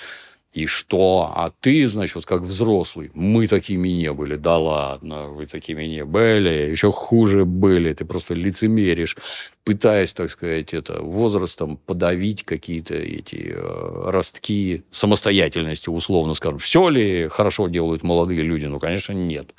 И 0.57 0.65
что? 0.65 1.31
А 1.37 1.53
ты, 1.61 1.87
значит, 1.87 2.15
вот 2.15 2.24
как 2.24 2.41
взрослый, 2.41 3.11
мы 3.12 3.47
такими 3.47 3.91
не 3.91 4.11
были. 4.15 4.37
Да 4.37 4.57
ладно, 4.57 5.27
вы 5.27 5.45
такими 5.45 5.85
не 5.85 6.03
были. 6.03 6.70
Еще 6.70 6.91
хуже 6.91 7.45
были. 7.45 7.93
Ты 7.93 8.07
просто 8.07 8.33
лицемеришь, 8.33 9.19
пытаясь, 9.65 10.15
так 10.15 10.31
сказать, 10.31 10.73
это 10.73 11.03
возрастом 11.03 11.77
подавить 11.77 12.45
какие-то 12.45 12.95
эти 12.95 13.53
э, 13.55 14.11
ростки 14.11 14.85
самостоятельности, 14.91 15.91
условно 15.91 16.33
скажем. 16.33 16.59
Все 16.59 16.89
ли 16.89 17.28
хорошо 17.28 17.69
делают 17.69 18.03
молодые 18.03 18.41
люди? 18.41 18.65
Ну, 18.65 18.78
конечно, 18.78 19.12
нет. 19.12 19.55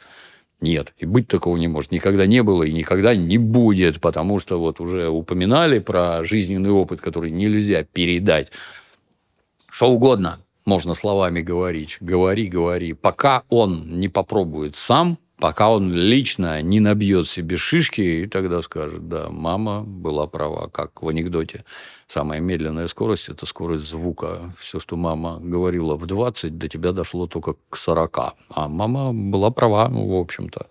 Нет, 0.61 0.95
и 0.97 1.05
быть 1.05 1.27
такого 1.27 1.57
не 1.57 1.67
может. 1.67 1.91
Никогда 1.91 2.25
не 2.25 2.41
было 2.41 2.63
и 2.63 2.73
никогда 2.73 3.15
не 3.15 3.37
будет, 3.37 4.01
потому 4.01 4.39
что 4.39 4.59
вот 4.59 4.79
уже 4.79 5.09
упоминали 5.09 5.77
про 5.77 6.23
жизненный 6.23 6.71
опыт, 6.71 7.01
который 7.01 7.29
нельзя 7.29 7.83
передать. 7.83 8.51
Что 9.69 9.91
угодно 9.91 10.39
можно 10.67 10.93
словами 10.93 11.41
говорить. 11.41 11.97
Говори, 12.01 12.47
говори. 12.47 12.93
Пока 12.93 13.43
он 13.49 13.99
не 13.99 14.09
попробует 14.09 14.75
сам, 14.75 15.17
пока 15.39 15.69
он 15.69 15.93
лично 15.93 16.61
не 16.61 16.79
набьет 16.79 17.27
себе 17.27 17.57
шишки, 17.57 18.01
и 18.01 18.27
тогда 18.27 18.61
скажет, 18.61 19.07
да, 19.07 19.29
мама 19.29 19.83
была 19.83 20.27
права, 20.27 20.67
как 20.67 21.01
в 21.01 21.07
анекдоте. 21.07 21.63
Самая 22.07 22.39
медленная 22.39 22.87
скорость– 22.87 23.29
это 23.29 23.45
скорость 23.45 23.85
звука. 23.85 24.53
Все, 24.59 24.79
что 24.79 24.97
мама 24.97 25.39
говорила 25.41 25.95
в 25.95 26.05
20, 26.05 26.57
до 26.57 26.67
тебя 26.67 26.91
дошло 26.91 27.27
только 27.27 27.55
к 27.69 27.75
40. 27.75 28.17
А 28.49 28.67
мама 28.67 29.13
была 29.13 29.51
права, 29.51 29.87
ну, 29.89 30.07
в 30.07 30.19
общем-то. 30.19 30.67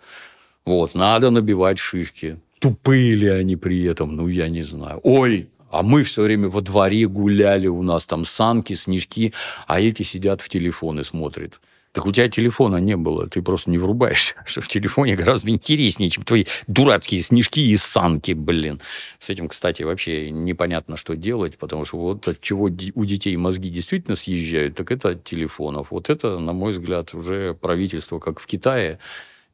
Вот, 0.64 0.94
надо 0.94 1.30
набивать 1.30 1.78
шишки. 1.78 2.38
Тупые 2.58 3.14
ли 3.14 3.28
они 3.28 3.56
при 3.56 3.84
этом? 3.84 4.16
Ну, 4.16 4.28
я 4.28 4.48
не 4.48 4.62
знаю. 4.62 5.00
Ой, 5.04 5.48
а 5.76 5.82
мы 5.82 6.04
все 6.04 6.22
время 6.22 6.48
во 6.48 6.62
дворе 6.62 7.06
гуляли, 7.06 7.66
у 7.66 7.82
нас 7.82 8.06
там 8.06 8.24
санки, 8.24 8.72
снежки, 8.72 9.34
а 9.66 9.78
эти 9.78 10.02
сидят 10.02 10.40
в 10.40 10.48
телефоны 10.48 11.04
смотрят. 11.04 11.60
Так 11.92 12.06
у 12.06 12.12
тебя 12.12 12.28
телефона 12.28 12.76
не 12.76 12.96
было, 12.96 13.26
ты 13.26 13.42
просто 13.42 13.70
не 13.70 13.76
врубаешься, 13.76 14.34
что 14.46 14.62
в 14.62 14.68
телефоне 14.68 15.16
гораздо 15.16 15.50
интереснее, 15.50 16.08
чем 16.08 16.24
твои 16.24 16.46
дурацкие 16.66 17.20
снежки 17.20 17.60
и 17.60 17.76
санки, 17.76 18.32
блин. 18.32 18.80
С 19.18 19.28
этим, 19.28 19.48
кстати, 19.48 19.82
вообще 19.82 20.30
непонятно, 20.30 20.96
что 20.96 21.14
делать, 21.14 21.58
потому 21.58 21.84
что 21.84 21.98
вот 21.98 22.26
от 22.26 22.40
чего 22.40 22.64
у 22.64 23.04
детей 23.04 23.36
мозги 23.36 23.68
действительно 23.68 24.16
съезжают, 24.16 24.76
так 24.76 24.90
это 24.90 25.10
от 25.10 25.24
телефонов. 25.24 25.90
Вот 25.90 26.08
это, 26.08 26.38
на 26.38 26.54
мой 26.54 26.72
взгляд, 26.72 27.12
уже 27.14 27.52
правительство, 27.54 28.18
как 28.18 28.40
в 28.40 28.46
Китае, 28.46 28.98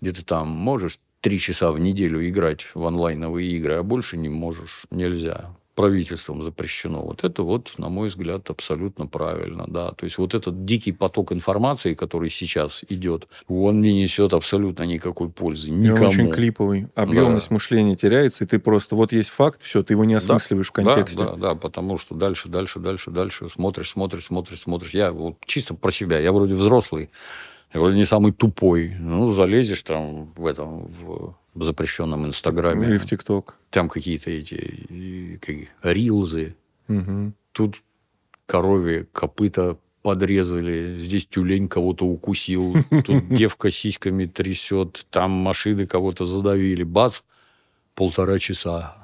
где 0.01 0.13
ты 0.13 0.23
там 0.23 0.49
можешь 0.49 0.99
три 1.21 1.41
часа 1.41 1.73
в 1.73 1.81
неделю 1.81 2.29
играть 2.29 2.67
в 2.75 2.87
онлайновые 2.87 3.51
игры, 3.53 3.75
а 3.75 3.83
больше 3.83 4.17
не 4.17 4.29
можешь, 4.29 4.87
нельзя 4.91 5.51
правительством 5.75 6.43
запрещено. 6.43 7.03
Вот 7.03 7.25
это 7.25 7.43
вот, 7.43 7.73
на 7.79 7.89
мой 7.89 8.09
взгляд, 8.09 8.51
абсолютно 8.51 9.07
правильно, 9.07 9.65
да. 9.69 9.93
То 9.93 10.05
есть 10.05 10.19
вот 10.19 10.35
этот 10.35 10.65
дикий 10.65 10.93
поток 10.93 11.33
информации, 11.33 11.95
который 11.95 12.29
сейчас 12.31 12.83
идет, 12.89 13.27
он 13.49 13.81
не 13.81 13.93
несет 13.93 14.33
абсолютно 14.35 14.83
никакой 14.85 15.31
пользы 15.31 15.69
И 15.69 15.73
он 15.73 15.79
никому. 15.81 16.09
очень 16.09 16.31
клиповый. 16.31 16.89
Объемность 16.95 17.49
Да. 17.49 17.55
мышления 17.55 17.97
теряется, 17.97 18.45
и 18.45 18.47
ты 18.47 18.59
просто... 18.59 18.97
Вот 18.97 19.13
есть 19.13 19.31
факт, 19.31 19.63
все, 19.63 19.83
ты 19.83 19.95
его 19.95 20.05
не 20.05 20.15
Да, 20.15 20.19
осмысливаешь 20.19 20.69
в 20.69 20.73
контексте. 20.73 21.19
Да, 21.19 21.31
да, 21.33 21.37
да, 21.37 21.55
потому 21.55 21.97
что 21.99 22.15
дальше, 22.15 22.49
дальше, 22.49 22.79
дальше, 22.79 23.11
дальше 23.11 23.49
смотришь, 23.49 23.91
смотришь, 23.91 24.25
смотришь, 24.27 24.61
смотришь. 24.61 24.91
Я 24.95 25.13
вот 25.13 25.37
чисто 25.47 25.75
про 25.75 25.91
себя. 25.91 26.19
Я 26.19 26.33
вроде 26.33 26.55
взрослый, 26.55 27.11
я 27.73 27.81
вроде 27.81 27.97
не 27.97 28.05
самый 28.05 28.33
тупой. 28.33 28.95
Ну, 29.01 29.33
залезешь 29.33 29.83
там 29.83 30.33
в 30.37 30.45
этом, 30.47 30.89
в 30.89 31.35
запрещенном 31.55 32.27
Инстаграме. 32.27 32.89
Или 32.89 32.99
в 32.99 33.07
ТикТок. 33.07 33.57
Там 33.71 33.89
какие-то 33.89 34.31
эти 34.31 35.39
как, 35.41 35.57
рилзы. 35.95 36.57
Мгм. 36.89 37.35
Тут 37.53 37.83
корове 38.47 39.07
копыта 39.13 39.79
подрезали, 40.03 40.99
здесь 40.99 41.27
тюлень 41.27 41.69
кого-то 41.69 42.05
укусил, 42.05 42.75
тут 43.05 43.29
девка 43.31 43.71
сиськами 43.71 44.27
трясет, 44.27 45.07
там 45.11 45.31
машины 45.31 45.87
кого-то 45.87 46.27
задавили. 46.27 46.83
Бац, 46.83 47.21
полтора 47.95 48.39
часа. 48.39 48.97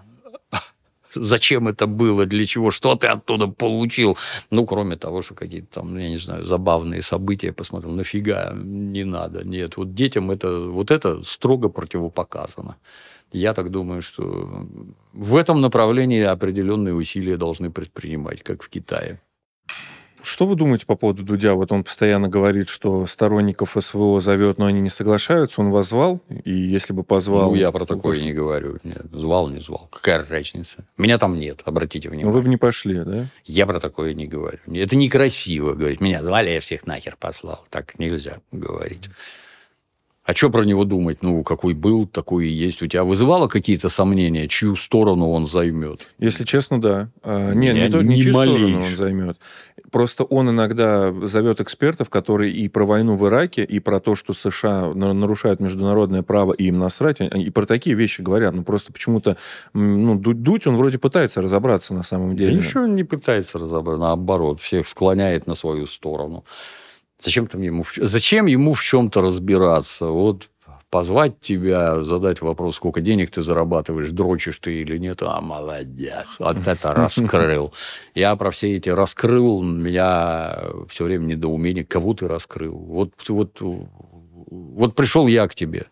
Зачем 1.10 1.68
это 1.68 1.86
было? 1.86 2.26
Для 2.26 2.46
чего? 2.46 2.70
Что 2.70 2.94
ты 2.94 3.06
оттуда 3.06 3.46
получил? 3.48 4.16
Ну, 4.50 4.66
кроме 4.66 4.96
того, 4.96 5.22
что 5.22 5.34
какие-то 5.34 5.80
там, 5.80 5.96
я 5.98 6.08
не 6.08 6.18
знаю, 6.18 6.44
забавные 6.44 7.02
события 7.02 7.52
посмотрел. 7.52 7.94
Нафига? 7.94 8.52
Не 8.54 9.04
надо. 9.04 9.44
Нет. 9.44 9.76
Вот 9.76 9.94
детям 9.94 10.30
это, 10.30 10.60
вот 10.60 10.90
это 10.90 11.22
строго 11.22 11.68
противопоказано. 11.68 12.76
Я 13.32 13.52
так 13.52 13.70
думаю, 13.70 14.02
что 14.02 14.66
в 15.12 15.36
этом 15.36 15.60
направлении 15.60 16.22
определенные 16.22 16.94
усилия 16.94 17.36
должны 17.36 17.70
предпринимать, 17.70 18.42
как 18.42 18.62
в 18.62 18.68
Китае. 18.68 19.20
Что 20.28 20.46
вы 20.46 20.56
думаете 20.56 20.84
по 20.84 20.94
поводу 20.94 21.22
Дудя? 21.22 21.54
Вот 21.54 21.72
он 21.72 21.82
постоянно 21.84 22.28
говорит, 22.28 22.68
что 22.68 23.06
сторонников 23.06 23.74
СВО 23.80 24.20
зовет, 24.20 24.58
но 24.58 24.66
они 24.66 24.80
не 24.80 24.90
соглашаются. 24.90 25.62
Он 25.62 25.70
вас 25.70 25.88
звал? 25.88 26.20
И 26.44 26.52
если 26.52 26.92
бы 26.92 27.02
позвал... 27.02 27.50
Ну, 27.50 27.54
я 27.56 27.72
про 27.72 27.86
такое 27.86 28.20
не 28.20 28.34
говорю. 28.34 28.76
Нет, 28.84 29.06
звал, 29.10 29.48
не 29.48 29.60
звал. 29.60 29.88
Какая 29.90 30.24
разница? 30.28 30.84
Меня 30.98 31.16
там 31.16 31.40
нет, 31.40 31.62
обратите 31.64 32.08
Ну, 32.10 32.14
внимание. 32.14 32.32
вы 32.34 32.42
бы 32.42 32.48
не 32.50 32.58
пошли, 32.58 32.98
да? 33.04 33.26
Я 33.46 33.66
про 33.66 33.80
такое 33.80 34.12
не 34.12 34.26
говорю. 34.26 34.58
Это 34.70 34.96
некрасиво 34.96 35.72
говорить. 35.72 36.02
Меня 36.02 36.22
звали, 36.22 36.50
я 36.50 36.60
всех 36.60 36.86
нахер 36.86 37.16
послал. 37.18 37.64
Так 37.70 37.98
нельзя 37.98 38.38
говорить. 38.52 39.08
А 40.24 40.34
что 40.34 40.50
про 40.50 40.62
него 40.66 40.84
думать? 40.84 41.22
Ну, 41.22 41.42
какой 41.42 41.72
был, 41.72 42.06
такой 42.06 42.48
и 42.48 42.52
есть. 42.52 42.82
У 42.82 42.86
тебя 42.86 43.02
вызывало 43.02 43.48
какие-то 43.48 43.88
сомнения, 43.88 44.46
чью 44.46 44.76
сторону 44.76 45.30
он 45.30 45.46
займет? 45.46 46.02
Если 46.18 46.44
честно, 46.44 46.78
да. 46.78 47.08
А, 47.22 47.54
не, 47.54 47.70
Меня 47.72 47.86
не, 47.86 47.88
то, 47.90 48.02
не 48.02 48.20
чью 48.20 48.34
сторону 48.34 48.52
малейшего. 48.58 48.84
он 48.90 48.96
займет. 48.96 49.40
Просто 49.90 50.24
он 50.24 50.50
иногда 50.50 51.12
зовет 51.26 51.60
экспертов, 51.60 52.10
которые 52.10 52.52
и 52.52 52.68
про 52.68 52.84
войну 52.84 53.16
в 53.16 53.26
Ираке, 53.26 53.64
и 53.64 53.80
про 53.80 54.00
то, 54.00 54.14
что 54.14 54.32
США 54.34 54.92
на- 54.94 55.12
нарушают 55.14 55.60
международное 55.60 56.22
право, 56.22 56.52
и 56.52 56.64
им 56.64 56.78
насрать, 56.78 57.20
и 57.20 57.50
про 57.50 57.64
такие 57.64 57.96
вещи 57.96 58.20
говорят. 58.20 58.54
Ну, 58.54 58.64
просто 58.64 58.92
почему-то, 58.92 59.36
ну, 59.72 60.18
Ду- 60.18 60.34
Дудь, 60.34 60.66
он 60.66 60.76
вроде 60.76 60.98
пытается 60.98 61.40
разобраться 61.40 61.94
на 61.94 62.02
самом 62.02 62.30
Да 62.36 62.44
деле. 62.44 62.56
ничего 62.60 62.86
не 62.86 63.04
пытается 63.04 63.58
разобрать, 63.58 63.98
наоборот, 63.98 64.60
всех 64.60 64.86
склоняет 64.86 65.46
на 65.46 65.54
свою 65.54 65.86
сторону. 65.86 66.44
Зачем, 67.18 67.46
там 67.46 67.62
ему, 67.62 67.84
зачем 67.96 68.46
ему 68.46 68.74
в 68.74 68.82
чем-то 68.82 69.20
разбираться? 69.20 70.06
Вот 70.06 70.50
позвать 70.90 71.40
тебя, 71.40 72.02
задать 72.02 72.40
вопрос, 72.40 72.76
сколько 72.76 73.00
денег 73.00 73.30
ты 73.30 73.42
зарабатываешь, 73.42 74.10
дрочишь 74.10 74.58
ты 74.58 74.80
или 74.80 74.96
нет, 74.98 75.22
а 75.22 75.40
молодец, 75.40 76.36
вот 76.38 76.66
это 76.66 76.94
раскрыл. 76.94 77.72
Я 78.14 78.34
про 78.36 78.50
все 78.50 78.76
эти 78.76 78.88
раскрыл, 78.88 79.62
меня 79.62 80.58
все 80.88 81.04
время 81.04 81.26
недоумение, 81.26 81.84
кого 81.84 82.14
ты 82.14 82.26
раскрыл? 82.28 82.76
Вот, 82.76 83.12
вот, 83.28 83.58
вот 83.60 84.94
пришел 84.94 85.26
я 85.26 85.46
к 85.46 85.54
тебе, 85.54 85.86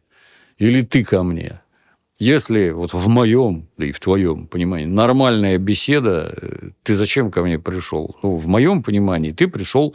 или 0.59 0.83
ты 0.83 1.05
ко 1.05 1.23
мне. 1.23 1.61
Если 2.19 2.71
вот 2.71 2.95
в 2.95 3.09
моем, 3.09 3.69
да 3.77 3.85
и 3.85 3.93
в 3.93 4.01
твоем 4.01 4.47
понимании, 4.47 4.87
нормальная 4.87 5.59
беседа, 5.59 6.33
э, 6.35 6.71
ты 6.83 6.95
зачем 6.95 7.31
ко 7.31 7.43
мне 7.43 7.59
пришел? 7.59 8.17
Ну, 8.23 8.37
в 8.37 8.47
моем 8.47 8.83
понимании, 8.83 9.33
ты 9.33 9.49
пришел, 9.49 9.95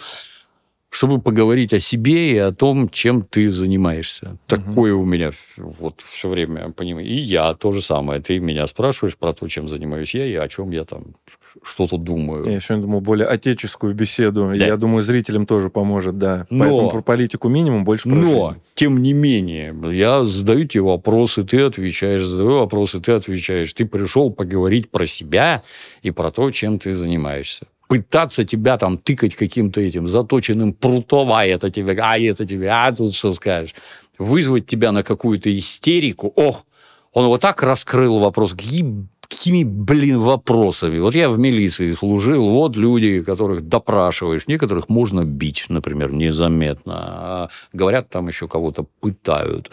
чтобы 0.92 1.22
поговорить 1.22 1.74
о 1.74 1.80
себе 1.80 2.34
и 2.34 2.38
о 2.38 2.52
том, 2.52 2.90
чем 2.90 3.22
ты 3.24 3.50
занимаешься. 3.50 4.38
Такое 4.46 4.94
у 4.94 5.06
меня 5.06 5.32
вот 5.56 6.02
все 6.12 6.28
время 6.28 6.72
понимаю. 6.72 7.08
И 7.08 7.16
я 7.16 7.54
то 7.54 7.72
же 7.72 7.80
самое. 7.82 8.20
Ты 8.22 8.40
меня 8.40 8.68
спрашиваешь 8.68 9.16
про 9.18 9.32
то, 9.32 9.48
чем 9.48 9.70
занимаюсь 9.70 10.14
я 10.14 10.26
и 10.26 10.36
о 10.36 10.50
чем 10.50 10.72
я 10.72 10.84
там 10.84 11.16
что-то 11.64 11.96
думаю. 11.98 12.44
Я 12.46 12.60
сегодня 12.60 12.84
думал 12.84 13.00
более 13.00 13.26
отеческую 13.28 13.94
беседу. 13.96 14.52
Я 14.52 14.76
думаю, 14.76 15.02
зрителям 15.02 15.46
тоже 15.46 15.70
поможет, 15.70 16.18
да. 16.18 16.46
Но- 16.50 16.66
Поэтому 16.66 16.90
про 16.92 17.02
политику 17.02 17.48
минимум, 17.48 17.86
больше 17.86 18.10
про 18.10 18.16
Но, 18.16 18.30
жизнь. 18.30 18.62
тем 18.76 19.02
не 19.02 19.14
менее, 19.14 19.74
я 19.94 20.26
задаю 20.26 20.66
тебе 20.68 20.82
вопросы, 20.82 21.44
ты 21.46 21.62
отвечаешь, 21.62 22.26
задаю 22.26 22.60
вопросы, 22.60 23.00
ты 23.00 23.14
отвечаешь. 23.14 23.72
Ты 23.74 23.86
пришел 23.86 24.30
поговорить 24.30 24.92
про 24.92 25.06
себя 25.08 25.64
и 26.02 26.12
про 26.12 26.32
то, 26.32 26.52
чем 26.52 26.80
ты 26.80 26.94
занимаешься. 26.94 27.68
Пытаться 27.92 28.46
тебя 28.46 28.78
там 28.78 28.98
тыкать 28.98 29.36
каким-то 29.36 29.82
этим 29.82 30.08
заточенным 30.08 30.72
прутом, 30.72 31.34
а 31.34 31.46
это 31.46 31.70
тебе, 31.70 31.92
а 32.02 32.18
это 32.18 32.48
тебе, 32.48 32.70
а 32.70 32.90
тут 32.94 33.14
что 33.14 33.34
скажешь. 33.34 33.76
Вызвать 34.18 34.66
тебя 34.66 34.94
на 34.94 35.04
какую-то 35.04 35.54
истерику. 35.54 36.32
Ох, 36.38 36.66
он 37.12 37.26
вот 37.26 37.42
так 37.42 37.62
раскрыл 37.62 38.20
вопрос. 38.20 38.54
Какими, 38.54 39.66
блин, 39.66 40.20
вопросами. 40.22 41.00
Вот 41.00 41.16
я 41.16 41.30
в 41.30 41.38
милиции 41.38 41.92
служил, 41.92 42.48
вот 42.48 42.78
люди, 42.78 43.22
которых 43.24 43.68
допрашиваешь, 43.68 44.48
некоторых 44.48 44.88
можно 44.88 45.26
бить, 45.26 45.66
например, 45.68 46.14
незаметно, 46.14 46.94
а 46.96 47.50
говорят, 47.74 48.08
там 48.10 48.30
еще 48.30 48.48
кого-то 48.48 48.86
пытают. 49.02 49.70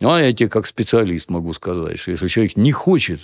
Ну, 0.00 0.10
а 0.10 0.22
я 0.22 0.32
тебе 0.32 0.48
как 0.48 0.64
специалист 0.64 1.28
могу 1.28 1.52
сказать, 1.52 1.98
что 1.98 2.10
если 2.10 2.26
человек 2.26 2.56
не 2.56 2.72
хочет 2.72 3.20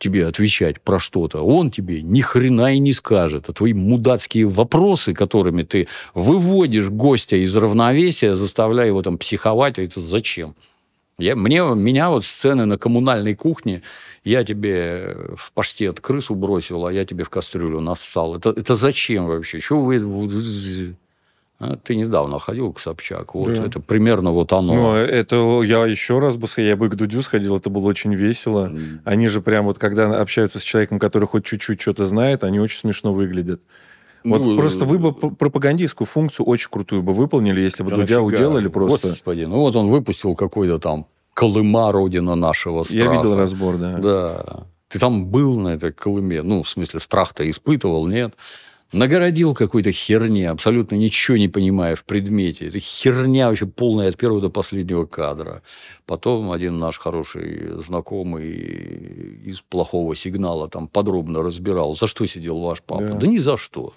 тебе 0.00 0.26
отвечать 0.26 0.80
про 0.80 0.98
что-то, 0.98 1.42
он 1.42 1.70
тебе 1.70 2.02
ни 2.02 2.22
хрена 2.22 2.74
и 2.74 2.78
не 2.78 2.92
скажет. 2.92 3.48
А 3.48 3.52
твои 3.52 3.74
мудацкие 3.74 4.48
вопросы, 4.48 5.14
которыми 5.14 5.62
ты 5.62 5.86
выводишь 6.14 6.88
гостя 6.88 7.36
из 7.36 7.54
равновесия, 7.56 8.34
заставляя 8.34 8.88
его 8.88 9.02
там 9.02 9.18
психовать, 9.18 9.78
а 9.78 9.82
это 9.82 10.00
зачем? 10.00 10.56
Я, 11.18 11.36
мне, 11.36 11.62
меня 11.74 12.08
вот 12.08 12.24
сцены 12.24 12.64
на 12.64 12.78
коммунальной 12.78 13.34
кухне, 13.34 13.82
я 14.24 14.42
тебе 14.42 15.16
в 15.36 15.52
паштет 15.52 16.00
крысу 16.00 16.34
бросил, 16.34 16.86
а 16.86 16.92
я 16.92 17.04
тебе 17.04 17.24
в 17.24 17.30
кастрюлю 17.30 17.80
нассал. 17.80 18.36
Это, 18.36 18.50
это 18.50 18.74
зачем 18.74 19.26
вообще? 19.26 19.60
Чего 19.60 19.84
вы... 19.84 19.98
А, 21.62 21.76
Ты 21.76 21.94
недавно 21.94 22.38
ходил 22.38 22.72
к 22.72 22.80
Собчак. 22.80 23.34
Вот 23.34 23.52
Да. 23.52 23.66
это 23.66 23.80
примерно 23.80 24.32
вот 24.32 24.50
оно. 24.54 24.74
Ну, 24.74 24.94
это 24.94 25.60
я 25.62 25.84
еще 25.86 26.18
раз 26.18 26.38
бы 26.38 26.46
сходил, 26.48 26.70
я 26.70 26.76
бы 26.76 26.88
к 26.88 26.94
Дудю 26.96 27.20
сходил, 27.20 27.56
это 27.58 27.68
было 27.68 27.86
очень 27.86 28.14
весело. 28.14 28.72
Они 29.04 29.28
же 29.28 29.42
прям 29.42 29.66
вот, 29.66 29.76
когда 29.78 30.20
общаются 30.20 30.58
с 30.58 30.62
человеком, 30.62 30.98
который 30.98 31.28
хоть 31.28 31.44
чуть-чуть 31.44 31.80
что-то 31.80 32.06
знает, 32.06 32.44
они 32.44 32.58
очень 32.60 32.78
смешно 32.78 33.12
выглядят. 33.12 33.60
Вот 34.24 34.42
Ну, 34.42 34.56
просто 34.56 34.84
вы 34.86 34.98
бы 34.98 35.12
п- 35.12 35.30
пропагандистскую 35.30 36.06
функцию 36.06 36.46
очень 36.46 36.68
крутую 36.70 37.02
бы 37.02 37.12
выполнили, 37.12 37.60
если 37.60 37.82
бы 37.82 37.90
Да 37.90 37.96
Дудя 37.96 38.20
нафига? 38.20 38.36
уделали 38.38 38.68
просто. 38.68 39.08
Господи, 39.08 39.42
ну 39.44 39.56
вот 39.60 39.76
он 39.76 39.88
выпустил 39.88 40.34
какой-то 40.34 40.78
там 40.78 41.06
Колыма, 41.34 41.92
родина 41.92 42.34
нашего 42.36 42.82
страха. 42.82 43.04
Я 43.04 43.12
видел 43.16 43.36
разбор, 43.36 43.76
да. 43.76 43.96
Да. 43.98 44.66
Ты 44.88 44.98
там 44.98 45.26
был 45.26 45.58
на 45.60 45.68
этой 45.68 45.92
Колыме? 45.92 46.42
Ну, 46.42 46.62
в 46.62 46.68
смысле, 46.68 47.00
страх-то 47.00 47.48
испытывал, 47.48 48.06
нет? 48.08 48.34
Нагородил 48.92 49.54
какой-то 49.54 49.92
херни, 49.92 50.42
абсолютно 50.42 50.96
ничего 50.96 51.36
не 51.36 51.48
понимая 51.48 51.94
в 51.94 52.04
предмете. 52.04 52.68
Это 52.68 52.80
херня 52.80 53.48
вообще 53.48 53.66
полная 53.66 54.08
от 54.08 54.16
первого 54.16 54.40
до 54.40 54.50
последнего 54.50 55.06
кадра. 55.06 55.62
Потом 56.06 56.50
один 56.50 56.78
наш 56.78 56.98
хороший 56.98 57.78
знакомый 57.78 58.50
из 59.44 59.60
плохого 59.60 60.16
сигнала 60.16 60.68
там 60.68 60.88
подробно 60.88 61.42
разбирал, 61.42 61.94
за 61.94 62.08
что 62.08 62.26
сидел 62.26 62.58
ваш 62.58 62.82
папа. 62.82 63.04
Да. 63.04 63.14
Да, 63.14 63.26
ни 63.28 63.38
за 63.38 63.56
что. 63.56 63.94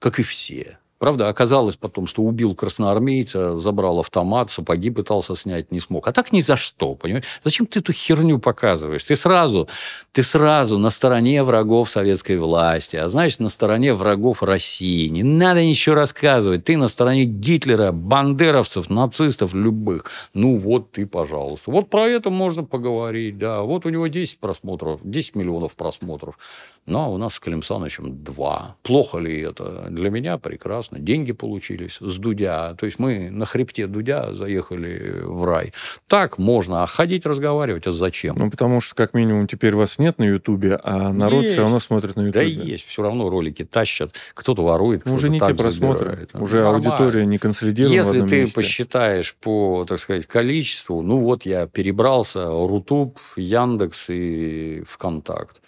Как 0.00 0.18
и 0.18 0.24
все. 0.24 0.78
Правда, 0.98 1.28
оказалось 1.28 1.76
потом, 1.76 2.06
что 2.06 2.22
убил 2.22 2.54
красноармейца, 2.54 3.58
забрал 3.58 4.00
автомат, 4.00 4.50
сапоги 4.50 4.90
пытался 4.90 5.34
снять, 5.34 5.72
не 5.72 5.80
смог. 5.80 6.06
А 6.06 6.12
так 6.12 6.32
ни 6.32 6.40
за 6.40 6.56
что, 6.56 6.94
понимаешь? 6.94 7.24
Зачем 7.42 7.66
ты 7.66 7.80
эту 7.80 7.92
херню 7.92 8.38
показываешь? 8.38 9.04
Ты 9.04 9.16
сразу, 9.16 9.68
ты 10.12 10.22
сразу 10.22 10.78
на 10.78 10.90
стороне 10.90 11.42
врагов 11.42 11.90
советской 11.90 12.38
власти, 12.38 12.96
а 12.96 13.08
значит, 13.08 13.40
на 13.40 13.48
стороне 13.48 13.92
врагов 13.92 14.42
России. 14.42 15.08
Не 15.08 15.22
надо 15.22 15.64
ничего 15.64 15.96
рассказывать. 15.96 16.64
Ты 16.64 16.76
на 16.76 16.88
стороне 16.88 17.24
Гитлера, 17.24 17.92
бандеровцев, 17.92 18.88
нацистов 18.88 19.52
любых. 19.52 20.10
Ну 20.32 20.56
вот 20.56 20.92
ты, 20.92 21.06
пожалуйста. 21.06 21.70
Вот 21.70 21.90
про 21.90 22.06
это 22.06 22.30
можно 22.30 22.64
поговорить, 22.64 23.36
да. 23.36 23.62
Вот 23.62 23.84
у 23.84 23.88
него 23.88 24.06
10 24.06 24.38
просмотров, 24.38 25.00
10 25.02 25.34
миллионов 25.34 25.74
просмотров. 25.74 26.38
Ну, 26.86 26.98
а 26.98 27.06
у 27.08 27.16
нас 27.16 27.34
с 27.34 27.40
Клим 27.40 27.62
Санычем 27.62 28.22
два. 28.22 28.76
Плохо 28.82 29.18
ли 29.18 29.40
это? 29.40 29.86
Для 29.90 30.10
меня 30.10 30.36
прекрасно. 30.36 30.98
Деньги 30.98 31.32
получились 31.32 31.96
с 32.00 32.18
Дудя. 32.18 32.74
То 32.74 32.84
есть, 32.86 32.98
мы 32.98 33.30
на 33.30 33.46
хребте 33.46 33.86
Дудя 33.86 34.34
заехали 34.34 35.20
в 35.22 35.44
рай. 35.44 35.72
Так 36.08 36.36
можно. 36.38 36.82
А 36.82 36.86
ходить 36.86 37.24
разговаривать, 37.24 37.86
а 37.86 37.92
зачем? 37.92 38.36
Ну, 38.38 38.50
потому 38.50 38.82
что, 38.82 38.94
как 38.94 39.14
минимум, 39.14 39.46
теперь 39.46 39.74
вас 39.74 39.98
нет 39.98 40.18
на 40.18 40.24
Ютубе, 40.24 40.78
а 40.82 41.12
народ 41.12 41.42
Есть. 41.42 41.52
все 41.52 41.62
равно 41.62 41.80
смотрит 41.80 42.16
на 42.16 42.30
да 42.30 42.42
Ютубе. 42.42 42.70
есть. 42.72 42.86
Все 42.86 43.02
равно 43.02 43.30
ролики 43.30 43.64
тащат. 43.64 44.12
Кто-то 44.34 44.62
ворует, 44.62 45.06
Ну, 45.06 45.12
кто-то 45.12 45.14
уже 45.16 45.28
не 45.30 45.40
те 45.40 45.54
просмотры. 45.54 45.98
забирает. 46.10 46.34
Уже 46.34 46.62
Нормально. 46.62 46.90
аудитория 46.90 47.24
не 47.26 47.38
консолидирована 47.38 47.94
Если 47.96 48.20
ты 48.26 48.40
месте. 48.42 48.54
посчитаешь 48.54 49.34
по, 49.40 49.86
так 49.88 49.98
сказать, 49.98 50.26
количеству, 50.26 51.00
ну 51.02 51.18
вот 51.20 51.46
я 51.46 51.66
перебрался, 51.66 52.44
Рутуб, 52.46 53.18
Яндекс 53.36 54.10
и 54.10 54.82
ВКонтакт. 54.86 55.62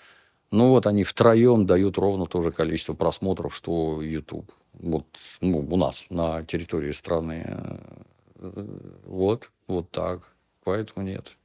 Ну 0.50 0.70
вот 0.70 0.86
они 0.86 1.04
втроем 1.04 1.66
дают 1.66 1.98
ровно 1.98 2.26
то 2.26 2.42
же 2.42 2.52
количество 2.52 2.94
просмотров, 2.94 3.54
что 3.54 4.00
YouTube. 4.02 4.50
Вот 4.74 5.06
ну, 5.40 5.58
у 5.58 5.76
нас 5.76 6.06
на 6.10 6.42
территории 6.44 6.92
страны. 6.92 7.44
Э, 7.46 8.66
Вот, 9.06 9.50
вот 9.66 9.90
так. 9.90 10.32
Поэтому 10.64 11.06
нет. 11.06 11.36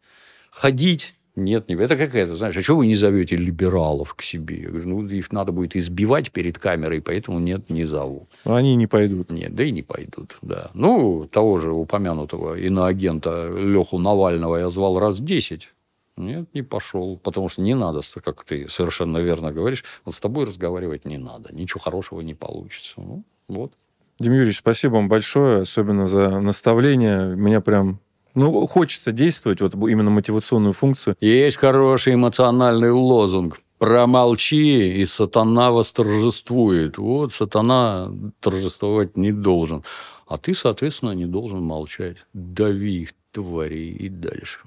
Ходить 0.50 1.16
нет, 1.36 1.70
не... 1.70 1.76
это 1.76 1.96
какая-то, 1.96 2.36
знаешь, 2.36 2.58
а 2.58 2.62
что 2.62 2.76
вы 2.76 2.88
не 2.88 2.96
зовете 2.96 3.38
либералов 3.38 4.16
к 4.16 4.22
себе? 4.22 4.64
Я 4.64 4.70
говорю, 4.70 4.90
ну, 4.90 5.08
их 5.08 5.32
надо 5.32 5.54
будет 5.54 5.76
избивать 5.78 6.32
перед 6.32 6.58
камерой, 6.58 7.02
поэтому 7.02 7.40
нет, 7.40 7.70
не 7.70 7.86
зову. 7.86 8.28
Но 8.44 8.56
они 8.56 8.76
не 8.76 8.88
пойдут. 8.88 9.32
Нет, 9.32 9.56
да 9.56 9.64
и 9.64 9.72
не 9.72 9.82
пойдут, 9.82 10.38
да. 10.42 10.72
Ну, 10.74 11.28
того 11.32 11.58
же 11.60 11.72
упомянутого 11.72 12.56
иноагента 12.60 13.50
Леху 13.58 13.98
Навального 13.98 14.58
я 14.58 14.70
звал 14.70 15.00
раз 15.00 15.22
10. 15.22 15.70
Нет, 16.18 16.54
не 16.54 16.62
пошел, 16.62 17.18
потому 17.18 17.50
что 17.50 17.62
не 17.62 17.74
надо, 17.74 18.02
как 18.24 18.44
ты 18.44 18.68
совершенно 18.70 19.18
верно 19.20 19.52
говоришь, 19.52 19.84
вот 20.06 20.16
с 20.16 20.20
тобой 20.20 20.46
разговаривать 20.46 21.06
не 21.06 21.18
надо, 21.18 21.54
ничего 21.54 21.80
хорошего 21.80 22.22
не 22.22 22.34
получится. 22.34 22.96
Ну, 22.98 23.24
вот. 23.48 23.74
Дим 24.20 24.34
Юрьевич, 24.34 24.58
спасибо 24.58 24.94
вам 24.96 25.10
большое, 25.10 25.62
особенно 25.62 26.08
за 26.08 26.40
наставление. 26.40 27.36
Меня 27.36 27.60
прям... 27.62 28.00
Ну, 28.36 28.66
хочется 28.68 29.12
действовать, 29.12 29.62
вот 29.62 29.74
именно 29.74 30.10
мотивационную 30.10 30.74
функцию. 30.74 31.16
Есть 31.20 31.58
хороший 31.58 32.14
эмоциональный 32.14 32.92
лозунг. 32.92 33.60
Промолчи, 33.78 35.02
и 35.02 35.06
сатана 35.06 35.72
восторжествует. 35.72 37.00
Вот 37.00 37.34
сатана 37.34 38.14
торжествовать 38.40 39.18
не 39.18 39.32
должен. 39.32 39.84
А 40.28 40.38
ты, 40.38 40.54
соответственно, 40.54 41.12
не 41.12 41.26
должен 41.26 41.62
молчать. 41.62 42.18
Дави 42.34 43.02
их, 43.02 43.14
твари, 43.32 43.88
и 43.88 44.08
дальше. 44.08 44.60